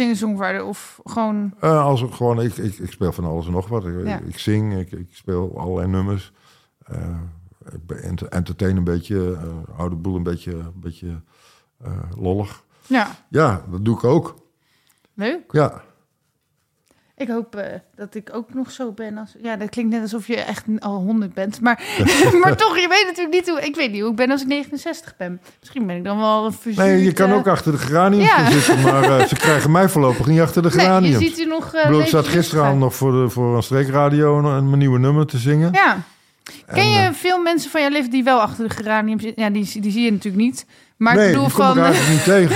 of 0.65 0.99
gewoon... 1.03 1.53
Eh, 1.59 1.83
als 1.83 2.01
ik 2.01 2.13
gewoon, 2.13 2.41
ik, 2.41 2.57
ik, 2.57 2.77
ik 2.77 2.91
speel 2.91 3.11
van 3.11 3.25
alles 3.25 3.45
en 3.45 3.51
nog 3.51 3.67
wat. 3.67 3.85
Ik, 3.85 4.19
ik 4.27 4.39
zing, 4.39 4.77
ik, 4.77 4.91
ik 4.91 5.07
speel 5.11 5.59
allerlei 5.59 5.87
nummers. 5.87 6.31
Eh, 6.85 7.19
ik 7.73 7.85
entertain 8.29 8.77
een 8.77 8.83
beetje, 8.83 9.37
eh 9.41 9.79
oude 9.79 9.95
boel 9.95 10.15
een 10.15 10.23
beetje, 10.23 10.51
een 10.53 10.73
beetje 10.75 11.21
eh, 11.83 11.91
lollig. 12.17 12.63
Ja, 12.87 13.07
Ja, 13.29 13.61
dat 13.71 13.85
doe 13.85 13.95
ik 13.97 14.03
ook. 14.03 14.35
leuk. 15.13 15.43
Ja, 15.51 15.81
Ik 17.17 17.27
hoop 17.27 17.55
eh, 17.55 17.79
dat 17.95 18.15
ik 18.15 18.29
ook 18.33 18.53
nog 18.53 18.71
zo 18.71 18.91
ben. 18.91 19.17
Als, 19.17 19.35
ja, 19.41 19.55
dat 19.55 19.69
klinkt 19.69 19.91
net 19.91 20.01
alsof 20.01 20.27
je 20.27 20.35
echt 20.35 20.63
al 20.79 20.95
100 20.95 21.33
bent. 21.33 21.61
Maar, 21.61 21.83
maar 22.41 22.55
toch, 22.57 22.77
je 22.77 22.87
weet 22.87 23.05
natuurlijk 23.05 23.35
niet 23.35 23.49
hoe... 23.49 23.61
Ik 23.61 23.75
weet 23.75 23.91
niet 23.91 24.01
hoe 24.01 24.09
ik 24.09 24.15
ben 24.15 24.31
als 24.31 24.41
ik 24.41 24.47
69 24.47 25.17
ben. 25.17 25.41
Misschien 25.59 25.87
ben 25.87 25.95
ik 25.95 26.03
dan 26.03 26.17
wel 26.17 26.45
een 26.45 26.53
verzuurd... 26.53 26.87
Nee, 26.87 27.03
je 27.03 27.13
kan 27.13 27.29
eh, 27.29 27.35
ook 27.35 27.47
achter 27.47 27.71
de 27.71 27.77
geranium 27.77 28.21
Ja. 28.21 28.27
gaan 28.27 28.51
zitten, 28.51 28.81
maar 28.81 29.19
eh, 29.19 29.25
ze 29.25 29.35
krijgen 29.35 29.71
mij 29.71 29.89
voorlopig 29.89 30.27
niet 30.27 30.39
achter 30.39 30.61
de 30.61 30.69
Nee, 30.69 30.79
geranium. 30.85 31.19
je 31.19 31.27
ziet 31.27 31.39
u 31.39 31.45
nog... 31.45 31.65
ik 31.73 31.83
bedoel, 31.83 32.01
ik 32.01 32.07
zat 32.07 32.53
al 32.55 32.75
nog 32.75 32.95
voor, 32.95 33.11
de, 33.11 33.29
voor 33.29 33.55
een 33.55 33.63
streekradio 33.63 34.37
een, 34.37 34.45
een 34.45 34.77
nieuwe 34.77 34.99
nummer 34.99 35.25
te 35.25 35.37
zingen. 35.37 35.73
Ja. 35.73 35.97
Ken 36.65 36.77
En, 36.77 36.89
je 36.89 37.13
veel 37.13 37.41
mensen 37.41 37.71
van 37.71 37.81
jouw 37.81 37.89
leven 37.89 38.09
die 38.09 38.23
wel 38.23 38.41
achter 38.41 38.67
de 38.67 38.73
geranium 38.75 39.19
zitten? 39.19 39.43
Ja, 39.43 39.49
die, 39.49 39.81
die 39.81 39.91
zie 39.91 40.03
je 40.03 40.11
natuurlijk 40.11 40.43
niet. 40.43 40.65
Maar 40.97 41.15
nee, 41.15 41.25
ik 41.27 41.31
bedoel 41.33 41.49
van... 41.49 41.77
niet 42.09 42.23
tegen. 42.23 42.55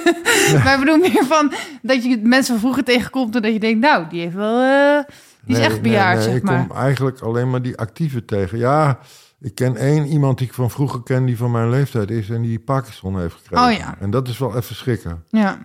maar 0.64 0.72
ik 0.74 0.78
bedoel 0.78 0.96
meer 0.96 1.24
van 1.24 1.52
dat 1.82 2.04
je 2.04 2.20
mensen 2.22 2.52
van 2.52 2.60
vroeger 2.60 2.84
tegenkomt 2.84 3.36
en 3.36 3.42
dat 3.42 3.52
je 3.52 3.60
denkt, 3.60 3.80
nou, 3.80 4.04
die 4.08 4.20
heeft 4.20 4.34
wel, 4.34 4.60
eh, 4.62 5.04
die 5.44 5.54
is 5.54 5.60
Nee, 5.60 5.66
echt 5.70 5.82
bejaard, 5.82 6.22
zeg 6.22 6.34
ik 6.34 6.42
maar. 6.42 6.66
kom 6.66 6.76
eigenlijk 6.76 7.20
alleen 7.20 7.50
maar 7.50 7.62
die 7.62 7.76
actieve 7.76 8.24
tegen. 8.24 8.58
Ja, 8.58 8.98
ik 9.40 9.54
ken 9.54 9.76
één 9.76 10.06
iemand 10.06 10.38
die 10.38 10.46
ik 10.46 10.52
van 10.54 10.70
vroeger 10.70 11.02
ken 11.02 11.24
die 11.24 11.36
van 11.36 11.50
mijn 11.50 11.70
leeftijd 11.70 12.10
is 12.10 12.30
en 12.30 12.42
die 12.42 12.58
Parkinson 12.58 13.20
heeft 13.20 13.34
gekregen. 13.34 13.66
Oh 13.66 13.72
ja. 13.72 13.96
En 14.00 14.10
dat 14.10 14.28
is 14.28 14.38
wel 14.38 14.56
even 14.56 14.74
schrikken. 14.74 15.24
Ja, 15.28 15.58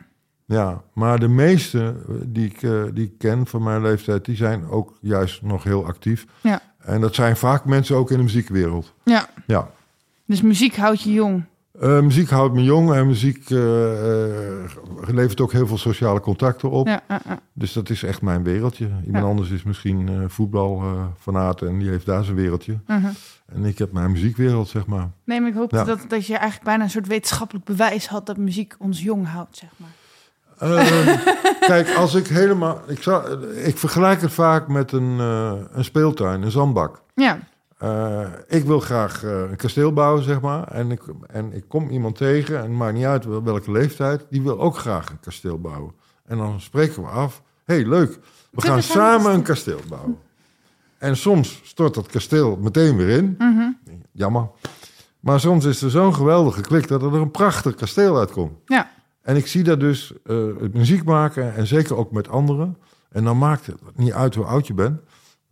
Ja, 0.45 0.81
maar 0.93 1.19
de 1.19 1.27
meeste 1.27 1.95
die 2.25 2.45
ik, 2.45 2.63
eh, 2.63 2.81
die 2.93 3.05
ik 3.05 3.17
ken 3.17 3.47
van 3.47 3.63
mijn 3.63 3.81
leeftijd, 3.81 4.25
die 4.25 4.35
zijn 4.35 4.69
ook 4.69 4.97
juist 5.01 5.41
nog 5.41 5.63
heel 5.63 5.85
actief. 5.85 6.25
ja, 6.41 6.61
En 6.79 7.01
dat 7.01 7.15
zijn 7.15 7.37
vaak 7.37 7.65
mensen 7.65 7.95
ook 7.95 8.11
in 8.11 8.17
de 8.17 8.23
muziekwereld. 8.23 8.93
ja. 9.03 9.27
Ja. 9.47 9.69
Dus 10.25 10.41
muziek 10.41 10.75
houdt 10.75 11.01
je 11.01 11.13
jong. 11.13 11.43
Eh, 11.79 12.01
muziek 12.01 12.29
houdt 12.29 12.53
me 12.53 12.63
jong 12.63 12.93
en 12.93 13.07
muziek 13.07 13.49
eh, 13.49 14.61
eh, 14.63 14.69
levert 15.07 15.41
ook 15.41 15.51
heel 15.51 15.67
veel 15.67 15.77
sociale 15.77 16.19
contacten 16.19 16.69
op. 16.69 16.87
Ja. 16.87 17.01
Dus 17.53 17.73
dat 17.73 17.89
is 17.89 18.03
echt 18.03 18.21
mijn 18.21 18.43
wereldje. 18.43 18.85
Iemand 18.85 19.23
Ja. 19.23 19.29
anders 19.29 19.49
is 19.49 19.63
misschien 19.63 20.25
voetbalfanaat 20.29 21.61
en 21.61 21.79
die 21.79 21.89
heeft 21.89 22.05
daar 22.05 22.23
zijn 22.23 22.35
wereldje. 22.35 22.79
Mhm. 22.87 23.07
En 23.45 23.65
ik 23.65 23.77
heb 23.77 23.91
mijn 23.91 24.11
muziekwereld, 24.11 24.67
zeg 24.67 24.85
maar. 24.85 25.09
Nee, 25.25 25.39
maar 25.41 25.49
ik 25.49 25.55
hoop 25.55 25.71
Ja. 25.71 25.83
dat, 25.83 25.99
dat 26.07 26.25
je 26.25 26.33
eigenlijk 26.33 26.63
bijna 26.63 26.83
een 26.83 26.89
soort 26.89 27.07
wetenschappelijk 27.07 27.65
bewijs 27.65 28.07
had 28.07 28.25
dat 28.25 28.37
muziek 28.37 28.75
ons 28.79 29.01
jong 29.01 29.27
houdt, 29.27 29.57
zeg 29.57 29.69
maar. 29.75 29.89
Eh, 30.57 31.17
kijk, 31.69 31.93
als 31.95 32.15
ik 32.15 32.27
helemaal... 32.27 32.81
Ik, 32.87 33.03
zou, 33.03 33.45
ik 33.55 33.77
vergelijk 33.77 34.21
het 34.21 34.31
vaak 34.33 34.67
met 34.67 34.91
een, 34.91 35.19
een 35.19 35.83
speeltuin, 35.83 36.41
een 36.41 36.51
zandbak. 36.51 37.01
Ja, 37.15 37.39
Eh, 37.81 38.27
ik 38.47 38.63
wil 38.63 38.79
graag 38.79 39.23
eh, 39.23 39.39
een 39.39 39.55
kasteel 39.55 39.93
bouwen, 39.93 40.23
zeg 40.23 40.41
maar. 40.41 40.67
En 40.67 40.91
ik, 40.91 41.01
en 41.27 41.53
ik 41.53 41.63
kom 41.67 41.89
iemand 41.89 42.15
tegen, 42.15 42.55
en 42.57 42.61
het 42.63 42.71
maakt 42.71 42.93
niet 42.93 43.05
uit 43.05 43.25
wel- 43.25 43.43
welke 43.43 43.71
leeftijd... 43.71 44.25
die 44.29 44.41
wil 44.41 44.59
ook 44.59 44.77
graag 44.77 45.09
een 45.09 45.19
kasteel 45.19 45.59
bouwen. 45.59 45.91
En 46.25 46.37
dan 46.37 46.61
spreken 46.61 47.01
we 47.03 47.07
af... 47.09 47.41
hey, 47.65 47.85
leuk, 47.85 48.19
we 48.51 48.61
gaan 48.61 48.81
samen 48.83 49.33
een 49.33 49.41
kasteel 49.41 49.79
bouwen. 49.89 50.17
En 50.97 51.17
soms 51.17 51.59
stort 51.63 51.93
dat 51.93 52.07
kasteel 52.07 52.57
meteen 52.57 52.95
weer 52.97 53.09
in. 53.09 53.35
Mhm. 53.37 53.69
Jammer. 54.11 54.49
Maar 55.19 55.39
soms 55.39 55.65
is 55.65 55.81
er 55.81 55.89
zo'n 55.89 56.13
geweldige 56.15 56.61
klik 56.61 56.87
dat 56.87 57.01
er 57.01 57.13
een 57.13 57.31
prachtig 57.31 57.75
kasteel 57.75 58.17
uitkomt. 58.17 58.53
ja, 58.65 58.91
En 59.21 59.35
ik 59.35 59.47
zie 59.47 59.63
dat 59.63 59.79
dus 59.79 60.13
eh, 60.25 60.37
het 60.59 60.73
muziek 60.73 61.03
maken 61.03 61.55
en 61.55 61.67
zeker 61.67 61.95
ook 61.95 62.11
met 62.11 62.27
anderen. 62.29 62.77
En 63.11 63.23
dan 63.23 63.37
maakt 63.37 63.65
het 63.65 63.77
niet 63.95 64.13
uit 64.13 64.35
hoe 64.35 64.45
oud 64.45 64.67
je 64.67 64.73
bent. 64.73 64.99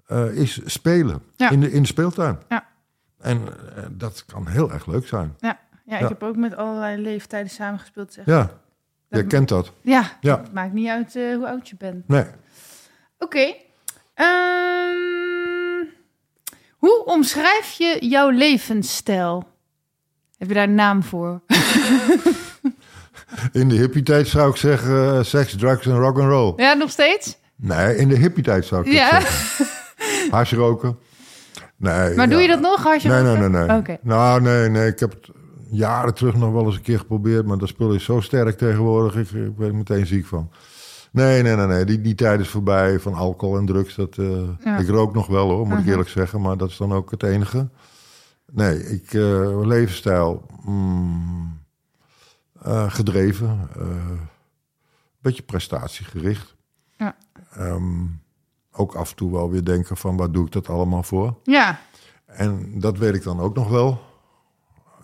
Eh, 0.10 0.26
is 0.36 0.60
spelen 0.66 1.22
Ja. 1.36 1.50
in, 1.50 1.60
de, 1.60 1.72
in 1.72 1.82
de 1.82 1.88
speeltuin. 1.88 2.38
Ja. 2.50 2.68
En 3.20 3.42
eh, 3.76 3.84
dat 3.92 4.24
kan 4.26 4.48
heel 4.48 4.72
erg 4.72 4.86
leuk 4.86 5.08
zijn. 5.08 5.36
ja. 5.40 5.60
Ja, 5.86 5.96
ik 5.96 6.02
Ja. 6.02 6.08
heb 6.08 6.24
ook 6.24 6.36
met 6.36 6.56
allerlei 6.56 7.02
leeftijden 7.02 7.50
samengespeeld, 7.50 8.14
zeg. 8.14 8.26
Ja, 8.26 8.50
jij 9.10 9.24
kent 9.26 9.48
dat. 9.50 9.72
Ja, 9.82 10.12
Ja. 10.22 10.38
het 10.42 10.54
maakt 10.54 10.74
niet 10.74 10.88
uit 10.88 11.16
eh, 11.16 11.36
hoe 11.36 11.48
oud 11.48 11.70
je 11.70 11.76
bent. 11.78 12.08
Nee. 12.08 12.26
Oké. 13.20 13.54
Ehm, 14.14 15.86
hoe 16.78 17.04
omschrijf 17.06 17.72
je 17.72 17.98
jouw 18.08 18.30
levensstijl? 18.30 19.48
Heb 20.38 20.48
je 20.48 20.54
daar 20.54 20.64
een 20.64 20.76
naam 20.76 21.04
voor? 21.04 21.42
In 23.52 23.70
de 23.70 23.76
hippie-tijd 23.76 24.28
zou 24.28 24.50
ik 24.50 24.56
zeggen 24.56 25.26
seks, 25.26 25.56
drugs 25.56 25.86
en 25.86 25.98
rock 25.98 26.18
and 26.20 26.30
roll. 26.30 26.54
Ja, 26.56 26.74
nog 26.74 26.90
steeds? 26.92 27.38
Nee, 27.56 27.96
in 27.98 28.08
de 28.08 28.16
hippie-tijd 28.18 28.66
zou 28.66 28.86
ik 28.86 28.92
Ja. 28.94 29.10
zeggen. 29.22 29.66
Hash 30.36 30.54
roken. 30.54 30.98
Nee. 31.76 32.16
Maar 32.16 32.30
doe 32.30 32.42
je 32.42 32.48
dat 32.48 32.60
nog? 32.62 32.86
Als 32.88 33.04
je 33.04 33.10
Nee, 33.10 33.22
nee, 33.24 33.36
roken? 33.36 33.52
nee, 33.52 33.68
nee. 33.68 33.78
Oké. 33.78 33.98
Nou, 34.02 34.42
nee, 34.42 34.70
nee. 34.70 34.88
Ik 34.88 35.00
heb 35.00 35.12
het 35.12 35.30
jaren 35.72 36.14
terug 36.14 36.36
nog 36.36 36.52
wel 36.52 36.66
eens 36.66 36.76
een 36.76 36.82
keer 36.82 37.00
geprobeerd, 37.00 37.46
maar 37.46 37.58
dat 37.58 37.68
spul 37.68 37.94
is 37.94 38.04
zo 38.04 38.20
sterk 38.20 38.58
tegenwoordig. 38.58 39.16
Ik, 39.16 39.32
ik 39.32 39.56
ben 39.58 39.68
er 39.68 39.76
meteen 39.76 40.06
ziek 40.06 40.26
van. 40.26 40.52
Nee, 41.12 41.42
nee, 41.44 41.56
nee, 41.56 41.66
nee. 41.68 41.86
Die, 41.86 42.02
die 42.02 42.16
tijd 42.16 42.40
is 42.40 42.50
voorbij 42.50 43.00
van 43.00 43.14
alcohol 43.14 43.58
en 43.58 43.66
drugs. 43.66 43.96
Dat, 43.96 44.18
eh, 44.18 44.42
Ja. 44.64 44.78
Ik 44.78 44.88
rook 44.90 45.14
nog 45.14 45.28
wel 45.28 45.50
hoor, 45.50 45.66
moet 45.68 45.74
ik 45.78 45.80
Mhm. 45.84 45.90
eerlijk 45.90 46.10
zeggen, 46.10 46.42
maar 46.42 46.58
dat 46.58 46.70
is 46.70 46.78
dan 46.78 46.94
ook 46.94 47.12
het 47.12 47.24
enige. 47.24 47.70
Nee, 48.52 48.84
ik, 48.90 49.14
eh, 49.14 49.60
levensstijl, 49.68 50.46
mm, 50.66 51.60
eh, 52.62 52.92
gedreven, 52.92 53.70
eh, 53.80 53.86
beetje 55.22 55.44
prestatiegericht. 55.44 56.56
Ja. 56.98 57.16
Ehm, 57.54 58.04
ook 58.80 58.96
af 58.96 59.10
en 59.10 59.16
toe 59.16 59.32
wel 59.32 59.50
weer 59.50 59.64
denken 59.64 59.98
van, 59.98 60.18
waar 60.18 60.32
doe 60.32 60.46
ik 60.46 60.52
dat 60.52 60.70
allemaal 60.70 61.04
voor? 61.04 61.40
Ja. 61.44 61.80
En 62.26 62.80
dat 62.80 62.98
weet 62.98 63.16
ik 63.16 63.24
dan 63.24 63.40
ook 63.40 63.56
nog 63.56 63.70
wel. 63.70 64.02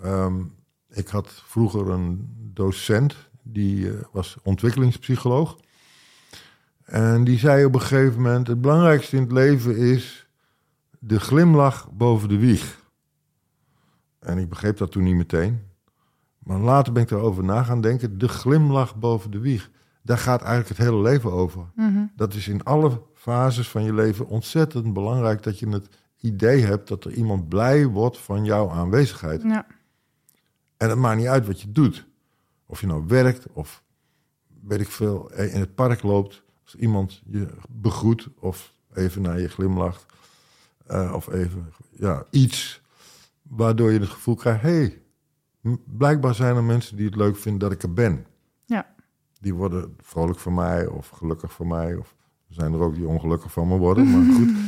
Ehm, 0.03 0.43
ik 0.89 1.07
had 1.07 1.43
vroeger 1.45 1.89
een 1.89 2.29
docent, 2.53 3.15
die 3.43 3.89
eh, 3.89 4.03
was 4.11 4.37
ontwikkelingspsycholoog. 4.43 5.57
En 6.83 7.23
die 7.23 7.37
zei 7.37 7.65
op 7.65 7.73
een 7.73 7.81
gegeven 7.81 8.21
moment: 8.21 8.47
Het 8.47 8.61
belangrijkste 8.61 9.15
in 9.15 9.21
het 9.21 9.31
leven 9.31 9.77
is 9.77 10.27
de 10.99 11.19
glimlach 11.19 11.91
boven 11.91 12.29
de 12.29 12.37
wieg. 12.37 12.83
En 14.19 14.37
ik 14.37 14.49
begreep 14.49 14.77
dat 14.77 14.91
toen 14.91 15.03
niet 15.03 15.15
meteen. 15.15 15.61
Maar 16.39 16.59
later 16.59 16.93
ben 16.93 17.03
ik 17.03 17.11
erover 17.11 17.43
na 17.43 17.63
gaan 17.63 17.81
denken. 17.81 18.17
De 18.17 18.27
glimlach 18.27 18.95
boven 18.95 19.31
de 19.31 19.39
wieg. 19.39 19.69
Daar 20.05 20.17
gaat 20.17 20.41
eigenlijk 20.41 20.69
het 20.69 20.87
hele 20.87 21.01
leven 21.01 21.31
over. 21.31 21.65
Mhm. 21.75 22.05
Dat 22.15 22.33
is 22.33 22.47
in 22.47 22.63
alle 22.63 23.01
fases 23.13 23.69
van 23.69 23.83
je 23.83 23.93
leven 23.93 24.27
ontzettend 24.27 24.93
belangrijk 24.93 25.43
dat 25.43 25.59
je 25.59 25.69
het 25.69 25.89
idee 26.19 26.61
hebt 26.61 26.87
dat 26.87 27.03
er 27.05 27.11
iemand 27.11 27.49
blij 27.49 27.85
wordt 27.87 28.17
van 28.17 28.45
jouw 28.45 28.69
aanwezigheid. 28.69 29.41
Ja. 29.41 29.65
En 30.77 30.89
het 30.89 30.97
maakt 30.97 31.17
niet 31.17 31.27
uit 31.27 31.47
wat 31.47 31.61
je 31.61 31.71
doet. 31.71 32.05
Of 32.65 32.81
je 32.81 32.87
nou 32.87 33.03
werkt 33.07 33.45
of 33.53 33.83
weet 34.61 34.79
ik 34.81 34.89
veel, 34.89 35.31
in 35.31 35.59
het 35.59 35.75
park 35.75 36.03
loopt. 36.03 36.43
Als 36.63 36.75
iemand 36.75 37.21
je 37.25 37.47
begroet 37.69 38.27
of 38.39 38.73
even 38.93 39.21
naar 39.21 39.39
je 39.39 39.49
glimlacht. 39.49 40.05
eh, 40.87 41.13
of 41.15 41.27
even 41.27 41.73
ja, 41.91 42.23
iets 42.29 42.81
waardoor 43.41 43.91
je 43.91 43.99
het 43.99 44.09
gevoel 44.09 44.35
krijgt... 44.35 44.61
hé, 44.61 44.69
hey, 44.69 45.01
blijkbaar 45.85 46.35
zijn 46.35 46.55
er 46.55 46.63
mensen 46.63 46.97
die 46.97 47.05
het 47.05 47.15
leuk 47.15 47.37
vinden 47.37 47.59
dat 47.59 47.71
ik 47.71 47.83
er 47.83 47.93
ben. 47.93 48.25
Die 49.45 49.53
worden 49.53 49.95
vrolijk 50.01 50.39
van 50.39 50.53
mij 50.53 50.87
of 50.87 51.09
gelukkig 51.09 51.53
van 51.53 51.67
mij. 51.67 51.95
Of 51.95 52.15
er 52.49 52.53
zijn 52.53 52.73
er 52.73 52.79
ook 52.79 52.95
die 52.95 53.07
ongelukkig 53.07 53.51
van 53.51 53.67
me 53.67 53.77
worden, 53.77 54.11
maar 54.11 54.35
goed. 54.35 54.49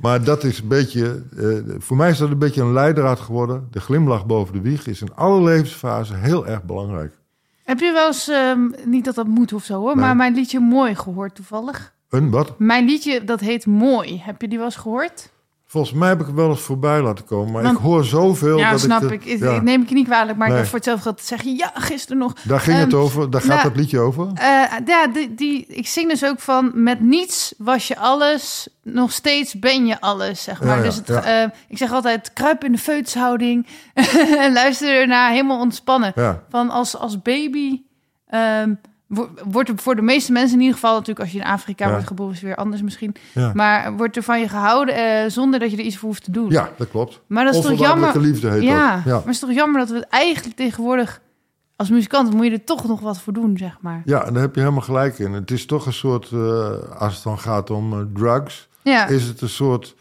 Maar 0.00 0.24
dat 0.24 0.44
is 0.44 0.60
een 0.60 0.68
beetje, 0.68 1.22
eh, 1.36 1.74
voor 1.78 1.96
mij 1.96 2.10
is 2.10 2.18
dat 2.18 2.30
een 2.30 2.38
beetje 2.38 2.62
een 2.62 2.72
leidraad 2.72 3.20
geworden. 3.20 3.68
De 3.70 3.80
glimlach 3.80 4.26
boven 4.26 4.54
de 4.54 4.60
wieg 4.60 4.86
is 4.86 5.00
in 5.00 5.14
alle 5.14 5.42
levensfasen 5.42 6.20
heel 6.20 6.46
erg 6.46 6.64
belangrijk. 6.64 7.18
Heb 7.64 7.78
je 7.78 7.92
wel 7.92 8.06
eens, 8.06 8.28
ehm, 8.28 8.70
niet 8.84 9.04
dat 9.04 9.14
dat 9.14 9.26
moet 9.26 9.52
of 9.52 9.64
zo 9.64 9.80
hoor, 9.80 9.94
Nee. 9.96 10.04
maar 10.04 10.16
mijn 10.16 10.34
liedje 10.34 10.60
Mooi 10.60 10.94
gehoord 10.94 11.34
toevallig? 11.34 11.94
Een 12.08 12.30
wat? 12.30 12.58
Mijn 12.58 12.84
liedje, 12.84 13.24
dat 13.24 13.40
heet 13.40 13.66
Mooi. 13.66 14.20
Heb 14.24 14.40
je 14.40 14.48
die 14.48 14.58
wel 14.58 14.66
eens 14.66 14.76
gehoord? 14.76 15.32
Volgens 15.70 15.92
mij 15.92 16.08
heb 16.08 16.20
ik 16.20 16.26
wel 16.26 16.50
eens 16.50 16.60
voorbij 16.60 17.02
laten 17.02 17.24
komen, 17.24 17.52
maar 17.52 17.62
Want- 17.62 17.76
ik 17.78 17.82
hoor 17.82 18.04
zoveel 18.04 18.58
ja, 18.58 18.70
dat 18.70 18.80
snap 18.80 19.02
ik... 19.02 19.10
ik. 19.10 19.24
Ik, 19.24 19.38
ja, 19.38 19.50
ik 19.54 19.62
neem 19.62 19.82
ik 19.82 19.88
je 19.88 19.94
niet 19.94 20.06
kwalijk, 20.06 20.36
maar 20.38 20.46
ik 20.46 20.52
Nee. 20.52 20.60
heb 20.62 20.68
voor 20.70 20.78
hetzelfde 20.78 21.02
gehad 21.02 21.18
te 21.18 21.24
zeggen, 21.26 21.56
ja, 21.56 21.70
gisteren 21.74 22.18
nog. 22.18 22.32
daar 22.42 22.60
ging 22.60 22.78
het 22.78 22.92
Ehm, 22.92 23.00
over, 23.02 23.30
daar 23.30 23.40
gaat 23.40 23.50
nou, 23.50 23.62
dat 23.68 23.76
liedje 23.76 23.98
over. 23.98 24.26
Eh, 24.34 24.62
ja, 24.86 25.06
die, 25.12 25.34
die, 25.34 25.66
ik 25.66 25.86
zing 25.86 26.08
dus 26.08 26.24
ook 26.24 26.40
van 26.40 26.70
met 26.74 27.00
niets 27.00 27.54
was 27.58 27.88
je 27.88 27.96
alles, 27.98 28.68
nog 28.82 29.12
steeds 29.12 29.58
ben 29.58 29.86
je 29.86 30.00
alles, 30.00 30.42
zeg 30.42 30.62
maar. 30.62 30.76
Ja, 30.76 30.82
dus 30.82 30.94
het, 30.96 31.10
eh, 31.10 31.42
ik 31.68 31.78
zeg 31.78 31.92
altijd, 31.92 32.32
kruip 32.32 32.64
in 32.64 32.72
de 32.72 32.78
feutshouding 32.78 33.66
en 34.38 34.52
luister 34.60 35.00
ernaar 35.00 35.30
helemaal 35.30 35.60
ontspannen. 35.60 36.12
Van 36.48 36.70
als, 36.70 36.96
als 36.96 37.22
baby 37.22 37.82
ehm, 38.26 38.74
wordt 39.44 39.70
voor 39.76 39.94
de 39.96 40.02
meeste 40.02 40.32
mensen 40.32 40.54
in 40.54 40.60
ieder 40.60 40.74
geval, 40.74 40.92
natuurlijk 40.92 41.20
als 41.20 41.30
je 41.32 41.38
in 41.38 41.44
Afrika 41.44 41.84
Ja. 41.84 41.90
wordt 41.90 42.06
geboren 42.06 42.34
is 42.34 42.40
weer 42.40 42.54
anders 42.56 42.82
misschien, 42.82 43.14
ja. 43.34 43.50
maar 43.54 43.96
wordt 43.96 44.16
er 44.16 44.22
van 44.22 44.40
je 44.40 44.48
gehouden 44.48 44.94
eh, 44.94 45.30
zonder 45.30 45.60
dat 45.60 45.70
je 45.70 45.76
er 45.76 45.82
iets 45.84 45.96
voor 45.96 46.08
hoeft 46.08 46.24
te 46.24 46.30
doen. 46.30 46.50
ja, 46.50 46.70
dat 46.76 46.90
klopt. 46.90 47.20
Maar 47.26 47.44
dat 47.44 47.54
is 47.54 47.60
toch 47.60 47.78
jammer. 47.78 48.20
Liefde 48.20 48.50
heet 48.50 48.62
Ja, 48.62 48.94
dat. 48.94 49.04
Ja. 49.04 49.10
maar 49.10 49.20
het 49.24 49.28
is 49.34 49.38
toch 49.38 49.52
jammer 49.52 49.80
dat 49.80 49.88
we 49.88 49.94
het 49.96 50.08
eigenlijk 50.08 50.56
tegenwoordig 50.56 51.20
als 51.76 51.90
muzikant 51.90 52.34
moet 52.34 52.44
je 52.44 52.50
er 52.52 52.64
toch 52.64 52.88
nog 52.88 53.00
wat 53.00 53.20
voor 53.20 53.32
doen, 53.32 53.56
zeg 53.58 53.76
maar. 53.80 54.02
ja, 54.04 54.30
daar 54.30 54.42
heb 54.42 54.54
je 54.54 54.60
helemaal 54.60 54.82
gelijk 54.82 55.18
in. 55.18 55.32
Het 55.32 55.50
is 55.50 55.66
toch 55.66 55.86
een 55.86 55.92
soort, 55.92 56.30
eh, 56.32 56.70
als 56.98 57.14
het 57.14 57.22
dan 57.22 57.38
gaat 57.38 57.70
om 57.70 57.92
eh, 57.92 57.98
drugs... 58.14 58.68
Ja, 58.82 59.06
is 59.06 59.24
het 59.24 59.40
een 59.40 59.48
soort 59.48 59.94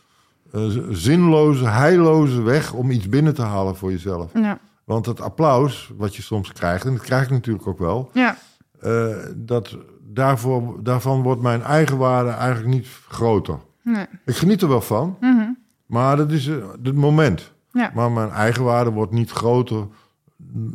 zinloze, 0.90 1.66
heilloze 1.68 2.42
weg 2.42 2.74
om 2.74 2.92
iets 2.92 3.10
binnen 3.10 3.34
te 3.36 3.42
halen 3.42 3.76
voor 3.76 3.92
jezelf. 3.92 4.32
ja, 4.34 4.60
Want 4.84 5.06
het 5.06 5.22
applaus 5.22 5.92
wat 5.98 6.16
je 6.16 6.22
soms 6.22 6.52
krijgt, 6.54 6.86
en 6.86 6.94
dat 6.94 7.02
krijg 7.04 7.24
ik 7.24 7.30
natuurlijk 7.30 7.68
ook 7.68 7.80
wel, 7.80 8.10
ja. 8.14 8.38
Eh, 8.80 9.16
dat 9.36 9.78
daarvoor, 10.02 10.84
daarvan 10.84 11.22
wordt 11.22 11.42
mijn 11.42 11.62
eigenwaarde 11.62 12.30
eigenlijk 12.30 12.74
niet 12.74 12.88
groter. 13.08 13.60
Nee. 13.84 14.06
Ik 14.26 14.36
geniet 14.36 14.62
er 14.62 14.68
wel 14.68 14.82
van, 14.82 15.18
Mhm. 15.20 15.50
maar 15.86 16.18
dat 16.18 16.32
is 16.32 16.48
eh, 16.48 16.56
het 16.84 16.96
moment. 16.96 17.54
Ja. 17.72 17.92
Maar 17.96 18.12
mijn 18.12 18.30
eigenwaarde 18.30 18.92
wordt 18.92 19.12
niet 19.12 19.32
groter 19.32 19.88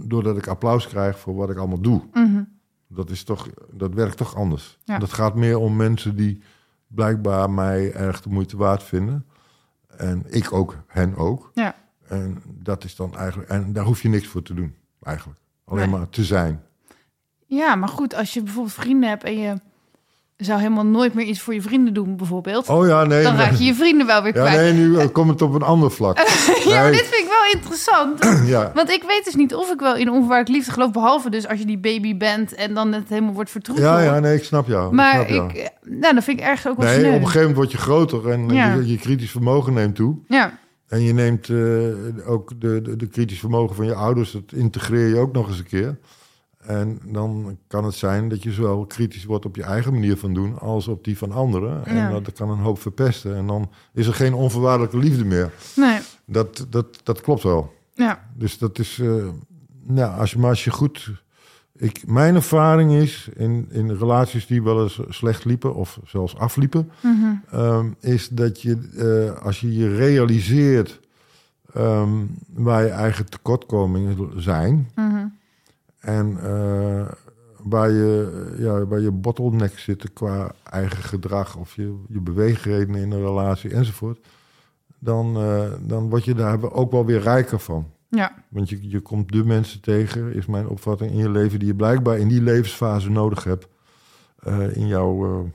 doordat 0.07 0.37
ik 0.37 0.47
applaus 0.47 0.89
krijg 0.89 1.19
voor 1.19 1.35
wat 1.35 1.51
ik 1.51 1.57
allemaal 1.57 1.81
doe. 1.81 2.03
Mhm. 2.13 2.43
Dat, 2.89 3.11
is 3.11 3.25
toch, 3.25 3.49
dat 3.71 3.95
werkt 3.95 4.17
toch 4.17 4.37
anders. 4.37 4.79
Ja. 4.85 4.99
Dat 4.99 5.13
gaat 5.13 5.35
meer 5.35 5.59
om 5.59 5.77
mensen 5.77 6.17
die 6.17 6.43
blijkbaar 6.87 7.51
mij 7.51 7.93
erg 7.93 8.21
de 8.21 8.29
moeite 8.29 8.57
waard 8.57 8.83
vinden. 8.83 9.27
En 9.97 10.25
ik 10.29 10.53
ook, 10.53 10.77
hen 10.87 11.17
ook. 11.17 11.51
Ja. 11.55 11.75
En 12.09 12.43
dat 12.47 12.85
is 12.85 12.97
dan 12.97 13.15
eigenlijk. 13.17 13.49
En 13.51 13.73
daar 13.73 13.85
hoef 13.85 14.03
je 14.03 14.09
niks 14.09 14.27
voor 14.27 14.43
te 14.43 14.55
doen, 14.55 14.75
eigenlijk. 15.03 15.39
Alleen 15.65 15.91
Nee. 15.91 15.99
maar 15.99 16.09
te 16.09 16.25
zijn. 16.25 16.63
Ja, 17.55 17.75
maar 17.75 17.89
goed, 17.89 18.15
als 18.15 18.35
je 18.35 18.43
bijvoorbeeld 18.43 18.75
vrienden 18.75 19.09
hebt 19.09 19.25
en 19.25 19.39
je 19.39 19.55
zou 20.37 20.61
helemaal 20.61 20.87
nooit 20.87 21.15
meer 21.15 21.27
iets 21.27 21.41
voor 21.41 21.55
je 21.55 21.63
vrienden 21.63 21.95
doen, 21.95 22.17
bijvoorbeeld, 22.17 22.69
Oh 22.69 22.87
ja, 22.87 23.05
nee. 23.05 23.23
dan 23.23 23.37
nee. 23.37 23.45
raak 23.47 23.55
je 23.55 23.65
je 23.65 23.75
vrienden 23.75 24.07
wel 24.07 24.23
weer 24.23 24.35
Ja, 24.37 24.41
kwijt. 24.45 24.61
nee, 24.61 24.73
nu 24.87 24.99
eh, 24.99 25.07
komt 25.13 25.31
het 25.31 25.43
op 25.43 25.55
een 25.55 25.63
ander 25.63 25.91
vlak. 25.91 26.19
ja, 26.65 26.81
maar 26.83 26.91
dit 26.93 27.01
vind 27.07 27.23
ik 27.23 27.29
wel 27.29 27.61
interessant. 27.61 28.19
Ja, 28.55 28.71
Want 28.75 28.91
ik 28.91 29.03
weet 29.07 29.25
dus 29.25 29.35
niet 29.35 29.55
of 29.55 29.71
ik 29.73 29.81
wel 29.81 29.97
in 29.97 30.09
onvoorwaardelijke 30.11 30.53
liefde 30.53 30.73
geloof, 30.73 30.91
behalve 30.91 31.31
dus 31.31 31.47
als 31.49 31.59
je 31.59 31.67
die 31.67 31.79
baby 31.79 32.17
bent 32.17 32.55
en 32.55 32.75
dan 32.75 32.93
het 32.93 33.09
helemaal 33.09 33.33
wordt 33.35 33.51
vertroeteld. 33.51 33.87
ja, 33.89 34.01
ja, 34.01 34.19
nee, 34.19 34.35
ik 34.37 34.45
snap 34.45 34.67
jou. 34.67 34.87
ik 34.87 34.93
Maar 34.93 35.15
snap 35.15 35.29
jou. 35.29 35.49
ik, 35.53 35.71
nou, 35.83 36.15
dat 36.15 36.25
vind 36.25 36.39
ik 36.39 36.45
ergens 36.45 36.67
ook 36.73 36.77
wel 36.77 36.87
Nee, 36.87 36.99
sneu. 36.99 37.09
op 37.09 37.15
een 37.15 37.21
gegeven 37.21 37.41
moment 37.41 37.57
word 37.57 37.73
je 37.73 37.79
groter 37.79 38.31
en 38.31 38.51
eh, 38.51 38.57
Ja. 38.57 38.75
je, 38.75 38.87
je 38.87 38.99
kritisch 38.99 39.31
vermogen 39.31 39.73
neemt 39.73 39.95
toe. 39.95 40.17
Ja, 40.29 40.59
En 40.89 41.03
je 41.03 41.13
neemt 41.15 41.49
eh, 41.49 42.31
ook 42.31 42.53
de, 42.61 42.83
de, 42.83 42.97
de 42.97 43.07
kritisch 43.07 43.39
vermogen 43.39 43.77
van 43.77 43.85
je 43.87 43.95
ouders, 43.95 44.33
dat 44.33 44.43
integreer 44.55 45.09
je 45.09 45.19
ook 45.19 45.33
nog 45.33 45.49
eens 45.49 45.59
een 45.59 45.67
keer. 45.67 45.99
En 46.67 46.99
dan 47.05 47.59
kan 47.67 47.85
het 47.85 47.95
zijn 47.95 48.29
dat 48.29 48.43
je 48.43 48.53
zowel 48.53 48.87
kritisch 48.87 49.25
wordt 49.25 49.45
op 49.45 49.57
je 49.57 49.63
eigen 49.63 49.93
manier 49.93 50.17
van 50.17 50.35
doen 50.35 50.59
als 50.59 50.89
op 50.89 51.05
die 51.05 51.19
van 51.19 51.33
anderen. 51.33 51.85
En 51.87 51.95
Ja. 51.97 52.21
dat 52.21 52.33
kan 52.33 52.51
een 52.51 52.59
hoop 52.59 52.81
verpesten. 52.81 53.37
En 53.37 53.47
dan 53.47 53.71
is 53.93 54.07
er 54.07 54.15
geen 54.15 54.35
onvoorwaardelijke 54.35 54.99
liefde 54.99 55.25
meer. 55.25 55.53
nee, 55.77 55.99
Dat, 56.27 56.67
dat, 56.71 56.87
dat 57.03 57.21
klopt 57.21 57.43
wel. 57.43 57.73
ja, 57.95 58.29
Dus 58.35 58.59
dat 58.59 58.79
is, 58.79 58.99
eh, 58.99 59.25
nou, 59.83 60.19
als 60.19 60.31
je, 60.31 60.39
maar 60.39 60.51
als 60.51 60.65
je 60.65 60.71
goed. 60.71 61.11
Ik, 61.77 62.07
mijn 62.07 62.35
ervaring 62.35 62.93
is 62.93 63.29
in, 63.37 63.67
in 63.71 63.91
relaties 63.91 64.47
die 64.47 64.63
wel 64.63 64.83
eens 64.83 65.01
slecht 65.09 65.45
liepen 65.45 65.75
of 65.75 66.01
zelfs 66.07 66.37
afliepen, 66.37 66.91
Mhm. 67.03 67.35
ehm, 67.51 67.87
is 68.01 68.29
dat 68.29 68.63
je, 68.63 68.79
eh, 69.37 69.43
als 69.45 69.61
je 69.61 69.77
je 69.77 69.95
realiseert 69.97 71.01
ehm, 71.73 72.11
waar 72.55 72.83
je 72.83 72.89
eigen 72.91 73.27
tekortkomingen 73.31 74.33
zijn 74.43 74.89
Mhm. 74.95 75.27
En 76.05 76.39
eh, 76.43 77.13
waar, 77.63 77.91
je, 77.91 78.55
ja, 78.59 78.87
waar 78.87 79.01
je 79.01 79.11
bottlenecks 79.11 79.83
zitten 79.83 80.13
qua 80.13 80.53
eigen 80.71 81.03
gedrag 81.03 81.57
of 81.57 81.75
je, 81.77 81.95
je 82.09 82.21
beweegredenen 82.21 83.01
in 83.01 83.11
een 83.13 83.25
relatie 83.25 83.71
enzovoort, 83.71 84.19
dan, 84.99 85.37
eh, 85.37 85.73
dan 85.81 86.09
word 86.09 86.25
je 86.25 86.35
daar 86.35 86.73
ook 86.73 86.91
wel 86.91 87.05
weer 87.07 87.21
rijker 87.21 87.59
van. 87.59 87.91
ja, 88.09 88.33
Want 88.49 88.69
je, 88.69 88.89
je 88.91 89.01
komt 89.01 89.33
de 89.33 89.45
mensen 89.45 89.81
tegen, 89.81 90.33
is 90.35 90.47
mijn 90.47 90.69
opvatting, 90.69 91.11
in 91.11 91.17
je 91.19 91.31
leven 91.31 91.59
die 91.59 91.69
je 91.69 91.75
blijkbaar 91.75 92.19
in 92.19 92.29
die 92.29 92.43
levensfase 92.43 93.11
nodig 93.11 93.45
hebt. 93.45 93.67
eh, 94.39 94.77
in 94.77 94.87
jouw 94.87 95.51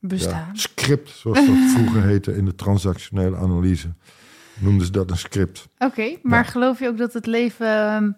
bestaan. 0.00 0.46
ja, 0.46 0.54
script, 0.54 1.08
zoals 1.10 1.46
dat 1.46 1.56
vroeger 1.74 2.02
heette 2.02 2.36
in 2.36 2.44
de 2.44 2.54
transactionele 2.54 3.36
analyse. 3.36 3.88
Noemden 4.60 4.86
ze 4.86 4.92
dat 4.92 5.10
een 5.10 5.16
script. 5.16 5.68
Oké, 5.78 6.16
maar 6.22 6.44
Ja. 6.44 6.50
geloof 6.50 6.78
je 6.78 6.88
ook 6.88 6.98
dat 6.98 7.12
het 7.12 7.26
leven 7.26 7.66
ehm, 7.66 8.10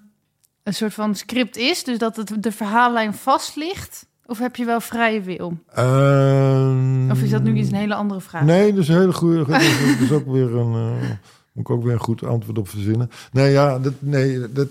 een 0.68 0.74
soort 0.74 0.94
van 0.94 1.14
script 1.14 1.57
is? 1.57 1.85
Dus 1.85 1.98
dat 1.98 2.16
het, 2.16 2.33
de 2.40 2.52
verhaallijn 2.52 3.14
vast 3.14 3.57
ligt? 3.57 4.07
Of 4.26 4.38
heb 4.38 4.57
je 4.57 4.64
wel 4.64 4.81
vrije 4.81 5.20
wil? 5.20 5.59
Ehm, 5.74 7.11
Of 7.11 7.22
is 7.22 7.31
dat 7.31 7.42
nu 7.42 7.54
iets 7.54 7.68
een 7.70 7.74
hele 7.76 7.94
andere 7.94 8.20
vraag? 8.20 8.42
Nee, 8.42 8.70
dat 8.72 8.83
is 8.83 8.88
een 8.88 8.98
hele 8.98 9.12
goede. 9.12 9.44
Dat 9.46 9.61
is, 10.00 10.12
ook 10.12 10.26
weer 10.26 10.57
een. 10.57 10.72
eh, 10.74 11.09
moet 11.52 11.64
ik 11.64 11.70
ook 11.70 11.83
weer 11.83 11.92
een 11.92 12.00
goed 12.00 12.24
antwoord 12.24 12.59
op 12.59 12.68
verzinnen. 12.68 13.11
Nee, 13.33 13.52
ja, 13.52 13.78
dat, 13.78 13.92
nee, 13.98 14.52
dat, 14.52 14.68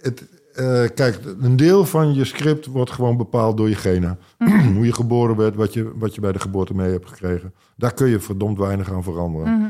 het, 0.00 0.24
eh, 0.54 0.84
kijk, 0.94 1.18
een 1.40 1.56
deel 1.56 1.84
van 1.86 2.14
je 2.14 2.24
script 2.24 2.66
wordt 2.66 2.90
gewoon 2.90 3.16
bepaald 3.16 3.56
door 3.56 3.68
je 3.68 3.74
genen. 3.74 4.18
Hoe 4.74 4.86
je 4.86 4.92
geboren 4.92 5.36
werd, 5.36 5.54
wat 5.54 5.72
je, 5.74 5.92
wat 5.94 6.14
je 6.14 6.20
bij 6.20 6.32
de 6.32 6.40
geboorte 6.40 6.74
mee 6.74 6.90
hebt 6.90 7.08
gekregen. 7.08 7.52
Daar 7.76 7.94
kun 7.94 8.08
je 8.08 8.20
verdomd 8.20 8.58
weinig 8.58 8.92
aan 8.92 9.02
veranderen. 9.02 9.52
Mhm. 9.58 9.68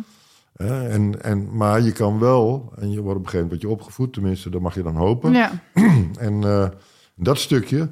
En, 0.69 1.23
en, 1.23 1.57
maar 1.57 1.81
je 1.83 1.93
kan 1.93 2.19
wel, 2.19 2.73
en 2.79 2.91
je 2.91 3.01
wordt 3.01 3.19
op 3.19 3.25
een 3.25 3.31
gegeven 3.31 3.45
moment 3.45 3.61
je 3.61 3.69
opgevoed, 3.69 4.13
tenminste, 4.13 4.51
dat 4.51 4.61
mag 4.61 4.75
je 4.75 4.83
dan 4.83 4.97
hopen. 4.97 5.33
Ja, 5.33 5.51
En 6.19 6.45
eh, 6.45 6.69
dat 7.15 7.39
stukje, 7.39 7.89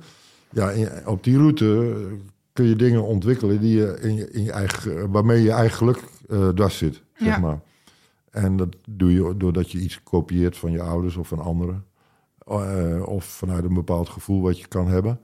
ja, 0.50 0.70
in- 0.70 1.06
op 1.06 1.24
die 1.24 1.36
route 1.36 1.94
eh, 1.96 2.12
kun 2.52 2.64
je 2.66 2.76
dingen 2.76 3.04
ontwikkelen 3.04 3.60
die 3.60 3.76
je 3.76 3.98
in 4.00 4.14
je, 4.14 4.30
in 4.30 4.42
je 4.44 4.52
eigen, 4.52 5.10
waarmee 5.10 5.42
je 5.42 5.50
eigen 5.52 5.76
geluk 5.76 6.02
eh 6.28 6.48
dwars 6.48 6.78
zit, 6.78 7.02
zeg 7.14 7.40
maar. 7.40 7.60
En 8.30 8.56
dat 8.56 8.76
doe 8.88 9.12
je 9.12 9.34
doordat 9.36 9.70
je 9.70 9.78
iets 9.80 10.02
kopieert 10.02 10.56
van 10.56 10.70
je 10.72 10.82
ouders 10.82 11.16
of 11.16 11.28
van 11.28 11.38
anderen. 11.38 11.84
Eh, 12.46 13.02
of 13.04 13.24
vanuit 13.24 13.64
een 13.64 13.74
bepaald 13.74 14.08
gevoel 14.08 14.40
wat 14.42 14.60
je 14.60 14.66
kan 14.68 14.88
hebben. 14.88 15.20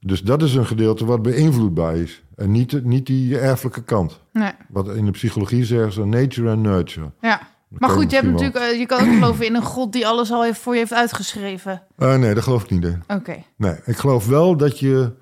Dus 0.00 0.22
dat 0.22 0.42
is 0.42 0.54
een 0.54 0.66
gedeelte 0.66 1.04
wat 1.04 1.22
beïnvloedbaar 1.22 1.96
is. 1.96 2.22
En 2.40 2.50
niet, 2.50 2.84
niet 2.84 3.06
die 3.06 3.38
erfelijke 3.38 3.82
kant. 3.82 4.20
nee, 4.32 4.50
Wat 4.68 4.88
in 4.88 5.04
de 5.04 5.10
psychologie 5.10 5.64
zeggen 5.64 5.92
ze 5.92 6.04
nature 6.04 6.50
and 6.50 6.62
nurture. 6.62 7.10
ja. 7.20 7.40
Dat 7.68 7.80
Maar 7.80 7.90
goed, 7.90 8.10
je, 8.10 8.16
hebt 8.16 8.28
natuurlijk, 8.28 8.56
eh, 8.56 8.78
je 8.78 8.86
kan 8.86 9.00
ook 9.00 9.14
geloven 9.14 9.46
in 9.46 9.54
een 9.54 9.62
god 9.62 9.92
die 9.92 10.06
alles 10.06 10.30
al 10.32 10.42
heeft, 10.42 10.60
voor 10.60 10.72
je 10.72 10.78
heeft 10.78 10.92
uitgeschreven. 10.92 11.82
Eh, 11.96 12.16
nee, 12.16 12.34
daar 12.34 12.42
geloof 12.42 12.62
ik 12.64 12.70
niet 12.70 12.84
in. 12.84 13.02
Oké, 13.08 13.36
Nee, 13.56 13.74
ik 13.84 13.96
geloof 13.96 14.26
wel 14.26 14.56
dat 14.56 14.78
je, 14.78 15.12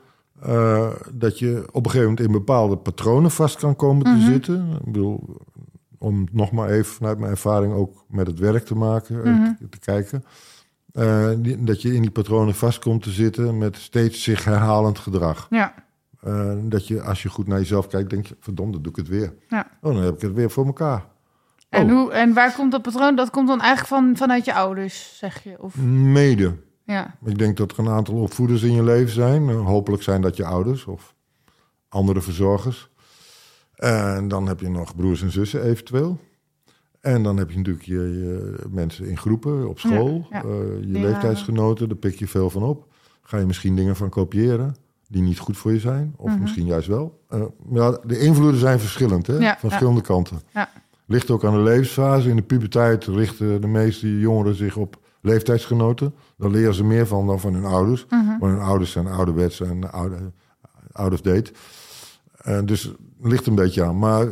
eh, 0.42 0.90
dat 1.12 1.38
je 1.38 1.62
op 1.72 1.84
een 1.84 1.90
gegeven 1.90 2.08
moment 2.10 2.26
in 2.26 2.32
bepaalde 2.32 2.76
patronen 2.76 3.30
vast 3.30 3.56
kan 3.56 3.76
komen 3.76 4.04
te 4.04 4.10
Mhm. 4.10 4.30
zitten. 4.30 4.70
Ik 4.84 4.92
bedoel, 4.92 5.36
om 5.98 6.26
nog 6.32 6.52
maar 6.52 6.68
even 6.70 6.92
vanuit 6.94 7.18
mijn 7.18 7.30
ervaring 7.30 7.72
ook 7.74 8.04
met 8.08 8.26
het 8.26 8.38
werk 8.38 8.64
te 8.64 8.74
maken, 8.74 9.24
eh, 9.24 9.32
Mhm. 9.32 9.54
te, 9.58 9.68
te 9.68 9.78
kijken. 9.78 10.24
eh, 10.92 11.28
die- 11.38 11.64
dat 11.64 11.82
je 11.82 11.94
in 11.94 12.02
die 12.02 12.10
patronen 12.10 12.54
vast 12.54 12.78
komt 12.78 13.02
te 13.02 13.10
zitten 13.10 13.58
met 13.58 13.76
steeds 13.76 14.22
zich 14.22 14.44
herhalend 14.44 14.98
gedrag. 14.98 15.46
Ja. 15.50 15.74
Eh, 16.20 16.52
dat 16.62 16.86
je, 16.86 17.02
als 17.02 17.22
je 17.22 17.28
goed 17.28 17.46
naar 17.46 17.58
jezelf 17.58 17.86
kijkt, 17.86 18.10
denk 18.10 18.26
je, 18.26 18.36
verdomd, 18.40 18.72
dan 18.72 18.82
doe 18.82 18.90
ik 18.92 18.98
het 18.98 19.08
weer. 19.08 19.34
Ja. 19.48 19.70
Oh, 19.80 19.94
dan 19.94 20.02
heb 20.02 20.14
ik 20.14 20.20
het 20.20 20.32
weer 20.32 20.50
voor 20.50 20.66
elkaar. 20.66 21.04
En, 21.68 21.84
Oh. 21.84 21.92
hoe, 21.92 22.12
en 22.12 22.32
waar 22.34 22.54
komt 22.54 22.72
dat 22.72 22.82
patroon? 22.82 23.16
Dat 23.16 23.30
komt 23.30 23.48
dan 23.48 23.60
eigenlijk 23.60 23.88
van, 23.88 24.16
vanuit 24.16 24.44
je 24.44 24.54
ouders, 24.54 25.18
zeg 25.18 25.42
je? 25.44 25.62
Of, 25.62 25.76
Mede. 25.82 26.56
ja. 26.84 27.14
Ik 27.24 27.38
denk 27.38 27.56
dat 27.56 27.72
er 27.72 27.78
een 27.78 27.88
aantal 27.88 28.14
opvoeders 28.14 28.62
in 28.62 28.72
je 28.72 28.82
leven 28.84 29.12
zijn. 29.12 29.48
Eh, 29.48 29.64
hopelijk 29.66 30.02
zijn 30.02 30.20
dat 30.20 30.36
je 30.36 30.44
ouders 30.44 30.84
of 30.84 31.14
andere 31.88 32.20
verzorgers. 32.20 32.90
En 33.74 34.28
dan 34.28 34.46
heb 34.48 34.60
je 34.60 34.68
nog 34.70 34.96
broers 34.96 35.22
en 35.22 35.30
zussen 35.30 35.62
eventueel. 35.62 36.18
En 37.00 37.22
dan 37.22 37.36
heb 37.36 37.50
je 37.50 37.56
natuurlijk 37.56 37.84
je, 37.84 37.94
je 37.94 38.58
mensen 38.70 39.06
in 39.08 39.16
groepen 39.18 39.68
op 39.68 39.78
school. 39.78 40.26
Ja, 40.30 40.38
ja. 40.38 40.42
eh, 40.44 40.80
je 40.80 40.86
leeftijdsgenoten, 40.86 41.88
daar 41.88 41.98
pik 41.98 42.14
je 42.18 42.26
veel 42.26 42.50
van 42.50 42.62
op. 42.62 42.86
Ga 43.22 43.38
je 43.38 43.46
misschien 43.46 43.76
dingen 43.76 43.96
van 43.96 44.08
kopiëren 44.08 44.76
die 45.08 45.22
niet 45.22 45.38
goed 45.38 45.56
voor 45.56 45.72
je 45.72 45.78
zijn. 45.78 46.14
Of 46.16 46.30
Mhm. 46.30 46.40
misschien 46.40 46.66
juist 46.66 46.88
wel. 46.88 47.22
Eh, 47.28 47.42
ja, 47.72 47.98
de 48.04 48.18
invloeden 48.18 48.60
zijn 48.60 48.80
verschillend, 48.80 49.26
hè? 49.26 49.32
Ja, 49.32 49.38
van 49.38 49.46
ja. 49.48 49.56
verschillende 49.58 50.00
kanten. 50.00 50.40
Ja. 50.54 50.68
Ligt 51.06 51.30
ook 51.30 51.44
aan 51.44 51.52
de 51.52 51.58
levensfase. 51.62 52.28
In 52.28 52.36
de 52.36 52.42
puberteit 52.42 53.04
richten 53.04 53.60
de 53.60 53.66
meeste 53.66 54.18
jongeren 54.18 54.54
zich 54.54 54.76
op 54.76 54.98
leeftijdsgenoten. 55.20 56.14
Daar 56.36 56.50
leren 56.50 56.74
ze 56.74 56.84
meer 56.84 57.06
van 57.06 57.26
dan 57.26 57.40
van 57.40 57.54
hun 57.54 57.64
ouders. 57.64 58.06
Mhm. 58.10 58.38
Maar 58.40 58.50
hun 58.50 58.60
ouders 58.60 58.90
zijn 58.90 59.06
ouderwets 59.06 59.60
en 59.60 59.92
oude, 59.92 60.16
out 60.92 61.12
of 61.12 61.20
date. 61.20 61.52
Eh, 62.36 62.58
dus 62.64 62.82
het 62.82 62.96
ligt 63.20 63.46
een 63.46 63.54
beetje 63.54 63.84
aan. 63.84 63.98
Maar 63.98 64.26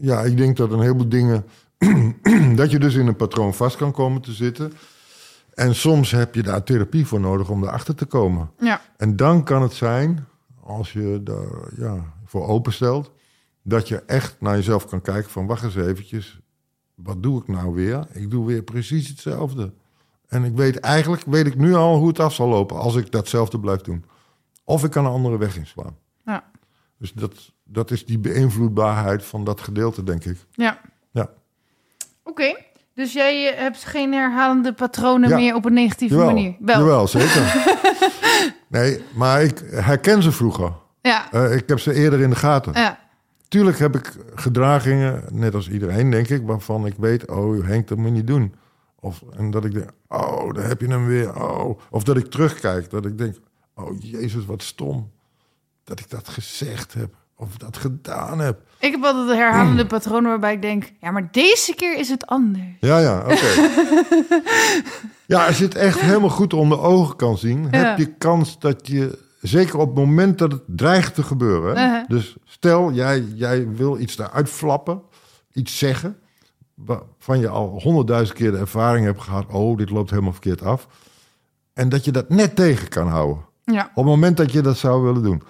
ja, 0.00 0.20
ik 0.22 0.36
denk 0.36 0.56
dat 0.56 0.72
een 0.72 0.80
heleboel 0.80 1.08
dingen... 1.08 1.44
dat 2.56 2.70
je 2.70 2.78
dus 2.78 2.94
in 2.94 3.06
een 3.06 3.16
patroon 3.16 3.54
vast 3.54 3.76
kan 3.76 3.92
komen 3.92 4.20
te 4.22 4.32
zitten. 4.32 4.72
En 5.54 5.74
soms 5.74 6.10
heb 6.10 6.34
je 6.34 6.42
daar 6.42 6.62
therapie 6.62 7.06
voor 7.06 7.20
nodig 7.20 7.50
om 7.50 7.62
erachter 7.62 7.94
te 7.94 8.04
komen. 8.04 8.50
Ja. 8.58 8.80
En 8.96 9.16
dan 9.16 9.44
kan 9.44 9.62
het 9.62 9.72
zijn, 9.72 10.26
als 10.60 10.92
je 10.92 11.20
daar 11.24 11.72
ja, 11.76 12.14
voor 12.24 12.46
openstelt... 12.46 13.12
dat 13.62 13.88
je 13.88 13.96
echt 13.96 14.36
naar 14.40 14.56
jezelf 14.56 14.86
kan 14.86 15.00
kijken 15.00 15.30
van... 15.30 15.46
wacht 15.46 15.62
eens 15.62 15.76
eventjes, 15.76 16.40
wat 16.94 17.22
doe 17.22 17.40
ik 17.40 17.48
nou 17.48 17.74
weer? 17.74 18.06
Ik 18.12 18.30
doe 18.30 18.46
weer 18.46 18.62
precies 18.62 19.08
hetzelfde. 19.08 19.72
En 20.26 20.44
ik 20.44 20.54
weet 20.54 20.80
eigenlijk, 20.80 21.22
weet 21.26 21.46
ik 21.46 21.56
nu 21.56 21.74
al 21.74 21.98
hoe 21.98 22.08
het 22.08 22.20
af 22.20 22.34
zal 22.34 22.48
lopen... 22.48 22.76
als 22.76 22.96
ik 22.96 23.10
datzelfde 23.10 23.60
blijf 23.60 23.80
doen. 23.80 24.04
Of 24.64 24.84
ik 24.84 24.90
kan 24.90 25.04
een 25.04 25.12
andere 25.12 25.38
weg 25.38 25.56
inslaan. 25.56 25.96
Ja. 26.24 26.50
Dus 26.98 27.12
dat, 27.12 27.52
dat 27.64 27.90
is 27.90 28.06
die 28.06 28.18
beïnvloedbaarheid 28.18 29.24
van 29.24 29.44
dat 29.44 29.60
gedeelte, 29.60 30.02
denk 30.02 30.24
ik. 30.24 30.46
Ja. 30.50 30.80
Ja. 31.10 31.30
Oké. 32.22 32.54
Dus 32.94 33.12
jij 33.12 33.54
hebt 33.56 33.84
geen 33.84 34.12
herhalende 34.12 34.72
patronen 34.72 35.28
Ja. 35.28 35.36
meer 35.36 35.54
op 35.54 35.64
een 35.64 35.72
negatieve 35.72 36.14
Jawel, 36.14 36.30
manier? 36.34 36.56
Wel. 36.60 36.78
jawel 36.78 37.08
zeker. 37.08 37.66
nee, 38.68 39.02
maar 39.14 39.42
ik 39.42 39.58
herken 39.70 40.22
ze 40.22 40.32
vroeger. 40.32 40.72
Ja. 41.00 41.32
Eh, 41.32 41.56
ik 41.56 41.68
heb 41.68 41.78
ze 41.80 41.94
eerder 41.94 42.20
in 42.20 42.30
de 42.30 42.36
gaten. 42.36 42.72
Ja. 42.72 42.98
Tuurlijk 43.48 43.78
heb 43.78 43.96
ik 43.96 44.12
gedragingen, 44.34 45.24
net 45.30 45.54
als 45.54 45.68
iedereen, 45.68 46.10
denk 46.10 46.28
ik, 46.28 46.42
waarvan 46.46 46.86
ik 46.86 46.94
weet, 46.98 47.30
oh 47.30 47.66
Henk, 47.66 47.88
dat 47.88 47.98
moet 47.98 48.06
je 48.06 48.12
niet 48.12 48.26
doen. 48.26 48.54
Of, 49.00 49.22
en 49.36 49.50
dat 49.50 49.64
ik 49.64 49.72
denk, 49.72 49.90
oh, 50.08 50.54
daar 50.54 50.66
heb 50.66 50.80
je 50.80 50.86
hem 50.86 51.06
weer. 51.06 51.42
Oh. 51.42 51.78
Of 51.90 52.02
dat 52.02 52.16
ik 52.16 52.26
terugkijk, 52.30 52.90
dat 52.90 53.06
ik 53.06 53.18
denk, 53.18 53.36
oh 53.74 53.90
Jezus, 54.00 54.44
wat 54.44 54.62
stom 54.62 55.10
dat 55.84 56.00
ik 56.00 56.10
dat 56.10 56.28
gezegd 56.28 56.94
heb. 56.94 57.14
Of 57.36 57.56
dat 57.56 57.76
gedaan 57.76 58.38
heb. 58.38 58.60
Ik 58.78 58.90
heb 58.90 59.04
altijd 59.04 59.28
de 59.28 59.34
herhalende 59.34 59.86
patronen 59.86 60.30
waarbij 60.30 60.52
ik 60.52 60.62
denk... 60.62 60.92
ja, 61.00 61.10
maar 61.10 61.28
deze 61.32 61.74
keer 61.74 61.98
is 61.98 62.08
het 62.08 62.26
anders. 62.26 62.64
Ja, 62.80 62.98
ja, 62.98 63.18
oké. 63.18 63.34
ja, 65.34 65.46
als 65.46 65.58
je 65.58 65.64
het 65.64 65.74
echt 65.74 66.00
helemaal 66.00 66.28
goed 66.30 66.52
onder 66.52 66.80
ogen 66.80 67.16
kan 67.16 67.38
zien, 67.38 67.68
Ja. 67.70 67.78
heb 67.78 67.98
je 67.98 68.14
kans 68.14 68.58
dat 68.58 68.86
je, 68.86 69.18
zeker 69.40 69.78
op 69.78 69.86
het 69.86 69.96
moment 69.96 70.38
dat 70.38 70.52
het 70.52 70.62
dreigt 70.66 71.14
te 71.14 71.22
gebeuren. 71.22 71.76
Uh-huh. 71.76 72.08
Dus 72.08 72.36
stel, 72.44 72.92
jij, 72.92 73.20
jij 73.20 73.68
wil 73.68 73.98
iets 73.98 74.18
eruit 74.18 74.48
flappen, 74.48 75.02
iets 75.52 75.78
zeggen, 75.78 76.18
waarvan 76.74 77.38
je 77.40 77.48
al 77.48 77.80
honderdduizend 77.82 78.38
keer 78.38 78.50
de 78.50 78.58
ervaring 78.58 79.06
hebt 79.06 79.20
gehad, 79.22 79.46
oh, 79.50 79.76
dit 79.76 79.90
loopt 79.90 80.10
helemaal 80.10 80.32
verkeerd 80.32 80.62
af. 80.62 80.88
En 81.72 81.88
dat 81.88 82.04
je 82.04 82.10
dat 82.12 82.28
net 82.28 82.56
tegen 82.56 82.88
kan 82.88 83.08
houden. 83.08 83.44
Ja. 83.64 83.82
Op 83.82 83.94
het 83.94 84.04
moment 84.04 84.36
dat 84.36 84.52
je 84.52 84.60
dat 84.60 84.76
zou 84.76 85.02
willen 85.02 85.22
doen. 85.22 85.42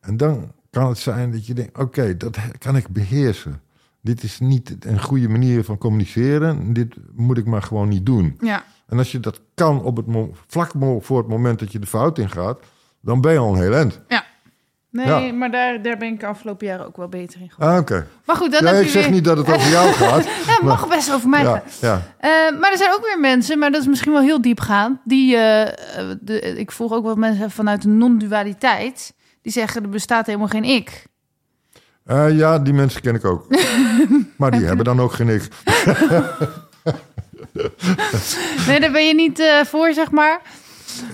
En 0.00 0.16
dan 0.16 0.52
kan 0.70 0.88
het 0.88 0.98
zijn 0.98 1.30
dat 1.30 1.46
je 1.46 1.54
denkt: 1.54 1.78
oké, 1.78 2.16
dat 2.16 2.36
kan 2.58 2.76
ik 2.76 2.88
beheersen. 2.88 3.60
Dit 4.02 4.22
is 4.22 4.40
niet 4.40 4.76
een 4.80 5.02
goede 5.02 5.28
manier 5.28 5.64
van 5.64 5.78
communiceren. 5.78 6.72
Dit 6.72 6.94
moet 7.14 7.38
ik 7.38 7.46
maar 7.46 7.62
gewoon 7.62 7.88
niet 7.88 8.06
doen. 8.06 8.36
Ja. 8.40 8.64
En 8.86 8.98
als 8.98 9.12
je 9.12 9.20
dat 9.20 9.40
kan 9.54 9.82
op 9.82 9.96
het 9.96 10.06
vlak 10.46 10.70
voor 11.00 11.18
het 11.18 11.28
moment 11.28 11.58
dat 11.58 11.72
je 11.72 11.78
de 11.78 11.86
fout 11.86 12.18
ingaat, 12.18 12.58
dan 13.00 13.20
ben 13.20 13.32
je 13.32 13.38
al 13.38 13.54
een 13.54 13.60
heel 13.62 13.74
eind. 13.74 14.00
Nee, 14.92 15.06
Ja. 15.06 15.32
maar 15.32 15.50
daar, 15.50 15.82
daar 15.82 15.96
ben 15.96 16.12
ik 16.12 16.20
de 16.20 16.26
afgelopen 16.26 16.66
jaren 16.66 16.86
ook 16.86 16.96
wel 16.96 17.08
beter 17.08 17.40
in 17.40 17.50
geworden. 17.50 17.74
Ah, 17.76 17.80
oké. 17.80 18.06
Maar 18.26 18.36
goed, 18.36 18.52
dan 18.52 18.64
Ja, 18.64 18.72
heb 18.74 18.82
ik 18.84 18.88
zeg 18.88 19.02
weer... 19.02 19.12
niet 19.12 19.24
dat 19.24 19.36
het 19.36 19.52
over 19.52 19.70
jou 19.70 19.92
gaat. 20.02 20.24
Ja, 20.24 20.30
het 20.46 20.62
mag 20.62 20.88
best 20.88 21.12
over 21.12 21.28
mij 21.28 21.42
ja. 21.42 21.62
Eh, 21.80 22.30
maar 22.60 22.70
er 22.70 22.76
zijn 22.78 22.92
ook 22.92 23.04
weer 23.06 23.20
mensen, 23.20 23.58
maar 23.58 23.70
dat 23.70 23.80
is 23.80 23.86
misschien 23.86 24.12
wel 24.12 24.20
heel 24.22 24.40
diepgaand. 24.40 24.98
Die, 25.04 25.36
eh, 25.36 25.62
eh, 26.10 26.16
de, 26.20 26.40
ik 26.40 26.72
volg 26.72 26.92
ook 26.92 27.04
wat 27.04 27.16
mensen 27.16 27.50
vanuit 27.50 27.82
de 27.82 27.88
non-dualiteit. 27.88 29.14
Die 29.42 29.52
zeggen 29.52 29.82
er 29.82 29.88
bestaat 29.88 30.26
helemaal 30.26 30.48
geen 30.48 30.64
ik. 30.64 31.04
Eh, 32.04 32.36
ja, 32.36 32.58
die 32.58 32.72
mensen 32.72 33.00
ken 33.00 33.14
ik 33.14 33.24
ook. 33.24 33.46
maar 34.38 34.50
die 34.50 34.64
hebben 34.64 34.84
dan 34.84 35.00
ook 35.00 35.12
geen 35.12 35.28
ik. 35.28 35.48
Nee, 38.66 38.80
daar 38.80 38.90
ben 38.90 39.06
je 39.06 39.14
niet 39.14 39.38
eh, 39.38 39.64
voor, 39.64 39.92
zeg 39.92 40.10
maar. 40.10 40.40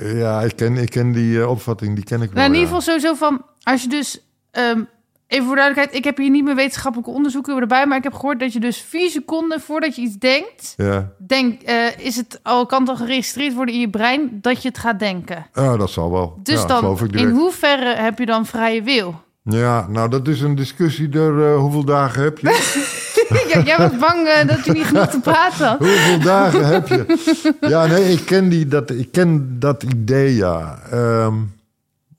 Ja, 0.01 0.41
ik 0.41 0.57
ken, 0.57 0.77
ik 0.77 0.91
ken 0.91 1.13
die 1.13 1.41
eh, 1.41 1.51
opvatting, 1.51 1.95
die 1.95 2.05
ken 2.05 2.23
ik 2.23 2.31
wel. 2.31 2.43
Nou, 2.43 2.47
in 2.47 2.61
ieder 2.61 2.75
ja. 2.75 2.81
geval 2.81 2.81
sowieso 2.81 3.15
van, 3.15 3.45
als 3.63 3.83
je 3.83 3.89
dus... 3.89 4.21
ehm, 4.51 4.83
even 5.27 5.47
voor 5.47 5.57
duidelijkheid, 5.57 5.99
ik 5.99 6.05
heb 6.05 6.17
hier 6.17 6.31
niet 6.31 6.45
meer 6.45 6.55
wetenschappelijke 6.55 7.11
onderzoeken 7.11 7.61
erbij... 7.61 7.87
maar 7.87 7.97
ik 7.97 8.05
heb 8.05 8.15
gehoord 8.15 8.41
dat 8.41 8.53
je 8.53 8.61
dus 8.61 8.79
vier 8.89 9.11
seconden 9.11 9.61
voordat 9.61 9.97
je 9.97 10.03
iets 10.03 10.17
denkt... 10.17 10.75
Ja, 10.77 11.13
Denk, 11.27 11.63
eh, 11.63 11.99
is 11.99 12.17
het 12.17 12.41
al, 12.43 12.67
kan 12.67 12.81
het 12.81 12.89
al 12.89 12.97
geregistreerd 12.97 13.55
worden 13.55 13.75
in 13.75 13.81
je 13.81 13.91
brein 13.91 14.39
dat 14.41 14.63
je 14.63 14.69
het 14.69 14.79
gaat 14.79 14.99
denken. 14.99 15.47
Ah, 15.53 15.79
dat 15.79 15.91
zal 15.91 16.11
wel. 16.11 16.39
Dus 16.43 16.61
ja, 16.61 16.67
dan, 16.67 16.99
in 17.11 17.29
hoeverre 17.29 17.95
heb 17.95 18.19
je 18.19 18.27
dan 18.27 18.47
vrije 18.47 18.83
wil? 18.83 19.25
Ja, 19.43 19.87
nou, 19.89 20.11
dat 20.11 20.29
is 20.29 20.41
een 20.41 20.55
discussie 20.55 21.09
door 21.09 21.47
eh, 21.47 21.57
hoeveel 21.57 21.85
dagen 21.85 22.23
heb 22.23 22.39
je? 22.39 22.45
Ja, 23.53 23.63
jij 23.63 23.77
was 23.79 23.99
bang 23.99 24.29
eh, 24.29 24.49
dat 24.49 24.65
je 24.65 24.73
niet 24.73 24.85
genoeg 24.85 25.09
te 25.09 25.21
praten 25.21 25.67
had. 25.67 25.79
hoeveel 25.79 26.19
dagen 26.19 26.67
heb 26.67 26.89
je? 26.89 27.55
Ja, 27.61 27.87
nee, 27.87 28.13
ik 28.13 28.27
ken, 28.27 28.49
die, 28.49 28.69
dat, 28.69 28.91
ik 28.91 29.13
ken 29.13 29.57
dat 29.59 29.83
idee, 29.83 30.35
ja. 30.35 30.79
Ehm, 30.91 31.35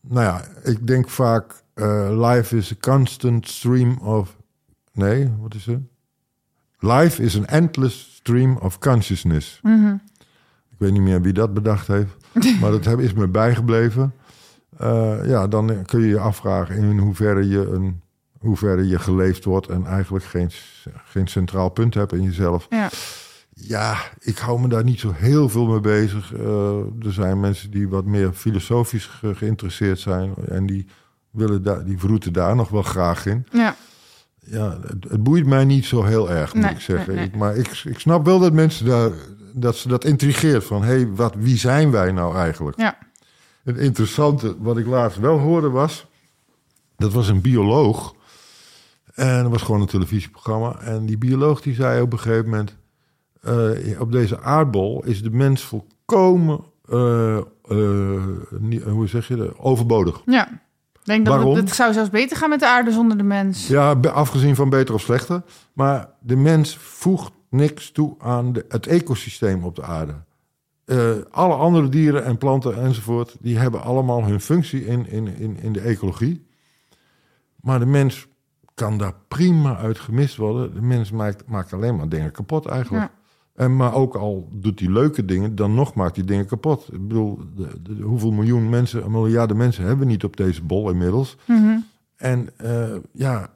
nou 0.02 0.26
ja, 0.26 0.42
ik 0.64 0.88
denk 0.88 1.10
vaak, 1.10 1.54
eh, 1.78 2.30
life 2.30 2.58
is 2.58 2.72
a 2.72 2.76
constant 2.80 3.48
stream 3.48 3.98
of... 3.98 4.38
Nee, 4.94 5.32
wat 5.40 5.54
is 5.54 5.66
het? 5.66 5.80
Life 6.80 7.22
is 7.24 7.38
an 7.38 7.46
endless 7.46 8.16
stream 8.16 8.58
of 8.58 8.78
consciousness. 8.80 9.60
Mhm. 9.64 9.94
Ik 10.72 10.78
weet 10.78 10.92
niet 10.92 11.02
meer 11.02 11.22
wie 11.22 11.34
dat 11.34 11.54
bedacht 11.54 11.88
heeft, 11.88 12.16
maar 12.62 12.72
dat 12.72 13.00
is 13.00 13.14
me 13.14 13.28
bijgebleven. 13.28 14.14
Eh, 14.78 15.18
ja, 15.26 15.48
dan 15.48 15.86
kun 15.86 16.02
je 16.02 16.08
je 16.08 16.20
afvragen 16.20 16.76
in 16.76 16.98
hoeverre 16.98 17.48
je, 17.48 17.68
een, 17.68 18.02
hoeverre 18.40 18.88
je 18.88 19.00
geleefd 19.00 19.44
wordt 19.44 19.68
en 19.68 19.86
eigenlijk 19.86 20.26
geen, 20.26 20.50
geen 21.06 21.28
centraal 21.28 21.70
punt 21.70 21.94
hebt 21.94 22.14
in 22.14 22.24
jezelf. 22.24 22.68
Ja. 22.70 22.90
Ja, 23.60 23.98
ik 24.20 24.38
hou 24.38 24.60
me 24.60 24.68
daar 24.68 24.84
niet 24.84 25.00
zo 25.00 25.12
heel 25.16 25.50
veel 25.50 25.66
mee 25.66 25.80
bezig. 25.80 26.34
Eh, 26.34 26.78
er 27.06 27.14
zijn 27.14 27.40
mensen 27.40 27.72
die 27.72 27.90
wat 27.90 28.06
meer 28.06 28.32
filosofisch 28.34 29.06
ge- 29.06 29.36
geïnteresseerd 29.36 30.00
zijn 30.00 30.34
en 30.48 30.66
die, 30.66 30.86
willen 31.32 31.64
daar, 31.64 31.86
die 31.86 32.00
vroeten 32.00 32.34
daar 32.34 32.56
nog 32.56 32.70
wel 32.70 32.82
graag 32.82 33.26
in. 33.26 33.46
Ja. 33.52 33.76
Ja, 34.40 34.78
het, 34.82 35.04
het 35.10 35.24
boeit 35.24 35.46
mij 35.46 35.66
niet 35.66 35.86
zo 35.86 36.04
heel 36.04 36.30
erg, 36.30 36.54
moet 36.54 36.64
Nee, 36.64 36.72
ik 36.74 36.80
zeggen. 36.80 37.08
nee, 37.08 37.16
nee. 37.18 37.26
Ik, 37.26 37.36
maar 37.36 37.56
ik, 37.56 37.68
ik 37.86 38.00
snap 38.00 38.26
wel 38.26 38.40
dat 38.40 38.54
mensen 38.54 38.86
daar, 38.86 39.12
dat 39.54 39.76
ze 39.76 39.88
dat 39.88 40.04
intrigeert 40.06 40.64
van, 40.64 40.82
hé, 40.84 40.88
hey, 40.94 41.08
wat, 41.08 41.34
wie 41.38 41.58
zijn 41.58 41.92
wij 41.92 42.12
nou 42.12 42.36
eigenlijk? 42.36 42.78
Ja. 42.80 42.98
Het 43.64 43.78
interessante, 43.78 44.56
wat 44.60 44.78
ik 44.78 44.86
laatst 44.86 45.18
wel 45.20 45.38
hoorde 45.40 45.70
was, 45.70 46.08
dat 46.98 47.14
was 47.14 47.28
een 47.28 47.42
bioloog. 47.42 48.16
En 49.14 49.42
dat 49.44 49.52
was 49.52 49.62
gewoon 49.62 49.82
een 49.82 49.88
televisieprogramma. 49.88 50.80
En 50.80 51.06
die 51.06 51.18
bioloog 51.18 51.62
die 51.62 51.74
zei 51.74 52.02
op 52.02 52.14
een 52.14 52.20
gegeven 52.20 52.50
moment, 52.50 52.76
eh, 53.42 54.02
op 54.02 54.12
deze 54.12 54.42
aardbol 54.42 55.04
is 55.06 55.22
de 55.24 55.32
mens 55.32 55.64
volkomen, 55.64 56.60
eh, 56.90 57.38
eh, 57.38 57.44
niet- 58.60 58.84
hoe 58.84 59.08
zeg 59.08 59.28
je 59.28 59.36
dat, 59.36 59.58
overbodig. 59.58 60.22
ja. 60.26 60.66
Denk 61.08 61.26
dat 61.26 61.36
Waarom? 61.36 61.56
het, 61.56 61.66
het 61.66 61.76
zou 61.76 61.94
zelfs 61.94 62.10
beter 62.10 62.38
gaan 62.38 62.50
met 62.50 62.60
de 62.60 62.68
aarde 62.68 62.92
zonder 62.92 63.18
de 63.18 63.24
mens. 63.24 63.68
Ja, 63.68 63.92
afgezien 63.92 64.56
van 64.56 64.70
beter 64.70 64.94
of 64.94 65.02
slechter. 65.02 65.42
Maar 65.74 66.10
de 66.20 66.36
mens 66.36 66.78
voegt 66.78 67.32
niks 67.50 67.92
toe 67.92 68.16
aan 68.20 68.54
de, 68.54 68.66
het 68.70 68.88
ecosysteem 68.88 69.64
op 69.64 69.76
de 69.76 69.84
aarde. 69.84 70.14
Eh, 70.86 71.12
alle 71.32 71.54
andere 71.54 71.90
dieren 71.90 72.26
en 72.26 72.38
planten 72.38 72.82
enzovoort, 72.82 73.36
die 73.40 73.58
hebben 73.58 73.82
allemaal 73.82 74.24
hun 74.24 74.42
functie 74.42 74.86
in, 74.86 75.10
in, 75.10 75.28
in, 75.38 75.58
in 75.62 75.74
de 75.74 75.82
ecologie. 75.82 76.48
Maar 77.62 77.80
de 77.80 77.86
mens 77.86 78.28
kan 78.74 78.98
daar 78.98 79.14
prima 79.28 79.78
uit 79.78 80.00
gemist 80.00 80.36
worden. 80.36 80.74
De 80.74 80.82
mens 80.82 81.12
maakt, 81.12 81.48
maakt 81.48 81.74
alleen 81.74 81.96
maar 81.96 82.10
dingen 82.10 82.32
kapot 82.32 82.66
eigenlijk. 82.66 83.12
En, 83.58 83.76
maar 83.76 83.94
ook 83.94 84.16
al 84.16 84.50
doet 84.52 84.80
hij 84.80 84.90
leuke 84.90 85.26
dingen, 85.26 85.56
dan 85.56 85.74
nog 85.76 85.94
maakt 85.94 86.16
hij 86.16 86.26
dingen 86.26 86.46
kapot. 86.46 86.88
Ik 86.92 87.08
bedoel, 87.08 87.40
de, 87.56 87.68
de- 87.82 88.04
hoeveel 88.04 88.32
miljoen 88.32 88.70
mensen, 88.70 89.12
miljarden 89.12 89.58
mensen 89.58 89.86
hebben 89.86 90.06
we 90.06 90.12
niet 90.12 90.24
op 90.24 90.38
deze 90.38 90.62
bol 90.64 90.90
inmiddels. 90.90 91.38
Mhm. 91.46 91.78
En 92.16 92.50
eh, 92.58 92.96
ja, 93.14 93.50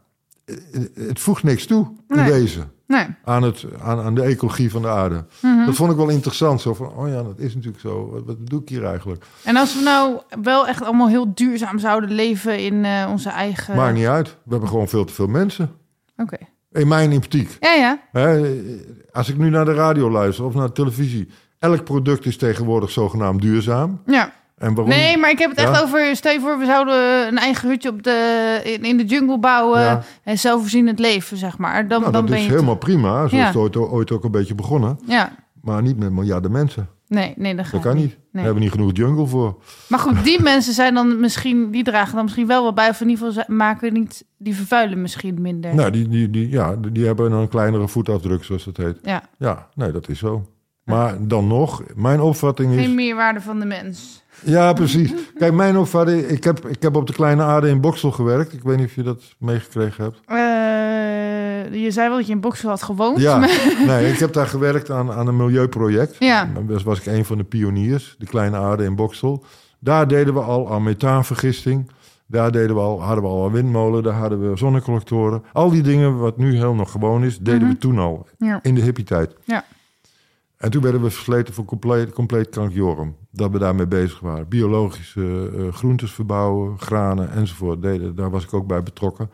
het, 0.45 0.89
het 0.95 1.20
voegt 1.20 1.43
niks 1.43 1.66
toe 1.66 1.88
in 2.08 2.16
Nee. 2.16 2.32
deze 2.32 2.60
Nee. 2.88 3.06
aan, 3.24 3.43
het, 3.43 3.66
aan, 3.82 3.99
aan 3.99 4.16
de 4.16 4.22
ecologie 4.22 4.72
van 4.72 4.82
de 4.82 4.88
aarde. 4.88 5.26
Mhm. 5.41 5.66
Dat 5.66 5.76
vond 5.76 5.91
ik 5.91 5.97
wel 5.97 6.10
interessant. 6.10 6.62
Zo 6.62 6.74
van, 6.74 6.88
oh 6.93 7.08
ja, 7.08 7.24
dat 7.24 7.39
is 7.39 7.54
natuurlijk 7.56 7.82
zo. 7.82 8.10
Wat, 8.12 8.24
wat 8.26 8.47
doe 8.49 8.62
ik 8.62 8.70
hier 8.70 8.86
eigenlijk? 8.86 9.26
En 9.43 9.56
als 9.56 9.76
we 9.76 9.82
nou 9.84 10.20
wel 10.41 10.68
echt 10.68 10.84
allemaal 10.84 11.08
heel 11.08 11.34
duurzaam 11.34 11.80
zouden 11.80 12.12
leven 12.12 12.60
in 12.60 12.86
eh, 12.86 13.08
onze 13.12 13.30
eigen... 13.30 13.76
Maakt 13.76 13.95
niet 13.95 14.06
uit. 14.06 14.28
We 14.28 14.52
hebben 14.52 14.70
gewoon 14.70 14.88
veel 14.89 15.06
te 15.06 15.14
veel 15.14 15.28
mensen. 15.28 15.72
Oké. 16.18 16.38
In 16.72 16.88
mijn 16.88 17.14
optiek. 17.14 17.58
Ja, 17.60 17.74
ja. 17.74 18.00
Hè, 18.12 18.56
als 19.12 19.30
ik 19.30 19.38
nu 19.38 19.50
naar 19.50 19.66
de 19.66 19.74
radio 19.74 20.12
luister 20.12 20.46
of 20.46 20.54
naar 20.54 20.68
de 20.68 20.74
televisie. 20.74 21.28
Elk 21.60 21.84
product 21.84 22.26
is 22.26 22.38
tegenwoordig 22.38 22.90
zogenaamd 22.92 23.42
duurzaam. 23.42 24.02
Ja. 24.06 24.32
En 24.58 24.74
waarom? 24.74 24.88
Nee, 24.94 25.18
maar 25.18 25.30
ik 25.30 25.40
heb 25.40 25.50
het 25.50 25.60
echt 25.60 25.84
over... 25.84 26.16
Stel 26.16 26.32
je 26.32 26.40
voor, 26.40 26.58
we 26.60 26.66
zouden 26.66 27.28
een 27.28 27.38
eigen 27.38 27.70
hutje 27.70 27.90
op 27.90 28.04
de, 28.04 28.60
in, 28.64 28.84
in 28.84 28.98
de 28.98 29.06
jungle 29.06 29.40
bouwen... 29.40 29.80
Ja. 29.82 30.04
en 30.24 30.40
zelfvoorzienend 30.40 31.00
leven, 31.00 31.38
zeg 31.38 31.58
maar. 31.58 31.88
Dan, 31.88 32.02
Nou, 32.02 32.04
dan 32.04 32.22
dat 32.22 32.26
ben 32.26 32.40
is 32.40 32.46
je... 32.46 32.52
helemaal 32.52 32.76
prima. 32.76 33.28
Zo 33.28 33.36
Ja. 33.36 33.42
is 33.42 33.48
het 33.48 33.56
ooit, 33.58 33.78
ooit 33.78 34.12
ook 34.12 34.24
een 34.24 34.32
beetje 34.32 34.56
begonnen. 34.56 35.00
Ja. 35.06 35.32
Maar 35.62 35.82
niet 35.82 35.98
met 35.98 36.12
miljarden 36.12 36.52
mensen. 36.52 36.90
Nee, 37.12 37.34
nee, 37.38 37.55
dat, 37.55 37.68
Dat 37.72 37.82
kan 37.82 37.95
niet. 37.95 38.12
We 38.12 38.18
Nee. 38.32 38.43
hebben 38.43 38.64
niet 38.64 38.72
genoeg 38.72 38.89
jungle 38.93 39.28
voor. 39.28 39.62
Maar 39.88 39.99
goed, 39.99 40.24
die 40.24 40.41
mensen 40.51 40.74
zijn 40.74 40.93
dan 40.93 41.20
misschien... 41.20 41.72
Die 41.72 41.84
dragen 41.84 42.16
dan 42.16 42.24
misschien 42.24 42.47
wel 42.47 42.64
wat 42.64 42.76
bij... 42.76 42.89
of 42.89 43.01
in 43.01 43.09
ieder 43.09 43.28
geval 43.28 43.55
maken 43.55 43.93
niet... 43.93 44.26
Die 44.38 44.55
vervuilen 44.55 45.01
misschien 45.01 45.41
minder. 45.41 45.76
Nou, 45.76 45.91
die, 45.91 46.07
die, 46.07 46.30
die, 46.30 46.49
ja, 46.49 46.76
die 46.91 47.05
hebben 47.05 47.32
een 47.32 47.47
kleinere 47.47 47.88
voetafdruk, 47.88 48.43
zoals 48.43 48.64
dat 48.64 48.78
heet. 48.78 48.97
Ja. 49.03 49.24
Ja, 49.38 49.68
nee, 49.76 49.91
dat 49.91 50.09
is 50.09 50.20
zo. 50.20 50.45
Maar 50.84 51.16
dan 51.28 51.48
nog, 51.48 51.84
mijn 51.96 52.22
opvatting 52.22 52.72
is... 52.74 52.80
Geen 52.86 52.96
meerwaarde 52.96 53.42
van 53.42 53.60
de 53.60 53.66
mens. 53.66 54.24
Ja, 54.44 54.74
precies. 54.74 55.14
Kijk, 55.38 55.54
mijn 55.54 55.78
opvatting... 55.78 56.22
Ik 56.22 56.44
heb, 56.44 56.66
ik 56.68 56.82
heb 56.82 56.96
op 56.96 57.08
de 57.08 57.14
Kleine 57.14 57.44
Aarde 57.44 57.70
in 57.70 57.82
Boksel 57.82 58.12
gewerkt. 58.12 58.54
Ik 58.54 58.64
weet 58.64 58.78
niet 58.78 58.86
of 58.88 58.96
je 58.96 59.04
dat 59.04 59.36
meegekregen 59.40 60.04
hebt. 60.04 60.20
Eh, 60.26 61.82
je 61.84 61.92
zei 61.92 62.08
wel 62.08 62.18
dat 62.18 62.28
je 62.28 62.34
in 62.34 62.40
Boksel 62.42 62.70
had 62.70 62.84
gewoond. 62.84 63.20
Ja, 63.20 63.38
maar- 63.38 63.74
nee, 63.88 64.12
ik 64.12 64.20
heb 64.20 64.34
daar 64.34 64.48
gewerkt 64.48 64.90
aan, 64.90 65.12
aan 65.12 65.28
een 65.28 65.36
milieuproject. 65.38 66.16
Ja. 66.20 66.50
Dus 66.68 66.84
was 66.84 67.00
ik 67.00 67.06
een 67.06 67.26
van 67.26 67.38
de 67.38 67.44
pioniers, 67.44 68.16
de 68.18 68.26
Kleine 68.26 68.58
Aarde 68.58 68.84
in 68.84 68.96
Boksel. 68.96 69.44
Daar 69.80 70.08
deden 70.08 70.34
we 70.34 70.40
al 70.40 70.72
aan 70.74 70.84
methaanvergisting. 70.84 71.92
Daar 72.28 72.52
deden 72.52 72.76
we 72.76 72.82
al, 72.82 73.02
hadden 73.04 73.24
we 73.24 73.30
al 73.30 73.46
een 73.46 73.52
windmolen, 73.52 74.04
daar 74.04 74.14
hadden 74.14 74.50
we 74.52 74.58
zonnecollectoren. 74.58 75.44
Al 75.54 75.70
die 75.70 75.82
dingen, 75.82 76.18
wat 76.18 76.38
nu 76.38 76.56
heel 76.56 76.74
nog 76.74 76.92
gewoon 76.92 77.24
is, 77.24 77.38
deden 77.38 77.68
we 77.68 77.78
toen 77.78 78.00
al. 78.00 78.28
Ja. 78.38 78.60
In 78.62 78.76
de 78.76 78.82
hippie-tijd. 78.82 79.36
Ja. 79.44 79.64
En 80.62 80.72
toen 80.72 80.82
werden 80.82 81.01
we 81.01 81.09
versleten 81.09 81.53
voor 81.53 81.66
compleet, 81.66 82.14
compleet 82.14 82.49
krankjorum. 82.49 83.16
Dat 83.32 83.51
we 83.51 83.59
daarmee 83.59 83.88
bezig 83.88 84.20
waren. 84.20 84.47
Biologische 84.47 85.51
eh, 85.57 85.74
groentes 85.74 86.12
verbouwen, 86.12 86.80
granen 86.80 87.32
enzovoort. 87.32 87.82
Deden, 87.82 88.16
daar 88.16 88.30
was 88.30 88.43
ik 88.43 88.53
ook 88.53 88.68
bij 88.68 88.84
betrokken. 88.84 89.30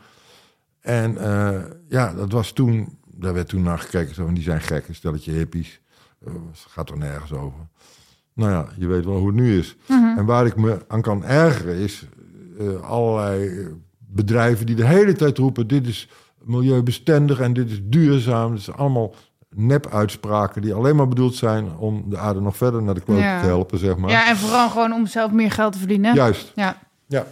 En 0.79 1.17
eh, 1.17 1.63
ja, 1.87 2.13
dat 2.13 2.31
was 2.31 2.51
toen... 2.51 2.97
Daar 3.19 3.33
werd 3.33 3.47
toen 3.47 3.61
naar 3.61 3.79
gekeken. 3.79 4.15
Zo, 4.15 4.33
die 4.33 4.43
zijn 4.43 4.61
gek, 4.61 4.87
een 4.87 4.95
stelletje 4.95 5.31
hippies. 5.31 5.81
Eh, 6.25 6.33
Het 6.33 6.65
gaat 6.69 6.89
er 6.89 6.97
nergens 6.97 7.33
over. 7.33 7.67
Nou 8.33 8.51
ja, 8.51 8.67
je 8.77 8.87
weet 8.87 9.05
wel 9.05 9.17
hoe 9.17 9.27
het 9.27 9.35
nu 9.35 9.57
is. 9.57 9.77
En 10.17 10.25
waar 10.25 10.45
ik 10.45 10.55
me 10.55 10.85
aan 10.87 11.01
kan 11.01 11.23
ergeren 11.23 11.75
is... 11.75 12.07
allerlei 12.81 13.67
bedrijven 13.97 14.65
die 14.65 14.75
de 14.75 14.85
hele 14.85 15.13
tijd 15.13 15.37
roepen... 15.37 15.67
dit 15.67 15.87
is 15.87 16.09
milieubestendig 16.43 17.39
en 17.39 17.53
dit 17.53 17.69
is 17.69 17.79
duurzaam. 17.83 18.51
Het 18.51 18.59
is 18.59 18.71
allemaal 18.71 19.13
nep-uitspraken 19.55 20.61
die 20.61 20.73
alleen 20.73 20.95
maar 20.95 21.07
bedoeld 21.07 21.35
zijn... 21.35 21.77
om 21.77 22.03
de 22.09 22.17
aarde 22.17 22.41
nog 22.41 22.57
verder 22.57 22.83
naar 22.83 22.93
de 22.93 23.01
kloot 23.01 23.19
Ja. 23.19 23.39
te 23.41 23.45
helpen, 23.45 23.79
zeg 23.79 23.97
maar. 23.97 24.09
ja, 24.09 24.29
en 24.29 24.37
vooral 24.37 24.69
gewoon 24.69 24.93
om 24.93 25.05
zelf 25.07 25.31
meer 25.31 25.51
geld 25.51 25.73
te 25.73 25.79
verdienen. 25.79 26.13
Juist, 26.15 26.51
Ja. 26.55 26.77
ja. 27.07 27.25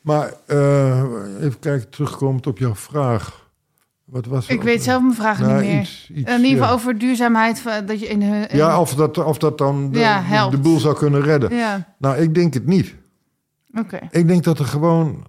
Maar 0.00 0.32
eh, 0.46 1.02
even 1.40 1.58
kijken, 1.58 1.90
terugkomend 1.90 2.46
op 2.46 2.58
jouw 2.58 2.74
vraag. 2.74 3.40
Wat 4.04 4.26
was 4.26 4.46
Ik 4.46 4.62
weet 4.62 4.82
zelf 4.82 5.02
mijn 5.02 5.38
Nou, 5.38 5.52
niet 5.62 5.70
meer. 5.70 5.80
iets- 5.80 6.10
iets, 6.14 6.30
in 6.30 6.36
ieder 6.36 6.50
geval 6.50 6.66
ja. 6.66 6.72
over 6.72 6.98
duurzaamheid. 6.98 7.62
Dat 7.86 8.00
je 8.00 8.06
in 8.06 8.22
hun, 8.22 8.48
in- 8.48 8.56
Ja, 8.56 8.80
of 8.80 8.94
dat, 8.94 9.18
of 9.18 9.38
dat 9.38 9.58
dan 9.58 9.90
de, 9.92 9.98
Ja, 9.98 10.48
de, 10.48 10.58
boel 10.58 10.78
zou 10.78 10.96
kunnen 10.96 11.20
redden. 11.22 11.54
Ja, 11.54 11.94
Nou, 11.98 12.16
ik 12.16 12.34
denk 12.34 12.54
het 12.54 12.66
niet. 12.66 12.94
oké. 13.78 13.98
Ik 14.10 14.28
denk 14.28 14.44
dat 14.44 14.58
er 14.58 14.64
gewoon... 14.64 15.24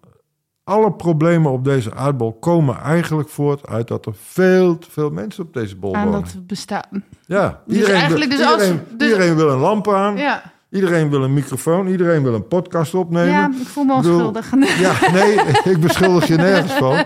Alle 0.63 0.91
problemen 0.91 1.51
op 1.51 1.63
deze 1.63 1.93
aardbol 1.95 2.33
komen 2.33 2.79
eigenlijk 2.81 3.29
voort 3.29 3.67
uit 3.67 3.87
dat 3.87 4.05
er 4.05 4.13
veel 4.21 4.77
te 4.77 4.91
veel 4.91 5.09
mensen 5.09 5.43
op 5.43 5.53
deze 5.53 5.75
bol 5.75 5.95
Aan 5.95 6.05
wonen. 6.05 6.21
dat 6.21 6.47
bestaan. 6.47 7.03
Ja, 7.25 7.61
Dus 7.67 7.83
eigenlijk 7.87 8.31
dus 8.31 8.45
als- 8.45 8.57
dus- 8.97 9.07
iedereen 9.09 9.35
wil 9.35 9.49
een 9.49 9.57
lamp 9.59 9.89
aan, 9.93 10.17
Ja, 10.17 10.43
iedereen 10.69 11.09
wil 11.09 11.23
een 11.23 11.33
microfoon, 11.33 11.87
iedereen 11.87 12.23
wil 12.23 12.33
een 12.33 12.47
podcast 12.47 12.93
opnemen. 12.93 13.29
ja 13.31 13.49
ik 13.61 13.67
voel 13.67 13.83
me 13.83 13.93
onschuldig. 13.93 14.51
Ja, 14.79 14.93
nee, 15.11 15.35
ik 15.73 15.79
beschuldig 15.79 16.27
je 16.27 16.35
nergens 16.35 16.73
van. 16.73 17.03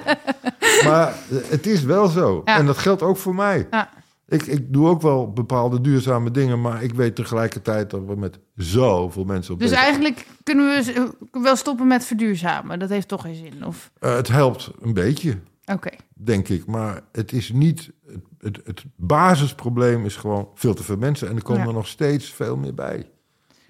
Maar 0.85 1.13
het 1.47 1.65
is 1.67 1.83
wel 1.83 2.07
zo. 2.07 2.41
Ja. 2.45 2.57
En 2.57 2.65
dat 2.65 2.77
geldt 2.77 3.01
ook 3.01 3.17
voor 3.17 3.35
mij. 3.35 3.67
Ja. 3.71 3.89
Ik, 4.27 4.43
ik 4.43 4.73
doe 4.73 4.87
ook 4.87 5.01
wel 5.01 5.31
bepaalde 5.33 5.81
duurzame 5.81 6.31
dingen, 6.31 6.61
maar 6.61 6.83
ik 6.83 6.93
weet 6.93 7.15
tegelijkertijd 7.15 7.89
dat 7.89 8.01
we 8.05 8.15
met 8.15 8.39
zoveel 8.55 9.23
mensen 9.23 9.53
op 9.53 9.59
Dus 9.59 9.69
deze... 9.69 9.81
eigenlijk 9.81 10.27
kunnen 10.43 10.65
we 10.75 10.83
z- 10.83 11.39
wel 11.41 11.55
stoppen 11.55 11.87
met 11.87 12.05
verduurzamen. 12.05 12.79
Dat 12.79 12.89
heeft 12.89 13.07
toch 13.07 13.21
geen 13.21 13.35
zin? 13.35 13.65
Of... 13.65 13.91
Eh, 13.99 14.15
het 14.15 14.27
helpt 14.27 14.71
een 14.81 14.93
beetje, 14.93 15.37
Oké. 15.65 15.89
denk 16.13 16.47
ik. 16.49 16.65
Maar 16.65 17.01
het 17.11 17.31
is 17.31 17.51
niet... 17.51 17.91
Het, 18.07 18.21
het, 18.39 18.59
het 18.65 18.83
basisprobleem 18.95 20.05
is 20.05 20.15
gewoon 20.15 20.47
veel 20.55 20.73
te 20.73 20.83
veel 20.83 20.97
mensen. 20.97 21.29
En 21.29 21.35
er 21.35 21.41
komen 21.43 21.61
Ja. 21.61 21.67
er 21.67 21.73
nog 21.73 21.87
steeds 21.87 22.29
veel 22.33 22.57
meer 22.57 22.73
bij. 22.73 23.09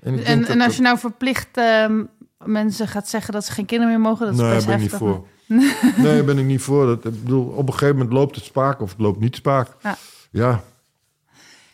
En, 0.01 0.24
En, 0.24 0.62
als 0.62 0.76
je 0.76 0.82
nou 0.82 0.97
verplicht 0.99 1.47
ehm, 1.58 2.03
mensen 2.45 2.88
gaat 2.88 3.10
zeggen 3.10 3.34
dat 3.34 3.45
ze 3.45 3.51
geen 3.51 3.66
kinderen 3.66 3.93
meer 3.93 4.01
mogen, 4.10 4.26
dat 4.26 4.36
is 4.36 4.41
nee, 4.41 4.53
best 4.53 4.68
daar 4.68 4.76
ben 4.78 4.86
ik 4.86 4.91
niet 4.91 4.99
heftig. 4.99 5.18
voor. 5.18 5.28
nee, 6.03 6.16
daar 6.16 6.26
ben 6.26 6.38
ik 6.38 6.45
niet 6.45 6.62
voor. 6.62 6.86
Dat, 6.86 7.05
ik 7.05 7.24
bedoel, 7.24 7.45
op 7.45 7.68
een 7.68 7.74
gegeven 7.74 7.95
moment 7.95 8.14
loopt 8.14 8.36
het 8.36 8.43
spaak 8.45 8.82
of 8.82 8.89
het 8.91 8.99
loopt 8.99 9.20
niet 9.20 9.36
spaak. 9.36 9.76
Ja. 9.82 9.97
Ja, 10.32 10.63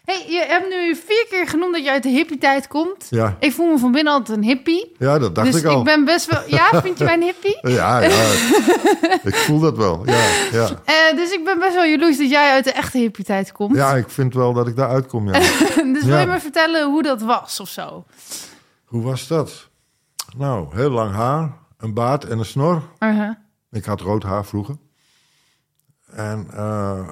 Hey, 0.03 0.25
je 0.29 0.45
hebt 0.47 0.69
nu 0.69 0.95
vier 0.95 1.25
keer 1.29 1.47
genoemd 1.47 1.73
dat 1.73 1.83
je 1.83 1.91
uit 1.91 2.03
de 2.03 2.09
hippie-tijd 2.09 2.67
komt. 2.67 3.07
ja. 3.09 3.37
Ik 3.39 3.51
voel 3.51 3.71
me 3.71 3.77
van 3.77 3.91
binnen 3.91 4.13
altijd 4.13 4.37
een 4.37 4.43
hippie. 4.43 4.95
ja 4.99 5.19
dat 5.19 5.35
dacht 5.35 5.51
dus 5.51 5.61
ik 5.61 5.67
al. 5.67 5.83
ben 5.83 6.05
best 6.05 6.29
wel... 6.31 6.41
Ja, 6.47 6.81
vind 6.81 6.97
je 6.97 7.03
mij 7.03 7.13
een 7.13 7.21
hippie? 7.21 7.57
Ja, 7.71 7.99
ja. 8.01 8.31
ik 9.23 9.35
voel 9.35 9.59
dat 9.59 9.77
wel. 9.77 10.01
Ja, 10.05 10.25
ja. 10.51 10.69
Eh, 10.85 11.15
dus 11.15 11.31
ik 11.31 11.43
ben 11.45 11.59
best 11.59 11.73
wel 11.73 11.85
jaloers 11.85 12.17
dat 12.17 12.29
jij 12.29 12.51
uit 12.51 12.63
de 12.63 12.71
echte 12.71 12.97
hippie-tijd 12.97 13.51
komt. 13.51 13.75
ja, 13.75 13.95
ik 13.95 14.09
vind 14.09 14.33
wel 14.33 14.53
dat 14.53 14.67
ik 14.67 14.75
daar 14.75 14.89
uitkom. 14.89 15.27
Ja. 15.27 15.39
dus 15.93 16.03
wil 16.03 16.17
je 16.17 16.25
me 16.25 16.39
vertellen 16.39 16.85
hoe 16.85 17.03
dat 17.03 17.21
was 17.21 17.59
of 17.59 17.69
zo? 17.69 18.05
Hoe 18.85 19.03
was 19.03 19.27
dat? 19.27 19.69
Nou, 20.37 20.75
heel 20.75 20.89
lang 20.89 21.11
haar, 21.13 21.51
een 21.77 21.93
baard 21.93 22.25
en 22.25 22.39
een 22.39 22.45
snor. 22.45 22.81
Uh-huh. 22.99 23.31
Ik 23.71 23.85
had 23.85 24.01
rood 24.01 24.23
haar 24.23 24.45
vroeger. 24.45 24.75
En 26.11 26.47
eh, 26.53 27.09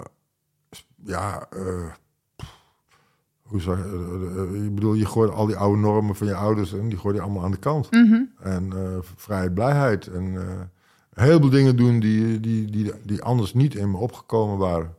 ja, 1.05 1.45
eh, 1.49 1.91
hoe 3.41 3.61
zeg 3.61 3.77
je, 3.77 3.83
eh, 3.83 4.55
eh, 4.59 4.63
ik 4.65 4.75
bedoel, 4.75 4.93
je 4.93 5.05
gooit 5.05 5.31
al 5.31 5.45
die 5.45 5.55
oude 5.55 5.77
normen 5.81 6.15
van 6.15 6.27
je 6.27 6.35
ouders 6.35 6.73
en 6.73 6.89
die 6.89 6.97
gooi 6.97 7.15
je 7.15 7.21
allemaal 7.21 7.43
aan 7.43 7.51
de 7.51 7.57
kant. 7.57 7.91
Mhm. 7.91 8.21
En 8.39 8.73
eh, 8.75 8.97
vrijheid, 9.15 9.53
blijheid 9.53 10.07
en 10.07 10.23
eh, 10.35 10.59
een 11.13 11.23
heleboel 11.23 11.49
dingen 11.49 11.75
doen 11.75 11.99
die, 11.99 12.39
die, 12.39 12.71
die, 12.71 12.91
die 13.03 13.21
anders 13.21 13.53
niet 13.53 13.75
in 13.75 13.91
me 13.91 13.97
opgekomen 13.97 14.57
waren. 14.57 14.95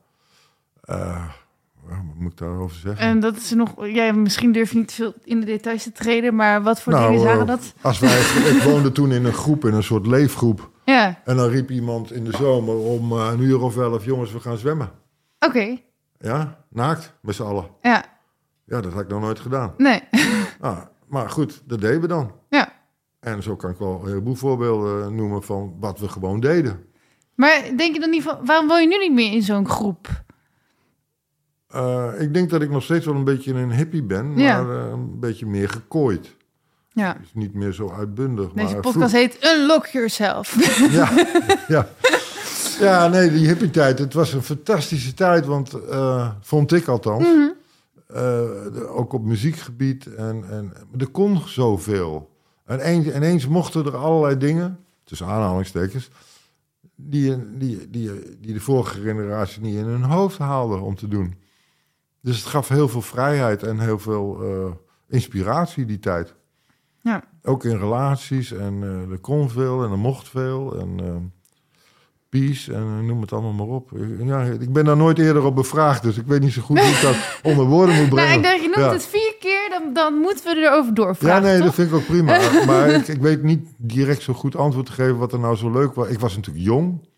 Wat 1.83 1.99
moet 2.19 2.33
ik 2.33 2.39
daarover 2.39 2.77
zeggen? 2.77 3.07
En 3.07 3.21
dat 3.21 3.37
is 3.37 3.51
nog... 3.53 3.87
Ja, 3.87 4.13
misschien 4.13 4.53
durf 4.53 4.73
je 4.73 4.79
niet 4.79 4.93
veel 4.93 5.15
in 5.25 5.41
de 5.41 5.47
details 5.47 5.83
te 5.83 5.93
treden, 5.93 6.35
maar 6.35 6.63
wat 6.63 6.81
voor 6.83 6.93
Nou, 6.93 7.07
dingen 7.07 7.23
zagen 7.27 7.47
dat? 7.47 7.75
Als 7.81 7.99
wij, 7.99 8.21
ik 8.57 8.63
woonde 8.63 8.93
toen 8.93 9.13
in 9.13 9.25
een 9.25 9.33
groep, 9.33 9.65
in 9.65 9.75
een 9.75 9.83
soort 9.83 10.07
leefgroep. 10.07 10.71
Ja, 10.85 11.21
En 11.25 11.37
dan 11.37 11.49
riep 11.49 11.71
iemand 11.71 12.13
in 12.13 12.25
de 12.25 12.33
zomer 12.37 12.75
om 12.77 13.13
een 13.13 13.41
uur 13.41 13.61
of 13.61 13.77
elf, 13.77 14.05
jongens, 14.05 14.33
we 14.33 14.41
gaan 14.41 14.57
zwemmen. 14.59 14.91
oké. 15.39 15.79
Ja, 16.23 16.65
naakt, 16.71 17.13
met 17.21 17.35
z'n 17.35 17.43
allen. 17.43 17.67
Ja, 17.83 18.05
Ja, 18.67 18.81
dat 18.81 18.93
had 18.93 19.03
ik 19.03 19.09
nog 19.09 19.21
nooit 19.21 19.41
gedaan. 19.41 19.75
nee. 19.77 20.03
Ah, 20.61 20.79
maar 21.09 21.31
goed, 21.31 21.63
dat 21.67 21.81
deden 21.81 22.01
we 22.01 22.07
dan. 22.07 22.33
ja. 22.49 22.73
En 23.21 23.43
zo 23.43 23.57
kan 23.57 23.71
ik 23.71 23.79
wel 23.79 24.01
een 24.03 24.07
heleboel 24.09 24.35
voorbeelden 24.35 25.15
noemen 25.15 25.43
van 25.43 25.77
wat 25.81 25.99
we 25.99 26.09
gewoon 26.09 26.41
deden. 26.41 26.87
Maar 27.35 27.63
denk 27.77 27.95
je 27.95 28.01
dan 28.01 28.11
niet 28.11 28.23
van... 28.23 28.39
Waarom 28.45 28.69
woon 28.69 28.81
je 28.81 28.87
nu 28.89 28.99
niet 28.99 29.13
meer 29.13 29.33
in 29.33 29.43
zo'n 29.43 29.69
groep? 29.69 30.09
Eh, 31.69 32.11
ik 32.19 32.35
denk 32.35 32.51
dat 32.51 32.63
ik 32.63 32.71
nog 32.71 32.83
steeds 32.83 33.07
wel 33.07 33.15
een 33.15 33.25
beetje 33.25 33.55
een 33.55 33.73
hippie 33.73 34.03
ben, 34.03 34.33
maar 34.33 34.43
Ja. 34.43 34.61
eh, 34.61 34.91
een 34.93 35.21
beetje 35.21 35.47
meer 35.47 35.69
gekooid. 35.69 36.37
Ja. 36.89 37.17
Dus 37.21 37.35
niet 37.35 37.55
meer 37.55 37.73
zo 37.73 37.91
uitbundig. 37.93 38.53
Deze 38.53 38.73
maar 38.73 38.81
podcast 38.83 39.13
heet 39.13 39.39
Unlock 39.57 39.87
Yourself. 39.87 40.57
Ja, 40.93 41.11
ja. 41.77 41.89
Ja, 42.81 43.09
nee, 43.09 43.31
die 43.31 43.47
hippie 43.47 43.71
tijd. 43.71 43.99
Het 43.99 44.15
was 44.15 44.33
een 44.33 44.43
fantastische 44.43 45.15
tijd, 45.15 45.47
want 45.47 45.73
eh, 45.73 46.31
vond 46.41 46.73
ik 46.73 46.89
althans. 46.89 47.25
Mhm. 47.25 47.51
Eh, 48.07 48.17
de- 48.73 48.87
ook 48.89 49.13
op 49.13 49.25
muziekgebied. 49.25 50.07
En, 50.15 50.45
en 50.51 50.73
er 50.99 51.09
kon 51.09 51.41
zoveel. 51.49 52.31
En 52.65 52.81
eens, 52.81 53.07
ineens 53.07 53.47
mochten 53.47 53.85
er 53.87 53.97
allerlei 53.97 54.37
dingen, 54.39 54.79
tussen 55.05 55.27
aanhalingstekens, 55.27 56.11
die, 56.95 57.57
die, 57.59 57.91
die, 57.91 58.11
die 58.41 58.53
de 58.53 58.61
vorige 58.61 59.01
generatie 59.01 59.63
niet 59.63 59.77
in 59.77 59.85
hun 59.85 60.03
hoofd 60.03 60.39
haalde 60.39 60.77
om 60.77 60.95
te 60.97 61.09
doen. 61.09 61.35
Dus 62.21 62.37
het 62.37 62.47
gaf 62.47 62.69
heel 62.69 62.89
veel 62.89 63.03
vrijheid 63.03 63.63
en 63.63 63.79
heel 63.79 63.99
veel 63.99 64.43
eh, 64.43 64.71
inspiratie 65.09 65.85
die 65.85 65.99
tijd. 65.99 66.35
Ja. 67.01 67.25
Ook 67.43 67.65
in 67.65 67.79
relaties 67.79 68.53
en 68.53 68.83
er 69.11 69.19
kon 69.19 69.51
veel 69.51 69.85
en 69.85 69.91
er 69.91 69.99
mocht 69.99 70.29
veel 70.29 70.79
en 70.79 71.33
peace 72.41 72.73
en 72.75 72.81
eh, 72.99 73.07
noem 73.07 73.21
het 73.21 73.33
allemaal 73.33 73.53
maar 73.53 73.67
op. 73.77 73.91
Ja, 74.25 74.43
ik 74.43 74.73
ben 74.73 74.85
daar 74.85 74.97
nooit 74.97 75.19
eerder 75.19 75.45
op 75.45 75.55
bevraagd, 75.55 76.03
dus 76.03 76.17
ik 76.19 76.27
weet 76.27 76.41
niet 76.41 76.53
zo 76.53 76.63
goed 76.63 76.79
hoe 76.79 76.89
ik 76.89 77.01
dat 77.03 77.17
onder 77.53 77.67
woorden 77.67 77.95
moet 77.97 78.09
brengen. 78.09 78.25
Nou, 78.29 78.37
ik 78.37 78.43
denk, 78.43 78.61
je 78.61 78.67
noemt 78.77 78.87
Ja. 78.89 78.93
het 78.93 79.07
vier 79.07 79.35
keer, 79.41 79.69
dan, 79.71 79.93
dan 79.93 80.15
moeten 80.15 80.45
we 80.45 80.61
erover 80.61 80.87
Ja, 80.87 80.93
doorvragen, 80.93 81.43
nee, 81.43 81.57
toch? 81.57 81.65
dat 81.65 81.75
vind 81.75 81.89
ik 81.89 81.95
ook 81.95 82.07
prima. 82.07 82.39
maar 82.67 82.89
ik, 82.89 83.09
ik 83.09 83.21
weet 83.21 83.43
niet 83.43 83.67
direct 83.77 84.23
zo 84.23 84.33
goed 84.33 84.57
antwoord 84.57 84.87
te 84.87 84.93
geven 84.93 85.19
wat 85.19 85.33
er 85.33 85.39
nou 85.39 85.57
zo 85.57 85.71
leuk 85.71 85.95
was. 85.95 86.09
Ik 86.09 86.19
was 86.21 86.37
natuurlijk 86.37 86.65
jong. 86.65 87.11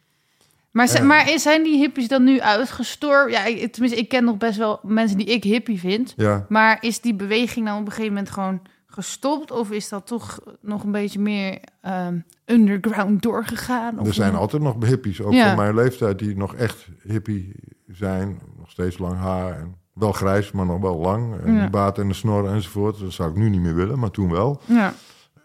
Maar, 0.71 0.93
Ja. 0.93 1.03
maar 1.03 1.33
zijn 1.39 1.63
die 1.63 1.79
hippies 1.79 2.09
dan 2.09 2.25
nu 2.25 2.41
uitgestorven? 2.41 3.31
Ja, 3.33 3.45
ik- 3.45 3.73
tenminste, 3.73 4.01
ik 4.01 4.09
ken 4.09 4.25
nog 4.25 4.37
best 4.37 4.59
wel 4.59 4.81
mensen 4.83 5.17
die 5.19 5.27
ik 5.27 5.45
hippie 5.45 5.79
vind. 5.81 6.13
Ja, 6.17 6.47
Maar 6.49 6.79
is 6.81 7.01
die 7.01 7.15
beweging 7.15 7.67
dan 7.67 7.75
op 7.79 7.87
een 7.87 7.93
gegeven 7.93 8.13
moment 8.13 8.31
gewoon 8.31 8.61
gestopt? 8.95 9.51
Of 9.51 9.71
is 9.71 9.89
dat 9.89 10.07
toch 10.07 10.39
nog 10.61 10.85
een 10.85 10.93
beetje 10.93 11.19
meer 11.21 11.59
ehm, 11.81 12.19
underground 12.47 13.23
doorgegaan? 13.23 13.99
Of 13.99 14.07
er 14.07 14.15
zijn 14.15 14.35
altijd 14.35 14.63
nog 14.63 14.77
hippies, 14.85 15.23
ook 15.23 15.33
Ja. 15.33 15.47
van 15.47 15.57
mijn 15.57 15.75
leeftijd, 15.75 16.19
die 16.19 16.37
nog 16.37 16.55
echt 16.55 16.89
hippie 17.03 17.55
zijn. 17.89 18.41
Nog 18.59 18.71
steeds 18.71 18.99
lang 18.99 19.17
haar 19.17 19.59
en 19.59 19.75
wel 19.93 20.13
grijs, 20.13 20.53
maar 20.53 20.67
nog 20.67 20.81
wel 20.81 20.97
lang. 20.99 21.41
En 21.45 21.55
Ja. 21.55 21.65
de 21.65 21.71
baard 21.71 21.99
en 21.99 22.09
de 22.09 22.15
snor 22.15 22.49
enzovoort. 22.49 22.99
Dat 23.01 23.13
zou 23.13 23.31
ik 23.31 23.37
nu 23.37 23.49
niet 23.49 23.61
meer 23.61 23.75
willen, 23.75 23.99
maar 23.99 24.11
toen 24.11 24.31
wel. 24.31 24.61
Ja. 24.65 24.95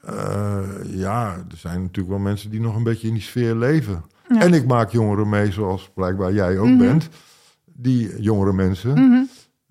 Eh, 0.04 0.60
ja, 0.86 1.34
er 1.52 1.58
zijn 1.58 1.82
natuurlijk 1.82 2.10
wel 2.10 2.20
mensen 2.24 2.50
die 2.50 2.60
nog 2.62 2.76
een 2.76 2.84
beetje 2.84 3.08
in 3.08 3.14
die 3.14 3.24
sfeer 3.24 3.56
leven. 3.56 4.04
Ja. 4.28 4.40
En 4.42 4.54
ik 4.54 4.66
maak 4.68 4.90
jongeren 4.92 5.30
mee, 5.30 5.52
zoals 5.52 5.90
blijkbaar 5.94 6.34
jij 6.34 6.60
ook 6.60 6.68
Mhm. 6.68 6.78
bent. 6.78 7.10
Die 7.66 8.22
jongere 8.22 8.54
mensen, 8.54 8.92
Mhm. 8.92 9.24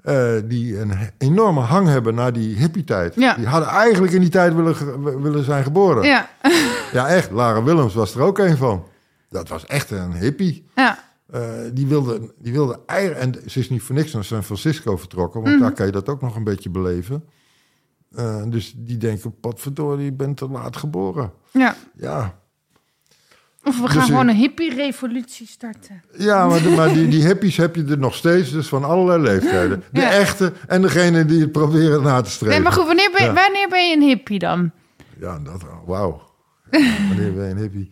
Eh, 0.08 0.32
die 0.44 0.78
een 0.80 0.92
enorme 1.18 1.60
hang 1.60 1.86
hebben 1.88 2.14
naar 2.14 2.32
die 2.32 2.56
hippie-tijd. 2.56 3.14
Ja. 3.14 3.34
Die 3.34 3.46
hadden 3.46 3.68
eigenlijk 3.68 4.12
in 4.12 4.20
die 4.20 4.30
tijd 4.30 4.54
willen, 4.54 5.22
willen 5.22 5.44
zijn 5.44 5.62
geboren. 5.64 6.04
Ja. 6.04 6.28
Ja. 6.92 7.08
echt. 7.08 7.30
Lara 7.30 7.62
Willems 7.62 7.94
was 7.94 8.14
er 8.14 8.20
ook 8.22 8.38
een 8.38 8.56
van. 8.56 8.84
Dat 9.28 9.48
was 9.48 9.66
echt 9.66 9.90
een 9.90 10.12
hippie. 10.12 10.66
ja. 10.74 11.06
Eh, 11.30 11.40
die 11.72 11.86
wilde, 11.86 12.32
die 12.38 12.52
wilde 12.52 12.80
en 12.86 13.34
ze 13.46 13.58
is 13.58 13.70
niet 13.70 13.82
voor 13.82 13.94
niks 13.94 14.12
naar 14.12 14.24
San 14.24 14.44
Francisco 14.44 14.96
vertrokken, 14.96 15.40
want 15.42 15.54
Mhm. 15.54 15.62
daar 15.62 15.72
kan 15.72 15.86
je 15.86 15.92
dat 15.92 16.08
ook 16.08 16.20
nog 16.20 16.36
een 16.36 16.44
beetje 16.44 16.70
beleven. 16.70 17.24
Eh, 18.14 18.42
dus 18.46 18.74
die 18.76 18.96
denken, 18.96 19.40
potverdorie, 19.40 20.04
je 20.04 20.12
bent 20.12 20.36
te 20.36 20.48
laat 20.48 20.76
geboren. 20.76 21.32
ja. 21.52 21.76
Ja, 21.96 22.38
Of 23.64 23.76
we 23.76 23.82
Dus 23.86 23.92
gaan 23.92 24.02
gewoon 24.06 24.28
een 24.28 24.36
hippie-revolutie 24.36 25.46
starten. 25.46 26.02
ja 26.18 26.46
maar, 26.46 26.62
de- 26.62 26.68
maar 26.70 26.92
die, 26.92 27.08
die 27.08 27.24
hippies 27.26 27.56
heb 27.56 27.74
je 27.76 27.84
er 27.84 27.98
nog 27.98 28.14
steeds, 28.14 28.50
dus 28.52 28.68
van 28.68 28.84
allerlei 28.84 29.22
leeftijden. 29.22 29.82
De 29.92 30.00
Ja. 30.00 30.10
echte 30.10 30.52
en 30.66 30.82
degene 30.82 31.24
die 31.24 31.40
het 31.40 31.52
proberen 31.52 32.02
na 32.02 32.20
te 32.20 32.30
streven. 32.30 32.54
Nee, 32.54 32.62
maar 32.64 32.72
goed, 32.72 32.86
wanneer 32.86 33.10
ben, 33.16 33.26
Ja. 33.26 33.32
wanneer 33.32 33.68
ben 33.68 33.88
je 33.88 33.96
een 33.96 34.02
hippie 34.02 34.38
dan? 34.38 34.70
Ja, 35.20 35.38
dat, 35.38 35.64
wauw. 35.86 36.22
Wanneer 36.70 37.32
ben 37.34 37.44
je 37.44 37.50
een 37.50 37.56
hippie? 37.56 37.90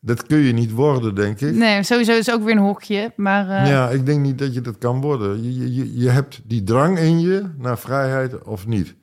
Dat 0.00 0.26
kun 0.26 0.38
je 0.38 0.52
niet 0.52 0.70
worden, 0.72 1.14
denk 1.14 1.40
ik. 1.40 1.54
Nee, 1.54 1.82
sowieso 1.82 2.12
is 2.12 2.26
het 2.26 2.34
ook 2.34 2.42
weer 2.44 2.56
een 2.56 2.62
hokje. 2.62 3.12
Maar 3.16 3.48
eh, 3.48 3.68
Ja, 3.70 3.88
ik 3.90 4.06
denk 4.06 4.20
niet 4.20 4.38
dat 4.38 4.54
je 4.54 4.60
dat 4.60 4.78
kan 4.78 5.00
worden. 5.00 5.42
Je, 5.42 5.74
je- 5.74 5.98
je, 5.98 6.08
hebt 6.08 6.40
die 6.44 6.62
drang 6.62 6.98
in 6.98 7.20
je 7.20 7.50
naar 7.58 7.78
vrijheid 7.78 8.42
of 8.44 8.66
niet. 8.66 8.94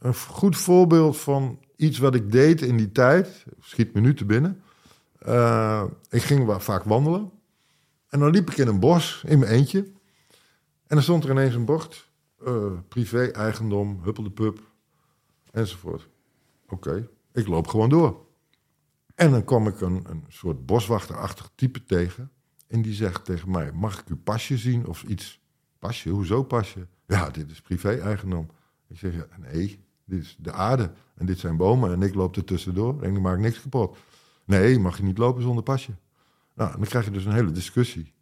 Een 0.00 0.14
goed 0.14 0.56
voorbeeld 0.56 1.16
van 1.16 1.58
iets 1.76 1.98
wat 1.98 2.14
ik 2.14 2.32
deed 2.32 2.62
in 2.62 2.76
die 2.76 2.92
tijd, 2.92 3.44
schiet 3.60 3.94
me 3.94 4.00
nu 4.00 4.14
te 4.14 4.24
binnen. 4.24 4.61
Eh, 5.24 5.84
ik 6.08 6.22
ging 6.22 6.62
vaak 6.62 6.82
wandelen. 6.84 7.30
En 8.08 8.18
dan 8.20 8.30
liep 8.30 8.50
ik 8.50 8.56
in 8.56 8.68
een 8.68 8.80
bos 8.80 9.22
in 9.26 9.38
mijn 9.38 9.52
eentje. 9.52 9.78
En 10.86 10.98
dan 10.98 11.02
stond 11.02 11.24
er 11.24 11.30
ineens 11.30 11.54
een 11.54 11.64
bord. 11.64 12.10
eh, 12.44 12.72
privé, 12.88 13.30
eigendom, 13.30 14.00
huppelde 14.02 14.30
pup, 14.30 14.60
enzovoort. 15.50 16.08
Oké, 16.68 17.08
ik 17.32 17.46
loop 17.46 17.66
gewoon 17.66 17.88
door. 17.88 18.26
En 19.14 19.30
dan 19.30 19.44
kwam 19.44 19.66
ik 19.66 19.80
een, 19.80 20.04
een 20.08 20.24
soort 20.28 20.66
boswachterachtig 20.66 21.50
type 21.54 21.84
tegen. 21.84 22.30
En 22.68 22.82
die 22.82 22.94
zegt 22.94 23.24
tegen 23.24 23.50
mij, 23.50 23.72
mag 23.72 24.00
ik 24.00 24.06
uw 24.08 24.18
pasje 24.24 24.56
zien 24.56 24.86
of 24.86 25.02
iets? 25.02 25.40
Pasje? 25.78 26.08
Hoezo 26.08 26.42
pasje? 26.42 26.86
Ja, 27.06 27.30
dit 27.30 27.50
is 27.50 27.60
privé-eigendom. 27.60 28.50
Ik 28.88 28.98
zeg, 28.98 29.12
nee, 29.38 29.84
dit 30.04 30.20
is 30.22 30.36
de 30.38 30.52
aarde. 30.52 30.92
En 31.14 31.26
dit 31.26 31.38
zijn 31.38 31.56
bomen 31.56 31.92
en 31.92 32.02
ik 32.02 32.14
loop 32.14 32.36
er 32.36 32.44
tussendoor 32.44 33.02
en 33.02 33.14
ik 33.16 33.20
maak 33.22 33.38
niks 33.38 33.60
kapot. 33.60 33.96
Nee, 34.44 34.78
mag 34.78 34.96
je 34.96 35.02
niet 35.02 35.18
lopen 35.18 35.42
zonder 35.42 35.62
pasje. 35.62 35.90
Nou, 36.54 36.70
dan 36.70 36.84
krijg 36.84 37.04
je 37.04 37.10
dus 37.10 37.24
een 37.24 37.32
hele 37.32 37.50
discussie. 37.52 38.12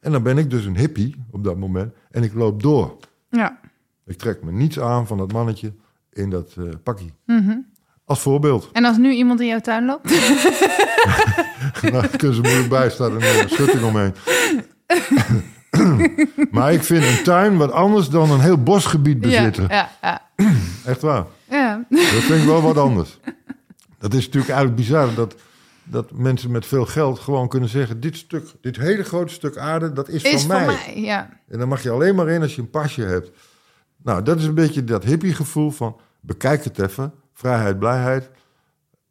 En 0.00 0.12
dan 0.12 0.22
ben 0.22 0.38
ik 0.38 0.50
dus 0.50 0.64
een 0.64 0.76
hippie 0.76 1.16
op 1.30 1.44
dat 1.44 1.56
moment 1.56 1.94
en 2.10 2.22
ik 2.22 2.34
loop 2.34 2.62
door. 2.62 2.96
ja. 3.30 3.60
Ik 4.06 4.18
trek 4.18 4.42
me 4.42 4.52
niets 4.52 4.80
aan 4.80 5.06
van 5.06 5.18
dat 5.18 5.32
mannetje 5.32 5.72
in 6.12 6.30
dat 6.30 6.54
eh 6.58 6.64
pakkie. 6.82 7.12
Mhm. 7.26 7.56
Als 8.04 8.20
voorbeeld. 8.20 8.68
En 8.72 8.84
als 8.84 8.96
nu 8.96 9.12
iemand 9.12 9.40
in 9.40 9.46
jouw 9.46 9.60
tuin 9.60 9.84
loopt? 9.84 10.10
nou, 11.92 12.06
kunnen 12.16 12.36
ze 12.36 12.42
moeilijk 12.42 12.68
bij, 12.68 12.90
staat 12.90 13.10
een 13.10 13.48
schutting 13.48 13.82
omheen. 13.84 14.14
maar 16.50 16.72
ik 16.72 16.82
vind 16.82 17.04
een 17.04 17.22
tuin 17.24 17.56
wat 17.56 17.70
anders 17.72 18.08
dan 18.08 18.30
een 18.30 18.40
heel 18.40 18.62
bosgebied 18.62 19.20
bezitten. 19.20 19.66
Ja, 19.68 19.90
ja, 20.02 20.22
ja. 20.36 20.50
Echt 20.84 21.00
waar. 21.00 21.24
ja. 21.50 21.84
Dat 21.88 22.00
vind 22.00 22.40
ik 22.40 22.46
wel 22.46 22.62
wat 22.62 22.78
anders. 22.78 23.18
Dat 23.98 24.14
is 24.14 24.24
natuurlijk 24.24 24.52
eigenlijk 24.52 24.76
bizar 24.80 25.14
dat, 25.14 25.34
dat 25.92 26.12
mensen 26.12 26.50
met 26.50 26.66
veel 26.66 26.86
geld 26.86 27.18
gewoon 27.18 27.48
kunnen 27.48 27.68
zeggen... 27.68 28.00
dit 28.00 28.16
stuk, 28.16 28.46
dit 28.60 28.76
hele 28.76 29.02
grote 29.04 29.32
stuk 29.32 29.56
aarde, 29.56 29.92
dat 29.92 30.08
is, 30.08 30.22
Is 30.22 30.40
van 30.42 30.48
mij. 30.48 30.64
voor 30.64 30.74
mij, 30.94 31.00
ja. 31.02 31.28
En 31.48 31.58
dan 31.58 31.68
mag 31.68 31.82
je 31.82 31.90
alleen 31.90 32.14
maar 32.14 32.28
in 32.28 32.42
als 32.42 32.54
je 32.54 32.60
een 32.60 32.70
pasje 32.70 33.02
hebt. 33.02 33.30
Nou, 34.02 34.22
dat 34.22 34.38
is 34.38 34.44
een 34.44 34.54
beetje 34.54 34.84
dat 34.84 35.04
hippie 35.04 35.34
gevoel 35.34 35.70
van... 35.70 35.96
bekijk 36.20 36.64
het 36.64 36.78
even, 36.78 37.14
vrijheid, 37.34 37.78
blijheid. 37.78 38.30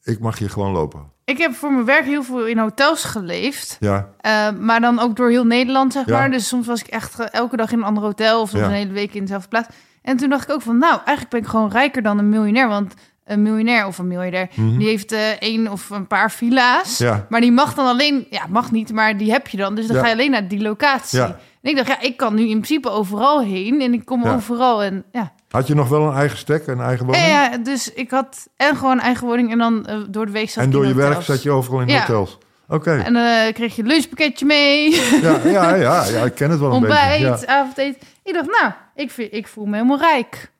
Ik 0.03 0.19
mag 0.19 0.38
hier 0.38 0.49
gewoon 0.49 0.71
lopen. 0.71 1.11
Ik 1.25 1.38
heb 1.38 1.53
voor 1.53 1.71
mijn 1.73 1.86
werk 1.86 2.05
heel 2.05 2.23
veel 2.23 2.45
in 2.47 2.57
hotels 2.57 3.03
geleefd. 3.03 3.77
Ja, 3.79 4.09
Eh, 4.17 4.51
maar 4.59 4.79
dan 4.82 4.99
ook 4.99 5.15
door 5.15 5.29
heel 5.29 5.45
Nederland, 5.45 5.93
zeg 5.93 6.05
Ja. 6.05 6.17
maar. 6.17 6.32
Dus 6.32 6.47
soms 6.47 6.67
was 6.67 6.79
ik 6.82 6.88
echt 6.88 7.19
eh, 7.19 7.27
elke 7.32 7.57
dag 7.57 7.71
in 7.71 7.77
een 7.77 7.84
ander 7.84 8.03
hotel... 8.03 8.41
of 8.41 8.49
soms 8.49 8.61
Ja. 8.61 8.67
een 8.67 8.75
hele 8.75 8.91
week 8.93 9.13
in 9.13 9.21
dezelfde 9.21 9.47
plaats. 9.47 9.67
En 10.01 10.17
toen 10.17 10.29
dacht 10.29 10.43
ik 10.49 10.55
ook 10.55 10.61
van... 10.61 10.77
nou, 10.77 10.93
eigenlijk 10.95 11.29
ben 11.29 11.39
ik 11.39 11.47
gewoon 11.47 11.71
rijker 11.71 12.01
dan 12.01 12.17
een 12.17 12.29
miljonair. 12.29 12.67
Want 12.67 12.93
een 13.26 13.41
miljonair 13.41 13.86
of 13.86 13.97
een 13.97 14.07
miljardair... 14.07 14.49
die 14.78 14.88
heeft 14.88 15.11
eh 15.11 15.30
één 15.39 15.67
of 15.67 15.89
een 15.89 16.07
paar 16.07 16.32
villa's. 16.32 16.99
Mhm. 16.99 17.09
Ja. 17.09 17.26
Maar 17.30 17.41
die 17.41 17.51
mag 17.51 17.74
dan 17.74 17.86
alleen... 17.86 18.26
Ja, 18.30 18.45
mag 18.49 18.72
niet, 18.72 18.91
maar 18.93 19.17
die 19.17 19.32
heb 19.32 19.47
je 19.47 19.57
dan. 19.57 19.76
Dus 19.76 19.88
dan 19.88 19.95
Ja. 19.95 20.01
ga 20.01 20.07
je 20.07 20.13
alleen 20.13 20.32
naar 20.32 20.47
die 20.47 20.61
locatie. 20.61 21.19
Ja. 21.19 21.26
En 21.61 21.69
ik 21.69 21.76
dacht, 21.76 21.88
ja, 21.88 22.01
ik 22.01 22.17
kan 22.17 22.36
nu 22.36 22.41
in 22.41 22.47
principe 22.61 22.89
overal 22.89 23.41
heen. 23.41 23.82
En 23.82 23.93
ik 23.93 24.05
kom 24.05 24.26
overal 24.26 24.84
en 24.84 25.03
ja... 25.11 25.32
Had 25.49 25.67
je 25.67 25.76
nog 25.76 25.89
wel 25.89 26.07
een 26.07 26.15
eigen 26.15 26.38
stek, 26.38 26.67
een 26.67 26.80
eigen 26.82 27.05
woning? 27.05 27.26
Ja, 27.26 27.57
dus 27.57 27.93
ik 27.93 28.11
had 28.11 28.47
en 28.57 28.76
gewoon 28.76 28.91
een 28.91 28.99
eigen 28.99 29.28
woning 29.28 29.51
en 29.51 29.57
dan 29.57 29.86
eh, 29.86 29.97
door 30.09 30.26
de 30.26 30.32
week 30.32 30.49
zat 30.49 30.63
en 30.63 30.69
door 30.69 30.88
je 30.88 30.93
werk 30.93 31.22
zat 31.22 31.43
je 31.43 31.51
overal 31.51 31.82
in 31.82 31.97
hotels? 31.97 32.38
Oké, 32.67 32.91
En 32.97 33.13
dan 33.13 33.53
kreeg 33.53 33.76
je 33.76 33.82
een 33.82 33.88
lunchpakketje 33.88 34.45
mee, 34.45 34.91
ja, 35.22 35.39
ja, 35.43 35.76
ja, 35.76 36.05
ja, 36.05 36.26
ik 36.26 36.36
ken 36.36 36.49
het 36.49 36.59
wel 36.59 36.67
een 36.69 36.76
ontbijt, 36.76 37.22
beetje. 37.22 37.45
Ja. 37.45 37.59
avondeten. 37.59 38.07
Ik 38.24 38.34
dacht, 38.34 38.47
nou, 38.61 38.72
ik, 38.95 39.11
vind, 39.11 39.34
ik 39.34 39.47
voel 39.47 39.65
me 39.65 39.76
helemaal 39.76 39.97
rijk. 39.99 40.51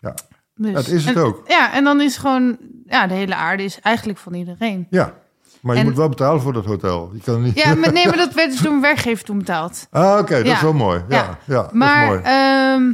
Ja. 0.00 0.14
Dus, 0.62 0.72
Dat 0.72 0.86
is 0.88 1.04
het 1.04 1.16
en- 1.16 1.22
ook. 1.22 1.42
Ja, 1.48 1.72
en 1.72 1.84
dan 1.84 2.00
is 2.00 2.16
gewoon, 2.16 2.56
ja, 2.86 3.06
de 3.06 3.14
hele 3.14 3.34
aarde 3.34 3.62
is 3.62 3.80
eigenlijk 3.80 4.18
van 4.18 4.34
iedereen. 4.34 4.86
ja, 4.90 5.14
maar 5.60 5.74
je 5.74 5.80
En- 5.80 5.86
moet 5.86 5.96
wel 5.96 6.08
betalen 6.08 6.40
voor 6.40 6.52
dat 6.52 6.64
hotel. 6.64 7.10
Je 7.14 7.20
kan 7.20 7.42
niet... 7.42 7.58
Ja, 7.58 7.74
maar, 7.74 7.92
nee, 7.92 8.06
maar 8.06 8.16
dat 8.26 8.34
werd 8.34 8.50
dus 8.50 8.62
mijn 8.62 8.80
werkgever 8.80 9.24
toen 9.24 9.38
betaald. 9.38 9.86
Ah, 9.90 10.18
oké, 10.18 10.36
dat 10.36 10.46
Ja. 10.46 10.52
is 10.54 10.60
wel 10.60 10.72
mooi. 10.72 11.02
Ja, 11.08 11.38
ja. 11.46 11.54
dat 11.62 11.66
is 11.72 11.78
Maar, 11.78 12.06
mooi. 12.06 12.20
ehm, 12.22 12.92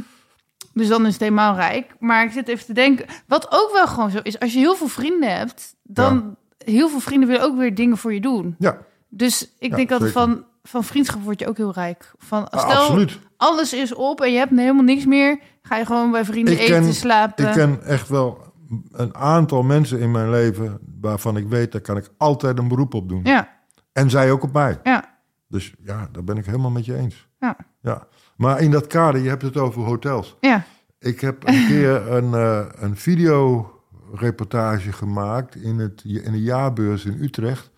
dus 0.73 0.87
dan 0.87 1.05
is 1.05 1.11
het 1.13 1.21
helemaal 1.21 1.55
rijk. 1.55 1.95
Maar 1.99 2.23
ik 2.25 2.31
zit 2.31 2.47
even 2.47 2.65
te 2.65 2.73
denken, 2.73 3.05
wat 3.27 3.47
ook 3.49 3.69
wel 3.73 3.87
gewoon 3.87 4.09
zo 4.09 4.19
is, 4.23 4.39
als 4.39 4.53
je 4.53 4.59
heel 4.59 4.75
veel 4.75 4.87
vrienden 4.87 5.37
hebt, 5.37 5.75
dan 5.83 6.35
heel 6.65 6.89
veel 6.89 6.99
vrienden 6.99 7.29
willen 7.29 7.43
ook 7.45 7.57
weer 7.57 7.75
dingen 7.75 7.97
voor 7.97 8.13
je 8.13 8.21
doen. 8.21 8.55
ja, 8.59 8.77
Dus 9.09 9.51
ik 9.59 9.75
denk 9.75 9.91
altijd 9.91 10.11
zeker. 10.13 10.27
van, 10.27 10.43
van 10.67 10.83
vriendschap 10.83 11.21
word 11.23 11.39
je 11.39 11.47
ook 11.47 11.57
heel 11.57 11.73
rijk. 11.73 12.11
Van, 12.17 12.49
ah, 12.49 12.59
stel, 12.69 12.81
absoluut. 12.81 13.19
alles 13.37 13.73
is 13.73 13.93
op 13.93 14.21
en 14.21 14.31
je 14.31 14.37
hebt 14.37 14.55
helemaal 14.57 14.83
niks 14.83 15.05
meer. 15.05 15.39
Ga 15.61 15.77
je 15.77 15.85
gewoon 15.85 16.11
bij 16.11 16.25
vrienden 16.25 16.53
Ik 16.53 16.59
eten, 16.59 16.81
ken- 16.81 16.93
slapen. 16.93 17.47
Ik 17.47 17.51
ken 17.53 17.83
echt 17.83 18.09
wel 18.09 18.45
een 18.91 19.15
aantal 19.15 19.63
mensen 19.63 19.99
in 19.99 20.11
mijn 20.11 20.29
leven 20.29 20.79
waarvan 21.01 21.37
ik 21.37 21.47
weet, 21.47 21.71
daar 21.71 21.81
kan 21.81 21.97
ik 21.97 22.09
altijd 22.17 22.57
een 22.59 22.67
beroep 22.67 22.93
op 22.93 23.09
doen. 23.09 23.21
Ja, 23.23 23.49
En 23.93 24.09
zij 24.09 24.31
ook 24.31 24.43
op 24.43 24.53
mij. 24.53 24.79
ja, 24.83 25.17
Dus 25.47 25.73
ja, 25.83 26.07
daar 26.11 26.23
ben 26.23 26.37
ik 26.37 26.45
helemaal 26.45 26.71
met 26.71 26.85
je 26.85 26.95
eens. 26.95 27.27
ja, 27.39 27.57
Ja. 27.81 28.07
Maar 28.37 28.61
in 28.61 28.71
dat 28.71 28.87
kader, 28.87 29.21
je 29.21 29.29
hebt 29.29 29.41
het 29.41 29.57
over 29.57 29.81
hotels. 29.81 30.35
ja. 30.41 30.63
Ik 30.99 31.21
heb 31.21 31.47
een 31.47 31.65
keer 31.71 32.11
een, 32.11 32.33
eh 32.33 32.65
een 32.75 32.95
videoreportage 32.97 34.91
gemaakt 34.91 35.55
in, 35.55 35.77
het, 35.79 36.03
in 36.05 36.31
de 36.31 36.41
jaarbeurs 36.41 37.05
in 37.05 37.17
Utrecht. 37.21 37.69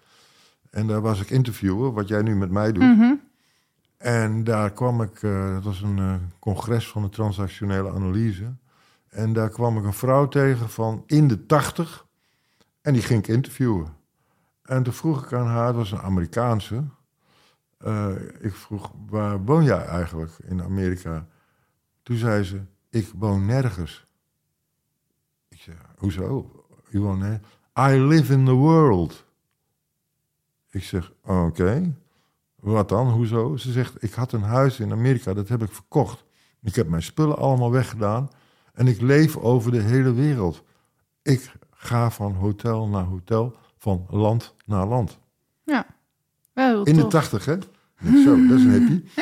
En 0.70 0.88
daar 0.88 1.02
was 1.02 1.22
ik 1.22 1.30
interviewer, 1.30 1.94
wat 1.94 2.08
jij 2.08 2.22
nu 2.22 2.36
met 2.36 2.52
mij 2.52 2.72
doet. 2.72 2.84
Mhm. 2.84 3.14
En 3.98 4.44
daar 4.44 4.72
kwam 4.72 5.02
ik, 5.02 5.24
eh, 5.24 5.54
dat 5.54 5.64
was 5.64 5.82
een 5.82 5.98
eh, 5.98 6.14
congres 6.40 6.88
van 6.88 7.02
de 7.02 7.10
transactionele 7.10 7.92
analyse. 7.92 8.54
En 9.10 9.34
daar 9.34 9.50
kwam 9.50 9.78
ik 9.78 9.84
een 9.84 9.94
vrouw 9.94 10.28
tegen 10.28 10.70
van 10.70 11.04
in 11.06 11.28
de 11.28 11.46
tachtig. 11.46 12.06
En 12.82 12.94
die 12.94 13.02
ging 13.02 13.20
ik 13.20 13.28
interviewen. 13.28 13.88
En 14.64 14.84
toen 14.84 14.94
vroeg 14.94 15.24
ik 15.24 15.34
aan 15.34 15.48
haar, 15.48 15.68
het 15.68 15.76
was 15.76 15.92
een 15.92 16.02
Amerikaanse. 16.02 16.84
Eh, 17.78 18.10
ik 18.40 18.56
vroeg, 18.56 18.92
waar 19.08 19.44
woon 19.44 19.64
jij 19.64 19.86
eigenlijk 19.86 20.32
in 20.48 20.64
Amerika? 20.64 21.28
Toen 22.04 22.18
zei 22.18 22.44
ze, 22.44 22.62
ik 22.90 23.12
woon 23.16 23.46
nergens. 23.46 24.06
Ik 25.48 25.62
zei, 25.62 25.78
hoezo? 25.98 26.52
Je 26.90 27.00
woont 27.00 27.20
nergens? 27.20 27.48
I 27.80 28.00
live 28.02 28.34
in 28.34 28.46
the 28.46 28.52
world. 28.52 29.26
Ik 30.80 30.86
zeg, 30.86 31.12
oké. 31.26 31.96
Wat 32.56 32.90
dan? 32.90 33.10
Hoezo? 33.10 33.58
Ze 33.58 33.72
zegt, 33.72 34.04
ik 34.04 34.14
had 34.14 34.32
een 34.32 34.44
huis 34.44 34.80
in 34.80 34.92
Amerika, 34.92 35.34
dat 35.34 35.48
heb 35.48 35.64
ik 35.64 35.72
verkocht. 35.72 36.24
Ik 36.62 36.76
heb 36.76 36.88
mijn 36.88 37.04
spullen 37.04 37.38
allemaal 37.38 37.72
weggedaan. 37.72 38.30
En 38.74 38.88
ik 38.88 39.02
leef 39.02 39.38
over 39.38 39.72
de 39.72 39.82
hele 39.82 40.14
wereld. 40.14 40.64
Ik 41.22 41.52
ga 41.72 42.12
van 42.12 42.34
hotel 42.34 42.88
naar 42.88 43.04
hotel, 43.04 43.56
van 43.78 44.06
land 44.10 44.56
naar 44.66 44.86
land. 44.86 45.20
Ja. 45.64 45.86
Wel 46.54 46.84
In 46.84 46.96
de 46.96 47.08
tachtig, 47.08 47.46
hè? 47.46 47.58
Zo, 48.24 48.48
dat 48.48 48.58
is 48.58 48.64
een 48.64 48.72
hippie. 48.72 49.04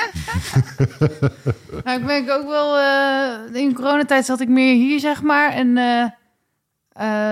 Nou, 1.83 1.99
ik 1.99 2.05
merk 2.05 2.29
ook 2.29 2.47
wel, 2.47 2.77
eh, 2.77 3.61
in 3.61 3.73
coronatijd 3.73 4.25
zat 4.25 4.39
ik 4.39 4.49
meer 4.49 4.75
hier, 4.75 4.99
zeg 4.99 5.21
maar. 5.21 5.51
En 5.51 5.77
eh, 5.77 6.03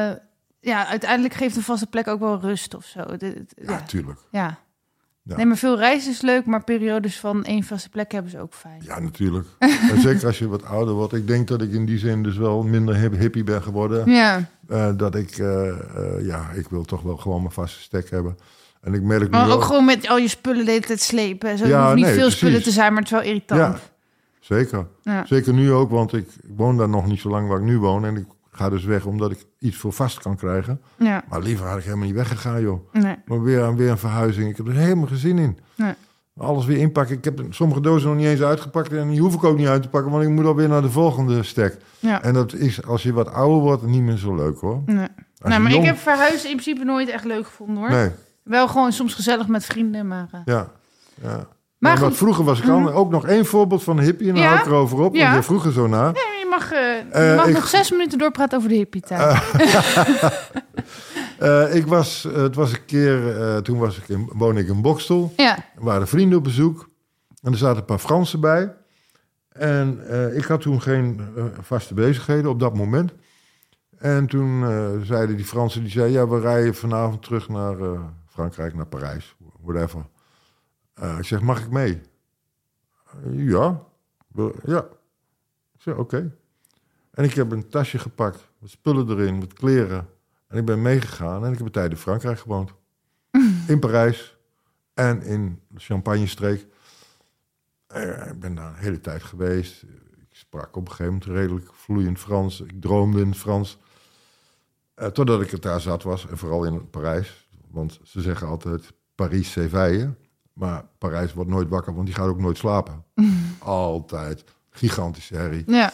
eh, 0.09 0.15
ja, 0.65 0.87
uiteindelijk 0.87 1.33
geeft 1.33 1.55
een 1.55 1.61
vaste 1.61 1.87
plek 1.87 2.07
ook 2.07 2.19
wel 2.19 2.39
rust 2.39 2.75
of 2.75 2.85
zo. 2.85 2.99
Ja, 3.17 3.31
ja. 3.55 3.81
tuurlijk. 3.81 4.19
ja. 4.31 4.57
Ja. 5.27 5.35
Nee, 5.35 5.45
maar 5.45 5.57
veel 5.57 5.77
reizen 5.77 6.11
is 6.11 6.21
leuk, 6.21 6.45
maar 6.45 6.63
periodes 6.63 7.19
van 7.19 7.43
één 7.43 7.63
vaste 7.63 7.89
plek 7.89 8.11
hebben 8.11 8.31
ze 8.31 8.39
ook 8.39 8.53
fijn. 8.53 8.81
Ja, 8.83 8.99
natuurlijk. 8.99 9.47
en 9.91 10.01
zeker 10.01 10.25
als 10.27 10.39
je 10.39 10.47
wat 10.47 10.63
ouder 10.65 10.93
wordt. 10.93 11.13
Ik 11.13 11.27
denk 11.27 11.47
dat 11.47 11.61
ik 11.61 11.71
in 11.71 11.85
die 11.85 11.97
zin 11.97 12.23
dus 12.23 12.37
wel 12.37 12.63
minder 12.63 12.95
hip- 12.95 13.17
hippie 13.17 13.43
ben 13.43 13.61
geworden. 13.61 14.11
Ja, 14.11 14.49
Eh, 14.67 14.89
dat 14.97 15.15
ik, 15.15 15.37
eh, 15.37 15.67
eh, 15.69 16.25
ja, 16.25 16.49
ik 16.53 16.67
wil 16.69 16.83
toch 16.83 17.01
wel 17.01 17.17
gewoon 17.17 17.41
mijn 17.41 17.53
vaste 17.53 17.79
stek 17.79 18.09
hebben. 18.09 18.37
En 18.81 18.93
ik 18.93 19.01
merk 19.01 19.23
nu 19.23 19.29
maar 19.29 19.47
wel- 19.47 19.55
ook 19.55 19.63
gewoon 19.63 19.85
met 19.85 20.07
al 20.07 20.17
je 20.17 20.27
spullen 20.27 20.65
de 20.65 20.71
hele 20.71 20.85
tijd 20.85 21.01
slepen. 21.01 21.57
Zo 21.57 21.67
Ja, 21.67 21.83
hoeft 21.83 21.95
niet 21.95 22.03
nee, 22.03 22.13
veel 22.13 22.21
precies. 22.23 22.39
spullen 22.39 22.63
te 22.63 22.71
zijn, 22.71 22.93
maar 22.93 23.01
het 23.01 23.11
is 23.11 23.17
wel 23.17 23.27
irritant. 23.27 23.59
Ja. 23.59 23.79
Zeker. 24.39 24.87
Ja. 25.01 25.25
Zeker 25.25 25.53
nu 25.53 25.71
ook, 25.71 25.89
want 25.89 26.13
ik 26.13 26.27
woon 26.55 26.77
daar 26.77 26.89
nog 26.89 27.05
niet 27.07 27.19
zo 27.19 27.29
lang 27.29 27.47
waar 27.47 27.57
ik 27.57 27.63
nu 27.65 27.77
woon. 27.79 28.05
En 28.05 28.15
ik 28.15 28.25
ga 28.57 28.69
dus 28.69 28.83
weg 28.83 29.05
omdat 29.05 29.31
ik 29.31 29.45
iets 29.59 29.77
voor 29.77 29.93
vast 29.93 30.19
kan 30.19 30.35
krijgen. 30.35 30.81
Ja, 30.97 31.23
Maar 31.29 31.41
liever 31.41 31.65
had 31.67 31.77
ik 31.77 31.83
helemaal 31.83 32.05
niet 32.05 32.15
weggegaan, 32.15 32.61
joh. 32.61 32.93
nee. 32.93 33.15
Maar 33.25 33.41
weer, 33.43 33.75
weer 33.75 33.89
een 33.89 33.97
verhuizing. 33.97 34.49
Ik 34.49 34.57
heb 34.57 34.67
er 34.67 34.73
helemaal 34.73 35.07
geen 35.07 35.17
zin 35.17 35.37
in. 35.37 35.57
Nee. 35.75 35.93
Alles 36.37 36.65
weer 36.65 36.77
inpakken. 36.77 37.17
Ik 37.17 37.23
heb 37.23 37.41
sommige 37.49 37.81
dozen 37.81 38.09
nog 38.09 38.17
niet 38.17 38.27
eens 38.27 38.41
uitgepakt. 38.41 38.93
En 38.93 39.09
die 39.09 39.19
hoef 39.19 39.33
ik 39.33 39.43
ook 39.43 39.57
niet 39.57 39.67
uit 39.67 39.81
te 39.81 39.89
pakken, 39.89 40.11
want 40.11 40.23
ik 40.23 40.29
moet 40.29 40.45
alweer 40.45 40.67
naar 40.67 40.81
de 40.81 40.89
volgende 40.91 41.43
stek. 41.43 41.77
Ja. 41.99 42.21
En 42.23 42.33
dat 42.33 42.53
is, 42.53 42.85
als 42.85 43.03
je 43.03 43.13
wat 43.13 43.31
ouder 43.33 43.59
wordt, 43.59 43.83
niet 43.85 44.01
meer 44.01 44.17
zo 44.17 44.35
leuk, 44.35 44.59
hoor. 44.59 44.81
Nee. 44.85 45.07
Je 45.35 45.49
maar 45.49 45.59
jong- 45.61 45.73
ik 45.73 45.83
heb 45.83 45.97
verhuizen 45.97 46.49
in 46.49 46.57
principe 46.57 46.83
nooit 46.83 47.09
echt 47.09 47.23
leuk 47.25 47.45
gevonden 47.45 47.77
hoor. 47.77 47.89
Nee, 47.89 48.09
Wel 48.43 48.67
gewoon 48.67 48.91
soms 48.91 49.13
gezellig 49.13 49.47
met 49.47 49.65
vrienden, 49.65 50.07
maar... 50.07 50.27
eh, 50.31 50.39
ja. 50.45 50.71
ja. 51.21 51.47
Maar 51.77 52.11
vroeger 52.13 52.43
was 52.43 52.59
ik 52.61 52.69
al, 52.69 52.91
ook 52.91 53.11
nog 53.11 53.25
één 53.25 53.45
voorbeeld 53.45 53.83
van 53.83 53.97
een 53.97 54.03
hippie. 54.03 54.27
En 54.27 54.33
dan 54.33 54.43
Ja? 54.43 54.49
hou 54.49 54.59
ik 54.59 54.65
erover 54.65 54.99
op, 54.99 55.15
Ja. 55.15 55.23
want 55.23 55.35
je 55.35 55.43
vroeger 55.43 55.71
zo 55.71 55.87
na. 55.87 56.07
je 56.07 56.34
mag, 56.59 56.71
eh, 56.71 56.79
je 56.97 57.05
Eh, 57.11 57.35
mag 57.35 57.47
ik- 57.47 57.53
nog 57.53 57.67
zes 57.67 57.91
minuten 57.91 58.17
doorpraten 58.17 58.57
over 58.57 58.69
de 58.69 58.75
hippie 58.75 59.01
tijd. 59.01 59.41
Eh, 61.39 61.75
ik 61.75 61.85
was, 61.87 62.23
het 62.33 62.55
was 62.55 62.71
een 62.71 62.85
keer, 62.85 63.33
toen 63.61 63.77
was 63.79 63.97
ik 63.97 64.07
in, 64.09 64.29
woonde 64.33 64.61
ik 64.61 64.67
in 64.67 64.81
Bokstel. 64.81 65.33
ja, 65.37 65.55
Er 65.57 65.83
waren 65.83 66.07
vrienden 66.07 66.37
op 66.37 66.43
bezoek. 66.43 66.89
En 67.41 67.51
er 67.51 67.57
zaten 67.57 67.77
een 67.77 67.85
paar 67.85 67.99
Fransen 67.99 68.39
bij. 68.39 68.73
En 69.49 69.99
ik 70.35 70.45
had 70.45 70.61
toen 70.61 70.81
geen 70.81 71.21
vaste 71.61 71.93
bezigheden 71.93 72.49
op 72.49 72.59
dat 72.59 72.75
moment. 72.75 73.13
En 73.97 74.27
toen 74.27 74.59
zeiden 75.05 75.35
die 75.35 75.45
Fransen, 75.45 75.81
die 75.81 75.91
zeiden... 75.91 76.13
ja, 76.13 76.27
we 76.27 76.39
rijden 76.39 76.75
vanavond 76.75 77.23
terug 77.23 77.49
naar 77.49 77.75
Frankrijk, 78.27 78.75
naar 78.75 78.85
Parijs. 78.87 79.35
Whatever. 79.61 80.05
Ik 81.17 81.25
zeg, 81.25 81.41
mag 81.41 81.59
ik 81.59 81.69
mee? 81.69 82.01
"Eh, 83.25 83.49
ja. 83.49 83.81
Ja. 84.65 84.79
Ik 85.75 85.81
zeg, 85.81 85.95
oké. 85.95 86.31
En 87.15 87.23
ik 87.23 87.33
heb 87.33 87.51
een 87.51 87.69
tasje 87.69 87.99
gepakt. 87.99 88.49
Wat 88.59 88.69
spullen 88.69 89.09
erin, 89.09 89.39
wat 89.39 89.53
kleren. 89.53 90.07
En 90.47 90.57
ik 90.57 90.65
ben 90.65 90.81
meegegaan 90.81 91.45
en 91.45 91.51
ik 91.51 91.57
heb 91.57 91.65
een 91.65 91.71
tijd 91.71 91.91
in 91.91 91.97
Frankrijk 91.97 92.39
gewoond. 92.39 92.73
In 93.67 93.79
Parijs 93.79 94.37
en 94.93 95.21
in 95.21 95.61
de 95.67 95.79
Champagne-streek. 95.79 96.67
Eh, 97.87 98.27
ik 98.27 98.39
ben 98.39 98.55
daar 98.55 98.67
een 98.67 98.75
hele 98.75 98.99
tijd 98.99 99.23
geweest. 99.23 99.83
Ik 100.19 100.27
sprak 100.29 100.75
op 100.75 100.81
een 100.81 100.91
gegeven 100.91 101.13
moment 101.13 101.25
redelijk 101.31 101.73
vloeiend 101.73 102.19
Frans. 102.19 102.61
Ik 102.61 102.81
droomde 102.81 103.21
in 103.21 103.35
Frans. 103.35 103.77
Eh, 104.93 105.07
totdat 105.07 105.41
ik 105.41 105.51
het 105.51 105.61
daar 105.61 105.81
zat 105.81 106.03
was, 106.03 106.27
en 106.27 106.37
vooral 106.37 106.65
in 106.65 106.89
Parijs. 106.89 107.47
Want 107.71 107.99
ze 108.03 108.21
zeggen 108.21 108.47
altijd 108.47 108.93
Paris 109.15 109.51
s'éveille. 109.51 110.15
Maar 110.53 110.85
Parijs 110.97 111.33
wordt 111.33 111.49
nooit 111.49 111.69
wakker, 111.69 111.93
want 111.93 112.05
die 112.05 112.15
gaat 112.15 112.27
ook 112.27 112.39
nooit 112.39 112.57
slapen. 112.57 113.03
altijd. 113.59 114.43
Gigantische 114.69 115.35
herrie. 115.35 115.63
ja. 115.71 115.93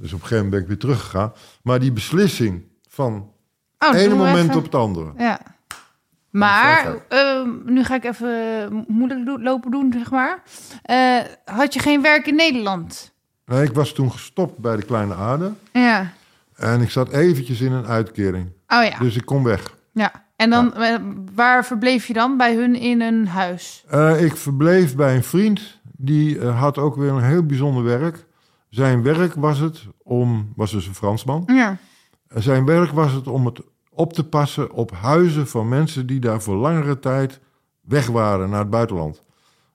Dus 0.00 0.12
op 0.12 0.20
een 0.20 0.26
gegeven 0.26 0.44
moment 0.44 0.50
ben 0.50 0.60
ik 0.60 0.66
weer 0.66 0.78
teruggegaan. 0.78 1.32
Maar 1.62 1.78
die 1.80 1.92
beslissing 1.92 2.62
van 2.88 3.12
Oh, 3.78 3.88
het 3.88 3.98
ene 3.98 4.08
doen 4.08 4.18
we 4.18 4.24
moment 4.24 4.44
even. 4.48 4.56
op 4.58 4.62
het 4.64 4.74
andere. 4.74 5.12
Ja. 5.18 5.40
Maar, 6.30 6.94
ehm, 7.08 7.48
nu 7.64 7.84
ga 7.84 7.94
ik 7.94 8.04
even 8.04 8.84
moeilijk 8.88 9.26
do- 9.26 9.38
lopen 9.40 9.70
doen, 9.70 9.92
zeg 9.98 10.10
maar. 10.10 10.42
Eh, 10.82 11.18
had 11.44 11.74
je 11.74 11.80
geen 11.80 12.02
werk 12.02 12.26
in 12.26 12.34
Nederland? 12.34 13.12
Nee, 13.46 13.62
ik 13.62 13.72
was 13.72 13.92
toen 13.92 14.12
gestopt 14.12 14.58
bij 14.58 14.76
de 14.76 14.82
Kleine 14.82 15.14
Aarde. 15.14 15.52
Ja. 15.72 16.12
En 16.56 16.80
ik 16.80 16.90
zat 16.90 17.08
eventjes 17.12 17.60
in 17.60 17.72
een 17.72 17.86
uitkering. 17.86 18.46
Oh 18.68 18.84
ja. 18.84 18.98
Dus 18.98 19.16
ik 19.16 19.24
kom 19.26 19.42
weg. 19.44 19.74
ja. 19.92 20.28
En 20.36 20.50
dan, 20.50 20.74
eh, 20.74 20.94
waar 21.34 21.64
verbleef 21.64 22.06
je 22.06 22.12
dan? 22.12 22.36
Bij 22.36 22.54
hun 22.54 22.74
in 22.74 23.00
een 23.00 23.28
huis? 23.28 23.84
Eh, 23.88 24.24
ik 24.24 24.36
verbleef 24.36 24.96
bij 24.96 25.14
een 25.14 25.24
vriend. 25.24 25.78
Die 25.96 26.40
had 26.46 26.78
ook 26.78 26.96
weer 26.96 27.10
een 27.12 27.22
heel 27.22 27.46
bijzonder 27.46 27.82
werk. 27.82 28.24
Zijn 28.70 29.02
werk 29.02 29.34
was 29.34 29.58
het 29.58 29.86
om... 30.02 30.52
Was 30.56 30.70
dus 30.70 30.86
een 30.86 30.94
Fransman. 30.94 31.42
Ja. 31.46 31.76
Eh, 32.28 32.42
Zijn 32.42 32.64
werk 32.64 32.90
was 32.90 33.12
het 33.12 33.26
om 33.28 33.46
het 33.46 33.60
op 33.90 34.12
te 34.12 34.24
passen 34.24 34.70
op 34.72 34.90
huizen 34.92 35.48
van 35.48 35.68
mensen... 35.68 36.06
die 36.06 36.20
daar 36.20 36.42
voor 36.42 36.56
langere 36.56 36.98
tijd 36.98 37.40
weg 37.80 38.06
waren 38.06 38.50
naar 38.50 38.58
het 38.60 38.70
buitenland. 38.70 39.22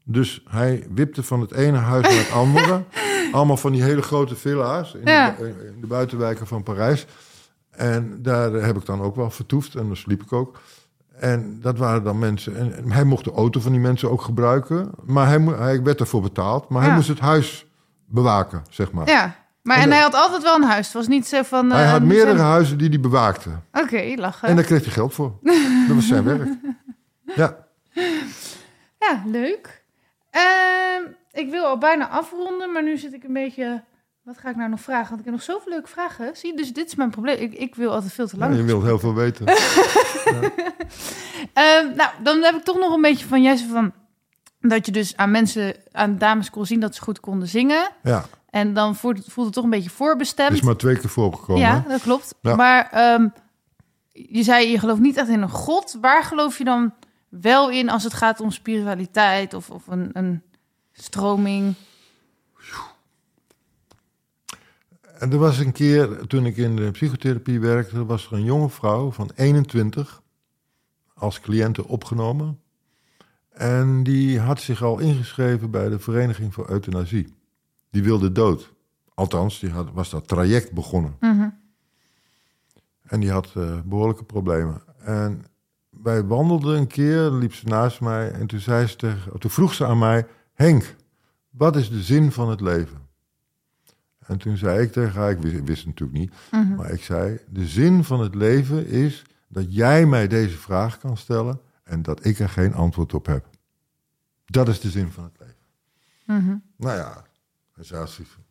Dus 0.03 0.43
hij 0.49 0.87
wipte 0.93 1.23
van 1.23 1.41
het 1.41 1.51
ene 1.53 1.77
huis 1.77 2.03
naar 2.07 2.17
het 2.17 2.31
andere. 2.43 2.83
Allemaal 3.31 3.57
van 3.57 3.71
die 3.71 3.83
hele 3.83 4.01
grote 4.01 4.35
villa's 4.35 4.93
in, 4.93 5.01
Ja. 5.05 5.29
de, 5.29 5.35
bu- 5.37 5.67
in 5.75 5.81
de 5.81 5.87
buitenwijken 5.87 6.47
van 6.47 6.63
Parijs. 6.63 7.05
En 7.69 8.19
daar 8.21 8.51
heb 8.51 8.77
ik 8.77 8.85
dan 8.85 9.01
ook 9.01 9.15
wel 9.15 9.29
vertoefd 9.31 9.75
en 9.75 9.87
daar 9.87 9.97
sliep 9.97 10.21
ik 10.23 10.33
ook. 10.33 10.59
En 11.15 11.57
dat 11.61 11.77
waren 11.77 12.03
dan 12.03 12.19
mensen. 12.19 12.55
En, 12.55 12.91
hij 12.91 13.03
mocht 13.03 13.23
de 13.23 13.31
auto 13.31 13.59
van 13.59 13.71
die 13.71 13.81
mensen 13.81 14.11
ook 14.11 14.21
gebruiken. 14.21 14.89
Maar 15.05 15.27
hij, 15.57 15.81
werd 15.83 15.99
ervoor 15.99 16.21
betaald. 16.21 16.69
Maar 16.69 16.81
Ja. 16.81 16.87
hij 16.87 16.95
moest 16.95 17.07
het 17.07 17.19
huis 17.19 17.65
bewaken, 18.05 18.63
zeg 18.69 18.91
maar. 18.91 19.09
Ja. 19.09 19.35
Maar 19.61 19.77
En 19.77 19.91
hij 19.91 20.01
had 20.01 20.13
altijd 20.13 20.43
wel 20.43 20.55
een 20.55 20.63
huis. 20.63 20.85
Het 20.85 20.95
was 20.95 21.07
niet 21.07 21.27
zo 21.27 21.43
van... 21.43 21.71
hij 21.71 21.83
eh, 21.83 21.91
had 21.91 22.01
meerdere 22.01 22.39
huizen 22.41 22.77
die 22.77 22.89
hij 22.89 22.99
bewaakte. 22.99 23.49
Oké, 23.71 24.13
lachen. 24.15 24.47
En 24.47 24.55
daar 24.55 24.65
kreeg 24.65 24.83
hij 24.83 24.93
geld 24.93 25.13
voor. 25.13 25.33
dat 25.87 25.95
was 25.95 26.07
zijn 26.07 26.23
werk. 26.23 26.49
Ja. 27.35 27.57
Ja, 28.99 29.23
leuk. 29.25 29.83
Ehm, 30.29 31.01
ik 31.31 31.49
wil 31.49 31.65
al 31.65 31.77
bijna 31.77 32.09
afronden, 32.09 32.71
maar 32.71 32.83
nu 32.83 32.97
zit 32.97 33.13
ik 33.13 33.23
een 33.23 33.33
beetje... 33.33 33.83
Wat 34.23 34.37
ga 34.37 34.49
ik 34.49 34.55
nou 34.55 34.69
nog 34.69 34.81
vragen? 34.81 35.07
Want 35.07 35.19
ik 35.19 35.25
heb 35.25 35.33
nog 35.33 35.43
zoveel 35.43 35.71
leuke 35.71 35.87
vragen. 35.87 36.37
Zie, 36.37 36.57
dus 36.57 36.73
dit 36.73 36.87
is 36.87 36.95
mijn 36.95 37.09
probleem. 37.09 37.37
Ik, 37.37 37.53
ik 37.53 37.75
wil 37.75 37.91
altijd 37.91 38.13
veel 38.13 38.27
te 38.27 38.37
lang. 38.37 38.55
je 38.55 38.63
wilt 38.63 38.83
heel 38.83 38.99
veel 38.99 39.13
weten. 39.13 39.45
Ehm, 41.53 41.95
nou, 41.95 42.09
dan 42.23 42.43
heb 42.43 42.55
ik 42.55 42.63
toch 42.63 42.77
nog 42.77 42.93
een 42.93 43.01
beetje 43.01 43.25
van 43.25 43.41
Jesse 43.41 43.67
van... 43.67 43.93
Dat 44.67 44.85
je 44.85 44.91
dus 44.91 45.17
aan 45.17 45.31
mensen, 45.31 45.75
aan 45.91 46.17
dames 46.17 46.49
kon 46.49 46.65
zien 46.65 46.79
dat 46.79 46.95
ze 46.95 47.01
goed 47.01 47.19
konden 47.19 47.47
zingen. 47.47 47.91
Ja, 48.03 48.25
En 48.49 48.73
dan 48.73 48.95
voelt 48.95 49.17
het, 49.17 49.31
voelt 49.31 49.45
het 49.45 49.55
toch 49.55 49.63
een 49.63 49.69
beetje 49.69 49.87
het 49.87 49.95
voorbestemd. 49.97 50.51
is 50.51 50.61
maar 50.61 50.75
twee 50.75 50.97
keer 50.97 51.09
voorgekomen. 51.09 51.61
ja, 51.61 51.83
dat 51.87 52.01
klopt. 52.01 52.35
Ja. 52.41 52.55
Maar 52.55 52.89
ehm, 52.91 53.27
je 54.11 54.43
zei, 54.43 54.67
je 54.71 54.79
gelooft 54.79 55.01
niet 55.01 55.17
echt 55.17 55.29
in 55.29 55.41
een 55.41 55.49
god. 55.49 55.97
Waar 56.01 56.23
geloof 56.23 56.57
je 56.57 56.63
dan 56.63 56.93
wel 57.29 57.69
in 57.69 57.89
als 57.89 58.03
het 58.03 58.13
gaat 58.13 58.39
om 58.39 58.51
spiritualiteit 58.51 59.53
of, 59.53 59.69
of 59.69 59.87
een, 59.87 60.09
een 60.13 60.41
stroming? 60.93 61.73
En 65.19 65.31
er 65.31 65.37
was 65.37 65.59
een 65.59 65.71
keer, 65.71 66.27
toen 66.27 66.45
ik 66.45 66.57
in 66.57 66.75
de 66.75 66.91
psychotherapie 66.91 67.59
werkte, 67.59 68.05
was 68.05 68.25
er 68.25 68.33
een 68.33 68.43
jonge 68.43 68.69
vrouw 68.69 69.11
van 69.11 69.31
21 69.35 70.21
als 71.13 71.39
cliënte 71.39 71.87
opgenomen. 71.87 72.59
En 73.55 74.03
die 74.03 74.39
had 74.39 74.59
zich 74.61 74.83
al 74.83 74.99
ingeschreven 74.99 75.71
bij 75.71 75.89
de 75.89 75.99
Vereniging 75.99 76.53
voor 76.53 76.69
Euthanasie. 76.69 77.33
Die 77.91 78.03
wilde 78.03 78.31
dood. 78.31 78.73
Althans, 79.13 79.59
die 79.59 79.69
had, 79.69 79.91
was 79.93 80.09
dat 80.09 80.27
traject 80.27 80.71
begonnen. 80.71 81.15
Mhm. 81.19 81.49
En 83.01 83.19
die 83.19 83.31
had 83.31 83.51
eh, 83.55 83.79
behoorlijke 83.85 84.23
problemen. 84.23 84.81
En 84.99 85.45
wij 85.89 86.23
wandelden 86.23 86.77
een 86.77 86.87
keer, 86.87 87.31
liep 87.31 87.53
ze 87.53 87.67
naast 87.67 88.01
mij 88.01 88.31
en 88.31 88.47
toen, 88.47 88.59
zei 88.59 88.87
ze 88.87 88.95
tegen, 88.95 89.39
toen 89.39 89.51
vroeg 89.51 89.73
ze 89.73 89.85
aan 89.85 89.97
mij: 89.99 90.27
Henk, 90.53 90.95
wat 91.49 91.75
is 91.75 91.89
de 91.89 92.01
zin 92.01 92.31
van 92.31 92.49
het 92.49 92.61
leven? 92.61 92.97
En 94.19 94.37
toen 94.37 94.57
zei 94.57 94.81
ik 94.81 94.91
tegen 94.91 95.19
haar, 95.19 95.31
ik 95.31 95.39
wist, 95.39 95.55
ik 95.55 95.65
wist 95.67 95.77
het 95.77 95.87
natuurlijk 95.87 96.19
niet, 96.19 96.33
Mhm. 96.51 96.75
maar 96.75 96.91
ik 96.91 97.03
zei: 97.03 97.39
De 97.49 97.65
zin 97.65 98.03
van 98.03 98.19
het 98.19 98.35
leven 98.35 98.87
is 98.87 99.23
dat 99.47 99.73
jij 99.75 100.05
mij 100.05 100.27
deze 100.27 100.57
vraag 100.57 100.97
kan 100.97 101.17
stellen 101.17 101.59
En 101.85 102.01
dat 102.01 102.25
ik 102.25 102.39
er 102.39 102.49
geen 102.49 102.73
antwoord 102.73 103.13
op 103.13 103.25
heb. 103.25 103.49
Dat 104.45 104.67
is 104.67 104.79
de 104.79 104.89
zin 104.89 105.11
van 105.11 105.23
het 105.23 105.33
leven. 105.39 105.55
Mhm. 106.43 106.57
Nou 106.75 106.97
ja, 106.97 107.25
hij 107.73 107.83
zei 107.83 108.07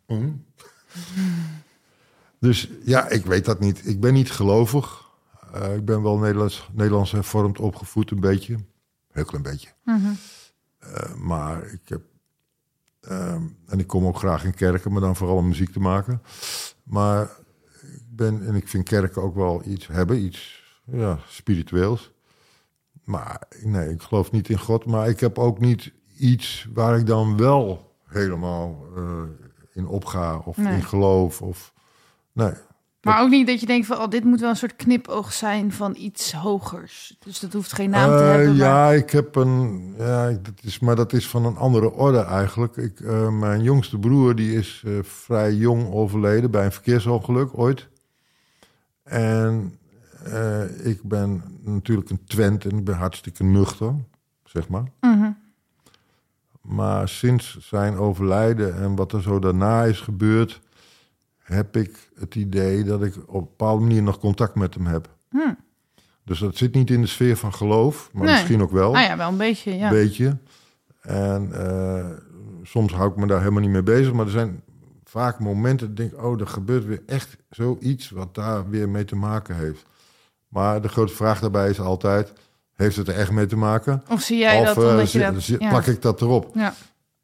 "Mm." 0.07 0.45
Dus 2.39 2.71
ja, 2.85 3.09
ik 3.09 3.25
weet 3.27 3.45
dat 3.45 3.61
niet. 3.61 3.87
Ik 3.87 4.01
ben 4.01 4.13
niet 4.13 4.31
gelovig. 4.31 5.11
Eh, 5.53 5.75
ik 5.77 5.85
ben 5.85 6.03
wel 6.03 6.19
Nederlands, 6.19 6.69
Nederlands 6.73 7.13
hervormd 7.13 7.59
opgevoed, 7.59 8.11
een 8.11 8.21
beetje. 8.21 8.57
Heel 9.11 9.25
klein 9.25 9.43
beetje. 9.43 9.69
Mhm. 9.85 10.13
Eh, 10.79 11.15
maar 11.15 11.67
ik 11.67 11.89
heb. 11.89 12.03
ehm, 13.01 13.43
en 13.67 13.79
ik 13.79 13.87
kom 13.87 14.07
ook 14.07 14.19
graag 14.19 14.45
in 14.45 14.55
kerken, 14.55 14.93
maar 14.93 15.01
dan 15.01 15.17
vooral 15.17 15.37
om 15.37 15.49
muziek 15.49 15.73
te 15.73 15.81
maken. 15.81 16.23
Maar 16.83 17.31
ik 17.83 18.03
ben, 18.17 18.47
en 18.47 18.55
ik 18.55 18.69
vind 18.69 18.89
kerken 18.89 19.23
ook 19.23 19.35
wel 19.35 19.63
iets 19.65 19.87
hebben, 19.87 20.19
iets 20.25 20.63
ja, 20.85 21.19
spiritueels. 21.27 22.13
Maar 23.05 23.43
nee, 23.63 23.89
ik 23.91 24.03
geloof 24.03 24.31
niet 24.31 24.49
in 24.49 24.59
God. 24.59 24.87
Maar 24.87 25.09
ik 25.09 25.21
heb 25.21 25.39
ook 25.39 25.59
niet 25.61 25.93
iets 26.19 26.69
waar 26.75 26.99
ik 26.99 27.07
dan 27.07 27.37
wel 27.37 27.93
helemaal 28.07 28.85
eh, 28.97 29.03
in 29.73 29.87
opga 29.87 30.39
of 30.45 30.57
Nee. 30.57 30.75
in 30.75 30.83
geloof. 30.85 31.43
Of, 31.43 31.73
nee. 32.33 32.53
Maar 33.03 33.23
ook 33.23 33.31
niet 33.31 33.47
dat 33.47 33.61
je 33.61 33.67
denkt 33.67 33.87
van, 33.87 33.99
oh, 33.99 34.09
dit 34.09 34.25
moet 34.25 34.41
wel 34.41 34.51
een 34.51 34.57
soort 34.57 34.77
knipoog 34.77 35.33
zijn 35.33 35.73
van 35.73 35.95
iets 35.99 36.33
hogers. 36.33 37.17
Dus 37.25 37.41
dat 37.41 37.53
hoeft 37.53 37.73
geen 37.73 37.91
naam 37.91 38.17
te 38.17 38.23
Eh, 38.23 38.31
hebben. 38.31 38.55
ja, 38.55 38.73
maar- 38.73 38.97
ik 38.97 39.11
heb 39.11 39.35
een. 39.37 39.95
Ja, 39.99 40.27
dat 40.31 40.55
is, 40.63 40.79
maar 40.79 40.97
dat 40.97 41.13
is 41.13 41.29
van 41.29 41.45
een 41.45 41.57
andere 41.57 41.91
orde 41.93 42.19
eigenlijk. 42.19 42.77
Ik, 42.77 43.01
eh, 43.01 43.29
mijn 43.29 43.63
jongste 43.63 43.99
broer 43.99 44.35
die 44.35 44.55
is 44.59 44.85
vrij 45.03 45.53
jong 45.53 45.93
overleden 45.93 46.51
bij 46.51 46.65
een 46.65 46.73
verkeersongeluk 46.73 47.59
ooit. 47.59 47.89
En 49.03 49.79
eh, 50.25 50.87
ik 50.87 51.03
ben 51.03 51.43
natuurlijk 51.61 52.11
een 52.11 52.25
Twent 52.25 52.65
en 52.65 52.79
ik 52.79 52.85
ben 52.85 52.95
hartstikke 52.97 53.45
nuchter, 53.45 53.95
zeg 54.45 54.69
maar. 54.69 54.85
Mhm. 55.01 55.31
Maar 56.61 57.09
sinds 57.09 57.59
zijn 57.61 57.97
overlijden 57.97 58.75
en 58.77 58.95
wat 58.95 59.13
er 59.13 59.23
zo 59.23 59.39
daarna 59.39 59.85
is 59.85 60.01
gebeurd, 60.01 60.61
heb 61.39 61.77
ik 61.77 62.11
het 62.19 62.35
idee 62.35 62.85
dat 62.85 63.03
ik 63.03 63.15
op 63.27 63.35
een 63.35 63.41
bepaalde 63.41 63.83
manier 63.83 64.03
nog 64.03 64.19
contact 64.19 64.55
met 64.55 64.75
hem 64.75 64.87
heb. 64.87 65.09
Hm. 65.31 65.53
Dus 66.25 66.39
dat 66.39 66.57
zit 66.57 66.75
niet 66.75 66.91
in 66.91 67.01
de 67.01 67.07
sfeer 67.07 67.37
van 67.37 67.55
geloof, 67.55 68.11
maar 68.13 68.25
Nee. 68.25 68.33
misschien 68.33 68.63
ook 68.63 68.71
wel. 68.71 68.97
Ah 68.97 69.03
ja, 69.03 69.17
wel 69.17 69.29
een 69.29 69.37
beetje, 69.37 69.77
ja. 69.77 69.89
Beetje. 69.91 70.39
En 71.01 71.53
eh, 71.67 72.11
soms 72.63 72.93
hou 72.93 73.11
ik 73.11 73.17
me 73.17 73.27
daar 73.27 73.39
helemaal 73.39 73.61
niet 73.61 73.71
mee 73.71 73.83
bezig. 73.83 74.13
Maar 74.13 74.25
er 74.25 74.31
zijn 74.31 74.63
vaak 75.05 75.39
momenten 75.39 75.95
dat 75.95 76.05
ik 76.05 76.11
denk... 76.11 76.25
oh, 76.25 76.41
er 76.41 76.47
gebeurt 76.47 76.85
weer 76.85 77.03
echt 77.07 77.37
zoiets 77.51 78.11
wat 78.11 78.35
daar 78.35 78.69
weer 78.71 78.89
mee 78.89 79.05
te 79.05 79.17
maken 79.17 79.57
heeft. 79.57 79.87
Maar 80.55 80.83
de 80.83 80.89
grote 80.89 81.13
vraag 81.13 81.41
daarbij 81.41 81.71
is 81.71 81.81
altijd... 81.81 82.33
heeft 82.75 82.97
het 82.97 83.09
er 83.09 83.15
echt 83.15 83.31
mee 83.31 83.47
te 83.47 83.57
maken? 83.57 84.03
Of 84.09 84.21
zie 84.21 84.39
jij 84.39 84.61
of 84.61 84.67
dat 84.67 84.85
eh, 84.85 84.91
omdat 84.91 85.13
je 85.13 85.19
dat... 85.19 85.45
ja. 85.45 85.69
plak 85.69 85.87
ik 85.87 86.03
dat 86.03 86.21
erop? 86.21 86.51
Ja. 86.55 86.75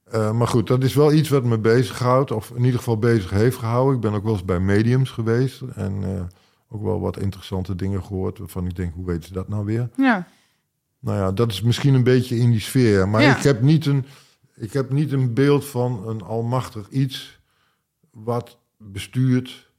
Eh, 0.04 0.32
maar 0.32 0.46
goed, 0.48 0.66
dat 0.66 0.82
is 0.82 0.94
wel 0.94 1.12
iets 1.12 1.28
wat 1.28 1.44
me 1.44 1.58
bezighoudt. 1.58 2.30
Of 2.30 2.50
in 2.50 2.64
ieder 2.64 2.78
geval 2.78 2.98
bezig 2.98 3.30
heeft 3.30 3.56
gehouden. 3.56 3.94
Ik 3.94 4.00
ben 4.00 4.12
ook 4.12 4.22
wel 4.24 4.32
eens 4.32 4.44
bij 4.44 4.60
mediums 4.60 5.10
geweest. 5.10 5.60
En 5.74 6.02
eh, 6.04 6.22
ook 6.68 6.82
wel 6.82 7.00
wat 7.00 7.18
interessante 7.18 7.74
dingen 7.74 8.04
gehoord... 8.04 8.38
waarvan 8.38 8.66
ik 8.66 8.76
denk, 8.76 8.94
hoe 8.94 9.06
weten 9.06 9.22
ze 9.22 9.32
dat 9.32 9.48
nou 9.48 9.64
weer? 9.64 9.88
ja. 9.96 10.26
Nou 11.02 11.18
ja, 11.18 11.32
dat 11.32 11.50
is 11.50 11.62
misschien 11.62 11.94
een 11.94 12.04
beetje 12.04 12.36
in 12.36 12.50
die 12.50 12.60
sfeer. 12.60 13.08
Maar 13.08 13.22
Ja. 13.22 13.36
ik, 13.36 13.42
heb 13.42 13.62
niet 13.62 13.86
een, 13.86 14.06
ik 14.54 14.72
heb 14.72 14.90
niet 14.90 15.12
een 15.12 15.34
beeld 15.34 15.64
van 15.64 16.08
een 16.08 16.22
almachtig 16.22 16.88
iets 16.88 17.40
wat 18.10 18.58
bestuurt. 18.76 19.69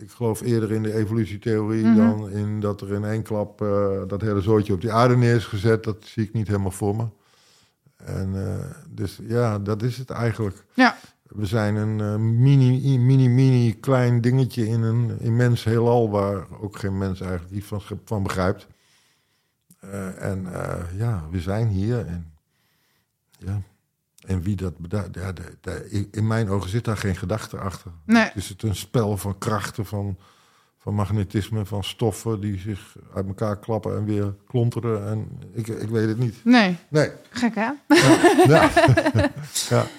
Ik 0.00 0.10
geloof 0.10 0.40
eerder 0.40 0.72
in 0.72 0.82
de 0.82 0.94
evolutietheorie 0.94 1.84
Mhm. 1.84 1.96
dan 1.96 2.30
in 2.30 2.60
dat 2.60 2.80
er 2.80 2.92
in 2.92 3.04
één 3.04 3.22
klap 3.22 3.62
eh, 3.62 4.02
dat 4.06 4.20
hele 4.20 4.40
zootje 4.40 4.72
op 4.72 4.80
die 4.80 4.92
aarde 4.92 5.16
neer 5.16 5.34
is 5.36 5.44
gezet. 5.46 5.84
Dat 5.84 5.96
zie 6.04 6.22
ik 6.24 6.32
niet 6.32 6.46
helemaal 6.46 6.70
voor 6.70 6.96
me. 6.96 7.04
En 7.96 8.46
eh, 8.46 8.64
dus 8.88 9.18
ja, 9.22 9.58
dat 9.58 9.82
is 9.82 9.96
het 9.98 10.10
eigenlijk. 10.10 10.64
Ja. 10.74 10.96
We 11.22 11.46
zijn 11.46 11.74
een 11.76 12.00
eh, 12.00 12.16
mini, 12.16 12.98
mini, 12.98 13.28
mini 13.28 13.74
klein 13.80 14.20
dingetje 14.20 14.66
in 14.66 14.82
een 14.82 15.20
immens 15.20 15.64
heelal 15.64 16.10
waar 16.10 16.46
ook 16.60 16.76
geen 16.76 16.98
mens 16.98 17.20
eigenlijk 17.20 17.52
iets 17.52 17.66
van, 17.66 17.80
van 18.04 18.22
begrijpt. 18.22 18.66
En 20.18 20.46
ja, 20.96 21.24
we 21.30 21.40
zijn 21.40 21.68
hier. 21.68 22.06
En, 22.06 22.32
ja. 23.38 23.62
En 24.26 24.42
wie 24.42 24.56
dat 24.56 24.78
bedacht, 24.78 25.08
ja, 25.12 25.32
de- 25.32 25.56
de- 25.60 26.06
in- 26.10 26.26
mijn 26.26 26.48
ogen 26.48 26.70
zit 26.70 26.84
daar 26.84 26.96
geen 26.96 27.16
gedachte 27.16 27.58
achter. 27.58 27.90
Nee. 28.04 28.30
Is 28.34 28.48
het 28.48 28.62
een 28.62 28.76
spel 28.76 29.16
van 29.16 29.38
krachten, 29.38 29.86
van, 29.86 30.16
van 30.78 30.94
magnetisme, 30.94 31.64
van 31.66 31.84
stoffen 31.84 32.40
die 32.40 32.58
zich 32.58 32.96
uit 33.14 33.26
elkaar 33.26 33.58
klappen 33.58 33.96
en 33.96 34.04
weer 34.04 34.34
klonteren? 34.46 35.06
En 35.08 35.28
ik, 35.52 35.66
ik 35.66 35.88
weet 35.88 36.08
het 36.08 36.18
niet. 36.18 36.44
Nee. 36.44 36.76
Nee. 36.88 37.10
Gek, 37.30 37.54
hè? 37.54 37.70
Ja. 38.46 38.70
ja. 39.68 39.86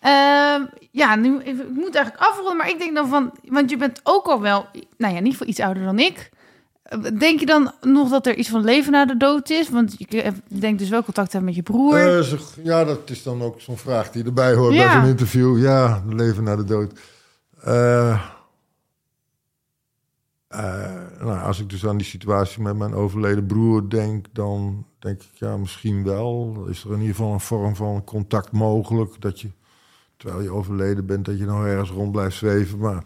Ehm, 0.00 0.62
ja, 0.90 1.14
nu, 1.14 1.42
ik 1.42 1.54
moet 1.74 1.94
eigenlijk 1.94 2.24
afronden, 2.24 2.56
maar 2.56 2.68
ik 2.68 2.78
denk 2.78 2.94
dan 2.94 3.08
van... 3.08 3.32
Want 3.44 3.70
je 3.70 3.76
bent 3.76 4.00
ook 4.02 4.26
al 4.26 4.40
wel, 4.40 4.66
nou 4.98 5.14
ja, 5.14 5.20
niet 5.20 5.36
veel 5.36 5.46
iets 5.46 5.60
ouder 5.60 5.84
dan 5.84 5.98
ik. 5.98 6.30
Eh, 6.86 6.98
Denk 7.18 7.40
je 7.40 7.46
dan 7.46 7.72
nog 7.80 8.10
dat 8.10 8.26
er 8.26 8.34
iets 8.36 8.48
van 8.48 8.64
leven 8.64 8.92
na 8.92 9.06
de 9.06 9.16
dood 9.16 9.50
is? 9.50 9.68
Want 9.70 9.94
je 9.98 10.20
hebt- 10.22 10.40
ik 10.48 10.60
denk 10.60 10.78
dus 10.78 10.88
wel 10.88 11.02
contact 11.04 11.32
hebben 11.32 11.48
met 11.54 11.58
je 11.58 11.62
broer. 11.72 12.18
Eh, 12.18 12.38
ja, 12.64 12.84
dat 12.84 13.10
is 13.10 13.22
dan 13.22 13.42
ook 13.42 13.60
zo'n 13.60 13.76
vraag 13.76 14.10
die 14.10 14.24
erbij 14.24 14.54
hoort 14.54 14.74
Ja. 14.74 14.84
bij 14.92 15.00
zo'n 15.00 15.10
interview. 15.10 15.58
Ja, 15.62 16.02
leven 16.08 16.44
na 16.44 16.56
de 16.56 16.64
dood. 16.64 17.00
Eh, 17.60 18.20
eh, 20.48 20.94
nou, 21.20 21.40
als 21.40 21.60
ik 21.60 21.70
dus 21.70 21.86
aan 21.86 21.96
die 21.96 22.06
situatie 22.06 22.62
met 22.62 22.76
mijn 22.76 22.94
overleden 22.94 23.46
broer 23.46 23.88
denk, 23.88 24.26
dan 24.32 24.86
denk 24.98 25.22
ik 25.22 25.28
ja, 25.34 25.56
misschien 25.56 26.04
wel. 26.04 26.64
Is 26.68 26.84
er 26.84 26.92
in 26.92 27.00
ieder 27.00 27.14
geval 27.14 27.32
een 27.32 27.40
vorm 27.40 27.76
van 27.76 28.04
contact 28.04 28.52
mogelijk 28.52 29.20
dat 29.20 29.40
je, 29.40 29.50
terwijl 30.16 30.42
je 30.42 30.50
overleden 30.50 31.06
bent, 31.06 31.24
dat 31.24 31.38
je 31.38 31.44
nog 31.44 31.64
ergens 31.64 31.90
rond 31.90 32.12
blijft 32.12 32.36
zweven. 32.36 32.78
Maar 32.78 33.04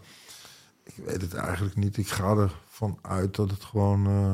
ik 0.83 0.93
weet 1.05 1.21
het 1.21 1.33
eigenlijk 1.33 1.75
niet. 1.75 1.97
Ik 1.97 2.07
ga 2.07 2.33
ervan 2.81 2.97
uit 3.11 3.35
dat 3.35 3.51
het 3.51 3.63
gewoon, 3.63 4.05
eh, 4.05 4.33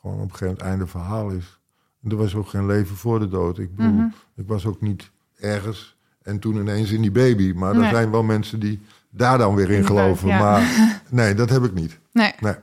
gewoon 0.00 0.16
op 0.16 0.22
een 0.22 0.30
gegeven 0.30 0.46
moment 0.46 0.60
einde 0.66 0.86
verhaal 0.86 1.30
is. 1.30 1.60
Er 2.08 2.16
was 2.16 2.34
ook 2.34 2.48
geen 2.48 2.66
leven 2.66 2.96
voor 2.96 3.18
de 3.18 3.28
dood. 3.28 3.58
Ik 3.58 3.76
bedoel, 3.76 3.92
Mhm. 3.92 4.06
ik 4.36 4.46
was 4.46 4.66
ook 4.66 4.80
niet 4.80 5.10
ergens 5.38 5.96
en 6.22 6.38
toen 6.38 6.56
ineens 6.56 6.90
in 6.90 7.00
die 7.02 7.10
baby. 7.10 7.52
Maar 7.56 7.74
er 7.76 7.88
zijn 7.88 8.10
wel 8.10 8.22
mensen 8.22 8.60
die 8.60 8.80
daar 9.10 9.38
dan 9.38 9.54
weer 9.54 9.70
in 9.70 9.86
geloven. 9.86 10.28
ja. 10.28 10.38
Maar 10.38 10.62
nee, 11.10 11.34
dat 11.34 11.50
heb 11.50 11.62
ik 11.64 11.72
niet. 11.74 11.98
Nee, 12.12 12.32
Nee. 12.40 12.54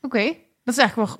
oké. 0.00 0.24
Dat 0.64 0.74
is 0.74 0.80
eigenlijk 0.80 1.10
wel 1.10 1.18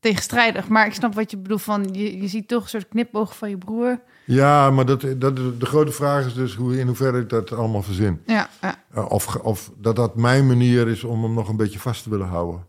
tegenstrijdig. 0.00 0.68
Maar 0.68 0.86
ik 0.86 0.94
snap 0.94 1.14
wat 1.14 1.30
je 1.30 1.36
bedoelt 1.36 1.62
van... 1.62 1.88
Je, 1.92 2.20
je 2.20 2.28
ziet 2.28 2.48
toch 2.48 2.62
een 2.62 2.68
soort 2.68 2.88
knipoog 2.88 3.36
van 3.36 3.48
je 3.50 3.58
broer. 3.58 4.00
Ja, 4.34 4.70
maar 4.70 4.86
dat, 4.86 5.00
dat, 5.16 5.36
de 5.36 5.66
grote 5.66 5.92
vraag 5.92 6.26
is 6.26 6.34
dus 6.34 6.54
hoe, 6.54 6.78
in 6.78 6.86
hoeverre 6.86 7.20
ik 7.20 7.28
dat 7.28 7.52
allemaal 7.52 7.82
verzin. 7.82 8.22
Ja, 8.26 8.48
ja. 8.60 8.82
Eh, 8.90 9.10
Of, 9.10 9.36
of 9.36 9.70
dat 9.76 9.96
dat 9.96 10.16
mijn 10.16 10.46
manier 10.46 10.88
is 10.88 11.04
om 11.04 11.22
hem 11.22 11.34
nog 11.34 11.48
een 11.48 11.56
beetje 11.56 11.78
vast 11.78 12.02
te 12.02 12.10
willen 12.10 12.26
houden. 12.26 12.66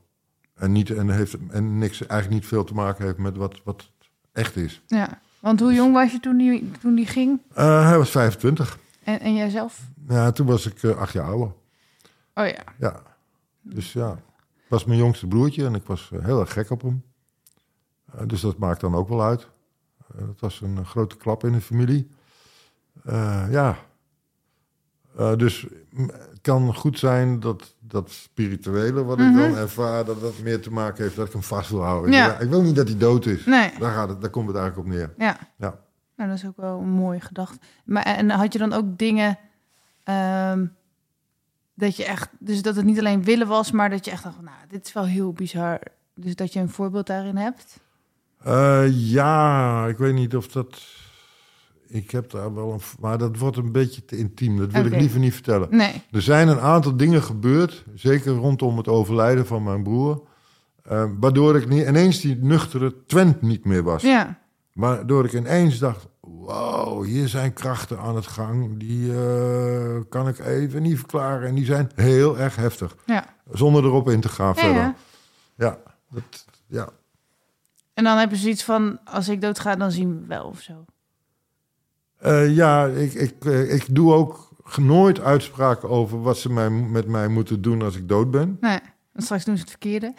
En, 0.55 0.71
niet, 0.71 0.89
en, 0.89 1.09
heeft, 1.09 1.35
en 1.49 1.77
niks 1.77 2.05
eigenlijk 2.07 2.41
niet 2.41 2.49
veel 2.49 2.63
te 2.63 2.73
maken 2.73 3.05
heeft 3.05 3.17
met 3.17 3.37
wat, 3.37 3.61
wat 3.63 3.89
echt 4.33 4.55
is. 4.55 4.81
ja. 4.87 5.19
Want 5.39 5.59
hoe 5.59 5.73
jong 5.73 5.93
was 5.93 6.11
je 6.11 6.19
toen 6.19 6.37
die, 6.37 6.71
toen 6.81 6.95
die 6.95 7.05
ging? 7.05 7.41
Eh, 7.53 7.87
hij 7.87 7.97
was 7.97 8.09
25. 8.09 8.79
En, 9.03 9.19
en 9.19 9.35
jijzelf? 9.35 9.79
Ja, 10.07 10.31
toen 10.31 10.45
was 10.47 10.65
ik 10.65 10.83
eh, 10.83 10.97
acht 10.97 11.13
jaar 11.13 11.25
ouder. 11.25 11.51
Oh 12.33 12.47
ja. 12.47 12.63
Ja. 12.79 13.01
Dus 13.61 13.93
ja, 13.93 14.09
het 14.09 14.67
was 14.69 14.85
mijn 14.85 14.99
jongste 14.99 15.27
broertje 15.27 15.65
en 15.65 15.75
ik 15.75 15.83
was 15.85 16.11
heel 16.21 16.39
erg 16.39 16.53
gek 16.53 16.69
op 16.69 16.81
hem. 16.81 17.03
Dus 18.25 18.41
dat 18.41 18.57
maakt 18.57 18.81
dan 18.81 18.95
ook 18.95 19.09
wel 19.09 19.23
uit. 19.23 19.47
Eh, 20.15 20.25
dat 20.25 20.39
was 20.39 20.61
een 20.61 20.77
eh, 20.77 20.85
grote 20.85 21.17
klap 21.17 21.43
in 21.43 21.51
de 21.51 21.61
familie. 21.61 22.09
Eh, 23.05 23.45
ja. 23.51 23.77
Dus 25.37 25.67
het 25.95 26.39
kan 26.41 26.75
goed 26.75 26.99
zijn 26.99 27.39
dat 27.39 27.75
dat 27.79 28.11
spirituele 28.11 29.03
wat 29.03 29.19
ik 29.19 29.25
Mhm. 29.25 29.37
dan 29.37 29.55
ervaar, 29.55 30.05
dat 30.05 30.21
dat 30.21 30.39
meer 30.39 30.61
te 30.61 30.71
maken 30.71 31.03
heeft 31.03 31.15
dat 31.15 31.27
ik 31.27 31.31
hem 31.33 31.43
vast 31.43 31.69
wil 31.69 31.83
houden. 31.83 32.11
Ja. 32.11 32.37
Ik 32.39 32.49
wil 32.49 32.61
niet 32.61 32.75
dat 32.75 32.87
hij 32.87 32.97
dood 32.97 33.25
is. 33.25 33.45
Nee. 33.45 33.71
Daar, 33.79 33.93
gaat 33.93 34.09
het, 34.09 34.21
daar 34.21 34.29
komt 34.29 34.47
het 34.47 34.57
eigenlijk 34.57 34.87
op 34.87 34.93
neer. 34.93 35.13
Ja. 35.17 35.37
Ja. 35.57 35.79
Nou, 36.15 36.29
dat 36.29 36.37
is 36.39 36.45
ook 36.45 36.57
wel 36.57 36.79
een 36.79 36.89
mooie 36.89 37.19
gedachte. 37.19 37.59
Maar 37.85 38.03
en 38.03 38.29
had 38.29 38.53
je 38.53 38.59
dan 38.59 38.73
ook 38.73 38.97
dingen 38.97 39.37
ehm, 40.03 40.65
dat 41.73 41.95
je 41.95 42.05
echt, 42.05 42.29
dus 42.39 42.61
dat 42.61 42.75
het 42.75 42.85
niet 42.85 42.99
alleen 42.99 43.23
willen 43.23 43.47
was, 43.47 43.71
maar 43.71 43.89
dat 43.89 44.05
je 44.05 44.11
echt 44.11 44.23
dacht, 44.23 44.35
van, 44.35 44.43
nou, 44.43 44.57
dit 44.67 44.85
is 44.85 44.93
wel 44.93 45.05
heel 45.05 45.33
bizar. 45.33 45.79
Dus 46.15 46.35
dat 46.35 46.53
je 46.53 46.59
een 46.59 46.69
voorbeeld 46.69 47.07
daarin 47.07 47.37
hebt. 47.37 47.79
Eh, 48.43 48.83
ja, 48.89 49.87
ik 49.87 49.97
weet 49.97 50.13
niet 50.13 50.35
of 50.35 50.47
dat. 50.47 50.81
Ik 51.87 52.11
heb 52.11 52.31
daar 52.31 52.53
wel 52.53 52.71
een. 52.73 52.79
Maar 52.99 53.17
dat 53.17 53.37
wordt 53.37 53.57
een 53.57 53.71
beetje 53.71 54.05
te 54.05 54.17
intiem. 54.17 54.57
Dat 54.57 54.71
wil 54.71 54.85
ik 54.85 54.95
liever 54.99 55.19
niet 55.19 55.33
vertellen. 55.33 55.67
Nee. 55.75 56.03
Er 56.11 56.21
zijn 56.21 56.47
een 56.47 56.59
aantal 56.59 56.97
dingen 56.97 57.23
gebeurd, 57.23 57.83
zeker 57.95 58.31
rondom 58.33 58.77
het 58.77 58.87
overlijden 58.87 59.45
van 59.45 59.63
mijn 59.63 59.83
broer. 59.83 60.21
eh, 60.83 61.05
waardoor 61.19 61.55
ik 61.55 61.67
niet, 61.67 61.87
ineens 61.87 62.19
die 62.21 62.35
nuchtere 62.35 62.95
Twent 63.05 63.41
niet 63.41 63.65
meer 63.65 63.83
was. 63.83 64.01
Ja. 64.01 64.39
Waardoor 64.73 65.25
ik 65.25 65.33
ineens 65.33 65.79
dacht: 65.79 66.07
wow, 66.21 67.05
hier 67.05 67.27
zijn 67.27 67.53
krachten 67.53 67.99
aan 67.99 68.15
het 68.15 68.27
gang. 68.27 68.79
Die 68.79 69.13
eh, 69.13 69.97
kan 70.09 70.27
ik 70.27 70.39
even 70.39 70.81
niet 70.81 70.97
verklaren. 70.97 71.47
En 71.47 71.55
die 71.55 71.65
zijn 71.65 71.91
heel 71.95 72.37
erg 72.37 72.55
heftig. 72.55 72.95
Ja. 73.05 73.25
Zonder 73.51 73.83
erop 73.83 74.09
in 74.09 74.21
te 74.21 74.29
gaan 74.29 74.53
Ja, 74.55 74.61
verder. 74.61 74.81
ja. 74.81 74.95
Ja, 75.55 75.77
dat, 76.09 76.45
ja. 76.67 76.89
En 77.99 78.05
dan 78.05 78.17
heb 78.17 78.29
je 78.29 78.35
zoiets 78.35 78.63
van, 78.63 78.99
als 79.03 79.29
ik 79.29 79.41
doodga, 79.41 79.75
dan 79.75 79.91
zien 79.91 80.19
we 80.19 80.27
wel 80.27 80.45
of 80.45 80.59
zo. 80.59 80.85
Eh, 82.17 82.55
ja, 82.55 82.85
ik, 82.85 83.13
ik, 83.13 83.33
eh, 83.45 83.73
ik 83.73 83.95
doe 83.95 84.13
ook 84.13 84.49
nooit 84.75 85.19
uitspraken 85.19 85.89
over 85.89 86.21
wat 86.21 86.37
ze 86.37 86.51
mij, 86.51 86.69
met 86.69 87.07
mij 87.07 87.27
moeten 87.27 87.61
doen 87.61 87.81
als 87.81 87.95
ik 87.95 88.07
dood 88.07 88.31
ben. 88.31 88.57
Nee, 88.59 88.79
want 89.11 89.25
straks 89.25 89.45
doen 89.45 89.55
ze 89.55 89.61
het 89.61 89.69
verkeerde. 89.69 90.13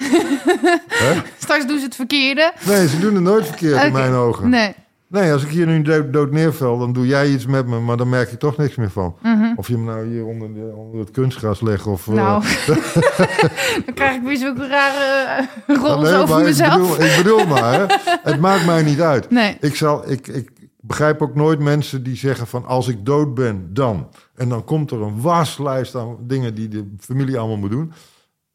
Straks 1.38 1.66
doen 1.66 1.78
ze 1.78 1.84
het 1.84 1.94
verkeerde. 1.94 2.52
Nee, 2.66 2.88
ze 2.88 2.98
doen 2.98 3.14
het 3.14 3.22
nooit 3.22 3.46
verkeerd 3.46 3.84
in 3.84 3.92
mijn 3.92 4.12
ogen. 4.12 4.48
Nee. 4.48 4.74
Nee, 5.10 5.32
als 5.32 5.42
ik 5.42 5.48
hier 5.48 5.66
nu 5.66 5.82
dood, 5.82 6.12
dood 6.12 6.30
neerval, 6.30 6.78
dan 6.78 6.92
doe 6.92 7.06
jij 7.06 7.30
iets 7.30 7.46
met 7.46 7.66
me, 7.66 7.80
maar 7.80 7.96
dan 7.96 8.08
merk 8.08 8.30
je 8.30 8.36
toch 8.36 8.56
niks 8.56 8.76
meer 8.76 8.90
van. 8.90 9.16
Mhm. 9.22 9.52
Of 9.56 9.68
je 9.68 9.78
me 9.78 9.84
nou 9.84 10.06
hier 10.06 10.24
onder, 10.24 10.54
de, 10.54 10.72
onder 10.76 11.00
het 11.00 11.10
kunstgras 11.10 11.60
legt 11.60 11.86
of... 11.86 12.08
eh, 12.08 12.14
Nou, 12.14 12.42
dan 13.84 13.94
krijg 13.94 14.16
ik 14.16 14.22
weer 14.22 14.36
zulke 14.36 14.66
rare 14.68 15.42
uh, 15.68 15.76
rols 15.76 16.02
nee, 16.02 16.14
over 16.14 16.28
maar 16.28 16.38
ik 16.40 16.44
mezelf. 16.46 16.72
bedoel, 16.96 17.02
ik 17.08 17.16
bedoel 17.16 17.46
maar, 17.46 17.72
hè. 17.80 17.86
het 18.22 18.40
maakt 18.40 18.66
mij 18.66 18.82
niet 18.82 19.00
uit. 19.00 19.30
Nee. 19.30 19.56
Ik, 19.60 19.74
zal, 19.74 20.10
ik, 20.10 20.28
ik 20.28 20.50
begrijp 20.80 21.22
ook 21.22 21.34
nooit 21.34 21.58
mensen 21.60 22.02
die 22.02 22.16
zeggen 22.16 22.46
van 22.46 22.66
als 22.66 22.88
ik 22.88 23.04
dood 23.06 23.34
ben, 23.34 23.68
dan. 23.74 24.08
En 24.34 24.48
dan 24.48 24.64
komt 24.64 24.90
er 24.90 25.02
een 25.02 25.20
waslijst 25.20 25.94
aan 25.94 26.16
dingen 26.20 26.54
die 26.54 26.68
de 26.68 26.94
familie 26.98 27.38
allemaal 27.38 27.56
moet 27.56 27.70
doen. 27.70 27.92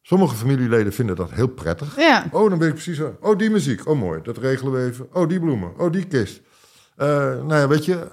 Sommige 0.02 0.34
familieleden 0.34 0.92
vinden 0.92 1.16
dat 1.16 1.30
heel 1.30 1.46
prettig. 1.48 1.96
Ja. 1.96 2.24
Oh, 2.30 2.48
dan 2.50 2.58
ben 2.58 2.68
ik 2.68 2.74
precies 2.74 2.96
zo. 2.96 3.16
Oh, 3.20 3.38
die 3.38 3.50
muziek. 3.50 3.88
Oh, 3.88 3.98
mooi. 3.98 4.20
Dat 4.22 4.38
regelen 4.38 4.72
we 4.72 4.84
even. 4.90 5.06
Oh, 5.12 5.28
die 5.28 5.40
bloemen. 5.40 5.70
Oh, 5.78 5.92
die 5.92 6.04
kist. 6.04 6.40
Eh, 6.96 7.06
nou 7.42 7.54
ja, 7.54 7.68
weet 7.68 7.84
je. 7.84 8.08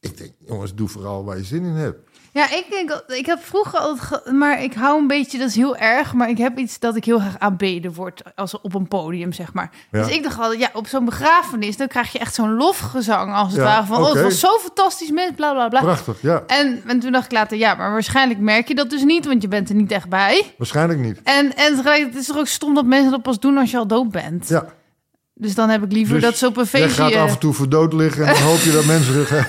Ik 0.00 0.18
denk, 0.18 0.32
jongens, 0.46 0.74
doe 0.74 0.88
vooral 0.88 1.24
waar 1.24 1.36
je 1.36 1.44
zin 1.44 1.64
in 1.64 1.74
hebt. 1.74 2.08
Ja, 2.32 2.44
ik 2.50 2.66
denk, 2.70 2.90
al- 2.90 3.16
ik 3.16 3.26
heb 3.26 3.38
vroeger 3.42 3.78
altijd, 3.78 4.06
ge- 4.06 4.32
maar 4.32 4.62
ik 4.62 4.74
hou 4.74 5.00
een 5.00 5.06
beetje, 5.06 5.38
dat 5.38 5.48
is 5.48 5.54
heel 5.56 5.76
erg, 5.76 6.12
maar 6.14 6.28
ik 6.28 6.38
heb 6.38 6.58
iets 6.58 6.78
dat 6.78 6.96
ik 6.96 7.04
heel 7.04 7.18
graag 7.18 7.38
aanbeden 7.38 7.92
word 7.94 8.22
als 8.34 8.60
op 8.60 8.74
een 8.74 8.88
podium, 8.88 9.32
zeg 9.32 9.52
maar. 9.52 9.70
Ja. 9.90 10.02
Dus 10.02 10.12
ik 10.14 10.22
dacht 10.22 10.38
altijd, 10.38 10.60
ja, 10.60 10.70
op 10.72 10.86
zo'n 10.86 11.04
begrafenis, 11.04 11.76
dan 11.76 11.86
krijg 11.88 12.12
je 12.12 12.18
echt 12.18 12.34
zo'n 12.34 12.54
lofgezang 12.54 13.34
als 13.34 13.48
het 13.52 13.56
Ja, 13.56 13.64
ware 13.66 13.86
van, 13.86 14.02
oh, 14.02 14.12
het 14.12 14.22
was 14.22 14.40
zo 14.40 14.58
fantastisch 14.58 15.10
mens, 15.10 15.32
bla 15.36 15.52
bla 15.52 15.68
bla. 15.68 15.80
Prachtig, 15.80 16.22
ja. 16.22 16.42
En, 16.46 16.82
en 16.86 17.00
toen 17.00 17.12
dacht 17.12 17.24
ik 17.24 17.32
later, 17.32 17.56
ja, 17.58 17.74
maar 17.74 17.90
waarschijnlijk 17.92 18.40
merk 18.40 18.68
je 18.68 18.74
dat 18.74 18.90
dus 18.90 19.02
niet, 19.04 19.26
want 19.26 19.42
je 19.42 19.48
bent 19.48 19.68
er 19.68 19.74
niet 19.74 19.92
echt 19.92 20.08
bij. 20.08 20.54
Waarschijnlijk 20.58 20.98
niet. 21.00 21.20
En, 21.24 21.54
en 21.56 21.74
tegelijk, 21.76 22.04
het 22.06 22.14
is 22.16 22.26
toch 22.26 22.38
ook 22.38 22.46
stom 22.46 22.74
dat 22.74 22.84
mensen 22.84 23.10
dat 23.10 23.22
pas 23.22 23.40
doen 23.40 23.58
als 23.58 23.70
je 23.70 23.78
al 23.78 23.86
dood 23.86 24.10
bent. 24.10 24.48
Ja. 24.48 24.66
Dus 25.40 25.54
dan 25.54 25.68
heb 25.68 25.82
ik 25.84 25.92
liever 25.92 26.14
Dus 26.14 26.22
dat 26.22 26.36
ze 26.36 26.46
op 26.46 26.56
een 26.56 26.66
feestje... 26.66 27.02
gaat 27.02 27.14
af 27.14 27.30
en 27.30 27.38
toe 27.38 27.52
voor 27.52 27.68
dood 27.68 27.92
liggen 27.92 28.26
en 28.26 28.32
dan 28.34 28.42
hoop 28.42 28.60
je 28.60 28.72
dat 28.72 28.84
mensen... 28.84 29.26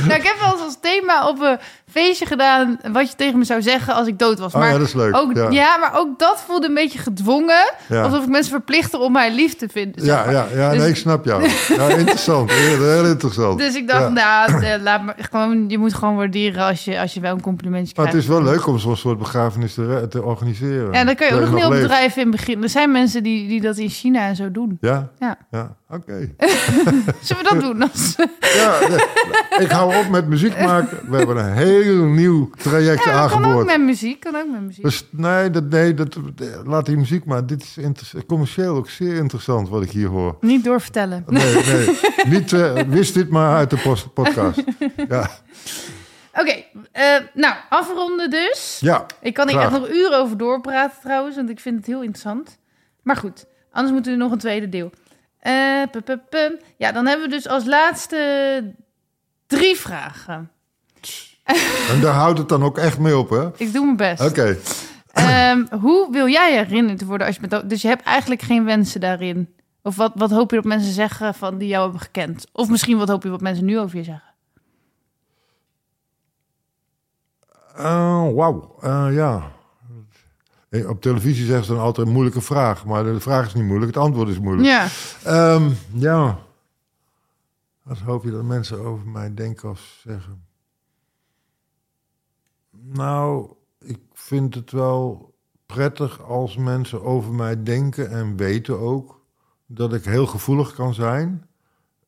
Nou, 0.00 0.14
ik 0.14 0.22
heb 0.22 0.36
wel 0.40 0.52
eens 0.52 0.60
als 0.60 0.76
thema 0.80 1.28
op 1.28 1.40
een 1.40 1.58
feestje 1.94 2.26
gedaan 2.26 2.78
wat 2.92 3.08
je 3.10 3.16
tegen 3.16 3.38
me 3.38 3.44
zou 3.44 3.62
zeggen 3.62 3.94
als 3.94 4.06
ik 4.06 4.18
dood 4.18 4.38
was. 4.38 4.52
Oh 4.54 4.60
Maar 4.60 4.70
ja, 4.70 4.78
dat 4.78 4.86
is 4.86 4.92
leuk. 4.94 5.16
Ook, 5.16 5.34
ja. 5.34 5.50
Ja. 5.50 5.76
maar 5.76 5.96
ook 5.98 6.18
dat 6.18 6.42
voelde 6.46 6.66
een 6.68 6.74
beetje 6.74 6.98
gedwongen. 6.98 7.72
Ja. 7.88 8.02
Alsof 8.02 8.22
ik 8.22 8.28
mensen 8.28 8.50
verplichtte 8.52 8.98
om 8.98 9.12
mij 9.12 9.34
lief 9.34 9.56
te 9.56 9.68
vinden. 9.68 10.00
zeg 10.04 10.14
Ja, 10.16 10.24
maar. 10.24 10.32
ja, 10.34 10.46
ja 10.54 10.70
Dus- 10.70 10.78
nee, 10.78 10.88
ik 10.88 10.96
snap 10.96 11.24
jou. 11.24 11.42
Ja, 11.76 11.88
interessant. 11.88 12.50
Heel, 12.50 12.82
heel 12.88 13.04
interessant. 13.06 13.58
Dus 13.58 13.74
ik 13.74 13.88
dacht, 13.88 14.10
nou, 14.10 14.64
eh, 14.64 14.82
laat 14.82 15.02
me 15.04 15.12
gewoon, 15.18 15.64
je 15.68 15.78
moet 15.78 15.94
gewoon 15.94 16.16
waarderen 16.16 16.64
als 16.64 16.84
je, 16.84 17.00
als 17.00 17.14
je 17.14 17.20
wel 17.20 17.32
een 17.34 17.40
complimentje 17.40 17.92
Maar 17.96 18.06
krijgt. 18.06 18.12
het 18.12 18.22
is 18.22 18.28
wel 18.44 18.52
leuk 18.52 18.66
om 18.66 18.78
zo'n 18.78 18.96
soort 18.96 19.18
begrafenis 19.18 19.74
te, 19.74 20.06
te 20.10 20.22
organiseren. 20.22 20.92
Ja, 20.92 21.04
daar 21.04 21.14
kun 21.14 21.26
je 21.26 21.32
ook 21.34 21.40
nog 21.40 21.50
een 21.50 21.56
heel 21.56 21.68
leeft. 21.70 21.82
bedrijf 21.82 22.16
in 22.16 22.30
beginnen. 22.30 22.64
Er 22.64 22.70
zijn 22.70 22.92
mensen 22.92 23.22
die, 23.22 23.48
die 23.48 23.60
dat 23.60 23.76
in 23.76 23.88
China 23.88 24.26
en 24.26 24.36
zo 24.36 24.50
doen. 24.50 24.76
Ja? 24.80 25.08
Ja. 25.18 25.36
Ja, 25.50 25.76
oké. 25.90 26.28
Zullen 27.22 27.42
we 27.42 27.48
dat 27.50 27.60
doen? 27.60 27.72
Ja, 28.54 28.78
nee, 28.88 29.64
ik 29.64 29.70
hou 29.70 29.94
op 29.96 30.08
met 30.08 30.26
muziek 30.28 30.58
maken. 30.60 30.98
We 31.10 31.16
hebben 31.16 31.36
een 31.36 31.52
heel 31.84 32.04
nieuw 32.04 32.50
traject 32.50 33.04
Ja, 33.04 33.20
dat 33.22 33.30
kan 33.30 33.38
ook 33.38 33.44
aangeboord. 33.44 33.66
met 33.66 33.80
muziek. 33.80 34.20
Kan 34.20 34.36
ook 34.36 34.50
met 34.50 34.60
muziek. 34.60 34.84
Dus 34.84 35.06
nee, 35.10 35.50
dat, 35.50 35.64
nee 35.64 35.94
dat, 35.94 36.16
laat 36.64 36.86
die 36.86 36.96
muziek 36.96 37.24
maar. 37.24 37.46
Dit 37.46 37.62
is 37.62 38.12
commercieel 38.26 38.76
ook 38.76 38.88
zeer 38.90 39.14
interessant 39.16 39.68
wat 39.68 39.82
ik 39.82 39.90
hier 39.90 40.08
hoor. 40.08 40.36
Niet 40.40 40.64
doorvertellen. 40.64 41.24
Nee, 41.26 41.54
nee. 41.64 41.98
Niet, 42.38 42.52
eh, 42.52 42.72
wist 42.82 43.14
dit 43.14 43.28
maar 43.30 43.56
uit 43.56 43.70
de 43.70 44.08
podcast. 44.14 44.62
Ja, 45.08 45.30
Oké, 46.40 46.64
eh, 46.92 47.16
nou, 47.34 47.54
afronden 47.68 48.30
dus. 48.30 48.78
ja. 48.80 49.06
Ik 49.20 49.34
kan 49.34 49.48
hier 49.48 49.60
echt 49.60 49.70
nog 49.70 49.88
uren 49.88 50.18
over 50.18 50.36
doorpraten 50.36 51.00
trouwens, 51.02 51.36
want 51.36 51.50
ik 51.50 51.60
vind 51.60 51.76
het 51.76 51.86
heel 51.86 52.00
interessant. 52.02 52.58
Maar 53.02 53.16
goed, 53.16 53.44
anders 53.70 53.92
moeten 53.94 54.12
we 54.12 54.18
nog 54.18 54.32
een 54.32 54.38
tweede 54.38 54.68
deel. 54.68 54.90
Eh, 55.38 55.82
pu- 55.90 56.00
pu- 56.00 56.20
pum. 56.30 56.58
Ja, 56.76 56.92
dan 56.92 57.06
hebben 57.06 57.28
we 57.28 57.34
dus 57.34 57.48
als 57.48 57.64
laatste 57.64 58.74
drie 59.46 59.76
vragen. 59.76 60.50
En 61.92 62.00
daar 62.00 62.14
houdt 62.14 62.38
het 62.38 62.48
dan 62.48 62.62
ook 62.62 62.78
echt 62.78 62.98
mee 62.98 63.18
op, 63.18 63.30
hè? 63.30 63.40
Oké. 63.46 63.62
Ik 63.62 63.72
doe 63.72 63.84
mijn 63.84 63.96
best. 63.96 64.22
Ehm, 65.12 65.64
hoe 65.80 66.08
wil 66.10 66.28
jij 66.28 66.56
herinnerd 66.56 67.04
worden 67.04 67.26
als 67.26 67.36
je 67.36 67.46
dood? 67.48 67.68
Dus 67.68 67.82
je 67.82 67.88
hebt 67.88 68.02
eigenlijk 68.02 68.42
geen 68.42 68.64
wensen 68.64 69.00
daarin. 69.00 69.54
Of 69.82 69.96
wat, 69.96 70.12
wat 70.14 70.30
hoop 70.30 70.50
je 70.50 70.56
dat 70.56 70.64
mensen 70.64 70.92
zeggen 70.92 71.34
van 71.34 71.58
die 71.58 71.68
jou 71.68 71.82
hebben 71.82 72.00
gekend? 72.00 72.46
Of 72.52 72.68
misschien 72.68 72.98
wat 72.98 73.08
hoop 73.08 73.22
je 73.22 73.28
wat 73.28 73.40
mensen 73.40 73.64
nu 73.64 73.78
over 73.78 73.96
je 73.96 74.04
zeggen? 74.04 74.32
Eh, 77.76 78.32
Wauw, 78.34 78.76
Eh, 78.80 79.06
ja. 79.12 79.52
Op 80.88 81.00
televisie 81.02 81.46
zeggen 81.46 81.64
ze 81.64 81.72
dan 81.72 81.80
altijd 81.82 82.06
een 82.06 82.12
moeilijke 82.12 82.40
vraag. 82.40 82.84
Maar 82.84 83.04
de 83.04 83.20
vraag 83.20 83.46
is 83.46 83.54
niet 83.54 83.64
moeilijk, 83.64 83.94
het 83.94 84.02
antwoord 84.04 84.28
is 84.28 84.38
moeilijk. 84.38 84.68
Ja, 84.68 84.86
Ehm, 85.24 85.70
ja. 85.92 86.38
Wat 87.82 87.98
hoop 87.98 88.24
je 88.24 88.30
dat 88.30 88.42
mensen 88.42 88.80
over 88.84 89.06
mij 89.08 89.34
denken 89.34 89.70
of 89.70 89.80
zeggen? 90.04 90.43
Nou, 92.92 93.50
ik 93.78 94.00
vind 94.12 94.54
het 94.54 94.70
wel 94.70 95.34
prettig 95.66 96.22
als 96.22 96.56
mensen 96.56 97.02
over 97.02 97.34
mij 97.34 97.62
denken 97.62 98.10
en 98.10 98.36
weten 98.36 98.78
ook 98.78 99.22
dat 99.66 99.94
ik 99.94 100.04
heel 100.04 100.26
gevoelig 100.26 100.74
kan 100.74 100.94
zijn. 100.94 101.46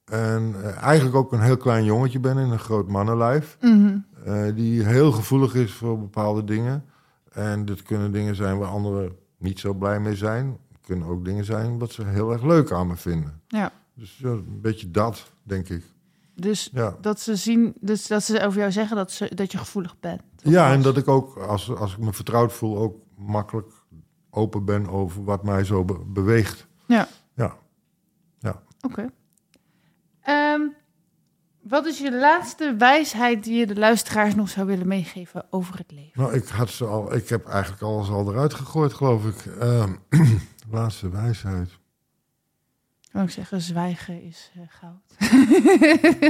En 0.05 0.55
eh, 0.63 0.83
eigenlijk 0.83 1.17
ook 1.17 1.33
een 1.33 1.41
heel 1.41 1.57
klein 1.57 1.85
jongetje 1.85 2.21
ben 2.21 2.39
in 2.39 2.51
een 2.51 2.59
groot 2.59 2.89
mannenlijf. 2.89 3.57
Mhm. 3.61 3.99
eh, 4.25 4.55
die 4.55 4.85
heel 4.85 5.13
gevoelig 5.13 5.55
is 5.55 5.73
voor 5.73 5.99
bepaalde 5.99 6.45
dingen. 6.45 6.85
En 7.33 7.65
dit 7.65 7.83
kunnen 7.83 8.13
dingen 8.13 8.35
zijn 8.37 8.59
waar 8.59 8.69
anderen 8.69 9.17
niet 9.39 9.59
zo 9.59 9.75
blij 9.75 10.01
mee 10.01 10.17
zijn. 10.17 10.47
Het 10.47 10.81
kunnen 10.87 11.09
ook 11.09 11.25
dingen 11.25 11.45
zijn 11.45 11.79
wat 11.79 11.93
ze 11.93 12.05
heel 12.05 12.33
erg 12.33 12.43
leuk 12.43 12.73
aan 12.73 12.87
me 12.87 12.97
vinden. 12.97 13.41
ja. 13.49 13.73
Dus 13.95 14.19
ja, 14.19 14.29
een 14.29 14.61
beetje 14.61 14.91
dat, 14.91 15.33
denk 15.43 15.69
ik. 15.69 15.85
Dus 16.35 16.71
Ja, 16.73 16.97
dat 17.01 17.21
ze 17.21 17.37
zien, 17.37 17.75
dus 17.81 18.07
dat 18.07 18.23
ze 18.23 18.47
over 18.47 18.59
jou 18.59 18.73
zeggen 18.73 18.97
dat, 18.97 19.11
ze, 19.11 19.35
dat 19.35 19.53
je 19.53 19.59
gevoelig 19.59 20.01
bent. 20.01 20.21
Ja 20.43 20.73
en 20.73 20.83
dat 20.83 20.97
ik 20.97 21.09
ook, 21.09 21.37
als, 21.37 21.75
als 21.75 21.93
ik 21.93 21.99
me 21.99 22.13
vertrouwd 22.13 22.53
voel, 22.53 22.79
ook 22.79 22.97
makkelijk 23.17 23.73
open 24.31 24.65
ben 24.65 24.89
over 24.89 25.25
wat 25.25 25.45
mij 25.45 25.65
zo 25.65 25.85
be- 25.85 26.05
beweegt. 26.07 26.67
Ja. 26.87 27.09
Ja. 27.35 27.57
Oké. 28.81 29.11
Ehm, 30.21 30.61
wat 31.63 31.87
is 31.87 31.99
je 31.99 32.19
laatste 32.19 32.75
wijsheid 32.79 33.45
die 33.45 33.59
je 33.59 33.67
de 33.67 33.77
luisteraars 33.77 34.35
nog 34.35 34.49
zou 34.49 34.67
willen 34.67 34.89
meegeven 34.89 35.47
over 35.51 35.79
het 35.79 35.93
leven? 35.93 36.23
Nou, 36.23 36.35
ik, 36.35 36.49
had 36.49 36.71
ze 36.71 36.85
al, 36.85 37.15
ik 37.15 37.29
heb 37.29 37.47
eigenlijk 37.47 37.83
alles 37.83 38.09
al 38.09 38.33
eruit 38.33 38.55
gegooid, 38.55 38.93
geloof 38.93 39.27
ik. 39.27 39.47
Ehm, 39.47 39.93
laatste 40.71 41.11
wijsheid. 41.11 41.69
Ik 43.25 43.31
zeggen, 43.31 43.61
zwijgen 43.61 44.23
is 44.23 44.51
eh, 44.55 44.61
goud. 44.69 45.15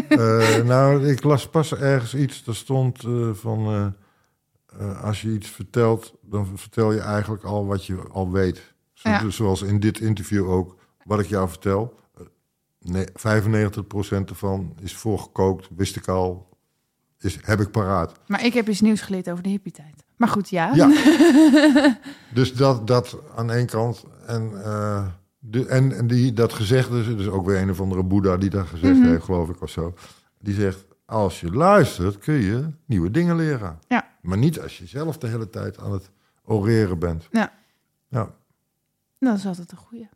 Eh, 0.09 0.64
nou, 0.72 1.09
ik 1.09 1.22
las 1.22 1.49
pas 1.49 1.74
ergens 1.74 2.14
iets. 2.14 2.47
Er 2.47 2.57
stond 2.57 3.05
eh, 3.05 3.30
van... 3.32 3.95
als 5.03 5.22
je 5.22 5.32
iets 5.32 5.49
vertelt, 5.49 6.14
dan 6.22 6.59
vertel 6.59 6.93
je 6.93 7.01
eigenlijk 7.01 7.45
al 7.45 7.66
wat 7.66 7.84
je 7.87 7.97
al 8.12 8.30
weet. 8.30 8.74
Zo- 8.93 9.09
Ja. 9.09 9.18
dus 9.20 9.37
zoals 9.37 9.62
in 9.62 9.80
dit 9.80 10.01
interview 10.01 10.51
ook. 10.51 10.76
Wat 11.05 11.20
ik 11.20 11.26
jou 11.26 11.49
vertel. 11.49 11.99
nee, 12.80 13.05
95% 13.07 13.11
ervan 14.28 14.76
is 14.82 14.95
voorgekookt. 14.97 15.68
Wist 15.76 15.97
ik 15.97 16.09
al. 16.09 16.49
Is, 17.18 17.39
heb 17.43 17.61
ik 17.61 17.70
paraat. 17.70 18.12
Maar 18.26 18.45
ik 18.45 18.55
heb 18.55 18.68
iets 18.68 18.80
nieuws 18.80 19.01
geleerd 19.01 19.30
over 19.30 19.43
de 19.43 19.49
hippie-tijd. 19.49 20.05
Maar 20.16 20.28
goed, 20.28 20.49
ja. 20.49 20.74
Ja. 20.74 20.91
dus 22.34 22.55
dat, 22.55 22.87
dat 22.87 23.16
aan 23.37 23.51
één 23.51 23.66
kant. 23.66 24.05
En, 24.26 24.53
de, 25.51 25.66
en, 25.66 25.92
en 25.92 26.07
die, 26.07 26.32
dat 26.32 26.53
gezegde, 26.53 27.16
dus 27.16 27.28
ook 27.28 27.47
weer 27.47 27.61
een 27.62 27.70
of 27.70 27.80
andere 27.80 28.03
boeddha 28.03 28.36
die 28.36 28.51
dat 28.51 28.66
gezegd 28.66 28.99
Mhm. 28.99 29.09
heeft, 29.09 29.24
geloof 29.24 29.49
ik 29.49 29.62
of 29.62 29.70
zo. 29.70 29.94
Die 30.38 30.55
zegt, 30.55 30.84
als 31.05 31.40
je 31.40 31.51
luistert 31.53 32.18
kun 32.18 32.34
je 32.34 32.70
nieuwe 32.84 33.11
dingen 33.11 33.36
leren. 33.36 33.78
Ja. 33.88 34.09
Maar 34.22 34.38
niet 34.38 34.61
als 34.61 34.78
je 34.78 34.86
zelf 34.86 35.18
de 35.18 35.26
hele 35.26 35.51
tijd 35.51 35.78
aan 35.78 35.92
het 35.92 36.11
oreren 36.44 36.99
bent. 36.99 37.28
Ja. 37.30 37.53
Ja, 38.09 38.34
Dat 39.18 39.36
is 39.36 39.47
altijd 39.47 39.70
een 39.72 39.78
goeie. 39.78 40.09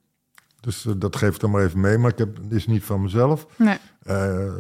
dus 0.61 0.87
eh, 0.87 0.93
dat 0.97 1.17
geef 1.17 1.35
ik 1.35 1.41
dan 1.41 1.51
maar 1.51 1.63
even 1.65 1.81
mee. 1.81 1.99
Maar 1.99 2.11
ik 2.11 2.19
heb, 2.19 2.37
het 2.37 2.53
is 2.53 2.67
niet 2.67 2.85
van 2.85 3.03
mezelf. 3.03 3.47
Nee. 3.59 3.79
Eh, 4.03 4.47
eh, 4.47 4.53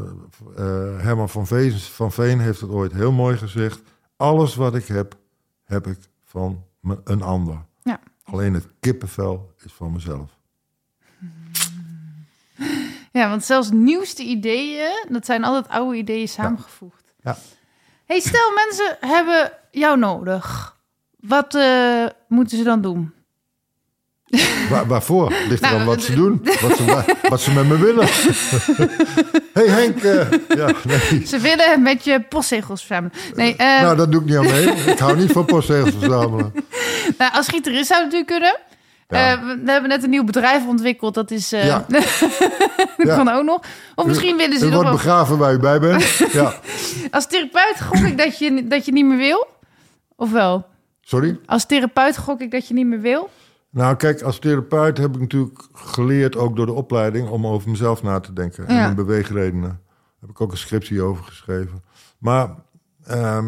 Herman 1.00 1.28
van 1.28 1.46
Veen, 1.46 1.72
van 1.72 2.12
Veen 2.12 2.40
heeft 2.40 2.60
het 2.60 2.70
ooit 2.70 2.92
heel 2.92 3.12
mooi 3.12 3.36
gezegd. 3.36 3.82
Alles 4.16 4.54
wat 4.54 4.74
ik 4.74 4.86
heb, 4.86 5.16
heb 5.64 5.86
ik 5.86 5.98
van 6.24 6.64
een 7.04 7.22
ander. 7.22 7.64
Ja. 7.82 8.00
Alleen 8.24 8.54
het 8.54 8.66
kippenvel 8.80 9.52
is 9.64 9.72
van 9.72 9.92
mezelf. 9.92 10.38
Ja, 13.20 13.28
want 13.28 13.44
zelfs 13.44 13.70
nieuwste 13.70 14.22
ideeën, 14.22 15.06
dat 15.08 15.26
zijn 15.26 15.44
altijd 15.44 15.68
oude 15.68 15.96
ideeën 15.96 16.28
samengevoegd. 16.28 17.14
Ja. 17.22 17.36
hey, 18.06 18.20
stel 18.20 18.50
mensen 18.54 18.96
hebben 19.00 19.52
jou 19.70 19.98
nodig. 19.98 20.76
Wat 21.18 21.54
eh, 21.54 22.04
moeten 22.28 22.58
ze 22.58 22.64
dan 22.64 22.80
doen? 22.80 23.12
Waar, 24.70 24.86
waarvoor? 24.86 25.32
Ligt 25.48 25.60
Nou, 25.60 25.74
eraan 25.74 25.86
wat 25.86 26.02
ze 26.02 26.14
doen, 26.14 26.40
wat 26.60 26.76
ze, 26.76 27.16
wat 27.28 27.40
ze 27.40 27.52
met 27.52 27.66
me 27.68 27.78
willen. 27.78 28.06
hey 29.58 29.68
Henk, 29.68 30.02
eh, 30.02 30.30
ja, 30.48 30.72
nee. 30.84 31.26
Ze 31.26 31.38
willen 31.38 31.82
met 31.82 32.04
je 32.04 32.20
postzegels 32.20 32.84
verzamelen. 32.84 33.16
Nee, 33.34 33.54
nou 33.56 33.96
dat 33.96 34.12
doe 34.12 34.20
ik 34.20 34.26
niet 34.26 34.36
aan 34.36 34.46
mee. 34.46 34.66
Ik 34.66 34.98
hou 34.98 35.16
niet 35.16 35.32
van 35.32 35.44
postzegels 35.44 35.94
verzamelen. 35.98 36.52
nou, 37.18 37.32
als 37.32 37.48
gitarist 37.48 37.86
zou 37.86 38.02
het 38.02 38.12
natuurlijk 38.12 38.26
kunnen. 38.26 38.69
Ja. 39.10 39.32
Eh, 39.32 39.42
we, 39.64 39.70
hebben 39.70 39.88
net 39.88 40.02
een 40.02 40.10
nieuw 40.10 40.24
bedrijf 40.24 40.66
ontwikkeld. 40.66 41.14
Dat 41.14 41.30
is. 41.30 41.52
eh 41.52 41.66
Ja. 41.66 41.84
dat 41.88 43.06
Ja. 43.06 43.16
kan 43.16 43.28
ook 43.28 43.44
nog. 43.44 43.60
Of 43.94 44.06
misschien 44.06 44.36
willen 44.36 44.58
ze 44.58 44.64
nog 44.64 44.74
wordt 44.74 44.90
begraven 44.90 45.38
waar 45.38 45.52
u 45.52 45.58
bij 45.58 45.80
bent. 45.80 46.02
Ja, 46.32 46.54
Als 47.10 47.26
therapeut 47.26 47.80
gok 47.80 47.96
ik 48.06 48.18
dat 48.18 48.38
je, 48.38 48.66
dat 48.68 48.84
je 48.84 48.92
niet 48.92 49.04
meer 49.04 49.16
wil. 49.18 49.46
Of 50.16 50.32
wel? 50.32 50.66
sorry? 51.00 51.38
Als 51.46 51.66
therapeut 51.66 52.18
gok 52.18 52.40
ik 52.40 52.50
dat 52.50 52.68
je 52.68 52.74
niet 52.74 52.86
meer 52.86 53.00
wil. 53.00 53.30
Nou, 53.70 53.96
kijk, 53.96 54.22
als 54.22 54.38
therapeut 54.38 54.98
heb 54.98 55.14
ik 55.14 55.20
natuurlijk 55.20 55.58
geleerd, 55.72 56.36
ook 56.36 56.56
door 56.56 56.66
de 56.66 56.72
opleiding, 56.72 57.28
om 57.28 57.46
over 57.46 57.70
mezelf 57.70 58.02
na 58.02 58.20
te 58.20 58.32
denken. 58.32 58.66
En 58.66 58.74
mijn 58.74 58.94
beweegredenen. 58.94 59.68
Daar 59.68 60.20
heb 60.20 60.30
ik 60.30 60.40
ook 60.40 60.50
een 60.50 60.56
scriptie 60.58 61.02
over 61.02 61.24
geschreven. 61.24 61.82
Maar, 62.18 62.48
ehm, 63.06 63.46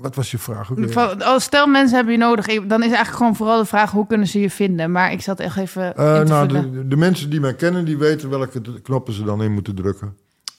wat 0.00 0.14
was 0.14 0.30
je 0.30 0.38
vraag? 0.38 0.70
Van- 0.76 1.22
Als 1.22 1.44
stel 1.44 1.66
mensen 1.66 1.96
hebben 1.96 2.12
je 2.14 2.18
nodig, 2.20 2.46
dan 2.46 2.80
is 2.82 2.86
eigenlijk 2.88 3.16
gewoon 3.16 3.36
vooral 3.36 3.58
de 3.58 3.64
vraag 3.64 3.90
hoe 3.90 4.06
kunnen 4.06 4.26
ze 4.26 4.40
je 4.40 4.50
vinden. 4.50 4.92
Maar 4.92 5.12
ik 5.12 5.20
zat 5.20 5.40
echt 5.40 5.56
even. 5.56 5.96
Eh, 5.96 6.20
nou, 6.20 6.48
de, 6.48 6.88
de 6.88 6.96
mensen 6.96 7.30
die 7.30 7.40
mij 7.40 7.54
kennen, 7.54 7.84
die 7.84 7.98
weten 7.98 8.28
welke 8.30 8.60
knoppen 8.82 9.12
ze 9.12 9.24
dan 9.24 9.42
in 9.42 9.52
moeten 9.52 9.74
drukken. 9.74 10.16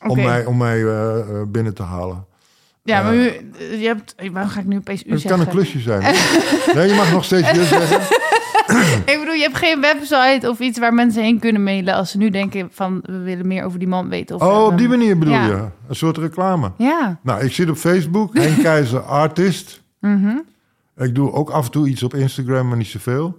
Om 0.08 0.16
mij, 0.16 0.46
om 0.46 0.58
mij 0.58 0.84
eh, 0.84 1.20
eh, 1.20 1.26
binnen 1.48 1.74
te 1.74 1.84
halen. 1.84 2.26
Ja, 2.84 3.02
maar 3.02 3.16
u, 3.16 3.22
je 3.80 3.86
hebt. 3.86 4.16
Waarom 4.32 4.52
ga 4.52 4.60
ik 4.60 4.66
nu 4.66 4.78
opeens 4.78 5.04
u 5.06 5.10
Het 5.12 5.20
zeggen? 5.22 5.38
kan 5.40 5.48
een 5.48 5.54
klusje 5.54 5.80
zijn. 5.80 6.02
nee, 6.76 6.88
je 6.88 6.94
mag 6.96 7.12
nog 7.12 7.24
steeds 7.24 7.52
je 7.60 7.64
zeggen. 7.64 8.00
Ik 9.14 9.18
bedoel, 9.20 9.34
je 9.34 9.42
hebt 9.42 9.58
geen 9.58 9.82
website 9.82 10.50
of 10.50 10.60
iets 10.60 10.80
waar 10.80 10.94
mensen 10.94 11.24
heen 11.24 11.40
kunnen 11.40 11.64
mailen 11.64 11.94
als 11.94 12.12
ze 12.12 12.18
nu 12.18 12.30
denken 12.30 12.68
van 12.72 13.00
we 13.04 13.18
willen 13.18 13.48
meer 13.48 13.64
over 13.64 13.80
die 13.80 13.88
man 13.88 14.10
weten. 14.10 14.36
Of 14.36 14.42
Oh, 14.42 14.66
op 14.66 14.78
die 14.78 14.88
manier 14.90 15.18
bedoel 15.18 15.34
Ja. 15.34 15.46
je? 15.46 15.68
Een 15.88 15.96
soort 15.96 16.18
reclame. 16.18 16.72
Ja. 16.78 17.20
Nou, 17.24 17.44
ik 17.44 17.52
zit 17.54 17.70
op 17.70 17.76
Facebook, 17.78 18.38
Henk 18.38 18.62
Keizer 18.64 19.00
Artist. 19.00 19.82
Mhm. 20.00 20.38
Ik 20.98 21.16
doe 21.16 21.32
ook 21.32 21.50
af 21.50 21.66
en 21.66 21.72
toe 21.72 21.88
iets 21.88 22.04
op 22.04 22.14
Instagram, 22.14 22.68
maar 22.68 22.78
niet 22.78 22.88
zoveel. 22.88 23.38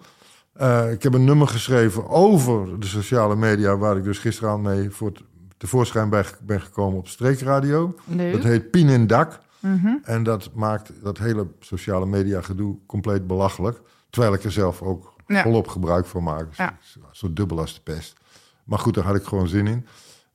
Eh, 0.52 0.92
ik 0.92 1.02
heb 1.02 1.14
een 1.14 1.24
nummer 1.24 1.48
geschreven 1.48 2.08
over 2.08 2.80
de 2.80 2.86
sociale 2.86 3.36
media... 3.36 3.76
waar 3.76 3.96
ik 3.96 4.04
dus 4.04 4.18
gisteravond 4.18 4.62
mee 4.62 4.90
voor 4.90 5.08
het 5.08 5.20
tevoorschijn 5.56 6.08
bij 6.08 6.24
ben 6.42 6.60
gekomen 6.60 6.98
op 6.98 7.08
streekradio. 7.08 7.94
Leuk. 8.04 8.32
Dat 8.32 8.42
heet 8.42 8.70
Pien 8.70 8.88
in 8.88 9.06
Dak. 9.06 9.40
Mhm. 9.60 9.88
En 10.02 10.22
dat 10.22 10.50
maakt 10.54 10.92
dat 11.02 11.18
hele 11.18 11.46
sociale 11.60 12.06
media 12.06 12.40
gedoe 12.40 12.76
compleet 12.86 13.26
belachelijk. 13.26 13.80
Terwijl 14.10 14.34
ik 14.34 14.44
er 14.44 14.52
zelf 14.52 14.82
ook 14.82 15.09
Ja. 15.34 15.42
volop 15.42 15.68
gebruik 15.68 16.06
van. 16.06 16.46
Dus 16.48 16.56
Ja. 16.56 16.78
Zo 17.10 17.32
dubbel 17.32 17.58
als 17.58 17.74
de 17.74 17.80
pest. 17.80 18.18
Maar 18.64 18.78
goed, 18.78 18.94
daar 18.94 19.04
had 19.04 19.16
ik 19.16 19.24
gewoon 19.24 19.48
zin 19.48 19.66
in. 19.66 19.86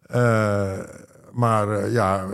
Eh, 0.02 0.80
maar 1.32 1.70
eh, 1.70 1.94
ja, 1.94 2.26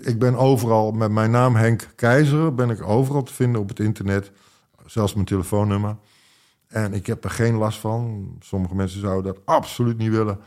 ik 0.00 0.18
ben 0.18 0.34
overal 0.36 0.92
met 0.92 1.10
mijn 1.10 1.30
naam 1.30 1.54
Henk 1.54 1.88
Keizer... 1.94 2.54
ben 2.54 2.70
ik 2.70 2.82
overal 2.82 3.22
te 3.22 3.32
vinden 3.32 3.60
op 3.60 3.68
het 3.68 3.80
internet. 3.80 4.32
Zelfs 4.86 5.14
mijn 5.14 5.26
telefoonnummer. 5.26 5.96
En 6.68 6.92
ik 6.92 7.06
heb 7.06 7.24
er 7.24 7.30
geen 7.30 7.54
last 7.54 7.78
van. 7.78 8.28
Sommige 8.40 8.74
mensen 8.74 9.00
zouden 9.00 9.34
dat 9.34 9.42
absoluut 9.44 9.98
niet 9.98 10.10
willen. 10.10 10.38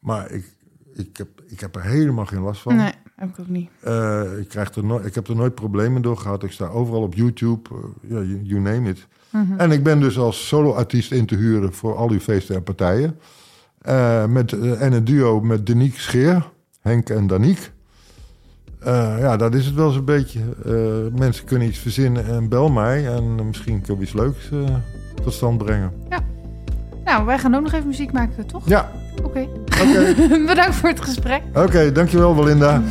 Maar 0.00 0.30
ik, 0.30 0.52
ik, 0.92 1.16
heb, 1.16 1.28
ik 1.46 1.60
heb 1.60 1.76
er 1.76 1.82
helemaal 1.82 2.26
geen 2.26 2.42
last 2.42 2.60
van. 2.60 2.76
Nee, 2.76 2.92
heb 3.16 3.28
ik 3.28 3.38
ook 3.38 3.48
niet. 3.48 3.70
Eh, 3.80 4.38
ik, 4.38 4.48
krijg 4.48 4.74
er 4.74 4.84
nooit, 4.84 5.06
ik 5.06 5.14
heb 5.14 5.28
er 5.28 5.36
nooit 5.36 5.54
problemen 5.54 6.02
door 6.02 6.16
gehad. 6.16 6.42
Ik 6.42 6.52
sta 6.52 6.66
overal 6.66 7.02
op 7.02 7.14
YouTube, 7.14 7.70
eh, 8.02 8.08
you 8.42 8.60
name 8.60 8.88
it. 8.88 9.06
Mhm. 9.32 9.58
En 9.60 9.70
ik 9.72 9.82
ben 9.82 10.00
dus 10.00 10.18
als 10.18 10.46
soloartiest 10.48 11.12
in 11.12 11.26
te 11.26 11.34
huren 11.36 11.72
voor 11.72 11.96
al 11.96 12.10
uw 12.10 12.20
feesten 12.20 12.54
en 12.54 12.62
partijen. 12.62 13.18
Eh, 13.80 14.24
met, 14.26 14.52
eh, 14.52 14.82
en 14.82 14.92
een 14.92 15.04
duo 15.04 15.40
met 15.40 15.66
Danique 15.66 16.00
Scheer, 16.00 16.50
Henk 16.80 17.08
en 17.08 17.26
Danique. 17.26 17.62
Eh, 18.78 19.14
ja, 19.18 19.36
dat 19.36 19.54
is 19.54 19.66
het 19.66 19.74
wel 19.74 19.90
zo'n 19.90 20.04
beetje. 20.04 20.40
Eh, 20.64 21.18
mensen 21.18 21.44
kunnen 21.44 21.68
iets 21.68 21.78
verzinnen 21.78 22.26
en 22.26 22.48
bel 22.48 22.68
mij. 22.70 23.06
En 23.06 23.46
misschien 23.46 23.78
kunnen 23.80 23.96
we 23.98 24.02
iets 24.02 24.12
leuks 24.12 24.48
tot 25.24 25.32
stand 25.32 25.58
brengen. 25.58 25.92
Nou, 27.04 27.24
wij 27.26 27.38
gaan 27.38 27.54
ook 27.54 27.62
nog 27.62 27.72
even 27.72 27.86
muziek 27.86 28.12
maken, 28.12 28.46
toch? 28.46 28.68
Ja, 28.68 28.90
Oké. 29.24 29.46
oké. 29.82 30.14
Bedankt 30.46 30.74
voor 30.74 30.88
het 30.88 31.00
gesprek. 31.00 31.42
Oké, 31.54 31.92
dankjewel 31.92 32.34
Belinda. 32.34 32.82